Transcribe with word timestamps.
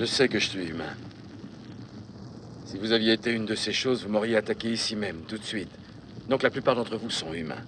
Je 0.00 0.06
sais 0.06 0.28
que 0.30 0.38
je 0.38 0.48
suis 0.48 0.66
humain. 0.66 0.94
Si 2.64 2.78
vous 2.78 2.92
aviez 2.92 3.12
été 3.12 3.32
une 3.32 3.44
de 3.44 3.54
ces 3.54 3.74
choses, 3.74 4.02
vous 4.02 4.10
m'auriez 4.10 4.34
attaqué 4.34 4.72
ici 4.72 4.96
même, 4.96 5.20
tout 5.28 5.36
de 5.36 5.44
suite. 5.44 5.68
Donc 6.26 6.42
la 6.42 6.48
plupart 6.48 6.74
d'entre 6.74 6.96
vous 6.96 7.10
sont 7.10 7.34
humains. 7.34 7.62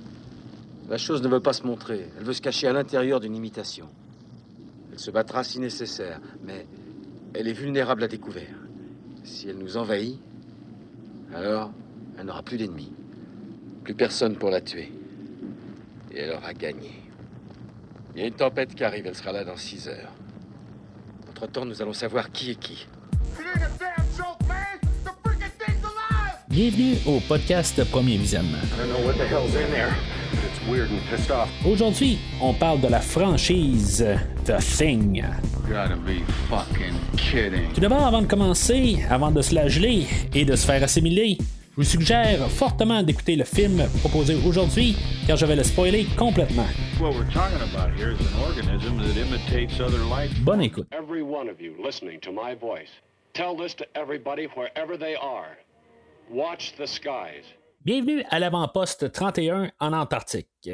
La 0.89 0.97
chose 0.97 1.21
ne 1.21 1.29
veut 1.29 1.41
pas 1.41 1.53
se 1.53 1.65
montrer. 1.65 2.09
Elle 2.17 2.25
veut 2.25 2.33
se 2.33 2.41
cacher 2.41 2.69
à 2.69 2.73
l'intérieur 2.73 3.21
d'une 3.21 3.37
imitation. 3.37 3.87
Elle 4.91 4.99
se 4.99 5.11
battra 5.11 5.45
si 5.45 5.61
nécessaire, 5.61 6.23
mais 6.43 6.67
elle 7.35 7.49
est 7.49 7.53
vulnérable 7.53 8.03
à 8.03 8.09
découvert. 8.09 8.57
Si 9.25 9.51
elle 9.51 9.59
nous 9.59 9.77
envahit, 9.77 10.19
alors 11.35 11.71
elle 12.17 12.25
n'aura 12.25 12.43
plus 12.43 12.57
d'ennemis. 12.57 12.95
Plus 13.85 13.95
personne 13.95 14.37
pour 14.37 14.49
la 14.49 14.63
tuer. 14.63 14.91
Et 16.11 16.21
elle 16.21 16.35
aura 16.35 16.55
gagné. 16.55 16.93
Il 18.15 18.23
y 18.23 18.25
a 18.25 18.29
une 18.29 18.33
tempête 18.33 18.75
qui 18.75 18.85
arrive, 18.85 19.07
elle 19.07 19.17
sera 19.17 19.33
là 19.33 19.45
dans 19.45 19.59
six 19.59 19.87
heures. 19.87 20.15
Entre-temps, 21.43 21.65
nous 21.65 21.83
allons 21.83 21.93
savoir 21.93 22.31
qui 22.31 22.53
est 22.53 22.55
qui. 22.55 22.87
Bienvenue 26.49 26.95
au 27.05 27.19
podcast 27.19 27.83
Premier 27.91 28.17
Visionnement. 28.17 28.59
Aujourd'hui, 31.67 32.19
on 32.41 32.55
parle 32.55 32.81
de 32.81 32.87
la 32.87 33.01
franchise 33.01 34.07
The 34.45 34.57
Thing. 34.59 35.25
Tout 37.75 37.81
d'abord, 37.81 38.07
avant 38.07 38.23
de 38.23 38.27
commencer, 38.29 39.05
avant 39.11 39.33
de 39.33 39.43
se 39.43 39.53
la 39.53 39.67
geler 39.67 40.07
et 40.33 40.45
de 40.45 40.55
se 40.55 40.65
faire 40.65 40.85
assimiler, 40.85 41.39
je 41.73 41.77
vous 41.77 41.85
suggère 41.85 42.51
fortement 42.51 43.03
d'écouter 43.03 43.35
le 43.35 43.45
film 43.45 43.83
proposé 44.01 44.35
aujourd'hui, 44.47 44.95
car 45.27 45.39
je 45.39 45.47
vais 45.47 45.57
le 45.57 45.65
spoiler 45.65 46.07
complètement. 46.19 46.67
Bonne 50.45 50.61
écoute. 50.61 50.87
Every 50.93 51.23
one 51.23 51.49
of 51.49 51.61
you 51.61 51.73
listening 51.83 52.21
to 52.21 52.31
my 52.31 52.55
voice, 52.55 52.91
tell 53.33 53.57
this 53.57 53.75
to 53.77 53.85
everybody 53.95 54.47
wherever 54.55 54.99
they 54.99 55.15
are. 55.17 55.57
Watch 56.31 56.75
the 56.77 56.87
skies. 56.87 57.45
Bienvenue 57.85 58.23
à 58.31 58.39
l'avant-poste 58.39 59.11
31 59.11 59.71
en 59.81 59.93
Antarctique. 59.95 60.71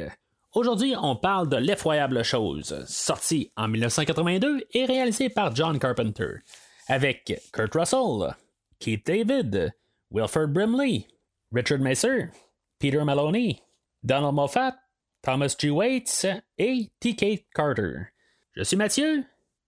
Aujourd'hui, 0.53 0.95
on 1.01 1.15
parle 1.15 1.47
de 1.47 1.57
L'effroyable 1.57 2.23
chose, 2.23 2.83
sorti 2.87 3.51
en 3.55 3.69
1982 3.69 4.67
et 4.73 4.85
réalisé 4.85 5.29
par 5.29 5.55
John 5.55 5.79
Carpenter, 5.79 6.41
avec 6.87 7.39
Kurt 7.53 7.73
Russell, 7.73 8.35
Keith 8.79 9.05
David, 9.05 9.71
Wilford 10.11 10.47
Brimley, 10.53 11.07
Richard 11.51 11.81
Messer, 11.81 12.31
Peter 12.79 13.03
Maloney, 13.03 13.61
Donald 14.03 14.33
Moffat, 14.33 14.75
Thomas 15.21 15.55
G. 15.59 15.69
Waits 15.69 16.25
et 16.57 16.89
T.K. 16.99 17.45
Carter. 17.53 18.07
Je 18.53 18.63
suis 18.63 18.77
Mathieu. 18.77 19.23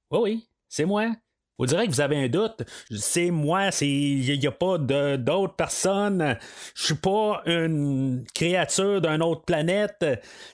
Oui, 0.09 0.19
oui, 0.19 0.47
c'est 0.67 0.85
moi. 0.85 1.11
Vous 1.59 1.67
direz 1.67 1.85
que 1.85 1.91
vous 1.91 2.01
avez 2.01 2.17
un 2.17 2.27
doute. 2.27 2.63
C'est 2.89 3.29
moi, 3.29 3.69
il 3.81 4.39
n'y 4.39 4.47
a 4.47 4.51
pas 4.51 4.79
d'autres 4.79 5.55
personnes. 5.55 6.37
Je 6.73 6.85
suis 6.85 6.95
pas 6.95 7.43
une 7.45 8.25
créature 8.33 8.99
d'une 8.99 9.21
autre 9.21 9.43
planète. 9.43 10.03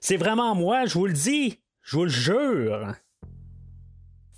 C'est 0.01 0.17
vraiment 0.17 0.53
moi, 0.53 0.85
je 0.85 0.95
vous 0.95 1.07
le 1.07 1.13
dis. 1.13 1.59
Je 1.81 1.95
vous 1.95 2.03
le 2.03 2.09
jure. 2.09 2.93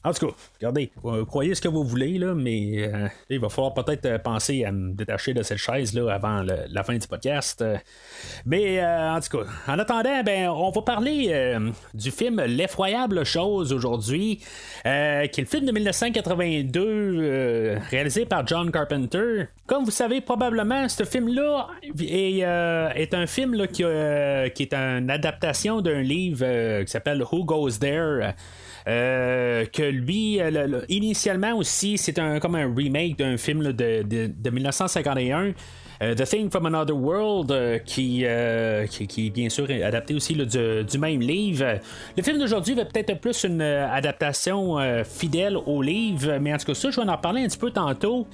En 0.04 0.14
tout 0.14 0.28
cas, 0.28 0.34
regardez, 0.60 0.92
vous 1.04 1.26
croyez 1.26 1.54
ce 1.56 1.62
que 1.62 1.68
vous 1.68 1.84
voulez, 1.84 2.18
là, 2.18 2.34
mais 2.34 2.88
euh, 2.88 3.08
il 3.30 3.40
va 3.40 3.50
falloir 3.50 3.74
peut-être 3.74 4.06
euh, 4.06 4.18
penser 4.18 4.64
à 4.64 4.72
me 4.72 4.94
détacher 4.94 5.34
de 5.34 5.44
cette 5.44 5.58
chaise 5.58 5.94
là, 5.94 6.14
avant 6.14 6.42
la 6.42 6.84
fin 6.84 6.98
du 6.98 7.06
podcast. 7.06 7.62
Euh, 7.62 7.76
Mais 8.46 8.82
euh, 8.82 9.12
en 9.12 9.20
tout 9.20 9.38
cas, 9.38 9.44
en 9.68 9.78
attendant, 9.78 10.24
ben, 10.24 10.48
on 10.48 10.72
va 10.72 10.82
parler 10.84 11.28
euh, 11.32 11.72
du 11.94 12.12
film 12.12 12.42
L'effroyable 12.42 13.26
chose 13.26 13.74
aujourd'hui, 13.74 14.40
euh, 14.86 15.28
qui 15.28 15.42
est 15.42 15.44
le 15.44 15.50
film 15.50 15.66
de 15.66 15.72
1982 15.74 16.82
euh, 16.82 17.80
réalisé 17.90 18.26
par 18.26 18.48
John 18.48 18.72
Carpenter. 18.72 19.48
Comme 19.68 19.84
vous 19.84 19.92
savez 19.92 20.22
probablement, 20.22 20.88
ce 20.88 21.04
film-là 21.04 21.68
est, 22.00 22.44
euh, 22.44 22.90
est 22.96 23.14
un 23.14 23.28
film 23.28 23.68
qui, 23.68 23.84
euh, 23.84 24.46
est 24.46 24.74
une 24.74 25.10
adaptation 25.12 25.82
d'un 25.82 26.02
livre 26.02 26.44
euh, 26.44 26.84
qui 26.86 26.92
s'appelle 26.92 27.22
Who 27.22 27.44
Goes 27.44 27.80
There? 27.80 28.34
Euh, 28.90 29.66
que 29.66 29.84
lui, 29.84 30.42
euh, 30.42 30.50
le- 30.50 30.66
le- 30.68 30.86
initialement 30.92 31.54
aussi, 31.56 31.98
c'est 32.00 32.18
un, 32.18 32.40
comme 32.40 32.56
un 32.56 32.74
remake 32.74 33.18
d'un 33.20 33.38
film 33.38 33.62
de, 33.72 34.02
de, 34.02 34.28
de 34.36 34.50
1951. 34.50 35.54
Euh, 36.02 36.14
The 36.16 36.24
Thing 36.26 36.50
from 36.50 36.66
Another 36.66 36.96
World, 36.96 37.52
euh, 37.52 37.78
qui, 37.80 38.22
euh, 38.26 38.86
qui, 38.88 39.08
qui 39.08 39.28
est 39.28 39.30
bien 39.30 39.50
sûr 39.50 39.68
adapté 39.84 40.14
aussi 40.14 40.34
du, 40.34 40.84
du 40.84 40.98
même 40.98 41.20
livre. 41.22 41.80
Le 42.18 42.24
film 42.24 42.40
d'aujourd'hui 42.40 42.74
va 42.76 42.86
peut-être 42.86 43.20
plus 43.20 43.44
une 43.44 43.62
adaptation 43.62 44.78
fidèle 45.04 45.58
au 45.58 45.82
livre, 45.82 46.38
mais 46.40 46.54
en 46.54 46.58
tout 46.58 46.66
cas, 46.68 46.74
ça, 46.74 46.90
je 46.92 47.02
vais 47.02 47.10
en 47.10 47.18
parler 47.18 47.44
un 47.44 47.48
petit 47.48 47.58
peu 47.58 47.72
tantôt. 47.72 48.28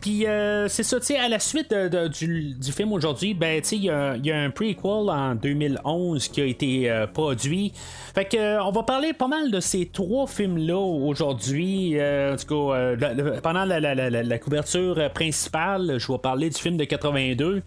Puis 0.00 0.24
c'est 0.68 0.82
ça, 0.82 1.00
tu 1.00 1.14
à 1.14 1.28
la 1.28 1.38
suite 1.38 1.72
du, 1.74 2.54
du 2.54 2.72
film 2.72 2.92
aujourd'hui, 2.92 3.34
ben, 3.34 3.60
il 3.72 3.84
y, 3.84 3.90
a- 3.90 4.16
un 4.34 4.50
prequel 4.50 5.10
en 5.10 5.34
2011 5.34 6.28
qui 6.28 6.40
a 6.40 6.44
été 6.46 7.04
produit. 7.12 7.72
Fait 8.14 8.24
que, 8.24 8.60
on 8.62 8.70
va 8.72 8.82
parler 8.82 9.12
pas 9.12 9.28
mal 9.28 9.50
de 9.50 9.60
ces 9.60 9.86
trois 9.86 10.26
films-là 10.26 10.76
aujourd'hui. 10.78 11.96
En 12.00 12.36
tout 12.36 12.46
cas, 12.72 12.96
pendant 13.42 13.64
la, 13.64 13.80
la- 13.80 13.94
la- 13.94 14.10
la- 14.22 14.38
couverture 14.38 15.10
principale, 15.14 15.96
je 15.98 16.10
vais 16.10 16.18
parler 16.18 16.31
du 16.36 16.58
film 16.58 16.76
de 16.76 16.84
82. 16.84 17.62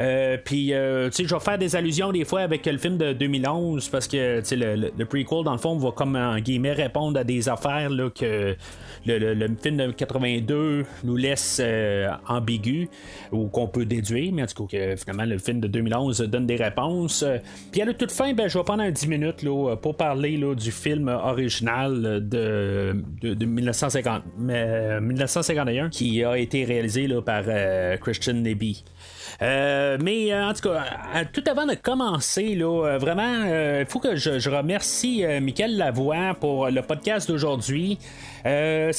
Euh, 0.00 0.36
puis, 0.42 0.72
euh, 0.72 1.08
tu 1.10 1.16
sais, 1.16 1.28
je 1.28 1.34
vais 1.34 1.40
faire 1.40 1.58
des 1.58 1.74
allusions 1.74 2.12
des 2.12 2.24
fois 2.24 2.42
avec 2.42 2.64
le 2.66 2.78
film 2.78 2.98
de 2.98 3.12
2011 3.12 3.88
parce 3.88 4.06
que, 4.06 4.40
tu 4.40 4.46
sais, 4.46 4.56
le, 4.56 5.04
prequel, 5.04 5.44
dans 5.44 5.52
le 5.52 5.58
fond, 5.58 5.76
va 5.76 5.90
comme, 5.90 6.14
en 6.14 6.38
guillemets, 6.38 6.72
répondre 6.72 7.18
à 7.18 7.24
des 7.24 7.48
affaires 7.48 7.90
là, 7.90 8.08
que 8.10 8.54
le, 9.06 9.48
film 9.60 9.76
de 9.76 9.90
82 9.90 10.84
nous 11.02 11.16
laisse 11.16 11.60
euh, 11.60 12.08
ambigu 12.28 12.88
ou 13.32 13.48
qu'on 13.48 13.66
peut 13.66 13.86
déduire, 13.86 14.32
mais 14.32 14.44
en 14.44 14.46
tout 14.46 14.66
cas, 14.66 14.78
que, 14.78 14.96
finalement, 14.96 15.24
le 15.24 15.38
film 15.38 15.60
de 15.60 15.66
2011 15.66 16.20
donne 16.20 16.46
des 16.46 16.56
réponses. 16.56 17.24
Puis, 17.72 17.82
à 17.82 17.84
la 17.84 17.94
toute 17.94 18.12
fin, 18.12 18.32
ben, 18.34 18.48
je 18.48 18.56
vais 18.56 18.64
prendre 18.64 18.82
un 18.84 18.92
10 18.92 19.08
minutes 19.08 19.42
là, 19.42 19.74
pour 19.76 19.96
parler 19.96 20.36
là, 20.36 20.54
du 20.54 20.70
film 20.70 21.08
original 21.08 22.02
de, 22.28 22.94
de, 23.20 23.34
de 23.34 23.44
1950, 23.44 24.22
mais, 24.38 25.00
1951 25.00 25.88
qui 25.88 26.22
a 26.22 26.38
été 26.38 26.64
réalisé 26.64 27.08
là, 27.08 27.20
par 27.20 27.42
Christian 28.00 28.34
Neby. 28.34 28.84
Euh, 29.42 29.98
mais 30.00 30.32
euh, 30.32 30.48
en 30.48 30.54
tout 30.54 30.68
cas, 30.68 30.84
euh, 31.14 31.24
tout 31.32 31.44
avant 31.48 31.66
de 31.66 31.74
commencer, 31.74 32.54
là, 32.54 32.98
vraiment, 32.98 33.44
il 33.80 33.86
faut 33.86 34.00
que 34.00 34.16
je, 34.16 34.48
remercie 34.48 35.24
Michael 35.40 35.76
Lavoie 35.76 36.34
pour 36.40 36.68
le 36.68 36.82
podcast 36.82 37.28
d'aujourd'hui. 37.28 37.98
Euh, 38.46 38.92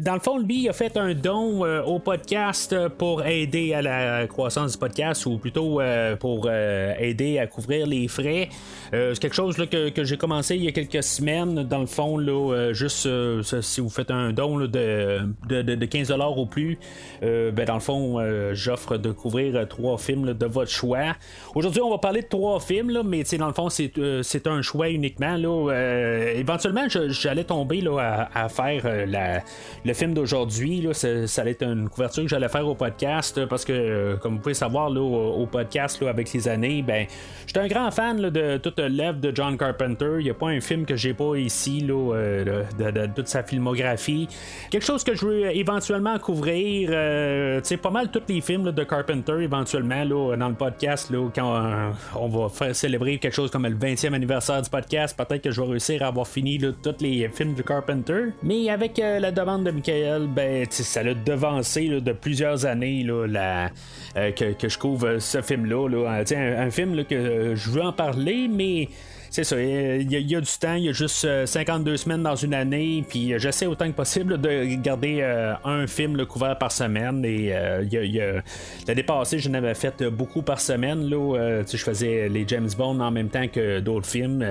dans 0.00 0.14
le 0.14 0.20
fond, 0.20 0.38
lui, 0.38 0.62
il 0.64 0.68
a 0.68 0.72
fait 0.72 0.96
un 0.96 1.14
don 1.14 1.64
euh, 1.64 1.82
au 1.82 1.98
podcast 1.98 2.76
pour 2.98 3.24
aider 3.24 3.74
à 3.74 3.82
la 3.82 4.26
croissance 4.26 4.72
du 4.72 4.78
podcast 4.78 5.26
ou 5.26 5.38
plutôt 5.38 5.80
euh, 5.80 6.16
pour 6.16 6.46
euh, 6.48 6.94
aider 6.98 7.38
à 7.38 7.46
couvrir 7.46 7.86
les 7.86 8.08
frais. 8.08 8.48
Euh, 8.94 9.14
c'est 9.14 9.20
quelque 9.20 9.34
chose 9.34 9.56
que, 9.56 10.04
j'ai 10.04 10.16
commencé 10.16 10.56
il 10.56 10.64
y 10.64 10.68
a 10.68 10.72
quelques 10.72 11.02
semaines. 11.02 11.62
Dans 11.64 11.80
le 11.80 11.86
fond, 11.86 12.18
là, 12.18 12.32
euh, 12.52 12.72
juste 12.74 13.06
euh, 13.06 13.42
si 13.42 13.80
vous 13.80 13.90
faites 13.90 14.10
un 14.10 14.32
don 14.32 14.58
de, 14.58 14.66
de, 14.66 15.62
de- 15.62 15.74
de 15.74 15.86
15$ 15.86 16.20
au 16.36 16.46
plus, 16.46 16.78
euh, 17.22 17.50
ben, 17.50 17.64
dans 17.64 17.74
le 17.74 17.80
fond, 17.80 18.18
euh, 18.20 18.54
j'offre 18.54 18.96
de 18.96 19.10
couvrir 19.10 19.56
euh, 19.56 19.64
trois 19.64 19.98
films 19.98 20.34
de 20.34 20.46
votre 20.46 20.70
choix. 20.70 21.14
Aujourd'hui, 21.54 21.80
on 21.82 21.90
va 21.90 21.98
parler 21.98 22.22
de 22.22 22.26
trois 22.28 22.60
films, 22.60 23.00
mais 23.04 23.22
dans 23.38 23.46
le 23.48 23.54
fond, 23.54 23.68
c'est, 23.68 23.96
euh, 23.98 24.22
un 24.46 24.62
choix 24.62 24.88
uniquement. 24.90 25.36
Euh, 25.42 26.32
éventuellement, 26.34 26.86
j'allais 26.88 27.44
tomber 27.44 27.82
à 27.98 28.48
faire 28.48 28.81
euh, 28.84 29.38
le 29.84 29.94
film 29.94 30.14
d'aujourd'hui. 30.14 30.86
Ça, 30.92 31.26
ça 31.26 31.42
allait 31.42 31.52
être 31.52 31.62
une 31.62 31.88
couverture 31.88 32.22
que 32.24 32.28
j'allais 32.28 32.48
faire 32.48 32.66
au 32.66 32.74
podcast 32.74 33.38
euh, 33.38 33.46
parce 33.46 33.64
que, 33.64 33.72
euh, 33.72 34.16
comme 34.16 34.34
vous 34.34 34.40
pouvez 34.40 34.54
savoir, 34.54 34.90
là, 34.90 35.00
au, 35.00 35.46
podcast, 35.46 36.00
là, 36.00 36.10
avec 36.10 36.32
les 36.32 36.48
années, 36.48 36.82
ben, 36.82 37.06
j'étais 37.46 37.60
un 37.60 37.66
grand 37.66 37.90
fan 37.90 38.20
là, 38.20 38.30
de 38.30 38.56
toute 38.58 38.78
l'œuvre 38.78 39.20
de 39.20 39.32
John 39.34 39.56
Carpenter. 39.56 40.16
Il 40.18 40.24
n'y 40.24 40.30
a 40.30 40.34
pas 40.34 40.48
un 40.48 40.60
film 40.60 40.86
que 40.86 40.96
j'ai 40.96 41.14
pas 41.14 41.36
ici 41.36 41.80
là, 41.80 42.14
de, 42.44 43.06
toute 43.14 43.28
sa 43.28 43.42
filmographie. 43.42 44.28
Quelque 44.70 44.86
chose 44.86 45.04
que 45.04 45.14
je 45.14 45.26
veux 45.26 45.56
éventuellement 45.56 46.18
couvrir. 46.18 46.90
euh, 46.92 47.60
pas 47.82 47.90
mal 47.90 48.10
tous 48.10 48.22
les 48.28 48.40
films 48.40 48.70
de 48.70 48.84
Carpenter 48.84 49.34
éventuellement 49.40 50.04
là, 50.04 50.36
dans 50.36 50.48
le 50.48 50.54
podcast 50.54 51.10
là, 51.10 51.28
quand 51.34 51.92
on 52.14 52.28
va 52.28 52.48
faire 52.48 52.74
célébrer 52.74 53.18
quelque 53.18 53.34
chose 53.34 53.50
comme 53.50 53.66
le 53.66 53.74
20e 53.74 54.12
anniversaire 54.14 54.62
du 54.62 54.70
podcast. 54.70 55.16
Peut-être 55.16 55.42
que 55.42 55.50
je 55.50 55.60
vais 55.60 55.68
réussir 55.68 56.02
à 56.02 56.06
avoir 56.06 56.26
fini 56.26 56.58
tous 56.58 56.94
les 57.00 57.28
films 57.28 57.54
de 57.54 57.62
Carpenter. 57.62 58.26
Mais 58.42 58.68
avec 58.72 58.98
euh, 58.98 59.18
la 59.20 59.30
demande 59.30 59.64
de 59.64 59.70
Michael, 59.70 60.26
ben, 60.28 60.66
ça 60.70 61.02
l'a 61.02 61.14
devancé 61.14 61.88
de 61.88 62.12
plusieurs 62.12 62.66
années 62.66 63.02
là, 63.04 63.70
euh, 64.16 64.30
que, 64.32 64.68
je 64.68 64.78
couvre 64.78 65.06
euh, 65.06 65.18
ce 65.20 65.40
film-là. 65.42 65.88
Un, 66.08 66.66
un 66.66 66.70
film 66.70 67.04
que 67.04 67.54
je 67.54 67.70
veux 67.70 67.82
en 67.82 67.92
parler, 67.92 68.48
mais 68.50 68.88
c'est 69.30 69.44
ça, 69.44 69.56
il 69.60 70.10
y, 70.12 70.36
a- 70.36 70.40
du 70.40 70.46
temps, 70.60 70.74
il 70.74 70.84
y 70.84 70.88
a 70.90 70.92
juste 70.92 71.24
euh, 71.24 71.46
52 71.46 71.96
semaines 71.96 72.22
dans 72.22 72.36
une 72.36 72.52
année, 72.52 73.02
puis 73.08 73.32
j'essaie 73.38 73.64
autant 73.66 73.86
que 73.86 73.96
possible 73.96 74.38
de 74.40 74.64
garder 74.82 75.22
un 75.64 75.86
film 75.86 76.24
couvert 76.26 76.58
par 76.58 76.70
semaine. 76.72 77.24
Et 77.24 77.54
euh, 77.54 77.82
y 77.90 77.96
a- 77.96 78.04
y 78.04 78.20
a- 78.20 78.42
l'année 78.86 79.02
passée, 79.02 79.38
je 79.38 79.48
n'avais 79.48 79.74
fait 79.74 80.02
beaucoup 80.04 80.42
par 80.42 80.60
semaine. 80.60 81.08
Là, 81.08 81.62
je 81.70 81.76
faisais 81.78 82.28
les 82.28 82.44
James 82.48 82.68
Bond 82.76 83.00
en 83.00 83.10
même 83.10 83.28
temps 83.28 83.48
que 83.48 83.80
d'autres 83.80 84.08
films. 84.08 84.44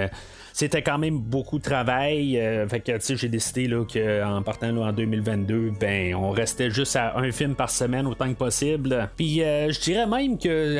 Euh, 0.62 0.68
c'était 0.72 0.81
quand 0.81 0.98
même 0.98 1.18
beaucoup 1.18 1.58
de 1.58 1.63
travail. 1.63 2.40
fait 2.69 2.80
que 2.80 3.16
j'ai 3.16 3.30
décidé 3.30 3.68
là, 3.68 3.84
qu'en 3.84 4.42
partant 4.44 4.75
en 4.78 4.92
2022, 4.92 5.74
ben 5.80 6.16
on 6.16 6.30
restait 6.31 6.69
juste 6.69 6.96
à 6.96 7.18
un 7.18 7.31
film 7.31 7.56
par 7.56 7.69
semaine 7.69 8.08
autant 8.08 8.30
que 8.30 8.38
possible. 8.38 9.10
Puis 9.18 9.38
je 9.40 9.80
dirais 9.80 10.08
même 10.08 10.38
que 10.38 10.78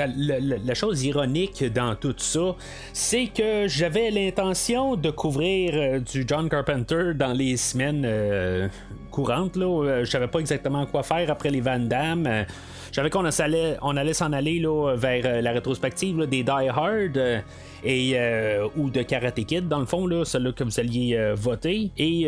la, 0.66 0.74
chose 0.74 1.04
ironique 1.04 1.64
dans 1.74 1.96
tout 1.96 2.16
ça, 2.18 2.56
c'est 2.94 3.28
que 3.28 3.68
j'avais 3.68 4.12
l'intention 4.12 4.96
de 4.96 5.10
couvrir 5.10 6.02
du 6.02 6.24
John 6.28 6.50
Carpenter 6.50 7.14
dans 7.16 7.34
les 7.34 7.58
semaines 7.58 8.70
courantes. 9.10 9.56
Là. 9.56 10.04
Je 10.04 10.10
savais 10.10 10.28
pas 10.28 10.40
exactement 10.40 10.86
quoi 10.86 11.04
faire 11.04 11.30
après 11.30 11.50
les 11.50 11.62
Van 11.62 11.80
Damme. 11.80 12.46
J'avais 12.92 13.10
qu'on 13.10 13.24
allait, 13.24 13.78
on 13.82 13.96
allait 13.96 14.14
s'en 14.14 14.34
aller 14.34 14.60
là, 14.60 14.96
vers 14.96 15.22
euh, 15.26 15.42
la 15.42 15.52
rétrospective 15.54 16.26
des 16.26 16.44
Die 16.44 16.50
Hard 16.50 17.16
euh, 17.16 17.40
et 17.86 18.14
euh, 18.16 18.68
ou 18.76 18.90
de 18.90 19.02
Karate 19.02 19.46
Kid 19.46 19.70
dans 19.70 19.80
le 19.80 19.86
fond 19.86 20.06
là, 20.06 20.26
celle-là 20.26 20.52
que 20.52 20.66
vous 20.66 20.78
alliez 20.80 21.34
voter. 21.36 21.90
Et 21.98 22.26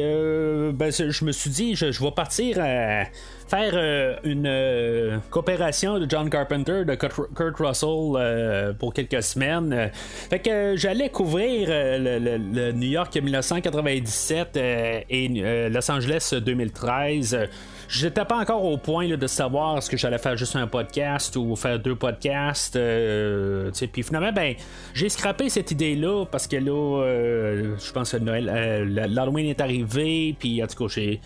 ben, 0.73 0.91
je 0.91 1.25
me 1.25 1.31
suis 1.31 1.49
dit, 1.49 1.75
je, 1.75 2.03
vais 2.03 2.11
partir 2.11 2.57
à 2.59 3.03
faire 3.47 4.17
une 4.23 5.21
coopération 5.29 5.99
de 5.99 6.09
John 6.09 6.27
Carpenter, 6.29 6.85
de 6.85 6.95
Kurt, 6.95 7.57
Russell 7.59 8.73
pour 8.79 8.93
quelques 8.93 9.21
semaines. 9.21 9.91
fait 9.93 10.39
que 10.39 10.75
j'allais 10.75 11.09
couvrir 11.09 11.67
le, 11.69 12.71
New 12.71 12.89
York 12.89 13.15
1997 13.15 14.57
et 14.57 15.69
Los 15.69 15.91
Angeles 15.91 16.33
2013. 16.43 17.47
J'étais 17.93 18.25
pas 18.25 18.37
encore 18.37 18.65
au 18.65 18.75
point 18.77 19.07
de 19.07 19.27
savoir 19.27 19.83
ce 19.83 19.87
que 19.87 19.97
j'allais 19.97 20.17
faire 20.17 20.35
juste 20.35 20.55
un 20.55 20.65
podcast 20.65 21.35
ou 21.35 21.55
faire 21.55 21.77
deux 21.77 21.95
podcasts. 21.95 22.75
Euh, 22.75 23.69
puis 23.91 24.01
finalement, 24.01 24.31
ben, 24.31 24.55
j'ai 24.95 25.09
scrappé 25.09 25.47
cette 25.47 25.69
idée-là 25.69 26.25
parce 26.25 26.47
que 26.47 26.55
là, 26.55 27.03
euh, 27.03 27.75
je 27.77 27.91
pense 27.91 28.13
que 28.13 28.17
Noël, 28.17 28.49
euh, 28.51 29.07
l'Halloween 29.07 29.45
est 29.45 29.61
arrivé. 29.61 30.35
Puis 30.39 30.63
en 30.63 30.65
tout 30.65 30.87
cas, 30.87 30.91
j'ai, 30.91 31.21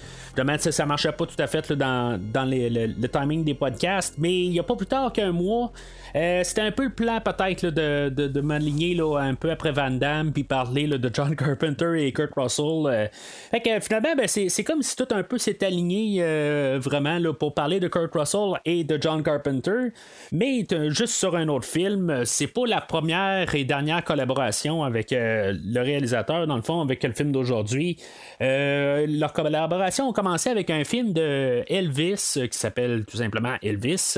ça, 0.58 0.86
marchait 0.86 1.14
pas 1.14 1.26
tout 1.26 1.42
à 1.42 1.48
fait 1.48 1.72
dans, 1.72 2.20
le, 2.36 3.08
timing 3.08 3.46
des 3.46 3.54
podcasts. 3.54 4.16
Mais 4.18 4.38
il 4.38 4.50
n'y 4.50 4.60
a 4.60 4.64
pas 4.64 4.76
plus 4.76 4.88
tard 4.88 5.14
qu'un 5.14 5.32
mois. 5.32 5.72
C'était 6.14 6.62
un 6.62 6.72
peu 6.72 6.86
le 6.86 6.94
plan 6.94 7.20
peut-être 7.22 7.68
de, 7.68 8.10
de, 8.10 8.42
m'aligner 8.42 8.98
un 9.00 9.36
peu 9.36 9.52
après 9.52 9.72
Van 9.72 9.92
Damme 9.92 10.32
puis 10.32 10.44
parler 10.44 10.88
de 10.88 11.12
John 11.14 11.36
Carpenter 11.38 12.06
et 12.06 12.12
Kurt 12.12 12.32
Russell. 12.36 13.10
fait 13.52 13.60
que 13.60 13.80
finalement, 13.80 14.16
ben, 14.16 14.28
c'est, 14.28 14.64
comme 14.64 14.82
si 14.82 14.96
tout 14.96 15.08
un 15.12 15.24
peu 15.24 15.38
s'est 15.38 15.64
aligné 15.64 16.18
euh, 16.22 16.80
vraiment 16.82 17.20
pour 17.34 17.54
parler 17.54 17.80
de 17.80 17.88
Kurt 17.88 18.14
Russell 18.14 18.60
et 18.66 18.84
de 18.84 18.98
John 19.02 19.24
Carpenter. 19.24 19.92
Mais 20.32 20.66
juste 20.90 21.14
sur 21.14 21.36
un 21.36 21.48
autre 21.48 21.66
film, 21.66 22.24
c'est 22.26 22.48
pas 22.48 22.66
la 22.66 22.82
première 22.82 23.54
et 23.56 23.64
dernière 23.64 24.04
collaboration 24.04 24.84
avec 24.84 25.12
euh, 25.12 25.54
le 25.64 25.82
réalisateur, 25.82 26.48
dans 26.48 26.56
le 26.56 26.62
fond, 26.62 26.82
avec 26.82 27.04
le 27.04 27.14
film 27.14 27.32
d'aujourd'hui. 27.32 27.98
Euh, 28.42 29.06
leur 29.08 29.34
collaboration 29.34 30.10
a 30.10 30.14
commencé 30.14 30.50
avec 30.50 30.70
un 30.70 30.84
film 30.84 31.14
de 31.14 31.64
Elvis 31.68 32.38
qui 32.52 32.58
s'appelle 32.58 33.06
tout 33.06 33.18
simplement 33.18 33.56
Elvis. 33.62 34.18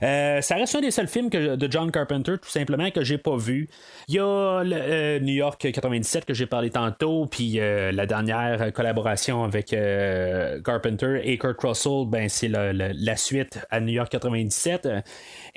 ça 0.00 0.54
reste 0.54 0.74
un 0.76 0.80
des 0.80 0.90
seuls 0.90 1.08
films 1.08 1.28
de 1.28 1.68
John 1.70 1.90
Carpenter, 1.90 2.34
tout 2.40 2.48
simplement, 2.48 2.90
que 2.90 3.02
j'ai 3.02 3.18
pas 3.18 3.36
vu. 3.36 3.68
Il 4.08 4.14
y 4.14 4.18
a 4.18 4.62
New 5.20 5.34
York 5.34 5.70
97 5.72 6.24
que 6.24 6.34
j'ai 6.34 6.46
parlé 6.46 6.70
tantôt, 6.70 7.26
puis 7.26 7.58
la 7.58 8.06
dernière 8.06 8.72
collaboration 8.72 9.44
avec 9.44 9.74
Carpenter 10.64 11.20
et 11.24 11.38
Kurt 11.38 11.60
Russell, 11.60 12.06
ben, 12.06 12.28
c'est 12.28 12.48
la, 12.48 13.16
suite 13.16 13.58
à 13.70 13.80
New 13.80 13.92
York 13.92 14.10
97. 14.10 14.88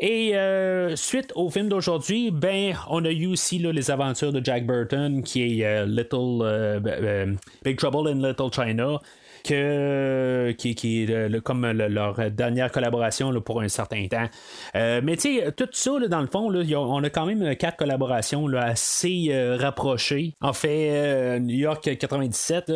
Et 0.03 0.35
euh, 0.35 0.95
suite 0.95 1.31
au 1.35 1.51
film 1.51 1.69
d'aujourd'hui, 1.69 2.31
ben, 2.31 2.73
on 2.89 3.05
a 3.05 3.11
eu 3.11 3.27
aussi 3.27 3.59
les 3.59 3.91
aventures 3.91 4.33
de 4.33 4.43
Jack 4.43 4.65
Burton, 4.65 5.21
qui 5.21 5.61
est 5.61 5.63
euh, 5.63 5.85
Little 5.85 6.41
euh, 6.41 7.35
Big 7.63 7.77
Trouble 7.77 8.09
in 8.09 8.27
Little 8.27 8.51
China 8.51 8.99
qui, 9.43 10.75
qui 10.75 11.03
est 11.03 11.41
comme 11.41 11.65
leur 11.71 12.29
dernière 12.29 12.71
collaboration 12.71 13.41
pour 13.41 13.61
un 13.61 13.69
certain 13.69 14.07
temps. 14.07 14.27
Mais 14.75 15.17
tu 15.17 15.39
sais, 15.39 15.51
tout 15.51 15.67
ça, 15.71 15.91
dans 16.07 16.21
le 16.21 16.27
fond, 16.27 16.53
on 16.53 17.03
a 17.03 17.09
quand 17.09 17.25
même 17.25 17.55
quatre 17.55 17.77
collaborations 17.77 18.47
assez 18.55 19.31
rapprochées. 19.59 20.35
En 20.41 20.53
fait, 20.53 21.39
New 21.39 21.57
York 21.57 21.97
97 21.97 22.71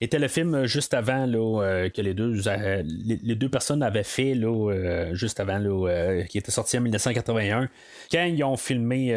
était 0.00 0.18
le 0.18 0.28
film 0.28 0.64
juste 0.66 0.94
avant 0.94 1.26
là, 1.26 1.88
que 1.90 2.00
les 2.00 2.14
deux, 2.14 2.40
les, 2.84 3.34
deux 3.34 3.48
personnes 3.48 3.82
avaient 3.82 4.02
fait 4.02 4.34
là, 4.34 5.12
juste 5.12 5.40
avant, 5.40 5.58
là, 5.58 6.22
qui 6.24 6.38
était 6.38 6.50
sorti 6.50 6.78
en 6.78 6.82
1981, 6.82 7.68
quand 8.10 8.24
ils 8.24 8.42
ont 8.44 8.56
filmé, 8.56 9.12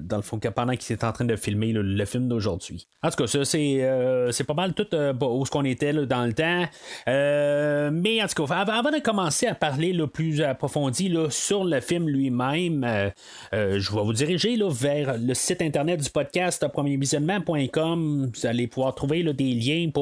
dans 0.00 0.16
le 0.16 0.22
fond, 0.22 0.38
pendant 0.38 0.74
qu'ils 0.74 0.94
étaient 0.94 1.04
en 1.04 1.12
train 1.12 1.24
de 1.24 1.36
filmer 1.36 1.72
le 1.72 2.04
film 2.04 2.28
d'aujourd'hui. 2.28 2.86
En 3.02 3.10
tout 3.10 3.16
cas, 3.16 3.26
ça, 3.26 3.44
c'est, 3.44 4.44
pas 4.46 4.54
mal 4.54 4.74
tout 4.74 4.94
où 4.94 5.46
ce 5.46 5.50
qu'on 5.50 5.64
était 5.64 5.92
dans 5.92 6.26
le 6.26 6.32
temps. 6.34 6.64
Euh, 7.08 7.90
mais 7.92 8.22
en 8.22 8.26
tout 8.26 8.44
cas, 8.46 8.54
avant, 8.56 8.90
de 8.90 9.00
commencer 9.00 9.46
à 9.46 9.54
parler 9.54 9.92
le 9.92 10.06
plus 10.06 10.42
approfondi 10.42 11.14
sur 11.30 11.64
le 11.64 11.80
film 11.80 12.08
lui-même, 12.08 12.84
euh, 12.84 13.10
euh, 13.54 13.78
je 13.78 13.92
vais 13.92 14.02
vous 14.02 14.12
diriger 14.12 14.58
vers 14.70 15.16
le 15.18 15.34
site 15.34 15.62
internet 15.62 16.02
du 16.02 16.10
podcast 16.10 16.66
premiervisionnement.com. 16.68 18.30
Vous 18.34 18.46
allez 18.46 18.66
pouvoir 18.66 18.94
trouver 18.94 19.22
des 19.32 19.54
liens 19.54 19.90
pour 19.92 19.99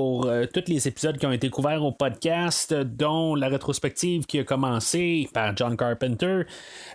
tous 0.52 0.64
les 0.68 0.88
épisodes 0.88 1.18
qui 1.18 1.26
ont 1.26 1.32
été 1.32 1.50
couverts 1.50 1.84
au 1.84 1.92
podcast, 1.92 2.74
dont 2.74 3.34
la 3.34 3.48
rétrospective 3.48 4.26
qui 4.26 4.38
a 4.38 4.44
commencé 4.44 5.28
par 5.32 5.56
John 5.56 5.76
Carpenter, 5.76 6.42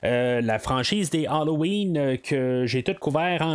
la 0.01 0.59
franchise 0.59 1.09
des 1.09 1.25
Halloween 1.25 2.17
que 2.23 2.65
j'ai 2.65 2.83
tout 2.83 2.95
couvert 2.99 3.47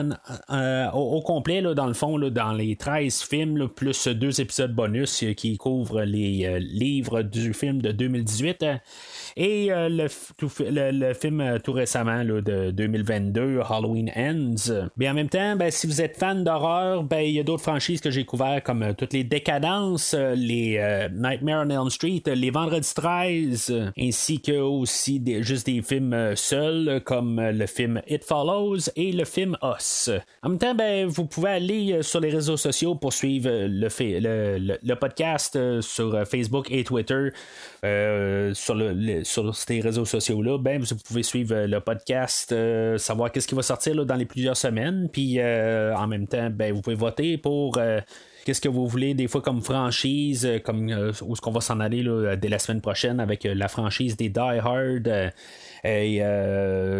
au, 0.94 1.20
complet, 1.22 1.60
là, 1.60 1.74
dans 1.74 1.86
le 1.86 1.94
fond, 1.94 2.16
là, 2.16 2.30
dans 2.30 2.52
les 2.52 2.76
13 2.76 3.22
films, 3.22 3.68
plus 3.68 4.08
deux 4.08 4.40
épisodes 4.40 4.74
bonus 4.74 5.24
qui 5.36 5.56
couvre 5.56 6.02
les 6.02 6.46
euh, 6.46 6.58
livres 6.58 7.22
du 7.22 7.52
film 7.52 7.80
de 7.80 7.92
2018 7.92 8.64
et 9.36 9.72
euh, 9.72 9.88
le, 9.88 10.08
film 11.14 11.40
euh, 11.40 11.58
tout 11.58 11.72
récemment 11.72 12.24
de 12.24 12.70
2022, 12.70 13.60
Halloween 13.68 14.10
Ends. 14.16 14.88
Mais 14.96 15.08
en 15.08 15.14
même 15.14 15.28
temps, 15.28 15.56
ben, 15.56 15.70
si 15.70 15.86
vous 15.86 16.00
êtes 16.00 16.16
fan 16.16 16.44
d'horreur, 16.44 17.02
ben, 17.04 17.20
il 17.20 17.32
y 17.32 17.40
a 17.40 17.42
d'autres 17.42 17.62
franchises 17.62 18.00
que 18.00 18.10
j'ai 18.10 18.24
couvertes 18.24 18.64
comme 18.64 18.94
toutes 18.96 19.12
les 19.12 19.24
décadences, 19.38 20.14
les 20.14 21.08
Nightmare 21.12 21.64
on 21.66 21.70
Elm 21.70 21.90
Street, 21.90 22.22
les 22.26 22.50
Vendredis 22.50 22.92
13, 22.94 23.92
ainsi 23.98 24.40
que 24.40 24.60
aussi 24.60 25.22
juste 25.42 25.66
des 25.66 25.82
films 25.82 26.34
seuls 26.34 27.00
comme 27.04 27.40
le 27.40 27.66
film 27.66 28.02
It 28.08 28.24
Follows 28.24 28.90
et 28.96 29.12
le 29.12 29.24
film 29.24 29.56
Us. 29.62 30.10
En 30.42 30.50
même 30.50 30.58
temps, 30.58 30.74
ben, 30.74 31.06
vous 31.06 31.26
pouvez 31.26 31.50
aller 31.50 32.02
sur 32.02 32.20
les 32.20 32.30
réseaux 32.30 32.56
sociaux 32.56 32.94
pour 32.94 33.12
suivre 33.12 33.48
le, 33.50 34.78
le, 34.82 34.94
podcast 34.94 35.56
euh, 35.56 35.80
sur 35.80 36.14
euh, 36.14 36.24
Facebook 36.24 36.70
et 36.70 36.84
Twitter, 36.84 37.30
euh, 37.84 38.54
sur, 38.54 38.74
le, 38.74 39.24
sur 39.24 39.54
ces 39.54 39.80
réseaux 39.80 40.04
sociaux-là, 40.04 40.58
ben, 40.58 40.82
vous 40.82 40.96
pouvez 41.06 41.22
suivre 41.22 41.66
le 41.66 41.80
podcast, 41.80 42.54
savoir 42.98 43.32
qu'est-ce 43.32 43.48
qui 43.48 43.54
va 43.54 43.62
sortir 43.62 44.04
dans 44.04 44.14
les 44.14 44.26
plusieurs 44.26 44.56
semaines. 44.56 45.08
Puis 45.12 45.40
en 45.42 46.06
même 46.06 46.26
temps, 46.26 46.50
ben, 46.50 46.72
vous 46.72 46.80
pouvez 46.80 46.96
voter 46.96 47.38
pour 47.38 47.78
qu'est-ce 48.48 48.62
que 48.62 48.68
vous 48.70 48.86
voulez 48.86 49.12
des 49.12 49.28
fois 49.28 49.42
comme 49.42 49.60
franchise, 49.60 50.48
comme 50.64 50.86
où 50.86 51.32
est-ce 51.32 51.40
qu'on 51.42 51.50
va 51.50 51.60
s'en 51.60 51.80
aller 51.80 52.02
dès 52.40 52.48
la 52.48 52.58
semaine 52.58 52.80
prochaine 52.80 53.20
avec 53.20 53.44
la 53.44 53.68
franchise 53.68 54.16
des 54.16 54.30
Die 54.30 54.38
Hard. 54.40 55.06
et 55.84 56.22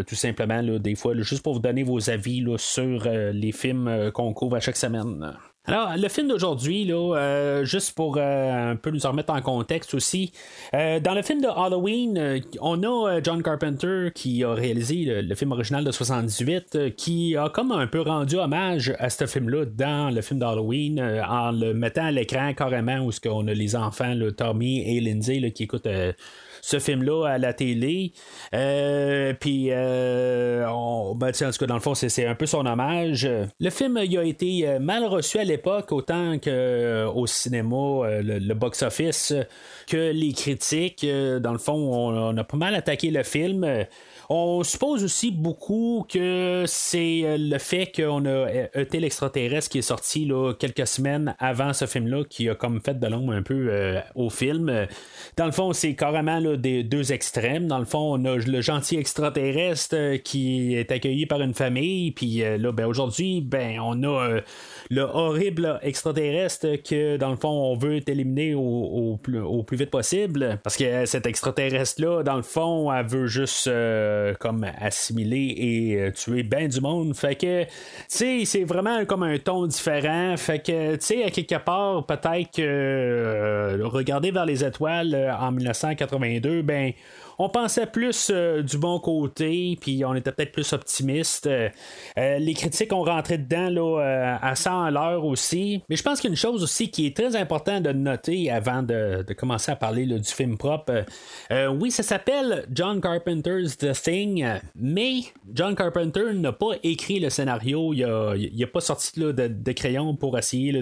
tout 0.07 0.15
simplement, 0.15 0.63
des 0.63 0.95
fois, 0.95 1.15
juste 1.17 1.43
pour 1.43 1.55
vous 1.55 1.61
donner 1.61 1.85
vos 1.85 2.11
avis 2.11 2.45
sur 2.59 3.09
les 3.09 3.53
films 3.53 4.11
qu'on 4.13 4.35
couvre 4.35 4.57
à 4.57 4.61
chaque 4.61 4.77
semaine. 4.77 5.39
Alors, 5.69 5.99
le 5.99 6.09
film 6.09 6.29
d'aujourd'hui, 6.29 6.87
là, 6.87 7.15
euh, 7.15 7.65
juste 7.67 7.95
pour 7.95 8.17
euh, 8.17 8.71
un 8.71 8.77
peu 8.77 8.89
nous 8.89 9.01
remettre 9.01 9.35
en 9.35 9.43
contexte 9.43 9.93
aussi, 9.93 10.33
euh, 10.73 10.99
dans 10.99 11.13
le 11.13 11.21
film 11.21 11.43
de 11.43 11.47
Halloween, 11.47 12.41
on 12.63 12.83
a 12.85 13.21
John 13.23 13.43
Carpenter 13.43 14.09
qui 14.15 14.43
a 14.45 14.55
réalisé 14.55 15.21
le, 15.21 15.35
film 15.35 15.53
original 15.53 15.85
de 15.85 15.93
78, 15.93 16.97
qui 16.97 17.37
a 17.37 17.51
comme 17.51 17.73
un 17.73 17.87
peu 17.87 18.01
rendu 18.01 18.37
hommage 18.37 18.95
à 18.99 19.11
ce 19.11 19.27
film-là 19.27 19.67
dans 19.67 20.09
le 20.09 20.23
film 20.23 20.41
d'Halloween, 20.41 21.03
en 21.29 21.53
le 21.53 21.75
mettant 21.75 22.07
à 22.07 22.13
l'écran 22.13 22.55
carrément 22.55 23.01
où 23.01 23.13
ce 23.13 23.21
qu'on 23.21 23.47
a 23.47 23.53
les 23.53 23.77
enfants, 23.77 24.15
le 24.15 24.33
Tommy 24.33 24.97
et 24.97 25.03
Lindsay, 25.03 25.53
qui 25.55 25.65
écoutent 25.65 25.87
ce 26.61 26.79
film-là 26.79 27.27
à 27.27 27.39
la 27.39 27.53
télé. 27.53 28.13
Euh, 28.55 29.33
puis, 29.39 29.69
euh, 29.71 30.67
on, 30.69 31.15
ben, 31.15 31.29
en 31.29 31.51
tout 31.51 31.59
cas, 31.59 31.67
dans 31.67 31.75
le 31.75 31.81
fond, 31.81 31.95
c'est, 31.95 32.27
un 32.27 32.35
peu 32.35 32.47
son 32.47 32.67
hommage. 32.67 33.29
Le 33.61 33.71
film 33.71 33.99
il 34.03 34.19
a 34.19 34.25
été 34.25 34.69
euh, 34.69 34.79
mal 34.79 35.05
reçu 35.05 35.39
à 35.39 35.45
l'époque 35.45 35.93
autant 35.93 36.39
qu'au 36.39 37.27
cinéma, 37.27 38.21
le, 38.23 38.55
box-office, 38.55 39.35
que 39.87 40.13
les 40.13 40.33
critiques. 40.33 41.07
dans 41.07 41.53
le 41.53 41.59
fond, 41.59 41.75
on, 41.75 42.37
a 42.37 42.45
pas 42.45 42.57
mal 42.57 42.75
attaqué 42.75 43.11
le 43.11 43.23
film. 43.23 43.67
On 44.31 44.63
suppose 44.63 45.05
aussi 45.05 45.31
beaucoup 45.31 46.05
que 46.07 46.65
c'est 46.67 47.23
euh, 47.25 47.39
le 47.39 47.57
fait 47.57 47.91
qu'on 47.91 48.27
a 48.27 48.47
été 48.75 49.01
l'extraterrestre 49.01 49.71
qui 49.71 49.79
est 49.79 49.83
sorti 49.83 50.31
quelques 50.59 50.87
semaines 50.87 51.35
avant 51.39 51.73
ce 51.73 51.87
film-là 51.87 52.25
qui 52.29 52.51
a 52.51 52.55
comme 52.55 52.83
fait 52.83 53.01
de 53.01 53.07
l'ombre 53.07 53.33
un 53.33 53.43
peu 53.43 53.69
euh, 53.71 54.01
au 54.15 54.29
film. 54.29 54.87
Dans 55.39 55.47
le 55.47 55.53
fond, 55.53 55.73
c'est 55.73 55.95
carrément 55.95 56.43
des 56.43 56.83
deux 56.83 57.11
extrêmes. 57.11 57.69
Dans 57.69 57.79
le 57.79 57.87
fond, 57.87 58.21
on 58.21 58.25
a 58.27 58.37
le 58.37 58.61
gentil 58.61 58.97
extraterrestre 58.97 59.97
euh, 59.97 60.19
qui 60.19 60.75
est 60.75 60.93
accueilli 60.93 61.25
par 61.25 61.41
une 61.41 61.55
famille, 61.55 62.11
puis 62.11 62.43
là, 62.59 62.71
ben, 62.71 62.85
aujourd'hui, 62.85 63.41
ben, 63.41 63.81
on 63.81 64.05
a 64.05 64.41
le 64.91 65.03
horrible 65.03 65.79
extraterrestre 65.83 66.83
que, 66.83 67.17
dans 67.17 67.31
le 67.31 67.37
fond, 67.37 67.49
on 67.49 67.77
veut 67.77 68.01
éliminer 68.07 68.55
au, 68.55 69.19
plus, 69.23 69.77
vite 69.77 69.91
possible. 69.91 70.59
Parce 70.63 70.77
que 70.77 71.07
cet 71.07 71.27
extraterrestre-là, 71.27 72.23
dans 72.23 72.37
le 72.37 72.43
fond, 72.43 72.93
elle 72.93 73.07
veut 73.07 73.27
juste 73.27 73.69
euh, 73.69 74.18
comme 74.39 74.67
assimiler 74.81 75.55
et 75.57 75.97
euh, 75.97 76.11
tuer 76.13 76.43
bien 76.43 76.69
du 76.69 76.81
monde. 76.81 77.15
Fait 77.15 77.35
que, 77.35 77.65
tu 77.65 77.71
sais, 78.09 78.43
c'est 78.45 78.65
vraiment 78.65 79.05
comme 79.05 79.23
un 79.23 79.39
ton 79.39 79.67
différent. 79.67 80.37
Fait 80.37 80.59
que, 80.59 80.97
tu 80.97 81.07
sais, 81.07 81.25
à 81.25 81.31
quelque 81.31 81.59
part, 81.59 82.07
peut-être 82.07 82.51
que 82.57 82.63
euh, 82.63 83.87
regarder 83.87 84.31
vers 84.31 84.47
les 84.47 84.65
étoiles 84.65 85.35
en 85.39 85.53
1982, 85.53 86.63
ben, 86.63 86.93
on 87.39 87.49
pensait 87.49 87.87
plus 87.87 88.31
euh, 88.31 88.63
du 88.63 88.79
bon 88.79 88.99
côté, 88.99 89.79
puis 89.81 90.05
on 90.05 90.15
était 90.15 90.33
peut-être 90.33 90.53
plus 90.53 90.73
optimiste. 90.73 91.47
Euh, 91.47 91.69
euh, 92.19 92.39
les 92.39 92.55
critiques 92.55 92.93
ont 92.93 93.05
rentré 93.05 93.39
dedans 93.39 93.71
là, 93.71 94.39
à 94.43 94.57
100 94.57 94.83
à 94.83 94.91
l'heure 94.91 95.25
aussi. 95.25 95.83
Mais 95.89 95.97
je 95.97 96.03
pense 96.03 96.21
qu'une 96.21 96.37
chose 96.37 96.63
aussi 96.63 96.91
qui 96.91 97.07
est 97.07 97.17
très 97.17 97.37
importante 97.37 97.85
de 97.85 97.93
noter 97.93 98.51
avant 98.51 98.83
de, 98.83 99.25
commencer 99.35 99.71
à 99.71 99.77
parler 99.77 100.07
du 100.07 100.23
film 100.25 100.59
propre, 100.59 101.05
oui, 101.51 101.91
ça 101.91 102.03
s'appelle 102.03 102.67
John 102.73 103.01
Carpenter's 103.01 103.77
The 103.77 103.93
Thing, 103.93 104.47
mais 104.75 105.21
John 105.53 105.75
Carpenter 105.75 106.33
n'a 106.35 106.53
pas 106.53 106.73
écrit 106.83 107.21
le 107.21 107.31
scénario. 107.31 107.93
Il 107.95 108.51
n'a 108.59 108.67
pas 108.67 108.81
sorti 108.81 109.19
de, 109.21 109.33
de, 109.33 109.73
crayon 109.73 110.17
pour 110.17 110.37
essayer 110.39 110.73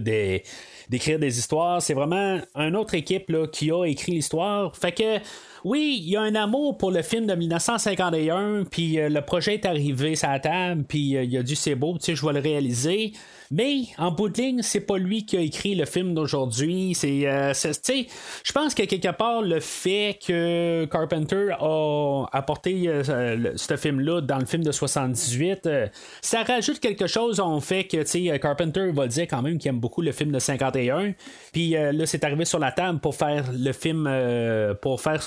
d'écrire 0.88 1.18
des 1.18 1.38
histoires. 1.38 1.82
C'est 1.82 1.94
vraiment 1.94 2.40
une 2.54 2.76
autre 2.76 2.94
équipe 2.94 3.32
qui 3.52 3.70
a 3.70 3.84
écrit 3.84 4.12
l'histoire. 4.12 4.74
Fait 4.76 4.92
que 4.92 5.18
oui, 5.64 6.00
il 6.00 6.10
y 6.10 6.16
a 6.16 6.20
un 6.20 6.34
amour 6.34 6.78
pour 6.78 6.92
le 6.92 7.02
film 7.02 7.26
de 7.26 7.34
1951, 7.34 8.64
puis 8.70 9.00
euh, 9.00 9.08
le 9.08 9.20
projet 9.20 9.54
est 9.54 9.66
arrivé 9.66 10.14
sur 10.14 10.28
la 10.28 10.38
table, 10.38 10.84
puis 10.86 11.16
euh, 11.16 11.24
il 11.24 11.36
a 11.36 11.42
dit 11.42 11.56
c'est 11.56 11.74
beau, 11.74 11.98
tu 11.98 12.04
sais, 12.04 12.14
je 12.14 12.24
vais 12.24 12.32
le 12.32 12.40
réaliser. 12.40 13.12
Mais 13.50 13.82
en 13.98 14.10
bout 14.10 14.28
de 14.28 14.40
ligne, 14.40 14.62
c'est 14.62 14.80
pas 14.80 14.98
lui 14.98 15.24
qui 15.24 15.36
a 15.36 15.40
écrit 15.40 15.74
le 15.74 15.84
film 15.84 16.14
d'aujourd'hui. 16.14 16.94
C'est, 16.94 17.26
euh, 17.26 17.52
je 17.52 18.52
pense 18.52 18.74
que 18.74 18.82
quelque 18.82 19.12
part 19.12 19.42
le 19.42 19.60
fait 19.60 20.18
que 20.24 20.86
Carpenter 20.90 21.50
a 21.58 22.26
apporté 22.32 22.84
euh, 22.88 23.52
ce 23.56 23.76
film-là 23.76 24.20
dans 24.20 24.38
le 24.38 24.46
film 24.46 24.64
de 24.64 24.72
78, 24.72 25.66
euh, 25.66 25.86
ça 26.20 26.42
rajoute 26.42 26.80
quelque 26.80 27.06
chose 27.06 27.40
en 27.40 27.60
fait 27.60 27.84
que 27.84 28.36
Carpenter 28.38 28.90
va 28.92 29.06
dire 29.06 29.26
quand 29.28 29.42
même 29.42 29.58
qu'il 29.58 29.68
aime 29.68 29.80
beaucoup 29.80 30.02
le 30.02 30.12
film 30.12 30.32
de 30.32 30.38
51. 30.38 31.12
Puis 31.52 31.70
là, 31.70 32.06
c'est 32.06 32.24
arrivé 32.24 32.44
sur 32.44 32.58
la 32.58 32.72
table 32.72 32.98
pour 32.98 33.14
faire 33.14 33.44
le 33.52 33.72
film, 33.72 34.10
pour 34.82 35.00
faire 35.00 35.22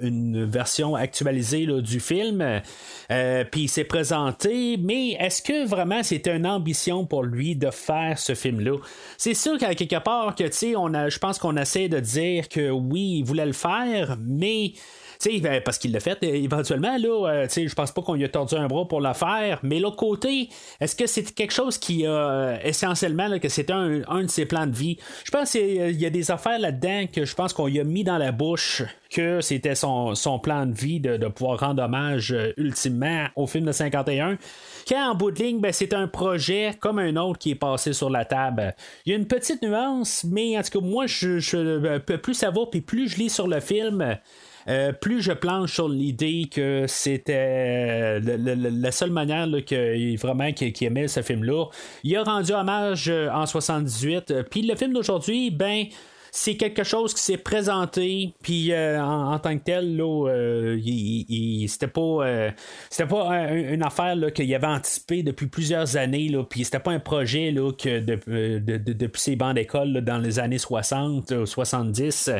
une 0.00 0.44
version 0.44 0.94
actualisée 0.94 1.66
du 1.66 2.00
film. 2.00 2.60
Puis 3.08 3.62
il 3.62 3.68
s'est 3.68 3.84
présenté, 3.84 4.76
mais 4.78 5.10
est-ce 5.12 5.42
que 5.42 5.66
vraiment 5.66 6.02
c'était 6.02 6.36
une 6.36 6.46
ambition 6.46 7.04
pour 7.06 7.22
lui? 7.22 7.49
De 7.56 7.70
faire 7.70 8.18
ce 8.18 8.34
film-là. 8.34 8.76
C'est 9.16 9.34
sûr 9.34 9.58
qu'à 9.58 9.74
quelque 9.74 10.02
part, 10.02 10.34
que, 10.34 10.76
on 10.76 10.94
a, 10.94 11.08
je 11.08 11.18
pense 11.18 11.38
qu'on 11.38 11.56
essaie 11.56 11.88
de 11.88 12.00
dire 12.00 12.48
que 12.48 12.70
oui, 12.70 13.18
il 13.18 13.24
voulait 13.24 13.46
le 13.46 13.52
faire, 13.52 14.16
mais 14.20 14.72
sais, 15.20 15.60
parce 15.64 15.78
qu'il 15.78 15.92
l'a 15.92 16.00
fait 16.00 16.18
euh, 16.22 16.34
éventuellement, 16.34 16.96
là, 16.96 17.28
euh, 17.28 17.46
je 17.48 17.74
pense 17.74 17.92
pas 17.92 18.02
qu'on 18.02 18.14
lui 18.14 18.24
a 18.24 18.28
tordu 18.28 18.54
un 18.54 18.66
bras 18.66 18.86
pour 18.88 19.00
le 19.00 19.12
faire, 19.12 19.60
mais 19.62 19.78
l'autre 19.80 19.96
côté, 19.96 20.48
est-ce 20.80 20.96
que 20.96 21.06
c'est 21.06 21.34
quelque 21.34 21.52
chose 21.52 21.78
qui 21.78 22.06
a 22.06 22.10
euh, 22.10 22.56
essentiellement 22.64 23.38
que 23.38 23.48
c'était 23.48 23.72
un, 23.72 24.00
un, 24.08 24.22
de 24.22 24.30
ses 24.30 24.46
plans 24.46 24.66
de 24.66 24.74
vie? 24.74 24.98
Je 25.24 25.30
pense 25.30 25.52
qu'il 25.52 26.00
y 26.00 26.06
a 26.06 26.10
des 26.10 26.30
affaires 26.30 26.58
là-dedans 26.58 27.04
que 27.12 27.24
je 27.24 27.34
pense 27.34 27.52
qu'on 27.52 27.66
lui 27.66 27.80
a 27.80 27.84
mis 27.84 28.04
dans 28.04 28.18
la 28.18 28.32
bouche 28.32 28.82
que 29.10 29.40
c'était 29.40 29.74
son, 29.74 30.14
son, 30.14 30.38
plan 30.38 30.66
de 30.66 30.72
vie 30.72 31.00
de, 31.00 31.26
pouvoir 31.26 31.58
rendre 31.58 31.82
hommage 31.82 32.34
ultimement 32.56 33.26
au 33.34 33.48
film 33.48 33.64
de 33.64 33.72
51. 33.72 34.38
Quand 34.88 35.10
en 35.10 35.14
bout 35.16 35.32
de 35.32 35.42
ligne, 35.42 35.58
ben, 35.58 35.72
c'est 35.72 35.94
un 35.94 36.06
projet 36.06 36.70
comme 36.78 37.00
un 37.00 37.16
autre 37.16 37.38
qui 37.38 37.50
est 37.50 37.56
passé 37.56 37.92
sur 37.92 38.08
la 38.08 38.24
table. 38.24 38.72
Il 39.04 39.10
y 39.10 39.12
a 39.14 39.18
une 39.18 39.26
petite 39.26 39.62
nuance, 39.62 40.24
mais 40.24 40.56
en 40.56 40.62
tout 40.62 40.78
cas, 40.78 40.86
moi, 40.86 41.06
je, 41.08 41.40
je 41.40 41.98
plus 41.98 42.34
ça 42.34 42.50
va, 42.50 42.66
puis 42.70 42.80
plus 42.80 43.08
je 43.08 43.16
lis 43.18 43.30
sur 43.30 43.48
le 43.48 43.58
film, 43.58 44.16
euh, 44.68 44.92
plus 44.92 45.22
je 45.22 45.32
planche 45.32 45.74
sur 45.74 45.88
l'idée 45.88 46.48
que 46.50 46.84
c'était 46.86 48.20
euh, 48.20 48.20
la 48.20 48.92
seule 48.92 49.10
manière 49.10 49.46
que 49.66 50.20
vraiment 50.20 50.52
qu'il 50.52 50.86
aimait 50.86 51.08
ce 51.08 51.22
film-là. 51.22 51.66
Il 52.04 52.16
a 52.16 52.22
rendu 52.22 52.52
hommage 52.52 53.08
euh, 53.08 53.30
en 53.30 53.46
78. 53.46 54.42
Puis 54.50 54.62
le 54.62 54.74
film 54.76 54.92
d'aujourd'hui, 54.92 55.50
ben 55.50 55.86
c'est 56.32 56.56
quelque 56.56 56.84
chose 56.84 57.12
qui 57.12 57.20
s'est 57.20 57.38
présenté, 57.38 58.34
puis 58.40 58.72
en, 58.72 59.36
tant 59.40 59.58
que 59.58 59.64
tel, 59.64 59.96
là, 59.96 60.76
c'était 61.66 61.88
pas, 61.88 62.52
c'était 62.88 63.08
pas 63.08 63.50
une 63.50 63.82
affaire 63.82 64.16
qu'il 64.32 64.54
avait 64.54 64.68
anticipé 64.68 65.24
depuis 65.24 65.48
plusieurs 65.48 65.96
années, 65.96 66.28
là, 66.28 66.44
puis 66.44 66.64
c'était 66.64 66.78
pas 66.78 66.92
un 66.92 67.00
projet 67.00 67.50
là, 67.50 67.72
que 67.72 67.98
depuis 67.98 69.20
ses 69.20 69.34
bancs 69.34 69.56
d'école 69.56 70.02
dans 70.02 70.18
les 70.18 70.38
années 70.38 70.58
60, 70.58 71.44
70, 71.44 72.30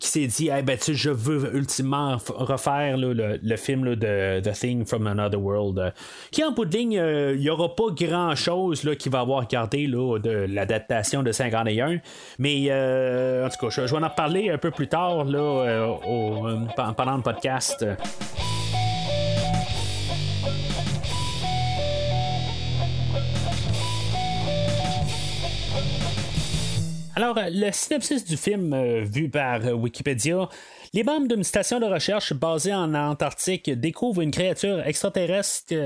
qui 0.00 0.08
s'est 0.08 0.26
dit, 0.26 0.48
hey, 0.48 0.62
ben, 0.62 0.78
je 0.80 1.10
veux 1.10 1.56
ultimement 1.56 2.18
refaire 2.28 2.96
le, 2.96 3.56
film 3.56 3.96
de 3.96 4.40
The 4.40 4.52
Thing 4.52 4.84
from 4.84 5.06
Another 5.08 5.40
World, 5.40 5.92
qui 6.30 6.44
en 6.44 6.52
bout 6.52 6.66
de 6.66 6.76
ligne, 6.76 6.92
il 7.34 7.40
n'y 7.40 7.50
aura 7.50 7.74
pas 7.74 7.90
grand 7.90 8.36
chose 8.36 8.88
qui 8.98 9.08
va 9.08 9.20
avoir 9.20 9.48
gardé 9.48 9.86
là, 9.86 10.18
de 10.18 10.46
l'adaptation 10.48 11.22
de 11.22 11.32
51, 11.32 11.98
mais 12.38 12.66
euh, 12.70 13.46
en 13.46 13.48
tout 13.48 13.66
cas, 13.66 13.70
je, 13.70 13.80
vais 13.80 14.04
en 14.04 14.08
reparler 14.08 14.50
un 14.50 14.58
peu 14.58 14.70
plus 14.70 14.88
tard 14.88 15.24
là, 15.24 15.38
euh, 15.38 15.94
euh, 16.06 16.92
pendant 16.94 17.16
le 17.16 17.22
podcast. 17.22 17.84
Alors, 27.18 27.36
le 27.50 27.72
synopsis 27.72 28.24
du 28.24 28.36
film 28.36 29.02
vu 29.02 29.28
par 29.28 29.60
Wikipédia. 29.64 30.48
Les 30.94 31.02
membres 31.02 31.26
d'une 31.26 31.42
station 31.42 31.80
de 31.80 31.84
recherche 31.84 32.32
basée 32.32 32.72
en 32.72 32.94
Antarctique 32.94 33.68
découvrent 33.70 34.22
une 34.22 34.30
créature 34.30 34.86
extraterrestre 34.86 35.66
qui 35.66 35.76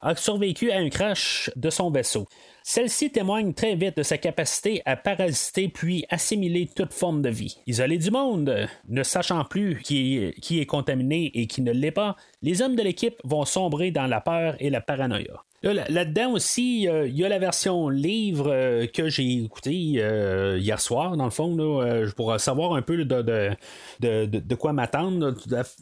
a 0.00 0.14
survécu 0.14 0.70
à 0.70 0.76
un 0.76 0.88
crash 0.88 1.50
de 1.56 1.70
son 1.70 1.90
vaisseau. 1.90 2.28
Celle-ci 2.62 3.10
témoigne 3.10 3.52
très 3.52 3.74
vite 3.74 3.96
de 3.96 4.04
sa 4.04 4.16
capacité 4.16 4.82
à 4.86 4.94
parasiter 4.94 5.66
puis 5.66 6.04
assimiler 6.08 6.68
toute 6.72 6.92
forme 6.92 7.20
de 7.20 7.30
vie. 7.30 7.58
Isolé 7.66 7.98
du 7.98 8.12
monde, 8.12 8.68
ne 8.88 9.02
sachant 9.02 9.44
plus 9.44 9.82
qui 9.82 10.18
est, 10.18 10.40
qui 10.40 10.60
est 10.60 10.66
contaminé 10.66 11.32
et 11.34 11.48
qui 11.48 11.62
ne 11.62 11.72
l'est 11.72 11.90
pas, 11.90 12.14
les 12.42 12.62
hommes 12.62 12.76
de 12.76 12.82
l'équipe 12.82 13.16
vont 13.24 13.44
sombrer 13.44 13.90
dans 13.90 14.06
la 14.06 14.20
peur 14.20 14.54
et 14.60 14.70
la 14.70 14.80
paranoïa. 14.80 15.42
Là-dedans 15.72 16.32
aussi, 16.32 16.82
il 16.82 17.16
y 17.16 17.24
a 17.24 17.28
la 17.28 17.38
version 17.38 17.88
livre 17.88 18.50
euh, 18.50 18.86
que 18.86 19.08
j'ai 19.08 19.44
écoutée 19.44 19.94
euh, 19.96 20.58
hier 20.58 20.80
soir, 20.80 21.16
dans 21.16 21.24
le 21.24 21.30
fond. 21.30 21.56
Là, 21.56 21.84
euh, 21.84 22.10
pour 22.16 22.38
savoir 22.40 22.74
un 22.74 22.82
peu 22.82 23.04
de, 23.04 23.56
de, 24.00 24.54
quoi 24.54 24.72
m'attendre. 24.72 25.34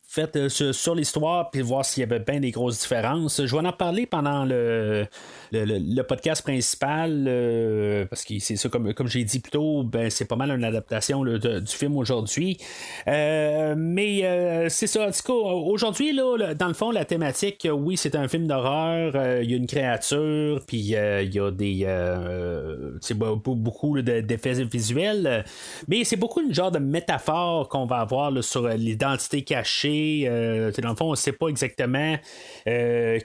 Fait 0.07 0.49
sur, 0.49 0.95
l'histoire, 0.95 1.51
puis 1.51 1.61
voir 1.63 1.85
s'il 1.85 2.03
y 2.03 2.05
avait 2.05 2.21
bien 2.21 2.41
des 2.41 2.51
grosses 2.51 2.81
différences. 2.81 3.45
Je 3.45 3.57
vais 3.57 3.67
en 3.67 3.73
parler 3.73 4.07
pendant 4.07 4.45
le, 4.45 5.07
le, 5.55 6.03
podcast 6.03 6.43
principal, 6.43 8.07
parce 8.11 8.25
que 8.25 8.39
c'est 8.39 8.57
ça, 8.57 8.69
comme, 8.69 8.93
comme 8.95 9.09
j'ai 9.09 9.25
dit 9.25 9.41
plus 9.41 9.53
tôt, 9.53 9.83
ben, 9.85 10.11
c'est 10.11 10.27
pas 10.27 10.37
mal 10.37 10.51
une 10.51 10.65
adaptation 10.65 11.25
du 11.25 11.61
film 11.67 11.97
aujourd'hui. 11.97 12.59
mais 13.07 14.69
c'est 14.69 14.87
ça, 14.87 15.07
en 15.07 15.11
tout 15.11 15.23
cas, 15.25 15.33
aujourd'hui, 15.33 16.15
dans 16.15 16.69
le 16.69 16.75
fond, 16.75 16.91
la 16.91 17.05
thématique, 17.05 17.67
oui, 17.73 17.97
c'est 17.97 18.15
un 18.15 18.29
film 18.29 18.47
d'horreur. 18.47 19.15
Il 19.43 19.51
y 19.51 19.55
a 19.55 19.57
une 19.57 19.67
créature, 19.67 20.61
puis 20.67 20.95
euh, 20.95 21.23
il 21.23 21.35
y 21.35 21.41
a 21.41 21.51
des. 21.51 21.83
Euh, 21.85 22.97
c'est 23.01 23.17
beaucoup 23.17 24.01
d'effets 24.01 24.65
visuels, 24.65 25.45
mais 25.89 26.05
c'est 26.05 26.17
beaucoup 26.17 26.41
une 26.41 26.55
genre 26.55 26.71
de 26.71 26.79
métaphore 26.79 27.69
qu'on 27.69 27.87
va 27.87 27.97
avoir 27.99 28.33
sur 28.43 28.69
l'identité 28.69 29.43
cachée. 29.43 30.25
Euh, 30.27 30.73
dans 30.83 30.91
le 30.91 30.97
fond, 30.97 31.07
on 31.07 31.11
ne 31.13 31.17
sait 31.17 31.33
pas 31.33 31.49
exactement 31.49 32.17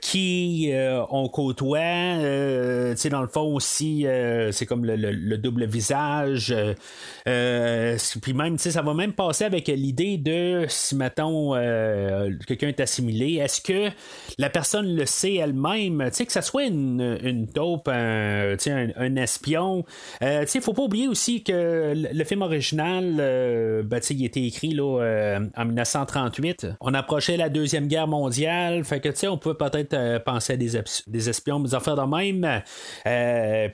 qui 0.01 0.71
on 1.11 1.29
côtoie. 1.29 1.79
Dans 3.09 3.21
le 3.21 3.27
fond 3.27 3.55
aussi, 3.55 4.05
c'est 4.51 4.65
comme 4.65 4.85
le, 4.85 5.37
double 5.37 5.65
visage. 5.65 6.55
puis 7.25 8.33
même, 8.33 8.57
ça 8.57 8.81
va 8.81 8.93
même 8.93 9.13
passer 9.13 9.45
avec 9.45 9.67
l'idée 9.67 10.17
de 10.17 10.65
si, 10.67 10.95
mettons, 10.95 11.53
quelqu'un 12.47 12.67
est 12.67 12.79
assimilé, 12.79 13.35
est-ce 13.35 13.61
que 13.61 13.89
la 14.37 14.49
personne 14.49 14.95
le 14.95 15.05
sait 15.05 15.35
elle-même? 15.35 16.03
Tu 16.09 16.15
sais, 16.15 16.25
que 16.25 16.31
ça 16.31 16.41
soit 16.41 16.65
une, 16.65 17.47
taupe, 17.53 17.87
un, 17.87 18.55
un, 18.97 19.15
espion. 19.15 19.85
Il 20.21 20.27
ne 20.27 20.61
faut 20.61 20.73
pas 20.73 20.83
oublier 20.83 21.07
aussi 21.07 21.43
que 21.43 21.93
le, 21.95 22.23
film 22.23 22.41
original, 22.41 23.15
ben, 23.85 23.99
il 24.09 24.23
a 24.23 24.25
été 24.25 24.45
écrit 24.45 24.73
là, 24.73 25.39
en 25.55 25.65
1938. 25.65 26.67
On 26.81 26.93
approchait 26.93 27.37
la 27.37 27.49
Deuxième 27.49 27.87
Guerre 27.87 28.07
mondiale. 28.07 28.83
Fait 28.83 28.99
que, 28.99 29.09
on 29.27 29.37
pouvait 29.37 29.55
peut-être 29.55 30.23
penser 30.23 30.53
à 30.53 30.57
des, 30.57 30.71
des 31.07 31.29
espions, 31.29 31.59
des 31.59 31.75
affaires 31.75 31.95
de 31.95 32.01
même. 32.09 32.61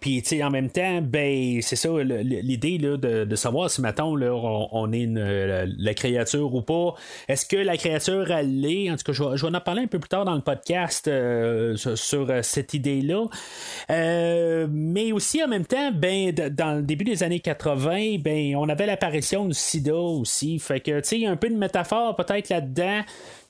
Puis, 0.01 0.23
en 0.43 0.49
même 0.49 0.69
temps, 0.69 1.01
ben, 1.01 1.61
c'est 1.61 1.75
ça, 1.75 1.89
l'idée 2.01 2.77
de, 2.77 2.95
de, 2.95 3.35
savoir 3.35 3.69
si, 3.69 3.81
mettons, 3.81 4.15
là, 4.15 4.33
on, 4.33 4.91
est 4.91 5.07
la 5.07 5.93
créature 5.93 6.53
ou 6.53 6.61
pas. 6.61 6.95
Est-ce 7.27 7.45
que 7.45 7.57
la 7.57 7.77
créature, 7.77 8.31
elle 8.31 8.61
l'est? 8.61 8.91
En 8.91 8.97
tout 8.97 9.11
cas, 9.11 9.13
je, 9.13 9.45
vais 9.45 9.55
en 9.55 9.61
parler 9.61 9.83
un 9.83 9.87
peu 9.87 9.99
plus 9.99 10.09
tard 10.09 10.25
dans 10.25 10.35
le 10.35 10.41
podcast 10.41 11.07
euh, 11.07 11.75
sur, 11.75 12.29
euh, 12.29 12.41
cette 12.41 12.73
idée-là. 12.73 13.25
Euh, 13.89 14.67
mais 14.69 15.11
aussi, 15.11 15.43
en 15.43 15.47
même 15.47 15.65
temps, 15.65 15.91
ben, 15.91 16.31
dans 16.31 16.77
le 16.77 16.81
début 16.81 17.05
des 17.05 17.23
années 17.23 17.39
80, 17.39 18.17
ben, 18.19 18.55
on 18.55 18.69
avait 18.69 18.85
l'apparition 18.85 19.45
du 19.45 19.53
sida 19.53 19.95
aussi. 19.95 20.59
Fait 20.59 20.79
que, 20.79 20.99
tu 20.99 21.21
sais, 21.21 21.25
un 21.25 21.35
peu 21.35 21.49
de 21.49 21.55
métaphore 21.55 22.15
peut-être 22.15 22.49
là-dedans 22.49 23.01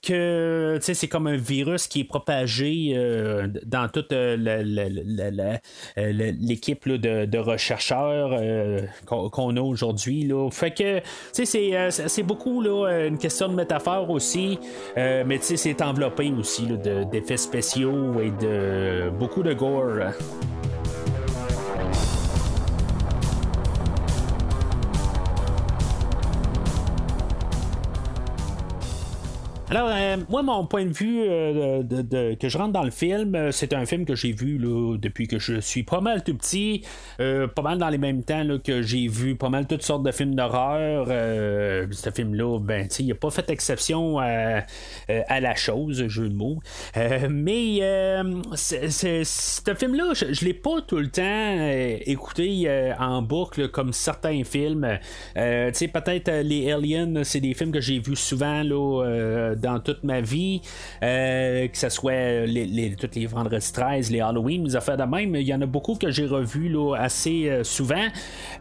que 0.05 0.77
c'est 0.81 1.07
comme 1.07 1.27
un 1.27 1.37
virus 1.37 1.87
qui 1.87 2.01
est 2.01 2.05
propagé 2.05 2.93
euh, 2.95 3.47
dans 3.65 3.89
toute 3.89 4.13
euh, 4.13 4.37
euh, 5.97 6.11
l'équipe 6.39 6.87
de, 6.87 7.57
chercheurs 7.57 8.39
qu'on 9.05 9.57
a 9.57 9.61
aujourd'hui. 9.61 10.31
Fait 10.51 10.71
que 10.71 11.01
c'est 11.31 12.23
beaucoup 12.23 12.61
là, 12.61 13.05
une 13.07 13.17
question 13.17 13.49
de 13.49 13.55
métaphore 13.55 14.09
aussi, 14.09 14.59
mais 14.95 15.39
c'est 15.41 15.81
enveloppé 15.81 16.31
aussi 16.37 16.67
d'effets 17.11 17.37
spéciaux 17.37 18.19
et 18.21 18.31
de 18.31 19.09
beaucoup 19.09 19.43
de 19.43 19.53
gore. 19.53 20.11
Alors, 29.75 29.89
euh, 29.91 30.15
moi, 30.29 30.41
mon 30.41 30.65
point 30.65 30.85
de 30.85 30.93
vue 30.93 31.23
euh, 31.27 31.83
de, 31.83 32.35
que 32.35 32.47
je 32.47 32.57
rentre 32.57 32.71
dans 32.71 32.85
le 32.85 32.91
film, 32.91 33.35
euh, 33.35 33.51
c'est 33.51 33.73
un 33.73 33.85
film 33.85 34.05
que 34.05 34.15
j'ai 34.15 34.31
vu 34.31 34.57
depuis 34.97 35.27
que 35.27 35.37
je 35.37 35.59
suis 35.59 35.83
pas 35.83 35.99
mal 35.99 36.23
tout 36.23 36.33
petit, 36.33 36.85
pas 37.17 37.61
mal 37.61 37.77
dans 37.77 37.89
les 37.89 37.97
mêmes 37.97 38.23
temps 38.23 38.45
que 38.63 38.81
j'ai 38.81 39.09
vu 39.09 39.35
pas 39.35 39.49
mal 39.49 39.67
toutes 39.67 39.81
sortes 39.81 40.03
de 40.03 40.11
films 40.11 40.33
d'horreur. 40.33 41.07
ce 41.07 42.09
film-là, 42.09 42.59
ben, 42.59 42.87
il 42.99 43.07
n'a 43.07 43.15
pas 43.15 43.29
fait 43.31 43.49
exception 43.49 44.17
à, 44.19 44.63
la 45.09 45.55
chose, 45.55 46.07
jeu 46.07 46.29
de 46.29 46.35
mots. 46.35 46.59
mais 47.29 47.79
ce 48.55 49.73
film-là, 49.77 50.13
je, 50.13 50.25
ne 50.25 50.45
l'ai 50.45 50.53
pas 50.53 50.81
tout 50.87 50.99
le 50.99 51.09
temps 51.09 51.99
écouté 52.05 52.93
en 52.97 53.21
boucle 53.21 53.67
comme 53.67 53.91
certains 53.91 54.45
films. 54.45 54.87
peut-être 55.33 56.31
les 56.43 56.71
Aliens, 56.71 57.23
c'est 57.25 57.41
des 57.41 57.53
films 57.53 57.73
que 57.73 57.81
j'ai 57.81 57.99
vus 57.99 58.15
souvent 58.15 58.63
dans 59.65 59.79
toute 59.79 60.03
ma 60.03 60.21
vie, 60.21 60.61
euh, 61.01 61.67
que 61.67 61.77
ce 61.77 61.89
soit 61.89 62.45
les, 62.45 62.65
les, 62.65 62.95
toutes 62.95 63.15
les 63.15 63.25
vendredis 63.25 63.71
13, 63.73 64.11
les 64.11 64.21
Halloween, 64.21 64.65
les 64.65 64.75
affaires 64.75 64.97
de 64.97 65.03
même, 65.03 65.35
il 65.35 65.47
y 65.47 65.53
en 65.53 65.61
a 65.61 65.65
beaucoup 65.65 65.95
que 65.95 66.11
j'ai 66.11 66.27
revus 66.27 66.69
là, 66.69 66.95
assez 66.95 67.49
euh, 67.49 67.63
souvent. 67.63 68.07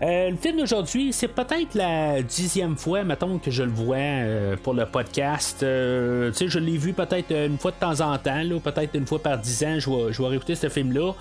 Euh, 0.02 0.30
le 0.30 0.36
film 0.36 0.58
d'aujourd'hui, 0.58 1.12
c'est 1.12 1.28
peut-être 1.28 1.74
la 1.74 2.22
dixième 2.22 2.76
fois, 2.76 3.04
mettons, 3.04 3.38
que 3.38 3.50
je 3.50 3.62
le 3.62 3.70
vois 3.70 4.56
pour 4.62 4.72
le 4.72 4.86
podcast. 4.86 5.58
je 5.60 6.58
l'ai 6.58 6.78
vu 6.78 6.92
peut-être 6.94 7.32
une 7.32 7.58
fois 7.58 7.70
de 7.70 7.76
temps 7.76 8.00
en 8.00 8.16
temps, 8.16 8.42
peut-être 8.62 8.94
une 8.94 9.06
fois 9.06 9.22
par 9.22 9.38
dix 9.38 9.62
ans, 9.64 9.78
je 9.78 9.90
vais, 9.90 10.12
je 10.12 10.22
réécouter 10.22 10.54
ce 10.54 10.68
film-là. 10.68 11.12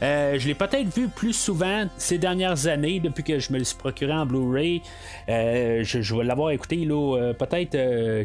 je 0.00 0.46
l'ai 0.46 0.54
peut-être 0.54 0.94
vu 0.94 1.08
plus 1.08 1.32
souvent 1.32 1.86
ces 1.96 2.18
dernières 2.18 2.66
années, 2.68 3.00
depuis 3.00 3.24
que 3.24 3.38
je 3.38 3.52
me 3.52 3.58
le 3.58 3.64
suis 3.64 3.76
procuré 3.76 4.12
en 4.12 4.26
Blu-ray. 4.26 4.82
je, 5.28 6.16
vais 6.16 6.24
l'avoir 6.24 6.50
écouté 6.50 6.86
peut-être 6.86 7.76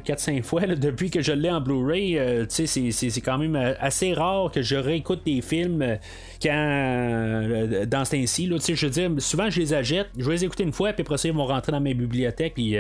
4-5 0.05 0.43
fois 0.43 0.62
depuis 0.67 0.97
depuis 0.98 1.12
que 1.12 1.22
je 1.22 1.32
l'ai 1.32 1.51
en 1.51 1.62
Blu-ray, 1.62 2.18
euh, 2.18 2.46
c'est 2.50 3.22
quand 3.24 3.38
même 3.38 3.56
euh, 3.56 3.75
assez 3.80 4.16
rare 4.16 4.50
que 4.51 4.63
je 4.63 4.75
réécoute 4.75 5.22
des 5.27 5.44
films 5.44 5.84
euh, 5.84 5.96
quand 6.41 7.88
dans 7.88 8.06
ce 8.06 8.12
temps-ci. 8.12 8.48
Je 8.48 8.86
veux 8.86 8.91
dire, 8.91 9.12
souvent 9.20 9.50
je 9.50 9.60
les 9.60 9.74
achète, 9.74 10.08
je 10.17 10.25
vais 10.25 10.32
les 10.34 10.46
écouter 10.46 10.63
une 10.63 10.74
fois, 10.74 10.94
puis 10.94 11.01
après 11.01 11.17
ça, 11.17 11.27
ils 11.27 11.34
vont 11.34 11.46
rentrer 11.46 11.72
dans 11.72 11.79
mes 11.79 11.94
bibliothèques, 11.94 12.53
puis 12.56 12.75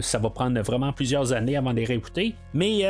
ça 0.00 0.18
va 0.18 0.30
prendre 0.30 0.60
vraiment 0.60 0.92
plusieurs 0.92 1.32
années 1.32 1.56
avant 1.56 1.72
de 1.72 1.78
les 1.78 1.84
réécouter. 1.84 2.34
Mais 2.54 2.82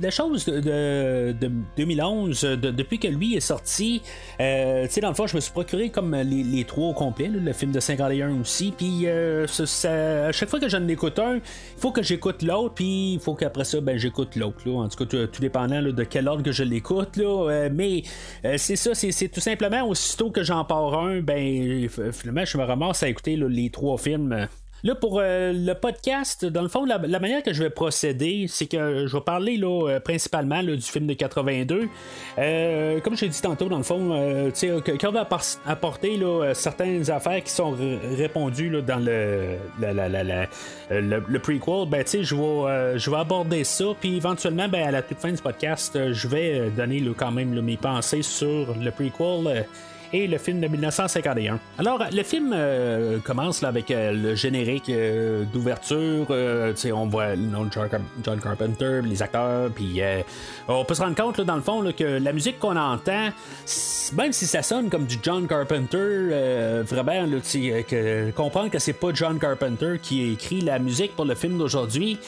la 0.00 0.10
chose 0.10 0.46
de, 0.46 1.34
2011, 1.76 2.42
depuis 2.42 2.98
que 2.98 3.08
lui 3.08 3.36
est 3.36 3.40
sorti, 3.40 4.02
dans 4.38 5.08
le 5.08 5.14
fond, 5.14 5.26
je 5.26 5.36
me 5.36 5.40
suis 5.40 5.52
procuré 5.52 5.90
comme 5.90 6.14
les, 6.14 6.64
trois 6.64 6.88
au 6.88 6.94
complet, 6.94 7.28
le 7.28 7.52
film 7.52 7.72
de 7.72 7.80
51 7.80 8.40
aussi, 8.40 8.72
puis 8.76 9.06
à 9.08 10.32
chaque 10.32 10.48
fois 10.48 10.60
que 10.60 10.68
j'en 10.68 10.86
écoute 10.88 11.18
un, 11.18 11.36
il 11.36 11.40
faut 11.80 11.92
que 11.92 12.02
j'écoute 12.02 12.42
l'autre, 12.42 12.74
puis 12.74 13.14
il 13.14 13.20
faut 13.20 13.34
qu'après 13.34 13.64
ça, 13.64 13.80
ben, 13.80 13.96
j'écoute 13.98 14.36
l'autre. 14.36 14.68
En 14.70 14.88
tout 14.88 15.04
cas, 15.04 15.26
tout, 15.26 15.40
dépendant 15.40 15.82
de 15.82 16.04
quel 16.04 16.28
ordre 16.28 16.42
que 16.42 16.52
je 16.52 16.62
l'écoute. 16.62 17.18
Euh, 17.18 17.68
mais 17.72 18.02
euh, 18.44 18.54
c'est 18.58 18.76
ça, 18.76 18.94
c'est 18.94 19.28
tout 19.32 19.40
simplement 19.40 19.82
aussitôt 19.88 20.30
que 20.30 20.42
j'en 20.42 20.64
pars 20.64 20.98
un, 20.98 21.20
ben 21.20 21.88
finalement, 22.12 22.44
je 22.44 22.58
me 22.58 22.64
ramasse 22.64 23.02
à 23.02 23.08
écouter 23.08 23.36
les 23.36 23.70
trois 23.70 23.98
films 23.98 24.48
Là, 24.84 24.96
pour 24.96 25.20
euh, 25.20 25.52
le 25.52 25.74
podcast, 25.74 26.44
dans 26.44 26.62
le 26.62 26.66
fond, 26.66 26.84
la, 26.84 26.98
manière 26.98 27.44
que 27.44 27.52
je 27.52 27.62
vais 27.62 27.70
procéder, 27.70 28.46
c'est 28.48 28.66
que 28.66 29.06
je 29.06 29.16
vais 29.16 29.22
parler 29.22 29.56
là, 29.56 29.88
euh, 29.88 30.00
principalement 30.00 30.60
du 30.60 30.80
film 30.80 31.06
de 31.06 31.14
82. 31.14 31.88
Euh, 32.38 32.98
comme 33.00 33.16
je 33.16 33.26
l'ai 33.26 33.28
dit 33.28 33.40
tantôt, 33.40 33.68
dans 33.68 33.76
le 33.76 33.84
fond, 33.84 34.10
quand 34.84 35.08
on 35.08 35.12
va 35.12 35.28
apporter 35.66 36.16
là, 36.16 36.52
certaines 36.54 37.08
affaires 37.12 37.44
qui 37.44 37.52
sont 37.52 37.76
répondues 38.16 38.70
là, 38.70 38.80
dans 38.80 38.98
le, 38.98 39.56
le, 39.80 41.38
prequel, 41.38 41.88
ben, 41.88 42.04
je, 42.04 42.34
vais, 42.34 42.98
je 42.98 43.08
vais 43.08 43.16
aborder 43.18 43.62
ça. 43.62 43.84
Puis 44.00 44.16
éventuellement, 44.16 44.68
ben, 44.68 44.88
à 44.88 44.90
la 44.90 45.02
toute 45.02 45.18
fin 45.18 45.30
du 45.30 45.40
podcast, 45.40 46.12
je 46.12 46.26
vais 46.26 46.70
donner 46.70 47.04
quand 47.16 47.30
même 47.30 47.60
mes 47.60 47.76
pensées 47.76 48.22
sur 48.22 48.74
le 48.74 48.90
prequel 48.90 49.64
et 50.12 50.26
le 50.26 50.38
film 50.38 50.60
de 50.60 50.68
1951. 50.68 51.58
Alors, 51.78 52.04
le 52.12 52.22
film 52.22 52.52
euh, 52.54 53.18
commence 53.20 53.62
là, 53.62 53.68
avec 53.68 53.90
euh, 53.90 54.12
le 54.12 54.34
générique 54.34 54.88
euh, 54.90 55.44
d'ouverture. 55.44 56.26
on 56.30 57.06
voit 57.06 57.34
John, 58.22 58.40
Carpenter, 58.40 59.00
les 59.04 59.22
acteurs, 59.22 59.70
puis 59.70 60.00
on 60.68 60.84
peut 60.84 60.94
se 60.94 61.02
rendre 61.02 61.16
compte 61.16 61.40
dans 61.40 61.56
le 61.56 61.62
fond 61.62 61.82
que 61.96 62.04
la 62.04 62.32
musique 62.32 62.58
qu'on 62.58 62.76
entend, 62.76 63.30
même 64.14 64.32
si 64.32 64.46
ça 64.46 64.62
sonne 64.62 64.90
comme 64.90 65.06
du 65.06 65.16
John 65.22 65.46
Carpenter, 65.46 66.82
vraiment, 66.82 67.26
que, 67.40 68.30
comprendre 68.32 68.70
que 68.70 68.78
c'est 68.78 68.92
pas 68.92 69.08
John 69.14 69.38
Carpenter 69.38 69.98
qui 70.02 70.32
écrit 70.32 70.60
la 70.60 70.78
musique 70.78 71.14
pour 71.16 71.24
le 71.24 71.34
film 71.34 71.58
d'aujourd'hui, 71.58 72.18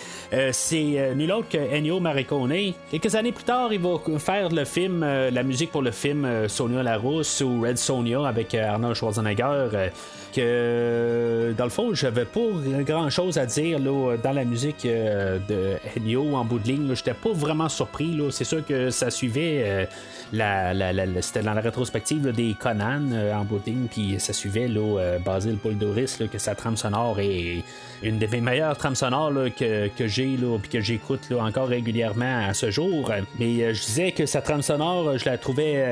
c'est 0.53 1.14
nul 1.14 1.33
autre 1.33 1.49
que 1.49 1.59
Ennio 1.59 2.01
Morricone. 2.01 2.73
Quelques 2.90 3.14
années 3.14 3.33
plus 3.33 3.44
tard, 3.44 3.73
il 3.73 3.81
va 3.81 3.99
faire 4.18 4.51
le 4.51 4.64
film, 4.64 5.01
la 5.05 5.42
musique 5.42 5.70
pour 5.70 5.83
le 5.83 5.90
film 5.90 6.49
Sonia 6.49 6.83
Larousse 6.83 7.40
ou 7.40 7.62
Red 7.62 7.73
Sonia 7.76 8.26
avec 8.26 8.54
euh, 8.54 8.68
Arnold 8.68 8.94
Schwarzenegger. 8.94 9.90
Euh, 10.38 11.53
dans 11.53 11.64
le 11.64 11.70
fond, 11.70 11.94
j'avais 11.94 12.25
pas 12.25 12.40
grand 12.81 13.11
chose 13.11 13.38
à 13.38 13.47
dire 13.47 13.79
là, 13.79 14.16
dans 14.23 14.33
la 14.33 14.44
musique 14.44 14.85
euh, 14.87 15.38
de 15.49 15.77
Ennio 15.97 16.35
en 16.35 16.44
bout 16.44 16.59
de 16.59 16.68
ligne. 16.68 16.94
J'étais 16.94 17.14
pas 17.14 17.33
vraiment 17.33 17.68
surpris. 17.68 18.18
C'est 18.31 18.44
sûr 18.44 18.64
que 18.64 18.90
ça 18.90 19.11
suivait 19.11 19.88
la, 20.33 20.73
c'était 21.20 21.42
dans 21.42 21.55
la 21.55 21.61
rétrospective 21.61 22.33
des 22.33 22.55
Conan 22.59 23.11
en 23.35 23.44
bout 23.44 23.59
de 23.59 23.66
ligne, 23.66 23.87
puis 23.90 24.16
ça 24.18 24.33
suivait 24.33 24.68
là, 24.68 25.18
Basil 25.25 25.57
Paul 25.57 25.77
Doris 25.77 26.18
que 26.31 26.38
sa 26.38 26.55
trame 26.55 26.77
sonore 26.77 27.20
est 27.20 27.62
une 28.03 28.18
des 28.18 28.27
meilleures 28.40 28.77
trames 28.77 28.94
sonores 28.94 29.33
que, 29.57 29.90
j'ai 30.07 30.37
puis 30.62 30.70
que 30.70 30.81
j'écoute 30.81 31.20
encore 31.38 31.68
régulièrement 31.68 32.47
à 32.49 32.55
ce 32.55 32.70
jour. 32.70 33.11
Mais 33.38 33.75
je 33.75 33.85
disais 33.85 34.12
que 34.12 34.27
sa 34.27 34.40
trame 34.42 34.62
sonore, 34.62 35.18
je 35.18 35.25
la 35.25 35.38
trouvais 35.38 35.85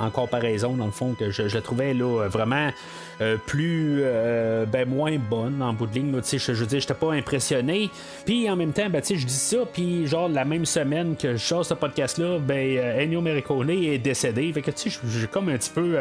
en 0.00 0.10
comparaison, 0.10 0.74
dans 0.74 0.86
le 0.86 0.92
fond, 0.92 1.14
que 1.18 1.30
je, 1.30 1.42
la 1.42 1.60
trouvais 1.60 1.94
vraiment 1.94 2.70
euh, 3.20 3.36
plus 3.46 4.00
euh, 4.02 4.64
ben, 4.66 4.88
moins 4.88 5.16
bonne 5.18 5.62
en 5.62 5.72
bout 5.72 5.86
de 5.86 5.94
ligne. 5.94 6.12
Je, 6.22 6.38
je 6.38 6.52
veux 6.52 6.66
dire, 6.66 6.80
j'étais 6.80 6.94
pas 6.94 7.12
impressionné. 7.12 7.90
Puis 8.24 8.48
en 8.48 8.56
même 8.56 8.72
temps, 8.72 8.88
ben, 8.88 9.02
je 9.04 9.26
dis 9.26 9.32
ça, 9.32 9.58
puis 9.72 10.06
genre 10.06 10.28
la 10.28 10.44
même 10.44 10.64
semaine 10.64 11.14
que 11.16 11.32
je 11.36 11.44
sors 11.44 11.64
ce 11.64 11.74
podcast-là, 11.74 12.38
ben, 12.38 12.76
euh, 12.78 13.02
Ennio 13.02 13.20
Morricone 13.20 13.70
est 13.70 13.98
décédé. 13.98 14.52
Fait 14.52 14.62
que 14.62 14.72
j'ai 14.76 15.26
comme 15.26 15.48
un 15.50 15.56
petit 15.56 15.70
peu 15.70 15.96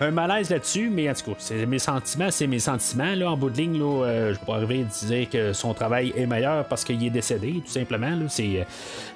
un 0.00 0.10
malaise 0.10 0.50
là-dessus, 0.50 0.90
mais 0.92 1.08
en 1.08 1.14
tout 1.14 1.30
cas, 1.30 1.36
c'est 1.38 1.66
mes 1.66 1.78
sentiments, 1.78 2.30
c'est 2.30 2.46
mes 2.46 2.58
sentiments. 2.58 3.14
Là, 3.14 3.30
en 3.30 3.36
bout 3.36 3.50
de 3.50 3.56
ligne, 3.56 3.78
là, 3.78 4.32
je 4.32 4.38
pourrais 4.38 4.58
arriver 4.58 4.84
à 4.84 5.06
dire 5.06 5.28
que 5.30 5.52
son 5.52 5.74
travail 5.74 6.12
est 6.16 6.26
meilleur 6.26 6.64
parce 6.66 6.84
qu'il 6.84 7.04
est 7.04 7.10
décédé, 7.10 7.62
tout 7.64 7.72
simplement. 7.72 8.10
C'est, 8.28 8.66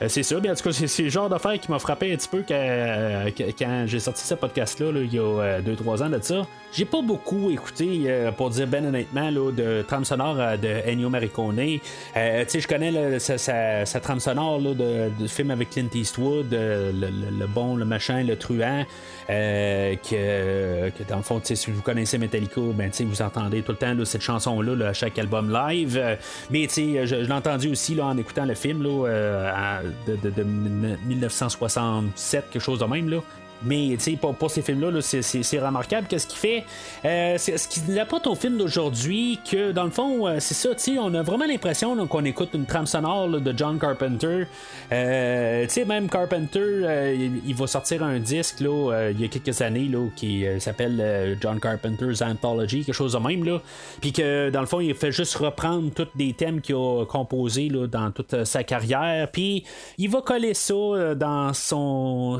c'est 0.08 0.22
ça. 0.22 0.36
Mais 0.40 0.50
en 0.50 0.54
tout 0.54 0.64
cas, 0.64 0.72
c'est, 0.72 1.02
le 1.02 1.08
genre 1.08 1.28
d'affaire 1.28 1.58
qui 1.58 1.70
m'a 1.70 1.78
frappé 1.78 2.12
un 2.12 2.16
petit 2.16 2.28
peu 2.28 2.44
quand, 2.46 3.84
j'ai 3.86 4.00
sorti 4.00 4.24
ce 4.24 4.34
podcast-là, 4.34 4.86
il 4.94 5.12
y 5.12 5.18
a 5.18 5.60
2-3 5.60 6.04
ans 6.04 6.10
de 6.10 6.20
ça. 6.22 6.46
J'ai 6.72 6.84
pas 6.84 7.02
beaucoup 7.02 7.23
écouté 7.50 8.02
euh, 8.06 8.32
pour 8.32 8.50
dire 8.50 8.66
ben 8.66 8.86
honnêtement, 8.86 9.30
là, 9.30 9.50
de 9.50 9.82
trame 9.82 10.04
sonore 10.04 10.36
de 10.36 10.90
Ennio 10.90 11.10
Morricone. 11.10 11.78
Euh, 12.16 12.44
je 12.46 12.66
connais 12.66 13.18
sa, 13.18 13.86
sa, 13.86 14.00
trame 14.00 14.20
sonore 14.20 14.60
là, 14.60 14.74
de, 14.74 15.26
film 15.26 15.50
avec 15.50 15.70
Clint 15.70 15.88
Eastwood, 15.94 16.52
le, 16.52 16.92
le, 16.92 17.46
bon, 17.46 17.76
le 17.76 17.84
machin, 17.84 18.22
le 18.22 18.36
truand. 18.36 18.84
que, 19.28 21.02
dans 21.08 21.16
le 21.16 21.22
fond, 21.22 21.40
si 21.42 21.70
vous 21.70 21.82
connaissez 21.82 22.18
Metallica, 22.18 22.60
ben, 22.74 22.90
vous 23.00 23.22
entendez 23.22 23.62
tout 23.62 23.72
le 23.72 23.78
temps 23.78 24.04
cette 24.04 24.22
chanson-là 24.22 24.88
à 24.88 24.92
chaque 24.92 25.18
album 25.18 25.52
live. 25.52 26.18
mais 26.50 26.68
je, 26.68 27.06
je 27.06 27.16
l'ai 27.16 27.32
entendu 27.32 27.70
aussi 27.70 27.94
là, 27.94 28.06
en 28.06 28.18
écoutant 28.18 28.44
le 28.44 28.54
film 28.54 28.82
là, 28.82 29.80
de, 30.06 30.16
de, 30.16 30.30
de, 30.30 30.42
1967, 30.42 32.50
quelque 32.50 32.62
chose 32.62 32.78
de 32.78 32.84
même. 32.84 33.08
Là. 33.08 33.18
Mais 33.64 33.96
pour, 34.20 34.34
pour 34.34 34.50
ces 34.50 34.62
films-là, 34.62 35.00
c'est 35.00 35.58
remarquable. 35.58 36.06
Qu'est-ce 36.08 36.26
qu'il 36.26 36.38
fait 36.38 36.64
euh, 37.04 37.38
Ce 37.38 37.68
qui 37.68 37.98
apporte 37.98 38.26
au 38.26 38.34
film 38.34 38.58
d'aujourd'hui, 38.58 39.38
que 39.50 39.72
dans 39.72 39.84
le 39.84 39.90
fond, 39.90 40.26
euh, 40.26 40.36
c'est 40.40 40.54
ça, 40.54 40.70
on 41.00 41.14
a 41.14 41.22
vraiment 41.22 41.46
l'impression 41.46 42.06
qu'on 42.06 42.24
écoute 42.24 42.50
une 42.54 42.66
trame 42.66 42.86
sonore 42.86 43.28
de 43.28 43.54
John 43.56 43.78
Carpenter. 43.78 44.44
Euh, 44.92 45.66
même 45.86 46.08
Carpenter, 46.08 46.60
euh, 46.60 47.28
il, 47.46 47.54
va 47.54 47.66
sortir 47.66 48.02
un 48.02 48.18
disque 48.18 48.60
là, 48.60 49.10
il 49.10 49.20
y 49.20 49.24
a 49.24 49.28
quelques 49.28 49.60
années 49.60 49.88
là, 49.88 50.06
qui 50.16 50.44
s'appelle 50.58 51.36
John 51.40 51.60
Carpenter's 51.60 52.22
Anthology, 52.22 52.84
quelque 52.84 52.94
chose 52.94 53.12
de 53.12 53.18
même. 53.18 53.44
Là. 53.44 53.60
Puis 54.00 54.12
que 54.12 54.50
dans 54.50 54.60
le 54.60 54.66
fond, 54.66 54.80
il 54.80 54.94
fait 54.94 55.12
juste 55.12 55.34
reprendre 55.36 55.90
tous 55.94 56.08
des 56.14 56.32
thèmes 56.32 56.60
qu'il 56.60 56.74
a 56.74 57.04
composés 57.06 57.68
là, 57.68 57.86
dans 57.86 58.10
toute 58.10 58.44
sa 58.44 58.64
carrière. 58.64 59.28
Puis 59.30 59.64
il 59.98 60.10
va 60.10 60.22
coller 60.22 60.54
ça 60.54 60.74
dans 61.14 61.52
son 61.52 62.38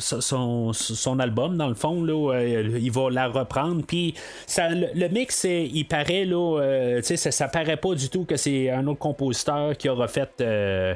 album, 1.19 1.57
dans 1.57 1.69
le 1.69 1.75
fond. 1.75 2.03
Là, 2.03 2.35
euh, 2.35 2.79
il 2.81 2.91
va 2.91 3.11
la 3.11 3.29
reprendre. 3.29 3.83
Puis 3.87 4.15
ça, 4.47 4.69
le, 4.71 5.09
mix, 5.09 5.45
il 5.45 5.85
paraît, 5.87 6.25
là, 6.25 6.61
euh, 6.61 7.03
ça, 7.03 7.31
ça 7.31 7.49
paraît 7.49 7.77
pas 7.77 7.95
du 7.95 8.09
tout 8.09 8.25
que 8.25 8.37
c'est 8.37 8.71
un 8.71 8.87
autre 8.87 8.99
compositeur 8.99 9.77
qui 9.77 9.89
aura 9.89 10.09
fait, 10.09 10.31
euh, 10.41 10.95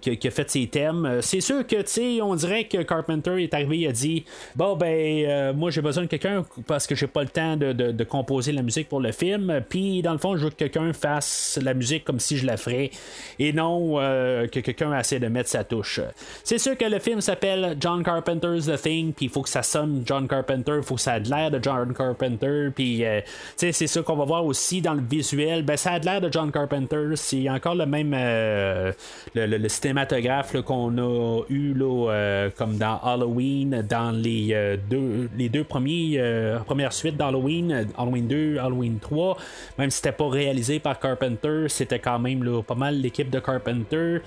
qui, 0.00 0.26
a 0.26 0.30
fait 0.30 0.50
ses 0.50 0.66
thèmes. 0.66 1.18
C'est 1.22 1.40
sûr 1.40 1.66
que, 1.66 1.82
tu 1.82 2.20
on 2.22 2.34
dirait 2.34 2.64
que 2.64 2.82
Carpenter 2.82 3.42
est 3.42 3.54
arrivé, 3.54 3.78
il 3.78 3.86
a 3.86 3.92
dit 3.92 4.24
Bon, 4.56 4.76
ben, 4.76 5.52
moi, 5.52 5.70
j'ai 5.70 5.82
besoin 5.82 6.04
de 6.04 6.08
quelqu'un 6.08 6.44
parce 6.66 6.86
que 6.86 6.94
j'ai 6.94 7.06
pas 7.06 7.22
le 7.22 7.28
temps 7.28 7.56
de, 7.56 8.04
composer 8.04 8.52
la 8.52 8.62
musique 8.62 8.88
pour 8.88 9.00
le 9.00 9.12
film. 9.12 9.62
Puis, 9.68 10.02
dans 10.02 10.12
le 10.12 10.18
fond, 10.18 10.36
je 10.36 10.44
veux 10.44 10.50
que 10.50 10.56
quelqu'un 10.56 10.92
fasse 10.92 11.58
la 11.62 11.74
musique 11.74 12.04
comme 12.04 12.20
si 12.20 12.36
je 12.36 12.46
la 12.46 12.56
ferais 12.56 12.90
et 13.38 13.52
non 13.52 13.96
que 13.96 14.60
quelqu'un 14.60 14.98
essaie 14.98 15.18
de 15.18 15.28
mettre 15.28 15.50
sa 15.50 15.64
touche. 15.64 16.00
C'est 16.44 16.58
sûr 16.58 16.76
que 16.76 16.84
le 16.84 16.98
film 16.98 17.20
s'appelle 17.20 17.76
John 17.80 18.02
Carpenter's 18.02 18.66
The 18.66 18.80
Thing, 18.80 19.12
puis 19.12 19.26
il 19.26 19.30
faut 19.30 19.42
ça 19.48 19.62
sonne 19.62 20.02
John 20.06 20.28
Carpenter, 20.28 20.80
faut 20.82 20.96
que 20.96 21.00
ça 21.00 21.16
ait 21.16 21.20
l'air 21.20 21.50
de 21.50 21.58
John 21.62 21.92
Carpenter, 21.94 22.68
puis 22.74 23.04
euh, 23.04 23.20
c'est 23.56 23.72
ça 23.72 24.02
qu'on 24.02 24.16
va 24.16 24.24
voir 24.24 24.44
aussi 24.44 24.80
dans 24.80 24.94
le 24.94 25.02
visuel. 25.02 25.62
Ben, 25.62 25.76
ça 25.76 25.92
a 25.92 25.98
l'air 25.98 26.20
de 26.20 26.32
John 26.32 26.52
Carpenter, 26.52 27.12
c'est 27.14 27.48
encore 27.48 27.74
le 27.74 27.86
même 27.86 28.12
euh, 28.14 28.92
le, 29.34 29.68
cinématographe 29.68 30.60
qu'on 30.62 30.96
a 30.98 31.42
eu 31.48 31.74
là, 31.74 32.10
euh, 32.10 32.50
comme 32.56 32.76
dans 32.76 32.98
Halloween, 33.02 33.84
dans 33.88 34.10
les 34.10 34.78
deux 34.90 35.28
les 35.36 35.48
deux 35.48 35.64
premiers 35.64 36.22
premières 36.66 36.92
suites 36.92 37.16
d'Halloween, 37.16 37.86
Halloween 37.96 38.28
2, 38.28 38.58
Halloween 38.58 38.98
3, 39.00 39.36
même 39.78 39.90
si 39.90 39.96
c'était 39.96 40.12
pas 40.12 40.28
réalisé 40.28 40.78
par 40.78 40.98
Carpenter, 40.98 41.66
c'était 41.68 41.98
quand 41.98 42.18
même 42.18 42.62
pas 42.62 42.74
mal 42.74 43.00
l'équipe 43.00 43.30
de 43.30 43.40
Carpenter. 43.40 44.20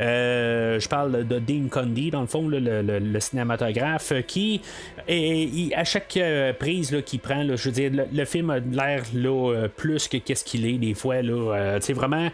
Je 0.00 0.88
parle 0.88 1.26
de 1.26 1.38
Dean 1.38 1.68
Condy, 1.70 2.10
dans 2.10 2.22
le 2.22 2.26
fond, 2.26 2.48
le, 2.48 3.20
cinématographe, 3.20 4.12
qui 4.26 4.60
et, 5.08 5.72
à 5.74 5.84
chaque 5.84 6.16
euh, 6.16 6.52
prise 6.52 6.96
qu'il 7.04 7.20
prend, 7.20 7.44
je 7.56 7.68
veux 7.68 7.70
dire, 7.70 7.90
le, 8.12 8.24
film 8.24 8.50
a 8.50 8.58
l'air 8.58 9.02
euh, 9.14 9.68
plus 9.68 10.08
que 10.08 10.16
qu'est-ce 10.16 10.44
qu'il 10.44 10.66
est 10.66 10.78
des 10.78 10.94
fois. 10.94 11.22
Là, 11.22 11.78
c'est 11.80 11.92
euh, 11.92 11.96
vraiment, 11.96 12.28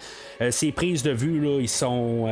ces 0.50 0.72
prises 0.72 1.02
de 1.02 1.11
vue, 1.11 1.40
là, 1.40 1.59
ils 1.61 1.68
sont 1.68 2.29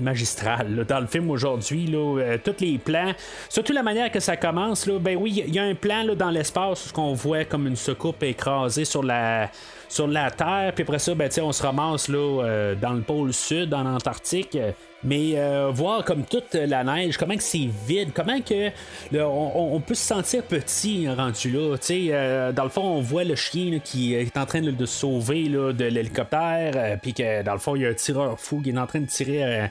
magistrales. 0.00 0.84
Dans 0.88 1.00
le 1.00 1.06
film 1.06 1.30
aujourd'hui, 1.30 1.86
là, 1.86 2.36
tous 2.42 2.60
les 2.60 2.78
plans, 2.78 3.12
surtout 3.48 3.72
la 3.72 3.82
manière 3.82 4.10
que 4.10 4.20
ça 4.20 4.36
commence, 4.36 4.86
là, 4.86 4.98
ben 4.98 5.16
oui, 5.16 5.44
il 5.46 5.54
y 5.54 5.58
a 5.58 5.64
un 5.64 5.74
plan 5.74 6.02
là, 6.04 6.14
dans 6.14 6.30
l'espace 6.30 6.90
où 6.94 7.00
on 7.00 7.14
voit 7.14 7.44
comme 7.44 7.66
une 7.66 7.76
soucoupe 7.76 8.22
écrasée 8.22 8.84
sur 8.84 9.02
la 9.02 9.50
sur 9.88 10.06
la 10.06 10.30
Terre, 10.30 10.72
puis 10.74 10.82
après 10.82 10.98
ça, 10.98 11.14
ben, 11.14 11.30
on 11.42 11.52
se 11.52 11.62
ramasse 11.62 12.08
là, 12.08 12.74
dans 12.80 12.92
le 12.92 13.02
pôle 13.02 13.32
sud, 13.32 13.72
en 13.74 13.86
Antarctique. 13.86 14.58
Mais 15.04 15.32
euh, 15.36 15.70
voir 15.72 16.04
comme 16.04 16.24
toute 16.24 16.54
la 16.54 16.82
neige, 16.82 17.18
comment 17.18 17.36
que 17.36 17.42
c'est 17.42 17.68
vide, 17.86 18.10
comment 18.14 18.40
que 18.40 18.70
on, 19.12 19.80
peut 19.80 19.94
se 19.94 20.06
sentir 20.06 20.42
petit 20.44 21.08
rendu 21.08 21.50
là. 21.50 21.76
Euh, 21.90 22.52
dans 22.52 22.64
le 22.64 22.70
fond, 22.70 22.82
on 22.82 23.00
voit 23.00 23.24
le 23.24 23.34
chien 23.34 23.80
qui 23.80 24.14
est 24.14 24.36
en 24.36 24.46
train 24.46 24.62
de, 24.62 24.86
sauver 24.86 25.48
de 25.48 25.84
l'hélicoptère, 25.84 26.72
euh, 26.76 26.96
puis 27.00 27.12
que 27.12 27.42
dans 27.42 27.52
le 27.52 27.58
fond, 27.58 27.76
il 27.76 27.82
y 27.82 27.86
a 27.86 27.90
un 27.90 27.94
tireur 27.94 28.40
fou 28.40 28.62
qui 28.62 28.70
est 28.70 28.78
en 28.78 28.86
train 28.86 29.00
de 29.00 29.06
tirer 29.06 29.70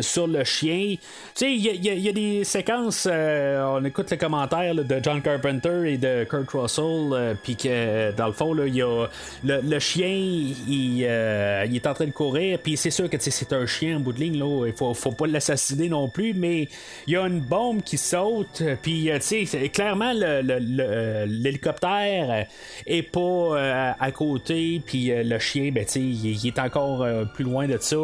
sur 0.00 0.26
le 0.26 0.44
chien. 0.44 0.96
Il 1.40 1.56
y, 1.56 2.08
a 2.08 2.12
des 2.12 2.44
séquences, 2.44 3.08
on 3.10 3.84
écoute 3.84 4.10
les 4.10 4.18
commentaires 4.18 4.74
de 4.74 5.00
John 5.02 5.22
Carpenter 5.22 5.92
et 5.92 5.98
de 5.98 6.24
Kurt 6.24 6.50
Russell, 6.50 7.36
puis 7.42 7.56
que 7.56 8.12
dans 8.12 8.26
le 8.26 8.32
fond, 8.32 8.54
il 8.64 8.74
y 8.74 8.82
a 8.82 9.06
le, 9.44 9.78
chien, 9.78 10.08
il, 10.08 11.02
est 11.02 11.86
en 11.86 11.94
train 11.94 12.06
de 12.06 12.10
courir, 12.10 12.58
puis 12.62 12.76
c'est 12.76 12.90
sûr 12.90 13.08
que 13.08 13.16
c'est 13.18 13.52
un 13.52 13.66
chien 13.66 13.96
en 13.96 14.00
bout 14.00 14.12
de 14.12 14.20
ligne. 14.20 14.38
Là, 14.38 14.66
faut, 14.76 14.94
faut 14.94 15.12
pas 15.12 15.26
l'assassiner 15.26 15.88
non 15.88 16.08
plus, 16.08 16.34
mais 16.34 16.68
il 17.06 17.12
y 17.12 17.16
a 17.16 17.26
une 17.26 17.40
bombe 17.40 17.82
qui 17.82 17.98
saute, 17.98 18.62
puis 18.82 19.10
euh, 19.10 19.18
tu 19.18 19.46
sais, 19.46 19.68
clairement 19.68 20.12
l'hélicoptère 20.12 22.46
le, 22.86 22.92
est 22.92 23.02
pas 23.02 23.20
euh, 23.20 23.92
à 23.98 24.10
côté, 24.10 24.80
puis 24.84 25.10
euh, 25.10 25.22
le 25.22 25.38
chien, 25.38 25.70
ben, 25.72 25.84
tu 25.84 26.00
il, 26.00 26.46
est 26.46 26.58
encore 26.58 27.06
plus 27.34 27.44
loin 27.44 27.66
de 27.66 27.76
ça. 27.80 27.96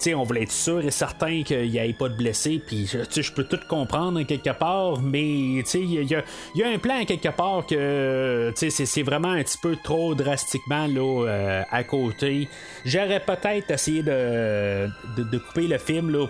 Tu 0.00 0.14
on 0.14 0.24
voulait 0.24 0.42
être 0.42 0.52
sûr 0.52 0.84
et 0.84 0.90
certain 0.90 1.42
qu'il 1.42 1.70
n'y 1.70 1.78
ait 1.78 1.92
pas 1.92 2.08
de 2.08 2.14
blessés, 2.14 2.60
puis 2.64 2.86
je 2.86 3.32
peux 3.32 3.44
tout 3.44 3.60
comprendre 3.68 4.22
quelque 4.22 4.50
part, 4.50 5.00
mais 5.00 5.62
tu 5.68 5.80
il 5.80 6.10
y, 6.10 6.14
a, 6.14 6.22
un 6.66 6.78
plan 6.78 7.04
quelque 7.04 7.28
part 7.28 7.66
que 7.66 8.52
c'est 8.56 9.02
vraiment 9.02 9.30
un 9.30 9.42
petit 9.42 9.58
peu 9.58 9.76
trop 9.82 10.14
drastiquement 10.14 10.86
là, 10.86 11.64
à 11.70 11.84
côté. 11.84 12.48
J'aurais 12.84 13.20
peut-être 13.20 13.70
essayé 13.70 14.02
de, 14.02 14.88
de, 15.16 15.38
couper 15.38 15.66
le 15.66 15.78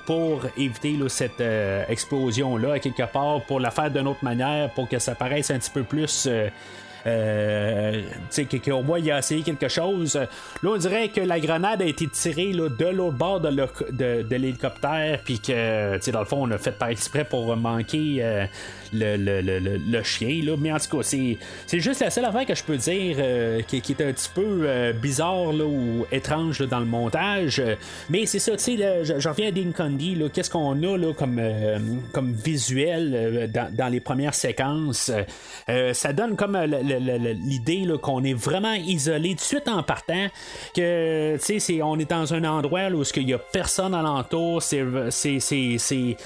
pour 0.06 0.42
éviter 0.56 0.96
cette 1.08 1.40
euh, 1.40 1.84
explosion-là, 1.88 2.78
quelque 2.78 3.10
part, 3.10 3.42
pour 3.42 3.60
la 3.60 3.70
faire 3.70 3.90
d'une 3.90 4.06
autre 4.08 4.24
manière, 4.24 4.70
pour 4.70 4.88
que 4.88 4.98
ça 4.98 5.14
paraisse 5.14 5.50
un 5.50 5.58
petit 5.58 5.70
peu 5.70 5.82
plus. 5.82 6.26
Euh, 6.26 6.48
euh, 7.06 8.02
qu'au 8.64 8.82
moins 8.82 8.98
il 8.98 9.10
a 9.10 9.18
essayé 9.18 9.42
quelque 9.42 9.68
chose. 9.68 10.16
Là, 10.16 10.70
on 10.70 10.76
dirait 10.76 11.08
que 11.08 11.20
la 11.20 11.40
grenade 11.40 11.82
a 11.82 11.86
été 11.86 12.06
tirée 12.08 12.52
là, 12.52 12.68
de 12.68 12.86
l'autre 12.86 13.16
bord 13.16 13.40
de 13.40 14.36
l'hélicoptère, 14.36 15.20
puis 15.24 15.38
que, 15.38 16.10
dans 16.10 16.20
le 16.20 16.26
fond, 16.26 16.38
on 16.40 16.50
a 16.50 16.58
fait 16.58 16.72
par 16.72 16.88
exprès 16.88 17.24
pour 17.24 17.56
manquer 17.56 18.18
euh, 18.20 18.46
le, 18.92 20.02
chien. 20.02 20.40
Là. 20.44 20.56
Mais 20.58 20.72
en 20.72 20.78
tout 20.78 20.98
cas, 20.98 21.02
c'est, 21.02 21.38
juste 21.72 22.00
la 22.00 22.10
seule 22.10 22.24
affaire 22.24 22.46
que 22.46 22.54
je 22.54 22.64
peux 22.64 22.76
dire 22.76 23.16
euh, 23.18 23.60
qui, 23.62 23.76
est 23.76 24.00
un 24.00 24.12
petit 24.12 24.30
peu 24.34 24.62
euh, 24.64 24.92
bizarre 24.92 25.52
là, 25.52 25.64
ou 25.64 26.06
étrange 26.10 26.60
dans 26.66 26.80
le 26.80 26.86
montage. 26.86 27.62
Mais 28.08 28.26
c'est 28.26 28.38
ça, 28.38 28.52
tu 28.56 28.76
sais, 28.76 29.04
j'en 29.04 29.30
reviens 29.30 29.48
à 29.48 29.52
Dean 29.52 29.72
Condy. 29.72 30.20
Qu'est-ce 30.32 30.50
qu'on 30.50 30.82
a 30.82 30.96
là, 30.96 31.12
comme, 31.12 31.40
comme 32.12 32.32
visuel 32.32 33.50
dans, 33.52 33.88
les 33.88 34.00
premières 34.00 34.34
séquences? 34.34 35.10
ça 35.92 36.12
donne 36.12 36.36
comme 36.36 36.56
l'idée 36.98 37.86
qu'on 38.02 38.22
est 38.24 38.34
vraiment 38.34 38.74
isolé 38.74 39.34
de 39.34 39.40
suite 39.40 39.68
en 39.68 39.82
partant, 39.82 40.26
que 40.74 41.36
c'est, 41.38 41.82
on 41.82 41.98
est 41.98 42.10
dans 42.10 42.34
un 42.34 42.44
endroit 42.44 42.88
où 42.90 43.02
il 43.16 43.26
n'y 43.26 43.34
a 43.34 43.38
personne 43.38 43.94
alentour, 43.94 44.62
c'est, 44.62 44.78
il 44.78 46.16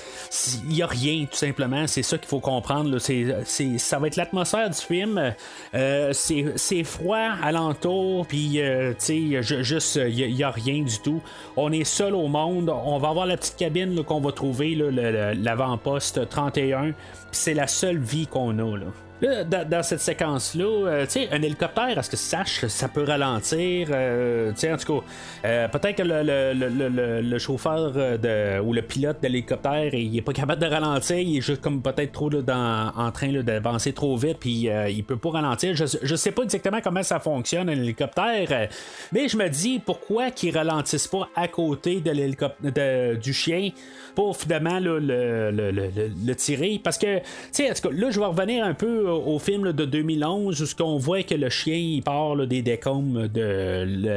n'y 0.69 0.83
a 0.83 0.87
rien 0.87 1.27
tout 1.31 1.37
simplement, 1.37 1.87
c'est 1.87 2.03
ça 2.03 2.19
qu'il 2.19 2.29
faut 2.29 2.41
comprendre. 2.41 2.99
ça 2.99 3.99
va 3.99 4.07
être 4.07 4.17
l'atmosphère 4.17 4.71
du 4.71 4.79
film, 4.79 5.35
euh, 5.75 6.13
c'est, 6.13 6.85
froid 6.85 7.31
alentour, 7.43 8.27
puis 8.27 8.61
euh, 8.61 8.95
juste, 8.99 9.97
il 9.97 10.35
n'y 10.35 10.43
a, 10.43 10.51
rien 10.51 10.83
du 10.83 10.99
tout. 11.01 11.23
On 11.57 11.73
est 11.73 11.85
seul 11.85 12.15
au 12.15 12.29
monde, 12.29 12.71
on 12.71 12.99
va 12.99 13.09
avoir 13.09 13.27
la 13.27 13.37
petite 13.37 13.57
cabine 13.57 14.03
qu'on 14.05 14.21
va 14.21 14.33
trouver, 14.33 14.75
l'avant-poste 14.75 16.29
31, 16.29 16.93
c'est 17.33 17.55
la 17.55 17.67
seule 17.67 17.99
vie 17.99 18.27
qu'on 18.27 18.59
a. 18.59 18.77
Là 18.77 19.04
dans, 19.45 19.83
cette 19.83 20.01
séquence-là, 20.01 20.65
euh, 20.65 21.05
tu 21.05 21.13
sais, 21.13 21.29
un 21.31 21.43
hélicoptère, 21.43 21.99
à 21.99 22.03
ce 22.03 22.11
que 22.11 22.17
sache, 22.17 22.67
ça 22.67 22.89
peut 22.89 23.05
ralentir. 23.05 23.89
Euh, 23.91 24.51
tu 24.53 24.61
sais, 24.61 24.73
en 24.73 24.77
tout 24.77 25.01
cas, 25.01 25.07
euh, 25.45 25.69
peut-être 25.69 25.97
que 25.97 26.03
le, 26.05 27.39
chauffeur 27.39 27.93
de, 27.93 28.61
ou 28.61 28.73
le 28.73 28.83
pilote 28.83 29.23
de 29.23 29.29
l'hélicoptère, 29.29 29.95
il 29.95 30.17
est 30.17 30.23
pas 30.23 30.33
capable 30.33 30.61
de 30.61 30.67
ralentir, 30.67 31.19
il 31.19 31.39
est 31.39 31.41
juste 31.41 31.61
comme 31.61 31.83
peut-être 31.83 32.13
trop 32.13 32.31
dans, 32.31 32.93
en 32.97 33.11
train 33.13 33.33
d'avancer 33.43 33.93
trop 33.93 34.17
vite, 34.17 34.39
puis 34.41 34.69
il 34.89 35.05
peut 35.05 35.17
pas 35.17 35.31
ralentir. 35.31 35.75
Je, 35.75 35.85
je 36.03 36.17
sais 36.17 36.33
pas 36.33 36.43
exactement 36.43 36.81
comment 36.83 37.03
ça 37.03 37.21
fonctionne 37.21 37.69
un 37.69 37.73
hélicoptère, 37.73 38.69
mais 39.13 39.29
je 39.29 39.37
me 39.37 39.49
dis 39.49 39.81
pourquoi 39.85 40.31
qu'il 40.31 40.57
ralentisse 40.57 41.09
pas 41.09 41.29
à 41.35 41.49
côté 41.49 42.01
de 42.01 43.15
du 43.17 43.33
chien 43.33 43.71
pour 44.15 44.37
finalement 44.37 44.79
le, 44.79 44.99
le, 45.01 46.35
tirer? 46.35 46.81
Parce 46.83 46.99
que, 46.99 47.19
tu 47.19 47.25
sais, 47.53 47.69
là, 47.69 48.11
je 48.11 48.21
vais 48.21 48.27
revenir 48.27 48.65
un 48.65 48.75
peu 48.75 49.14
au 49.15 49.39
film 49.39 49.73
de 49.73 49.85
2011 49.85 50.63
où 50.63 50.77
qu'on 50.77 50.99
voit 50.99 51.23
que 51.23 51.35
le 51.35 51.49
chien 51.49 51.77
il 51.77 52.03
part 52.03 52.37
des 52.47 52.63
décombres 52.63 53.29
de 53.29 54.11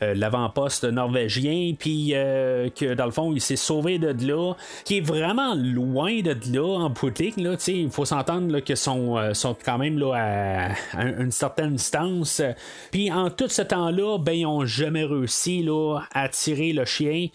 l'avant-poste 0.00 0.84
norvégien, 0.84 1.74
puis 1.78 2.10
que 2.10 2.94
dans 2.94 3.06
le 3.06 3.10
fond 3.10 3.32
il 3.32 3.40
s'est 3.40 3.56
sauvé 3.56 3.98
de 3.98 4.26
là, 4.26 4.54
qui 4.84 4.98
est 4.98 5.00
vraiment 5.00 5.54
loin 5.54 6.20
de 6.20 6.36
là 6.52 6.78
en 6.78 6.90
boutique. 6.90 7.34
Il 7.36 7.90
faut 7.90 8.04
s'entendre 8.04 8.60
qu'ils 8.60 8.76
sont, 8.76 9.34
sont 9.34 9.56
quand 9.64 9.78
même 9.78 9.98
là, 9.98 10.74
à, 10.94 11.02
une 11.02 11.30
certaine 11.30 11.74
distance. 11.74 12.42
Puis 12.90 13.10
en 13.12 13.30
tout 13.30 13.48
ce 13.48 13.62
temps-là, 13.62 14.18
ben, 14.18 14.32
ils 14.32 14.42
n'ont 14.42 14.66
jamais 14.66 15.04
réussi 15.04 15.62
là, 15.62 16.00
à 16.12 16.28
tirer 16.28 16.72
le 16.72 16.84
chien. 16.84 17.28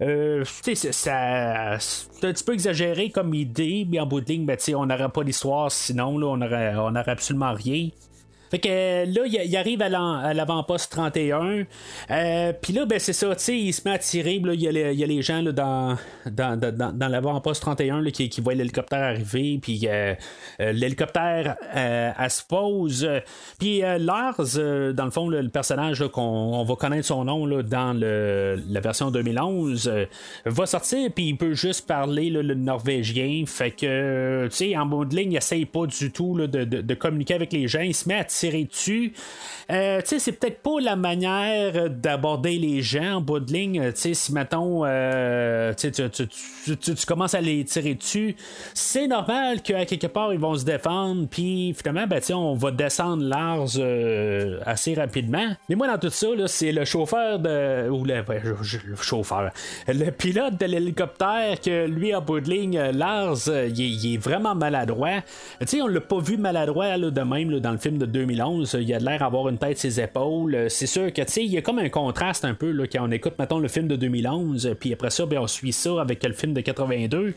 Euh, 0.00 0.44
c'est, 0.44 1.10
un 1.10 1.78
petit 2.32 2.44
peu 2.44 2.54
exagéré 2.54 3.10
comme 3.10 3.34
idée, 3.34 3.86
mais 3.88 4.00
en 4.00 4.06
bout 4.06 4.20
de 4.20 4.26
ligne, 4.26 4.46
ben, 4.46 4.56
on 4.74 4.86
n'aurait 4.86 5.08
pas 5.08 5.24
d'histoire 5.24 5.70
sinon, 5.70 6.18
là, 6.18 6.26
on 6.26 6.37
n'aurait 6.38 6.74
on 6.76 6.96
aurait 6.96 7.10
absolument 7.10 7.52
rien. 7.52 7.88
Fait 8.50 8.58
que 8.58 8.68
euh, 8.68 9.04
là, 9.04 9.22
il, 9.26 9.56
arrive 9.56 9.82
à 9.82 10.34
l'avant-poste 10.34 10.90
31. 10.92 11.64
Euh, 12.10 12.52
Puis 12.60 12.72
là, 12.72 12.86
ben 12.86 12.98
c'est 12.98 13.12
ça, 13.12 13.34
tu 13.36 13.44
sais, 13.44 13.58
il 13.58 13.72
se 13.72 13.86
met 13.86 13.94
à 13.94 13.98
tirer. 13.98 14.40
Il 14.42 14.60
y, 14.60 14.68
a 14.68 15.06
les 15.06 15.22
gens 15.22 15.42
là, 15.42 15.52
dans, 15.52 17.08
l'avant-poste 17.08 17.62
31 17.62 18.02
là, 18.02 18.10
qui, 18.10 18.28
qui 18.28 18.40
voient 18.40 18.54
l'hélicoptère 18.54 19.02
arriver. 19.02 19.58
Puis 19.60 19.82
euh, 19.84 20.14
euh 20.60 20.72
l'hélicoptère, 20.72 21.56
elle 21.74 22.30
se 22.30 22.42
pose. 22.42 23.08
Puis 23.58 23.80
Lars, 23.80 24.36
dans 24.38 25.04
le 25.04 25.10
fond, 25.10 25.28
le 25.28 25.48
personnage 25.48 26.06
qu'on 26.08 26.22
on 26.22 26.64
va 26.64 26.76
connaître 26.76 27.06
son 27.06 27.24
nom 27.24 27.46
dans 27.62 27.92
le, 27.92 28.62
la 28.68 28.80
version 28.80 29.10
2011, 29.10 29.90
va 30.46 30.66
sortir. 30.66 31.10
Puis 31.14 31.28
il 31.28 31.36
peut 31.36 31.54
juste 31.54 31.86
parler 31.86 32.30
le 32.30 32.54
norvégien. 32.54 33.44
Fait 33.46 33.70
que, 33.70 34.46
tu 34.48 34.56
sais, 34.56 34.76
en 34.76 34.86
bout 34.86 35.04
de 35.04 35.16
ligne, 35.16 35.32
il 35.32 35.36
essaye 35.36 35.66
pas 35.66 35.86
du 35.86 36.10
tout 36.10 36.34
de, 36.34 36.64
de, 36.64 36.94
communiquer 36.94 37.34
avec 37.34 37.52
les 37.52 37.68
gens. 37.68 37.80
Il 37.80 37.94
se 37.94 38.08
met 38.08 38.16
à 38.16 38.24
tirer 38.24 38.37
dessus. 38.46 39.12
Euh, 39.70 40.00
c'est 40.04 40.32
peut-être 40.32 40.62
pas 40.62 40.80
la 40.80 40.96
manière 40.96 41.90
d'aborder 41.90 42.58
les 42.58 42.80
gens 42.80 43.16
en 43.16 43.20
bout 43.20 43.40
de 43.40 43.52
ligne. 43.52 43.92
si, 43.94 44.32
mettons, 44.32 44.82
euh, 44.84 45.74
tu, 45.74 47.06
commences 47.06 47.34
à 47.34 47.40
les 47.40 47.64
tirer 47.64 47.94
dessus, 47.94 48.34
c'est 48.72 49.06
normal 49.06 49.60
qu'à 49.60 49.84
quelque 49.84 50.06
part, 50.06 50.32
ils 50.32 50.38
vont 50.38 50.54
se 50.54 50.64
défendre. 50.64 51.26
Puis 51.28 51.74
finalement, 51.76 52.06
ben, 52.06 52.20
on 52.34 52.54
va 52.54 52.70
descendre 52.70 53.22
Lars 53.24 53.76
euh, 53.78 54.58
assez 54.64 54.94
rapidement. 54.94 55.48
Mais 55.68 55.74
moi, 55.74 55.86
dans 55.86 55.98
tout 55.98 56.10
ça, 56.10 56.28
c'est 56.46 56.72
le 56.72 56.84
chauffeur 56.84 57.38
de. 57.38 57.88
Ou 57.90 58.04
le, 58.04 58.24
chauffeur. 59.00 59.50
Le 59.86 60.10
pilote 60.10 60.58
de 60.58 60.66
l'hélicoptère 60.66 61.60
que 61.60 61.86
lui, 61.86 62.14
en 62.14 62.22
bout 62.22 62.40
de 62.40 62.48
ligne, 62.48 62.80
Lars, 62.92 63.48
il, 63.48 64.14
est 64.14 64.18
vraiment 64.18 64.54
maladroit. 64.54 65.20
sais 65.66 65.82
on 65.82 65.86
l'a 65.86 66.00
pas 66.00 66.20
vu 66.20 66.38
maladroit 66.38 66.96
de 66.98 67.20
même 67.20 67.60
dans 67.60 67.72
le 67.72 67.78
film 67.78 67.98
de 67.98 68.06
2000 68.06 68.27
2011, 68.28 68.78
il 68.80 68.94
a 68.94 68.98
l'air 68.98 69.18
d'avoir 69.20 69.48
une 69.48 69.58
tête 69.58 69.78
ses 69.78 70.00
épaules. 70.00 70.66
C'est 70.68 70.86
sûr 70.86 71.12
que, 71.12 71.22
tu 71.22 71.32
sais, 71.32 71.44
il 71.44 71.50
y 71.50 71.58
a 71.58 71.62
comme 71.62 71.78
un 71.78 71.88
contraste 71.88 72.44
un 72.44 72.54
peu 72.54 72.70
là, 72.70 72.84
quand 72.86 73.06
on 73.06 73.10
écoute, 73.10 73.34
mettons, 73.38 73.58
le 73.58 73.68
film 73.68 73.88
de 73.88 73.96
2011, 73.96 74.76
puis 74.78 74.92
après 74.92 75.10
ça, 75.10 75.26
ben, 75.26 75.38
on 75.38 75.46
suit 75.46 75.72
ça 75.72 76.00
avec 76.00 76.22
le 76.24 76.32
film 76.32 76.52
de 76.52 76.60
82. 76.60 77.34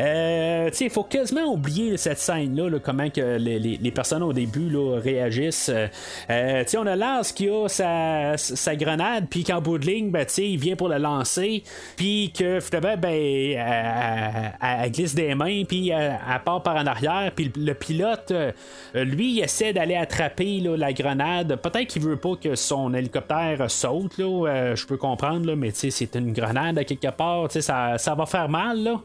Euh, 0.00 0.70
tu 0.70 0.76
sais, 0.76 0.84
il 0.84 0.90
faut 0.90 1.04
quasiment 1.04 1.52
oublier 1.52 1.96
cette 1.96 2.18
scène-là, 2.18 2.70
comment 2.82 3.10
que 3.10 3.36
les, 3.38 3.90
personnes 3.90 4.22
au 4.22 4.32
début 4.32 4.68
là, 4.68 4.98
réagissent. 5.00 5.70
Euh, 5.70 6.62
tu 6.64 6.70
sais, 6.70 6.78
on 6.78 6.86
a 6.86 6.96
Lars 6.96 7.26
qui 7.34 7.48
a 7.48 7.68
sa, 7.68 8.76
grenade, 8.76 9.26
puis 9.30 9.44
qu'en 9.44 9.60
bout 9.60 9.78
de 9.78 9.86
ligne, 9.86 10.10
ben, 10.10 10.24
tu 10.26 10.34
sais, 10.34 10.48
il 10.50 10.58
vient 10.58 10.76
pour 10.76 10.88
la 10.88 10.98
lancer, 10.98 11.62
puis 11.96 12.32
que 12.36 12.60
finalement, 12.60 12.96
ben, 12.96 13.12
elle, 13.12 14.90
glisse 14.90 15.14
des 15.14 15.34
mains, 15.34 15.62
puis 15.64 15.90
elle, 15.90 16.18
part 16.44 16.62
par 16.62 16.76
en 16.76 16.86
arrière, 16.86 17.30
puis 17.34 17.52
le 17.56 17.74
pilote, 17.74 18.32
euh, 18.32 18.52
lui, 18.94 19.34
il 19.34 19.40
essaie 19.40 19.72
d'aller 19.72 19.94
attraper 19.94 20.23
la 20.76 20.92
grenade. 20.92 21.56
Peut-être 21.56 21.88
qu'il 21.88 22.02
veut 22.02 22.16
pas 22.16 22.36
que 22.36 22.54
son 22.54 22.94
hélicoptère 22.94 23.70
saute, 23.70 24.18
là, 24.18 24.48
euh, 24.48 24.76
je 24.76 24.86
peux 24.86 24.96
comprendre, 24.96 25.46
là, 25.46 25.56
mais 25.56 25.70
c'est 25.72 26.14
une 26.14 26.32
grenade 26.32 26.78
à 26.78 26.84
quelque 26.84 27.10
part, 27.10 27.50
ça, 27.50 27.98
ça 27.98 28.14
va 28.14 28.26
faire 28.26 28.48
mal. 28.48 28.98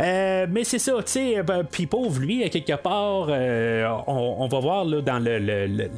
Euh, 0.00 0.46
mais 0.50 0.64
c'est 0.64 0.78
ça, 0.78 0.94
ben, 1.46 1.64
puis 1.64 1.86
pauvre 1.86 2.20
lui, 2.20 2.44
à 2.44 2.48
quelque 2.48 2.76
part, 2.76 3.26
euh, 3.28 3.88
on, 4.06 4.46
va 4.48 4.60
voir 4.60 4.84
là, 4.84 5.00
dans 5.00 5.18
le, 5.18 5.88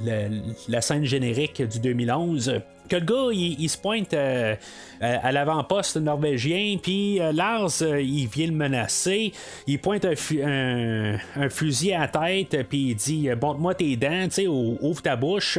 la 0.68 0.80
scène 0.80 1.04
générique 1.04 1.62
du 1.62 1.80
2011 1.80 2.60
que 2.88 2.96
le 2.96 3.04
gars, 3.04 3.32
il, 3.32 3.68
se 3.68 3.78
pointe 3.78 4.12
euh, 4.14 4.54
euh, 5.02 5.16
à 5.22 5.32
l'avant-poste 5.32 5.96
norvégien, 5.96 6.76
puis 6.82 7.20
euh, 7.20 7.32
Lars, 7.32 7.82
il 7.82 8.26
vient 8.26 8.46
le 8.46 8.52
menacer, 8.52 9.32
il 9.66 9.78
pointe 9.78 10.04
un, 10.04 11.18
fusil 11.48 11.92
à 11.92 12.00
la 12.00 12.08
tête, 12.08 12.68
puis 12.68 12.90
il 12.90 12.94
dit 12.94 13.28
Montre-moi 13.40 13.74
tes 13.74 13.96
dents, 13.96 14.28
tu 14.28 14.46
ouvre 14.46 15.02
ta 15.02 15.16
bouche, 15.16 15.58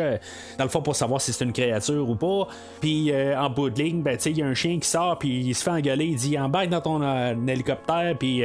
dans 0.57 0.63
le 0.63 0.69
fond, 0.69 0.81
pour 0.81 0.95
savoir 0.95 1.21
si 1.21 1.33
c'est 1.33 1.43
une 1.43 1.53
créature 1.53 2.07
ou 2.09 2.15
pas. 2.15 2.47
Puis 2.81 3.11
en 3.35 3.49
bout 3.49 3.69
de 3.69 3.81
ligne, 3.81 4.01
ben, 4.01 4.17
il 4.25 4.37
y 4.37 4.41
a 4.41 4.45
un 4.45 4.53
chien 4.53 4.79
qui 4.79 4.87
sort, 4.87 5.17
puis 5.19 5.45
il 5.45 5.55
se 5.55 5.63
fait 5.63 5.71
engueuler, 5.71 6.05
il 6.05 6.15
dit 6.15 6.37
Embarque 6.37 6.69
dans 6.69 6.81
ton 6.81 7.47
hélicoptère, 7.47 8.15
puis 8.17 8.43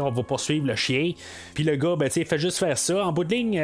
on 0.00 0.10
va 0.10 0.22
poursuivre 0.22 0.66
le 0.66 0.76
chien. 0.76 1.12
Puis 1.54 1.64
le 1.64 1.76
gars, 1.76 1.96
ben, 1.96 2.08
il 2.14 2.26
fait 2.26 2.38
juste 2.38 2.58
faire 2.58 2.76
ça. 2.76 3.06
En 3.06 3.12
bout 3.12 3.24
de 3.24 3.34
ligne, 3.34 3.54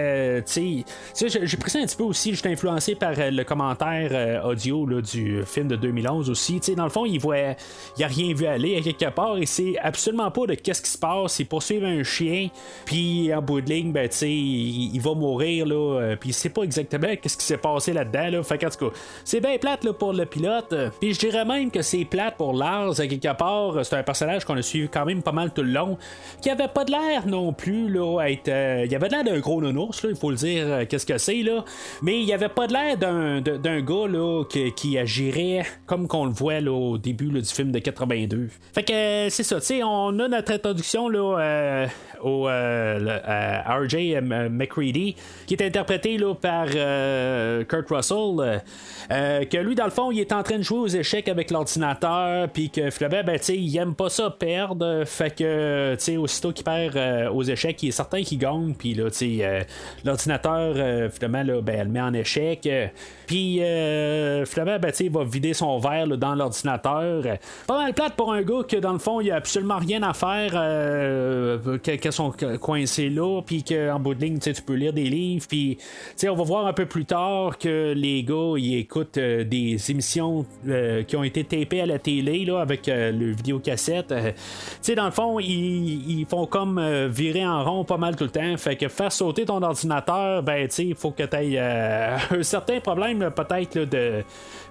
j'ai 0.47 1.57
pris 1.57 1.71
ça 1.71 1.79
un 1.79 1.87
petit 1.87 1.97
peu 1.97 2.05
aussi, 2.05 2.35
j'étais 2.35 2.51
influencé 2.51 2.95
par 2.95 3.15
le 3.17 3.43
commentaire 3.43 4.45
audio 4.45 4.64
du 4.71 5.43
film 5.45 5.69
de 5.69 5.77
2011 5.77 6.31
aussi. 6.31 6.59
sais 6.63 6.75
dans 6.75 6.85
le 6.85 6.91
fond, 6.91 7.05
il 7.05 7.19
voit, 7.19 7.55
il 7.97 8.05
a 8.05 8.07
rien 8.07 8.35
vu 8.35 8.47
aller 8.47 8.77
à 8.77 8.81
quelque 8.81 9.11
part 9.15 9.37
et 9.39 9.47
c'est 9.47 9.79
absolument 9.79 10.31
pas 10.31 10.47
de 10.47 10.55
qu'est-ce 10.55 10.83
qui 10.83 10.91
se 10.91 10.99
passe. 10.99 11.39
Il 11.39 11.47
poursuit 11.47 11.85
un 11.85 12.03
chien, 12.03 12.49
puis 12.85 13.33
en 13.35 13.43
bout 13.43 13.61
de 13.61 13.71
ligne, 13.71 13.93
ben, 13.93 14.09
il, 14.23 14.95
il 14.95 15.01
va 15.01 15.15
mourir, 15.15 15.67
là, 15.67 16.01
euh, 16.01 16.17
puis 16.17 16.31
il 16.31 16.33
sait 16.33 16.49
pas 16.49 16.63
exactement 16.63 17.09
qu'est-ce 17.21 17.37
qui 17.37 17.45
s'est 17.45 17.57
passé 17.57 17.93
là-dedans. 17.93 18.31
Là. 18.31 18.43
C'est 19.25 19.41
bien 19.41 19.59
plate 19.59 19.85
là, 19.85 19.93
pour 19.93 20.13
le 20.13 20.27
pilote. 20.27 20.75
Puis 21.01 21.15
je 21.15 21.19
dirais 21.19 21.45
même 21.45 21.71
que 21.71 21.83
c'est 21.83 22.05
plate 22.05 22.37
pour 22.37 22.55
Lars 22.55 23.01
à 23.01 23.07
quelque 23.07 23.37
part. 23.37 23.85
C'est 23.85 23.97
un 23.97 24.03
personnage 24.03 24.45
qu'on 24.45 24.57
a 24.57 24.63
suivi 24.63 24.89
quand 24.89 25.05
même 25.05 25.23
pas 25.23 25.33
mal 25.33 25.53
tout 25.53 25.63
le 25.63 25.71
long, 25.71 25.99
qui 26.41 26.51
avait 26.51 26.69
pas 26.69 26.85
de 26.85 26.91
l'air 26.91 27.27
non 27.27 27.53
plus 27.53 27.89
là, 27.89 28.21
à 28.21 28.31
être. 28.31 28.49
Euh, 28.49 28.87
il 28.89 28.95
avait 28.95 29.09
l'air 29.09 29.25
d'un 29.25 29.39
gros 29.41 29.61
nounours, 29.61 30.03
là, 30.03 30.11
il 30.11 30.17
faut 30.17 30.31
le 30.31 30.37
dire, 30.37 30.65
euh, 30.67 30.85
qu'est-ce 30.89 31.07
que 31.07 31.19
c'est, 31.19 31.43
là. 31.43 31.65
Mais 32.03 32.21
il 32.21 32.33
avait 32.33 32.49
pas 32.49 32.67
de 32.67 32.73
l'air 32.73 32.97
d'un, 32.97 33.41
d'un 33.41 33.81
gars 33.81 34.07
là, 34.09 34.44
qui, 34.49 34.99
agirait 34.99 35.65
comme 35.87 36.09
qu'on 36.09 36.27
le 36.27 36.33
voit 36.33 36.61
au 36.61 36.99
début 36.99 37.29
du 37.29 37.45
film 37.45 37.73
de 37.73 37.79
82. 37.79 38.49
Fait 38.73 38.83
que 38.83 38.93
euh, 38.93 39.31
c'est 39.31 39.43
ça, 39.43 39.61
tu 39.61 39.67
sais, 39.67 39.83
on 39.83 40.19
a 40.19 40.29
notre 40.29 40.53
introduction 40.53 41.09
là, 41.09 41.39
euh, 41.39 41.87
au 42.25 42.49
euh, 42.49 43.19
RJ 43.67 44.21
McCready, 44.51 45.17
qui 45.47 45.55
est 45.55 45.63
interprété 45.63 46.19
là, 46.19 46.35
par 46.35 46.67
Kurt 46.67 47.89
Russell, 47.91 48.63
que 49.09 49.57
lui, 49.59 49.75
dans 49.75 49.85
le 49.85 49.91
fond, 49.91 50.11
il 50.11 50.21
est 50.21 50.33
en 50.33 50.43
train 50.43 50.59
de 50.59 50.63
jouer 50.63 50.79
aux 50.79 50.89
échecs 50.89 51.29
avec 51.29 51.51
l'ordinateur, 51.51 52.49
puis 52.49 52.71
que 52.71 52.91
Flaubert, 52.91 53.25
ben, 53.25 53.39
il 53.49 53.77
aime 53.77 53.95
pas 53.95 54.09
ça 54.09 54.31
perdre, 54.31 55.05
fait 55.05 55.35
que, 55.35 55.95
tu 55.95 56.05
sais, 56.05 56.17
aussitôt 56.17 56.53
qu'il 56.53 56.65
perd 56.65 56.99
aux 57.33 57.43
échecs, 57.43 57.83
il 57.83 57.89
est 57.89 57.93
certain 57.93 58.23
qu'il 58.23 58.39
gagne, 58.39 58.75
puis 58.75 58.95
là, 58.95 59.11
tu 59.11 59.41
sais, 59.41 59.67
l'ordinateur, 60.05 61.11
finalement, 61.13 61.43
là, 61.43 61.61
ben, 61.61 61.77
elle 61.79 61.89
met 61.89 62.01
en 62.01 62.15
échec, 62.15 62.69
puis 63.27 63.57
finalement, 64.47 64.79
ben, 64.81 64.93
il 65.01 65.11
va 65.11 65.25
vider 65.25 65.55
son 65.55 65.79
verre 65.79 66.07
dans 66.09 66.35
l'ordinateur. 66.35 67.23
Pas 67.67 67.79
mal 67.79 67.95
plate 67.95 68.15
pour 68.15 68.33
un 68.33 68.43
gars 68.43 68.63
que 68.69 68.77
dans 68.77 68.93
le 68.93 68.99
fond, 68.99 69.21
il 69.21 69.31
a 69.31 69.37
absolument 69.37 69.79
rien 69.79 70.03
à 70.03 70.13
faire, 70.13 70.53
euh, 70.55 71.79
qu'elles 71.79 72.13
sont 72.15 72.33
coincés 72.61 73.09
là, 73.09 73.41
puis 73.45 73.63
qu'en 73.63 73.99
bout 73.99 74.15
de 74.15 74.23
ligne, 74.23 74.39
tu 74.39 74.53
peux 74.63 74.75
lire 74.75 74.93
des 74.93 75.05
livres. 75.05 75.47
Puis 75.49 75.79
on 76.29 76.35
va 76.35 76.45
voir 76.45 76.67
un 76.67 76.73
peu 76.73 76.87
plus 76.87 77.05
tard 77.05 77.59
que 77.59 77.93
les 77.95 78.23
gars, 78.23 78.55
ils 78.57 78.79
écoutent 78.79 79.19
euh, 79.19 79.45
des 79.45 79.91
émissions 79.91 80.47
euh, 80.69 81.03
qui 81.03 81.17
ont 81.17 81.25
été 81.25 81.45
tapées 81.45 81.81
à 81.81 81.87
la 81.87 81.99
télé 81.99 82.45
là, 82.45 82.61
avec 82.61 82.87
le 82.87 83.33
vidéocassette. 83.33 84.15
sais 84.81 84.95
dans 84.95 85.07
le 85.07 85.11
fond, 85.11 85.39
ils, 85.41 86.27
font 86.29 86.47
comme 86.47 86.81
virer 87.09 87.47
en 87.47 87.65
rond 87.65 87.85
pas 87.85 87.99
mal 87.99 88.17
tout 88.17 88.25
le 88.25 88.31
temps. 88.31 88.57
Fait 88.57 88.77
que 88.77 88.89
faire 88.89 89.13
sauter 89.13 89.45
ton 89.45 89.63
ordinateur, 89.63 90.43
ben, 90.43 90.69
il 90.79 90.95
faut 90.95 91.11
que 91.11 91.23
tu 91.23 91.37
aies 91.37 91.59
un 92.31 92.43
certain 92.43 92.81
problème 92.81 93.31
peut-être 93.35 93.79
de 93.79 94.25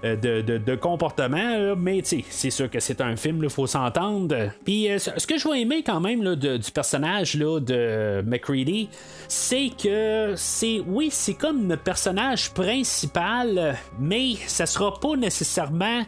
euh, 0.04 0.16
de, 0.16 0.74
comportement, 0.74 1.74
mais 1.76 2.02
c'est 2.02 2.50
sûr 2.50 2.68
que 2.68 2.80
c'est 2.80 3.00
un 3.00 3.16
film, 3.16 3.40
il 3.42 3.48
faut 3.48 3.66
s'entendre. 3.66 4.50
Puis 4.64 4.90
euh, 4.90 4.98
ce 4.98 5.26
que 5.26 5.38
je 5.38 5.48
vais 5.48 5.62
aimer 5.62 5.82
quand 5.82 6.00
même 6.00 6.34
du 6.34 6.70
personnage 6.72 7.33
de 7.36 8.22
McCready, 8.26 8.88
c'est 9.28 9.70
que 9.70 10.34
c'est 10.36 10.82
oui, 10.86 11.08
c'est 11.10 11.34
comme 11.34 11.68
le 11.68 11.76
personnage 11.76 12.50
principal, 12.50 13.76
mais 13.98 14.34
ça 14.46 14.66
sera 14.66 14.98
pas 14.98 15.16
nécessairement 15.16 16.02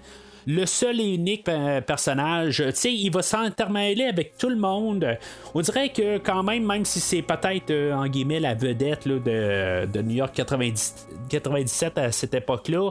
le 0.46 0.64
seul 0.64 1.00
et 1.00 1.14
unique 1.14 1.44
personnage. 1.86 2.62
Tu 2.68 2.72
sais, 2.74 2.92
il 2.92 3.10
va 3.10 3.22
s'intermêler 3.22 4.04
avec 4.04 4.36
tout 4.38 4.48
le 4.48 4.56
monde. 4.56 5.18
On 5.54 5.60
dirait 5.60 5.88
que 5.88 6.18
quand 6.18 6.42
même, 6.42 6.64
même 6.64 6.84
si 6.84 7.00
c'est 7.00 7.22
peut-être 7.22 7.72
en 7.92 8.06
guillemets 8.06 8.40
la 8.40 8.54
vedette 8.54 9.08
de, 9.08 10.02
New 10.02 10.16
York 10.16 10.32
90, 10.34 11.08
97 11.28 11.98
à 11.98 12.12
cette 12.12 12.34
époque-là, 12.34 12.90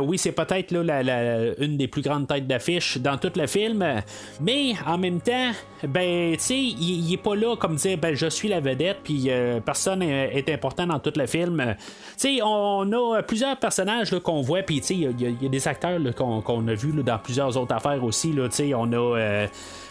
oui, 0.00 0.18
c'est 0.18 0.32
peut-être 0.32 0.72
une 0.72 1.76
des 1.76 1.88
plus 1.88 2.02
grandes 2.02 2.26
têtes 2.26 2.46
d'affiche 2.46 2.98
dans 2.98 3.16
tout 3.16 3.32
le 3.36 3.46
film, 3.46 4.02
mais 4.40 4.74
en 4.86 4.98
même 4.98 5.20
temps, 5.20 5.52
ben, 5.86 6.32
tu 6.32 6.40
sais, 6.40 6.58
il, 6.58 7.12
est 7.12 7.22
pas 7.22 7.34
là 7.34 7.56
comme 7.56 7.76
dire, 7.76 7.98
ben, 7.98 8.14
je 8.14 8.26
suis 8.26 8.48
la 8.48 8.60
vedette, 8.60 8.98
puis 9.04 9.30
personne 9.64 10.02
est, 10.02 10.48
important 10.48 10.86
dans 10.86 10.98
tout 10.98 11.12
le 11.16 11.26
film. 11.26 11.76
Tu 12.18 12.36
sais, 12.36 12.42
on 12.42 12.90
a 12.92 13.22
plusieurs 13.22 13.56
personnages 13.56 14.18
qu'on 14.20 14.40
voit, 14.40 14.62
puis 14.62 14.78
il 14.90 15.20
y, 15.20 15.46
a 15.46 15.48
des 15.48 15.68
acteurs 15.68 16.00
qu'on 16.14 16.68
a 16.68 16.71
vus 16.74 16.92
dans 16.92 17.18
plusieurs 17.18 17.56
autres 17.56 17.74
affaires 17.74 18.02
aussi. 18.04 18.32
Là, 18.32 18.48
on 18.76 18.92
a. 18.92 19.46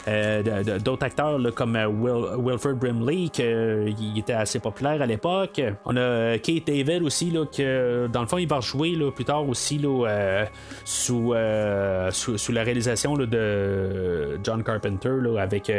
Euh, 0.08 0.42
euh, 0.48 0.80
d'autres 0.80 1.06
acteurs 1.06 1.40
comme 1.54 1.76
euh, 1.76 1.88
Wilford 1.88 2.76
Brimley, 2.76 3.30
qui 3.30 4.14
était 4.18 4.34
assez 4.34 4.60
populaire 4.60 5.02
à 5.02 5.06
l'époque. 5.06 5.62
On 5.86 5.96
a 5.96 6.38
Kate 6.40 6.66
David 6.66 7.04
aussi, 7.04 7.30
là, 7.30 7.46
que 7.46 8.08
dans 8.08 8.22
le 8.22 8.28
fond, 8.28 8.38
il 8.38 8.48
va 8.48 8.60
jouer 8.62 8.96
là, 8.96 9.12
plus 9.12 9.26
tard 9.26 9.48
aussi 9.48 9.78
là, 9.78 10.46
sous, 10.86 11.34
sous, 12.12 12.52
la 12.52 12.64
réalisation 12.64 13.16
de 13.16 14.40
John 14.44 14.64
Carpenter 14.64 15.18
avec 15.40 15.72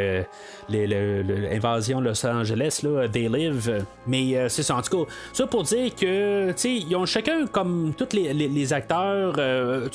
l'invasion 0.69 2.01
Los 2.01 2.25
Angeles, 2.25 2.85
They 3.13 3.29
Live. 3.29 3.85
Mais 4.07 4.49
c'est 4.49 4.63
ça, 4.63 4.77
en 4.77 4.83
tout 4.83 5.05
cas, 5.05 5.13
ça 5.33 5.47
pour 5.47 5.65
dire 5.65 5.95
que 5.95 6.55
ils 6.65 6.97
ont 6.97 7.07
chacun 7.07 7.47
comme 7.47 7.93
tous 7.97 8.15
les, 8.15 8.33
les, 8.33 8.73
acteurs, 8.73 9.35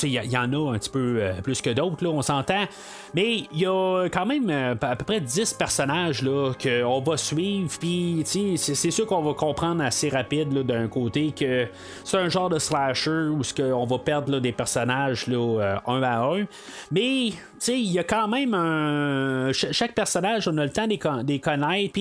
il 0.03 0.09
y, 0.09 0.13
y, 0.13 0.37
en 0.37 0.51
a 0.51 0.73
un 0.73 0.77
petit 0.77 0.89
peu 0.89 1.21
plus 1.43 1.61
que 1.61 1.69
d'autres, 1.69 2.05
on 2.07 2.21
s'entend. 2.21 2.65
Mais 3.13 3.45
il 3.51 3.61
y 3.61 3.65
a 3.65 4.07
quand 4.09 4.16
même 4.25 4.49
euh, 4.49 4.75
à 4.81 4.95
peu 4.95 5.05
près 5.05 5.19
10 5.19 5.53
personnages 5.53 6.23
qu'on 6.61 7.01
va 7.01 7.17
suivre. 7.17 7.69
Puis 7.79 8.23
c'est 8.25 8.91
sûr 8.91 9.05
qu'on 9.05 9.21
va 9.21 9.33
comprendre 9.33 9.83
assez 9.83 10.09
rapide 10.09 10.49
d'un 10.49 10.87
côté 10.87 11.31
que 11.31 11.67
c'est 12.03 12.17
un 12.17 12.29
genre 12.29 12.49
de 12.49 12.59
slasher 12.59 13.29
où 13.29 13.41
on 13.59 13.85
va 13.85 13.99
perdre 13.99 14.39
des 14.39 14.51
personnages 14.51 15.27
là, 15.27 15.61
euh, 15.61 15.75
un 15.87 16.03
à 16.03 16.19
un. 16.19 16.45
Mais 16.91 17.27
il 17.67 17.91
y 17.91 17.99
a 17.99 18.03
quand 18.03 18.27
même 18.27 18.53
un. 18.53 19.51
Chaque 19.53 19.93
personnage, 19.93 20.47
on 20.47 20.57
a 20.57 20.63
le 20.63 20.71
temps 20.71 20.87
de 20.87 21.27
les 21.27 21.39
connaître. 21.39 21.99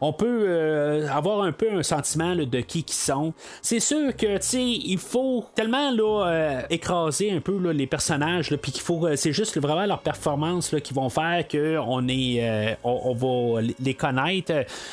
On 0.00 0.12
peut 0.12 0.44
euh, 0.46 1.08
avoir 1.08 1.42
un 1.42 1.52
peu 1.52 1.72
un 1.72 1.82
sentiment 1.82 2.34
de 2.36 2.60
qui 2.60 2.84
qui 2.84 2.94
sont. 2.94 3.32
C'est 3.62 3.80
sûr 3.80 4.14
que 4.16 4.38
il 4.56 4.98
faut 4.98 5.44
tellement 5.54 5.90
là, 5.90 6.26
euh, 6.26 6.60
écraser 6.70 7.30
un 7.30 7.40
peu 7.40 7.70
les 7.70 7.86
personnages, 7.86 8.54
puis 8.56 8.72
qu'il 8.72 8.82
faut, 8.82 9.06
euh, 9.06 9.16
c'est 9.16 9.32
juste 9.32 9.58
vraiment 9.60 9.86
leur 9.86 10.00
performance 10.00 10.74
qui 10.82 10.94
vont 10.94 11.08
faire 11.08 11.46
que 11.48 11.78
on 11.78 12.06
est, 12.08 12.76
on, 12.84 13.14
va 13.14 13.60
les 13.80 13.94
connaître. 13.94 14.52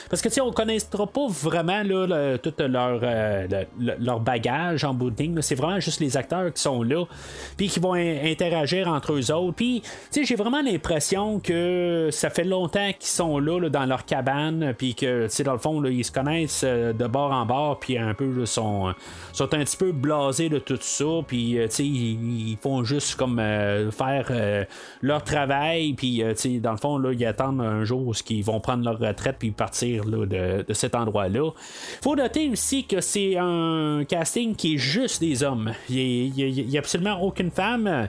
Parce 0.09 0.21
que 0.21 0.41
on 0.41 0.51
connaîtra 0.51 1.07
pas 1.07 1.27
vraiment 1.27 1.83
tout 2.41 2.53
leur, 2.59 3.01
leur 3.79 4.19
bagage 4.19 4.83
en 4.83 4.93
bout 4.93 5.13
C'est 5.41 5.55
vraiment 5.55 5.79
juste 5.79 5.99
les 5.99 6.17
acteurs 6.17 6.51
qui 6.53 6.61
sont 6.61 6.83
là, 6.83 7.05
puis 7.57 7.67
qui 7.69 7.79
vont 7.79 7.93
interagir 7.93 8.87
entre 8.87 9.13
eux 9.13 9.31
autres. 9.31 9.55
Puis 9.55 9.81
j'ai 10.13 10.35
vraiment 10.35 10.61
l'impression 10.61 11.39
que 11.39 12.09
ça 12.11 12.29
fait 12.29 12.43
longtemps 12.43 12.91
qu'ils 12.97 13.09
sont 13.09 13.39
là, 13.39 13.69
dans 13.69 13.85
leur 13.85 14.05
cabane, 14.05 14.73
puis 14.77 14.94
que, 14.95 15.43
dans 15.43 15.53
le 15.53 15.59
fond, 15.59 15.83
ils 15.85 16.03
se 16.03 16.11
connaissent 16.11 16.63
euh, 16.63 16.93
de 16.93 17.07
bord 17.07 17.31
en 17.31 17.45
bord, 17.45 17.79
puis 17.79 17.97
un 17.97 18.13
peu, 18.13 18.45
sont, 18.45 18.93
sont 19.33 19.53
un 19.53 19.59
petit 19.59 19.77
peu 19.77 19.91
blasés 19.91 20.49
de 20.49 20.59
tout 20.59 20.77
ça, 20.79 21.05
puis, 21.27 21.59
euh, 21.59 21.67
ils, 21.79 22.57
font 22.61 22.83
juste 22.83 23.15
comme 23.15 23.39
euh, 23.39 23.91
faire 23.91 24.31
leur 25.01 25.23
travail, 25.23 25.93
puis, 25.93 26.23
dans 26.61 26.71
le 26.71 26.77
fond, 26.77 26.97
là, 26.97 27.11
ils 27.11 27.25
attendent 27.25 27.61
un 27.61 27.83
jour 27.83 28.07
où 28.07 28.13
ils 28.29 28.43
vont 28.43 28.59
prendre 28.59 28.83
leur 28.83 28.99
retraite, 28.99 29.35
puis 29.39 29.51
partir 29.51 30.05
de, 30.05 30.65
cet 30.73 30.95
endroit-là. 30.95 31.51
faut 32.01 32.15
noter 32.15 32.49
aussi 32.49 32.85
que 32.85 33.01
c'est 33.01 33.37
un 33.37 34.03
casting 34.07 34.55
qui 34.55 34.75
est 34.75 34.77
juste 34.77 35.21
des 35.21 35.43
hommes. 35.43 35.71
Il 35.89 36.31
n'y 36.33 36.77
a, 36.77 36.79
absolument 36.79 37.21
aucune 37.21 37.51
femme. 37.51 38.07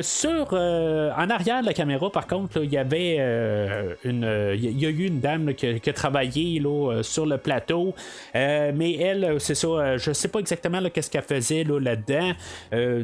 sur, 0.00 0.52
en 0.52 1.30
arrière 1.30 1.60
de 1.62 1.66
la 1.66 1.74
caméra, 1.74 2.10
par 2.10 2.26
contre, 2.26 2.62
il 2.62 2.72
y 2.72 2.78
avait 2.78 3.16
une. 4.04 4.54
Il 4.54 4.80
y, 4.80 4.86
a 4.86 4.90
eu 4.90 5.06
une 5.06 5.20
dame 5.20 5.54
qui, 5.54 5.80
qui, 5.80 5.90
a 5.90 5.92
travaillé 6.00 6.58
là, 6.60 6.92
euh, 6.92 7.02
sur 7.02 7.26
le 7.26 7.36
plateau. 7.36 7.94
Euh, 8.34 8.72
mais 8.74 8.94
elle, 8.94 9.24
euh, 9.24 9.38
c'est 9.38 9.54
ça, 9.54 9.98
je 9.98 10.12
sais 10.12 10.28
pas 10.28 10.38
exactement 10.38 10.80
qu'est-ce 10.88 11.10
qu'elle 11.10 11.22
faisait 11.22 11.64
là, 11.64 11.96
dedans 11.96 12.32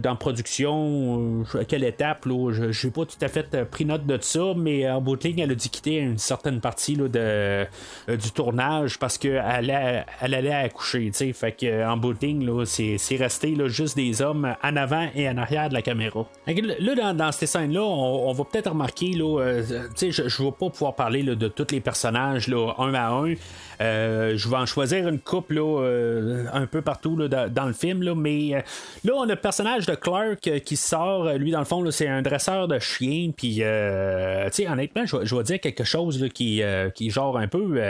dans 0.01 0.17
production, 0.17 1.45
à 1.55 1.65
quelle 1.65 1.85
étape. 1.85 2.25
Là, 2.25 2.53
je 2.53 2.87
n'ai 2.87 2.93
pas 2.93 3.05
tout 3.05 3.19
à 3.21 3.29
fait 3.29 3.65
pris 3.65 3.85
note 3.85 4.07
de 4.07 4.19
ça, 4.21 4.55
mais 4.57 4.89
en 4.89 5.01
bout 5.01 5.17
de 5.17 5.29
ligne, 5.29 5.41
elle 5.41 5.51
a 5.51 5.55
dû 5.55 5.69
quitter 5.69 5.97
une 5.97 6.19
certaine 6.19 6.61
partie 6.61 6.95
là, 6.95 7.09
de, 7.09 8.17
du 8.17 8.31
tournage 8.31 8.99
parce 8.99 9.19
qu'elle 9.19 9.39
allait, 9.39 10.05
elle 10.21 10.35
allait 10.35 10.55
accoucher. 10.55 11.11
Fait 11.33 11.53
que, 11.53 11.87
en 11.87 11.97
bout 11.97 12.15
de 12.15 12.27
ligne, 12.27 12.65
c'est, 12.65 13.17
resté 13.17 13.55
là, 13.55 13.69
juste 13.69 13.97
des 13.97 14.23
hommes 14.23 14.55
en 14.63 14.77
avant 14.77 15.09
et 15.15 15.29
en 15.29 15.37
arrière 15.37 15.69
de 15.69 15.75
la 15.75 15.83
caméra. 15.83 16.27
Là, 16.47 16.95
dans, 16.95 17.15
dans 17.15 17.33
ces 17.33 17.47
scènes-là, 17.47 17.83
on, 17.83 18.33
va 18.33 18.45
peut-être 18.45 18.71
remarquer, 18.71 19.13
là, 19.13 19.63
je 19.63 20.23
ne 20.23 20.45
vais 20.45 20.53
pas 20.53 20.71
pouvoir 20.71 20.95
parler 20.95 21.23
de 21.23 21.49
tous 21.49 21.73
les 21.73 21.81
personnages 21.81 22.47
là, 22.49 22.75
un 22.87 22.95
à 22.95 23.11
un. 23.11 23.35
Euh, 23.81 24.37
je 24.37 24.49
vais 24.49 24.57
en 24.57 24.67
choisir 24.67 25.07
une 25.09 25.19
coupe 25.19 25.53
euh, 25.53 26.45
un 26.53 26.67
peu 26.67 26.83
partout 26.83 27.17
dans, 27.29 27.67
le 27.67 27.73
film, 27.73 28.03
là, 28.03 28.15
mais 28.15 28.55
euh, 28.55 28.61
là, 29.05 29.13
on 29.17 29.23
a 29.23 29.27
le 29.27 29.37
personnage 29.37 29.87
de 29.87 29.95
Clark 29.95 30.61
qui 30.65 30.77
sort. 30.77 31.33
Lui, 31.35 31.51
dans 31.51 31.59
le 31.59 31.65
fond, 31.65 31.89
c'est 31.91 32.09
un 32.09 32.23
dresseur 32.23 32.69
de 32.69 32.79
chien. 32.79 33.31
Puis, 33.37 33.63
honnêtement, 33.63 35.05
je, 35.05 35.35
vais 35.35 35.43
dire 35.43 35.61
quelque 35.61 35.85
chose 35.85 36.27
qui, 36.33 36.63
qui 36.95 37.11
genre 37.11 37.39
un 37.39 37.49
peu. 37.49 37.81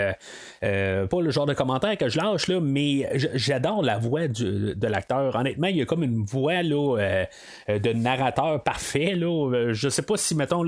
pas 0.61 1.21
le 1.21 1.31
genre 1.31 1.47
de 1.47 1.55
commentaire 1.55 1.97
que 1.97 2.09
je 2.09 2.19
lâche, 2.19 2.49
là, 2.49 2.61
mais 2.61 3.09
j'adore 3.35 3.83
la 3.83 3.99
voix 3.99 4.29
de 4.29 4.87
l'acteur. 4.87 5.37
Honnêtement, 5.37 5.69
il 5.69 5.77
y 5.77 5.83
a 5.83 5.85
comme 5.85 6.03
une 6.03 6.25
voix 6.25 6.63
là, 6.63 7.27
de 7.69 7.93
narrateur 7.93 8.63
parfait. 8.63 9.15
Là. 9.15 9.73
Je 9.73 9.89
sais 9.89 10.03
pas 10.03 10.17
si, 10.17 10.35
mettons, 10.35 10.63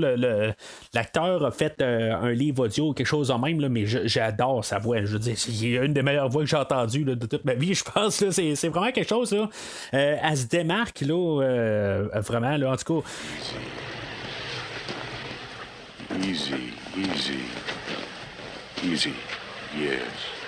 l'acteur 0.93 1.45
a 1.45 1.51
fait 1.51 1.81
un 1.81 2.31
livre 2.31 2.65
audio 2.65 2.89
ou 2.89 2.93
quelque 2.93 3.07
chose 3.07 3.31
en 3.31 3.39
même, 3.39 3.59
là, 3.59 3.69
mais 3.69 3.85
j'adore 3.85 4.63
sa 4.63 4.79
voix 4.79 5.01
je 5.09 5.13
veux 5.13 5.19
dire, 5.19 5.37
c'est 5.37 5.51
une 5.51 5.93
des 5.93 6.01
meilleures 6.01 6.29
voix 6.29 6.43
que 6.43 6.49
j'ai 6.49 6.57
entendues 6.57 7.03
de 7.03 7.25
toute 7.25 7.43
ma 7.43 7.53
vie, 7.53 7.73
je 7.75 7.83
pense. 7.83 8.23
C'est, 8.29 8.55
c'est 8.55 8.69
vraiment 8.69 8.91
quelque 8.91 9.09
chose. 9.09 9.31
Là. 9.31 9.49
Euh, 9.93 10.17
elle 10.21 10.37
se 10.37 10.45
démarque, 10.45 11.01
là, 11.01 11.41
euh, 11.41 12.07
vraiment, 12.15 12.55
là, 12.55 12.71
en 12.71 12.77
tout 12.77 13.01
cas. 13.01 13.09
Easy, 16.21 16.53
easy, 16.97 17.39
easy, 18.83 19.13
yes. 19.77 20.38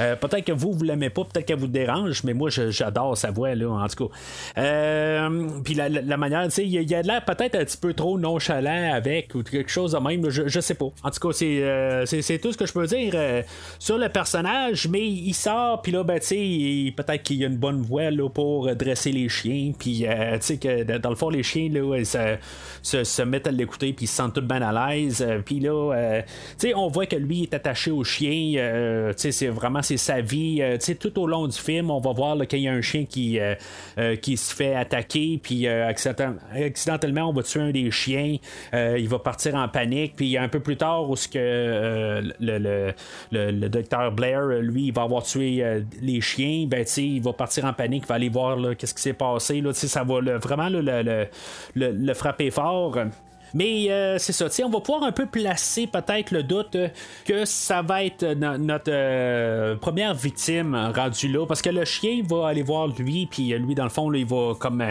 Euh, 0.00 0.16
peut-être 0.16 0.44
que 0.44 0.52
vous, 0.52 0.72
vous 0.72 0.84
l'aimez 0.84 1.10
pas, 1.10 1.24
peut-être 1.24 1.46
qu'elle 1.46 1.58
vous 1.58 1.66
dérange, 1.66 2.24
mais 2.24 2.32
moi, 2.32 2.48
j'adore 2.50 3.16
sa 3.16 3.30
voix, 3.30 3.54
là, 3.54 3.68
en 3.68 3.86
tout 3.88 4.08
cas. 4.08 4.14
Euh, 4.58 5.48
puis 5.62 5.74
la, 5.74 6.16
manière, 6.16 6.44
tu 6.44 6.50
sais, 6.50 6.66
il 6.66 6.72
y 6.72 6.94
a, 6.94 7.02
l'air 7.02 7.24
peut-être 7.24 7.54
un 7.54 7.64
petit 7.64 7.76
peu 7.76 7.92
trop 7.92 8.18
nonchalant 8.18 8.94
avec, 8.94 9.34
ou 9.34 9.42
quelque 9.42 9.70
chose 9.70 9.92
de 9.92 9.98
même, 9.98 10.28
je, 10.30 10.48
je 10.48 10.60
sais 10.60 10.74
pas. 10.74 10.88
En 11.02 11.10
tout 11.10 11.28
cas, 11.28 11.32
c'est, 11.32 11.60
euh, 11.62 12.04
tout 12.42 12.52
ce 12.52 12.56
que 12.56 12.66
je 12.66 12.72
peux 12.72 12.86
dire 12.86 13.14
sur 13.78 13.98
le 13.98 14.08
personnage, 14.08 14.88
mais 14.88 15.06
il 15.06 15.34
sort, 15.34 15.82
puis 15.82 15.92
là, 15.92 16.02
ben, 16.02 16.18
tu 16.18 16.26
sais, 16.26 16.92
peut-être 16.96 17.22
qu'il 17.22 17.36
y 17.36 17.44
a 17.44 17.48
une 17.48 17.58
bonne 17.58 17.82
voix, 17.82 18.10
là, 18.10 18.28
pour 18.28 18.74
dresser 18.74 19.12
les 19.12 19.28
chiens, 19.28 19.72
puis, 19.78 20.04
tu 20.04 20.06
sais, 20.40 20.56
que 20.56 20.98
dans 20.98 21.10
le 21.10 21.16
fond, 21.16 21.28
les 21.28 21.42
chiens, 21.42 21.68
là, 21.70 22.02
se, 22.82 23.04
se, 23.04 23.22
mettent 23.22 23.46
à 23.46 23.50
l'écouter, 23.50 23.92
puis 23.92 24.04
ils 24.04 24.08
se 24.08 24.16
sentent 24.16 24.34
tout 24.34 24.40
bien 24.40 24.62
à 24.62 24.94
l'aise, 24.94 25.26
puis 25.44 25.60
là, 25.60 26.22
tu 26.58 26.68
sais, 26.68 26.74
on 26.74 26.88
voit 26.88 27.06
que 27.06 27.16
lui 27.16 27.42
est 27.42 27.54
attaché 27.54 27.90
au 27.90 28.04
chien, 28.04 29.10
tu 29.10 29.14
sais, 29.16 29.32
c'est 29.32 29.48
vraiment 29.48 29.82
c'est 29.90 29.96
sa 29.96 30.20
vie. 30.20 30.62
Euh, 30.62 30.78
tout 31.00 31.18
au 31.18 31.26
long 31.26 31.48
du 31.48 31.58
film, 31.58 31.90
on 31.90 31.98
va 31.98 32.12
voir 32.12 32.36
qu'il 32.46 32.60
y 32.60 32.68
a 32.68 32.72
un 32.72 32.80
chien 32.80 33.04
qui, 33.06 33.40
euh, 33.40 33.54
euh, 33.98 34.14
qui 34.14 34.36
se 34.36 34.54
fait 34.54 34.74
attaquer, 34.74 35.40
puis 35.42 35.66
accidentellement, 35.66 37.28
on 37.28 37.32
va 37.32 37.42
tuer 37.42 37.60
un 37.60 37.70
des 37.70 37.90
chiens. 37.90 38.36
il 38.72 39.08
va 39.08 39.18
partir 39.18 39.54
en 39.56 39.68
panique, 39.68 40.14
puis 40.16 40.36
un 40.36 40.48
peu 40.48 40.60
plus 40.60 40.76
tard, 40.76 41.08
où 41.10 41.16
ce 41.16 41.28
que 41.28 42.22
le, 42.38 42.92
le, 43.32 43.68
docteur 43.68 44.12
Blair, 44.12 44.46
lui, 44.60 44.90
va 44.90 45.02
avoir 45.02 45.22
tué 45.22 45.64
les 46.00 46.20
chiens, 46.20 46.66
ben, 46.68 46.84
il 46.96 47.22
va 47.22 47.32
partir 47.32 47.64
en 47.64 47.72
panique, 47.72 48.04
il 48.04 48.08
va 48.08 48.14
aller 48.14 48.28
voir 48.28 48.58
qu'est-ce 48.76 48.94
qui 48.94 49.02
s'est 49.02 49.12
passé. 49.12 49.60
Là, 49.60 49.72
ça 49.72 50.04
va 50.04 50.20
vraiment 50.38 50.68
le, 50.68 51.26
le, 51.74 52.14
frapper 52.14 52.50
fort. 52.50 52.96
Mais 53.54 53.90
euh, 53.90 54.18
c'est 54.18 54.32
ça, 54.32 54.46
on 54.64 54.68
va 54.68 54.80
pouvoir 54.80 55.04
un 55.04 55.12
peu 55.12 55.26
placer 55.26 55.86
peut-être 55.86 56.30
le 56.30 56.42
doute 56.42 56.76
que 57.24 57.44
ça 57.44 57.82
va 57.82 58.04
être 58.04 58.24
notre 58.34 59.74
première 59.76 60.14
victime 60.14 60.74
rendue 60.94 61.28
là, 61.28 61.46
parce 61.46 61.62
que 61.62 61.70
le 61.70 61.84
chien 61.84 62.22
va 62.28 62.48
aller 62.48 62.62
voir 62.62 62.88
lui, 62.88 63.26
puis 63.30 63.48
lui, 63.58 63.74
dans 63.74 63.84
le 63.84 63.90
fond, 63.90 64.12
il 64.12 64.26
va 64.26 64.54
comme 64.58 64.84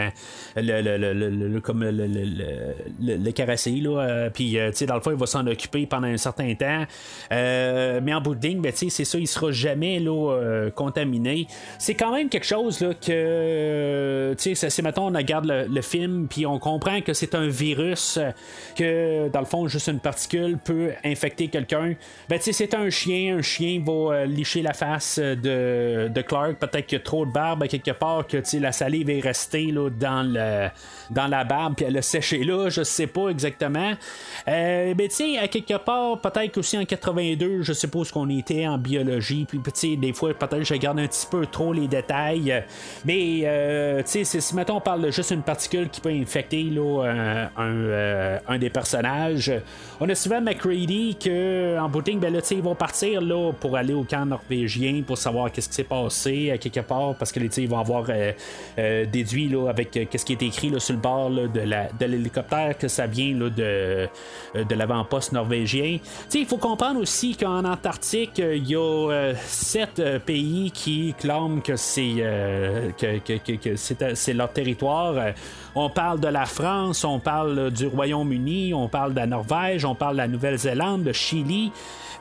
le, 0.56 1.58
comme 1.60 1.84
le, 1.84 3.30
caresser, 3.30 3.72
là, 3.72 4.30
puis 4.30 4.56
dans 4.86 4.94
le 4.94 5.00
fond, 5.00 5.10
il 5.10 5.16
va 5.16 5.26
s'en 5.26 5.46
occuper 5.46 5.86
pendant 5.86 6.08
un 6.08 6.16
certain 6.16 6.54
temps. 6.54 6.84
mais 7.30 8.14
en 8.14 8.20
bout 8.20 8.34
de 8.34 8.46
ligne, 8.46 8.60
ben, 8.60 8.72
c'est 8.74 8.90
ça, 8.90 9.18
il 9.18 9.28
sera 9.28 9.52
jamais 9.52 10.00
là, 10.00 10.70
contaminé. 10.74 11.46
C'est 11.78 11.94
quand 11.94 12.12
même 12.12 12.28
quelque 12.28 12.46
chose 12.46 12.80
là, 12.80 12.94
que, 12.94 14.34
tu 14.38 14.54
sais, 14.54 14.70
c'est 14.70 14.82
mettons, 14.82 15.08
on 15.08 15.16
regarde 15.16 15.46
le, 15.46 15.82
film, 15.82 16.28
puis 16.28 16.46
on 16.46 16.58
comprend 16.58 17.00
que 17.00 17.12
c'est 17.12 17.34
un 17.34 17.48
virus, 17.48 18.18
que 18.76 19.28
dans 19.28 19.40
le 19.40 19.46
fond, 19.46 19.66
juste 19.68 19.88
une 19.88 20.00
particule 20.00 20.58
peut 20.58 20.90
infecter 21.04 21.48
quelqu'un. 21.48 21.94
Ben, 22.28 22.38
tu 22.38 22.44
sais, 22.44 22.52
c'est 22.52 22.74
un 22.74 22.90
chien, 22.90 23.38
un 23.38 23.42
chien 23.42 23.82
va 23.84 23.92
euh, 23.92 24.24
licher 24.26 24.62
la 24.62 24.72
face 24.72 25.18
de, 25.18 26.08
de 26.08 26.22
Clark, 26.22 26.54
peut-être 26.54 26.86
qu'il 26.86 26.98
y 26.98 27.00
a 27.00 27.04
trop 27.04 27.26
de 27.26 27.32
barbe 27.32 27.66
quelque 27.68 27.92
part, 27.92 28.26
que, 28.26 28.38
la 28.58 28.72
salive 28.72 29.10
est 29.10 29.20
restée 29.20 29.70
là, 29.70 29.88
dans, 29.90 30.22
le, 30.22 30.68
dans 31.10 31.26
la 31.26 31.44
barbe, 31.44 31.74
puis 31.76 31.86
elle 31.86 31.96
a 31.96 32.02
séché 32.02 32.44
là, 32.44 32.68
je 32.68 32.82
sais 32.82 33.06
pas 33.06 33.28
exactement. 33.28 33.92
Euh, 34.48 34.94
ben, 34.94 35.08
tu 35.08 35.14
sais, 35.14 35.38
à 35.38 35.48
quelque 35.48 35.76
part, 35.78 36.20
peut-être 36.20 36.52
qu'aussi 36.52 36.76
en 36.76 36.84
82, 36.84 37.62
je 37.62 37.72
suppose 37.72 38.10
qu'on 38.10 38.28
était 38.28 38.66
en 38.66 38.78
biologie, 38.78 39.46
puis, 39.48 39.60
tu 39.64 39.70
sais, 39.74 39.96
des 39.96 40.12
fois, 40.12 40.34
peut-être 40.34 40.64
je 40.64 40.74
regarde 40.74 40.98
un 40.98 41.06
petit 41.06 41.26
peu 41.30 41.46
trop 41.46 41.72
les 41.72 41.88
détails, 41.88 42.64
mais, 43.04 43.42
euh, 43.44 44.02
tu 44.02 44.24
sais, 44.24 44.40
si 44.40 44.54
mettons 44.54 44.76
on 44.76 44.80
parle 44.80 45.02
de 45.02 45.10
juste 45.10 45.30
une 45.30 45.42
particule 45.42 45.88
qui 45.88 46.00
peut 46.00 46.10
infecter 46.10 46.64
là, 46.64 47.04
un, 47.56 47.70
euh, 47.74 48.38
un, 48.48 48.58
des 48.58 48.70
personnages, 48.70 49.52
on 50.00 50.08
a 50.08 50.14
souvent 50.14 50.40
McCready 50.40 51.16
que 51.16 51.78
en 51.78 51.88
booting, 51.88 52.20
ben 52.20 52.32
là, 52.32 52.40
ils 52.50 52.62
vont 52.62 52.74
partir 52.74 53.20
là, 53.20 53.52
pour 53.58 53.76
aller 53.76 53.94
au 53.94 54.04
camp 54.04 54.26
norvégien 54.26 55.02
pour 55.06 55.18
savoir 55.18 55.50
qu'est-ce 55.50 55.68
qui 55.68 55.74
s'est 55.74 55.84
passé 55.84 56.50
à 56.50 56.58
quelque 56.58 56.80
part, 56.80 57.14
parce 57.14 57.32
que 57.32 57.40
ils 57.40 57.68
vont 57.68 57.78
avoir 57.78 58.06
euh, 58.08 59.06
déduit 59.06 59.48
là, 59.48 59.68
avec 59.68 59.90
qu'est-ce 59.90 60.24
qui 60.24 60.32
est 60.32 60.42
écrit 60.42 60.70
là, 60.70 60.78
sur 60.78 60.94
le 60.94 61.00
bord 61.00 61.30
là, 61.30 61.46
de 61.46 62.06
l'hélicoptère 62.06 62.76
que 62.78 62.88
ça 62.88 63.06
vient 63.06 63.34
là, 63.34 63.50
de, 63.50 64.08
de 64.54 64.74
l'avant-poste 64.74 65.32
norvégien. 65.32 65.98
Il 66.34 66.46
faut 66.46 66.58
comprendre 66.58 67.00
aussi 67.00 67.36
qu'en 67.36 67.64
Antarctique, 67.64 68.38
il 68.38 68.68
y 68.68 68.76
a 68.76 69.32
sept 69.46 70.02
pays 70.24 70.70
qui 70.70 71.14
clament 71.18 71.60
que 71.60 71.76
c'est 71.76 72.22
que, 72.98 73.18
que, 73.18 73.56
que, 73.56 73.76
c'est 73.76 74.34
leur 74.34 74.52
territoire. 74.52 75.14
Euh, 75.16 75.32
on 75.74 75.88
parle 75.88 76.20
de 76.20 76.28
la 76.28 76.46
France, 76.46 77.04
on 77.04 77.20
parle 77.20 77.70
du 77.70 77.86
On 78.74 78.88
parle 78.88 79.12
de 79.12 79.16
la 79.16 79.26
Norvège, 79.26 79.84
on 79.84 79.94
parle 79.94 80.14
de 80.14 80.18
la 80.18 80.28
Nouvelle-Zélande, 80.28 81.04
de 81.04 81.12
Chili. 81.12 81.72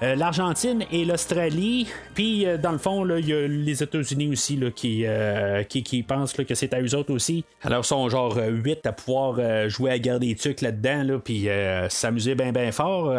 Euh, 0.01 0.15
l'Argentine 0.15 0.85
et 0.91 1.03
l'Australie. 1.03 1.87
Puis, 2.13 2.45
euh, 2.45 2.57
dans 2.57 2.71
le 2.71 2.77
fond, 2.77 3.05
il 3.17 3.27
y 3.27 3.33
a 3.33 3.47
les 3.47 3.83
États-Unis 3.83 4.29
aussi 4.29 4.55
là, 4.55 4.71
qui, 4.71 6.03
pensent 6.07 6.33
que 6.33 6.55
c'est 6.55 6.73
à 6.73 6.81
eux 6.81 6.95
autres 6.95 7.13
aussi. 7.13 7.43
Alors, 7.63 7.83
ils 7.83 7.87
sont 7.87 8.07
genre 8.09 8.37
8 8.37 8.85
à 8.85 8.93
pouvoir 8.93 9.69
jouer 9.69 9.91
à 9.91 9.99
garder 9.99 10.27
des 10.27 10.35
trucs 10.35 10.61
là-dedans, 10.61 11.03
là, 11.03 11.19
puis 11.19 11.47
s'amuser 11.89 12.35
bien, 12.35 12.51
bien 12.51 12.71
fort. 12.71 13.13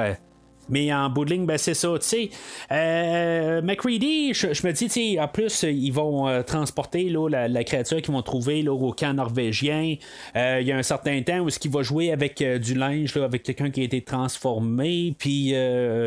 Mais 0.70 0.92
en 0.92 1.10
bout 1.10 1.24
de 1.24 1.32
ligne, 1.32 1.46
ben, 1.46 1.58
c'est 1.58 1.74
ça. 1.74 1.88
Tu 2.00 2.06
sais, 2.06 2.30
euh, 2.72 3.60
McCready, 3.62 4.32
je, 4.32 4.66
me 4.66 4.72
dis, 4.72 5.20
en 5.20 5.28
plus, 5.28 5.64
ils 5.64 5.90
vont 5.90 6.28
euh, 6.28 6.42
transporter 6.42 7.08
là, 7.08 7.28
la, 7.28 7.64
créature 7.64 8.00
qu'ils 8.00 8.14
vont 8.14 8.22
trouver 8.22 8.62
là, 8.62 8.72
au 8.72 8.92
camp 8.92 9.14
norvégien. 9.14 9.96
Euh, 10.36 10.58
il 10.60 10.66
y 10.66 10.72
a 10.72 10.76
un 10.76 10.82
certain 10.82 11.20
temps 11.22 11.40
où 11.40 11.50
ce 11.50 11.58
qu'il 11.58 11.70
va 11.70 11.82
jouer 11.82 12.12
avec 12.12 12.42
du 12.42 12.74
linge, 12.74 13.14
là, 13.14 13.24
avec 13.24 13.42
quelqu'un 13.42 13.70
qui 13.70 13.80
a 13.82 13.84
été 13.84 14.00
transformé. 14.02 15.14
Puis, 15.18 15.54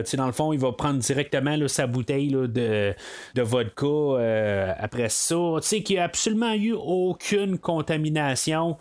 tu 0.07 0.17
dans 0.17 0.25
le 0.25 0.31
fond, 0.31 0.53
il 0.53 0.59
va 0.59 0.71
prendre 0.71 0.99
directement 0.99 1.57
sa 1.67 1.87
bouteille 1.87 2.29
de, 2.29 2.93
de 3.35 3.41
vodka 3.41 4.75
après 4.79 5.09
ça. 5.09 5.35
Tu 5.61 5.83
sais, 5.85 5.97
a 5.97 6.03
absolument 6.03 6.53
eu 6.53 6.73
aucune 6.73 7.57
contamination. 7.57 8.77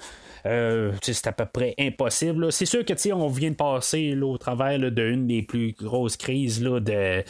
Euh, 0.47 0.93
c'est 1.03 1.27
à 1.27 1.33
peu 1.33 1.47
près 1.47 1.75
impossible. 1.79 2.53
C'est 2.53 2.67
sûr 2.67 2.85
que 2.85 2.93
on 3.13 3.29
vient 3.29 3.51
de 3.51 3.57
passer 3.57 4.17
au 4.21 4.39
travers 4.39 4.79
d'une 4.79 5.27
des 5.27 5.43
plus 5.43 5.73
grosses 5.73 6.17
crises 6.17 6.63
là, 6.63 6.81
de, 6.81 7.25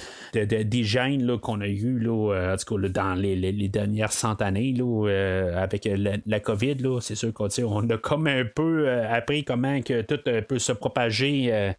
d'hygiène 0.63 1.39
qu'on 1.39 1.61
a 1.61 1.67
eu 1.67 1.99
là, 1.99 2.33
euh, 2.33 2.55
en 2.55 2.57
tout 2.57 2.77
cas, 2.79 2.89
dans 2.89 3.15
les, 3.15 3.69
dernières 3.69 4.13
cent 4.13 4.35
années 4.43 4.75
euh, 4.81 5.63
avec 5.63 5.89
la, 6.27 6.41
COVID. 6.41 6.77
C'est 7.01 7.15
sûr 7.15 7.33
qu'on 7.33 7.49
on 7.65 7.91
a 7.91 7.99
comme 7.99 8.27
un 8.27 8.45
peu 8.45 8.91
appris 8.91 9.45
comment 9.45 9.81
que 9.83 10.03
tout 10.03 10.19
peut 10.49 10.59
se 10.59 10.73
propager 10.73 11.73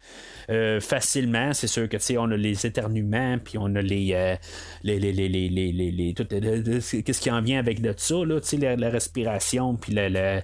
facilement. 0.80 1.52
C'est 1.52 1.66
sûr 1.66 1.88
que 1.88 1.96
on 2.18 2.30
a 2.30 2.36
les 2.36 2.66
éternuements, 2.66 3.38
puis 3.38 3.58
on 3.58 3.74
a 3.74 3.82
les, 3.82 4.36
les, 4.82 4.98
les, 4.98 5.12
les, 5.12 5.48
les, 5.48 5.72
les, 5.72 6.14
qu'est-ce 6.14 7.20
qui 7.20 7.30
en 7.30 7.40
vient 7.40 7.58
avec 7.58 7.80
de 7.80 7.94
ça, 7.96 8.16
la, 8.60 8.76
la 8.76 8.90
respiration, 8.90 9.76
puis 9.76 9.94
la, 9.94 10.42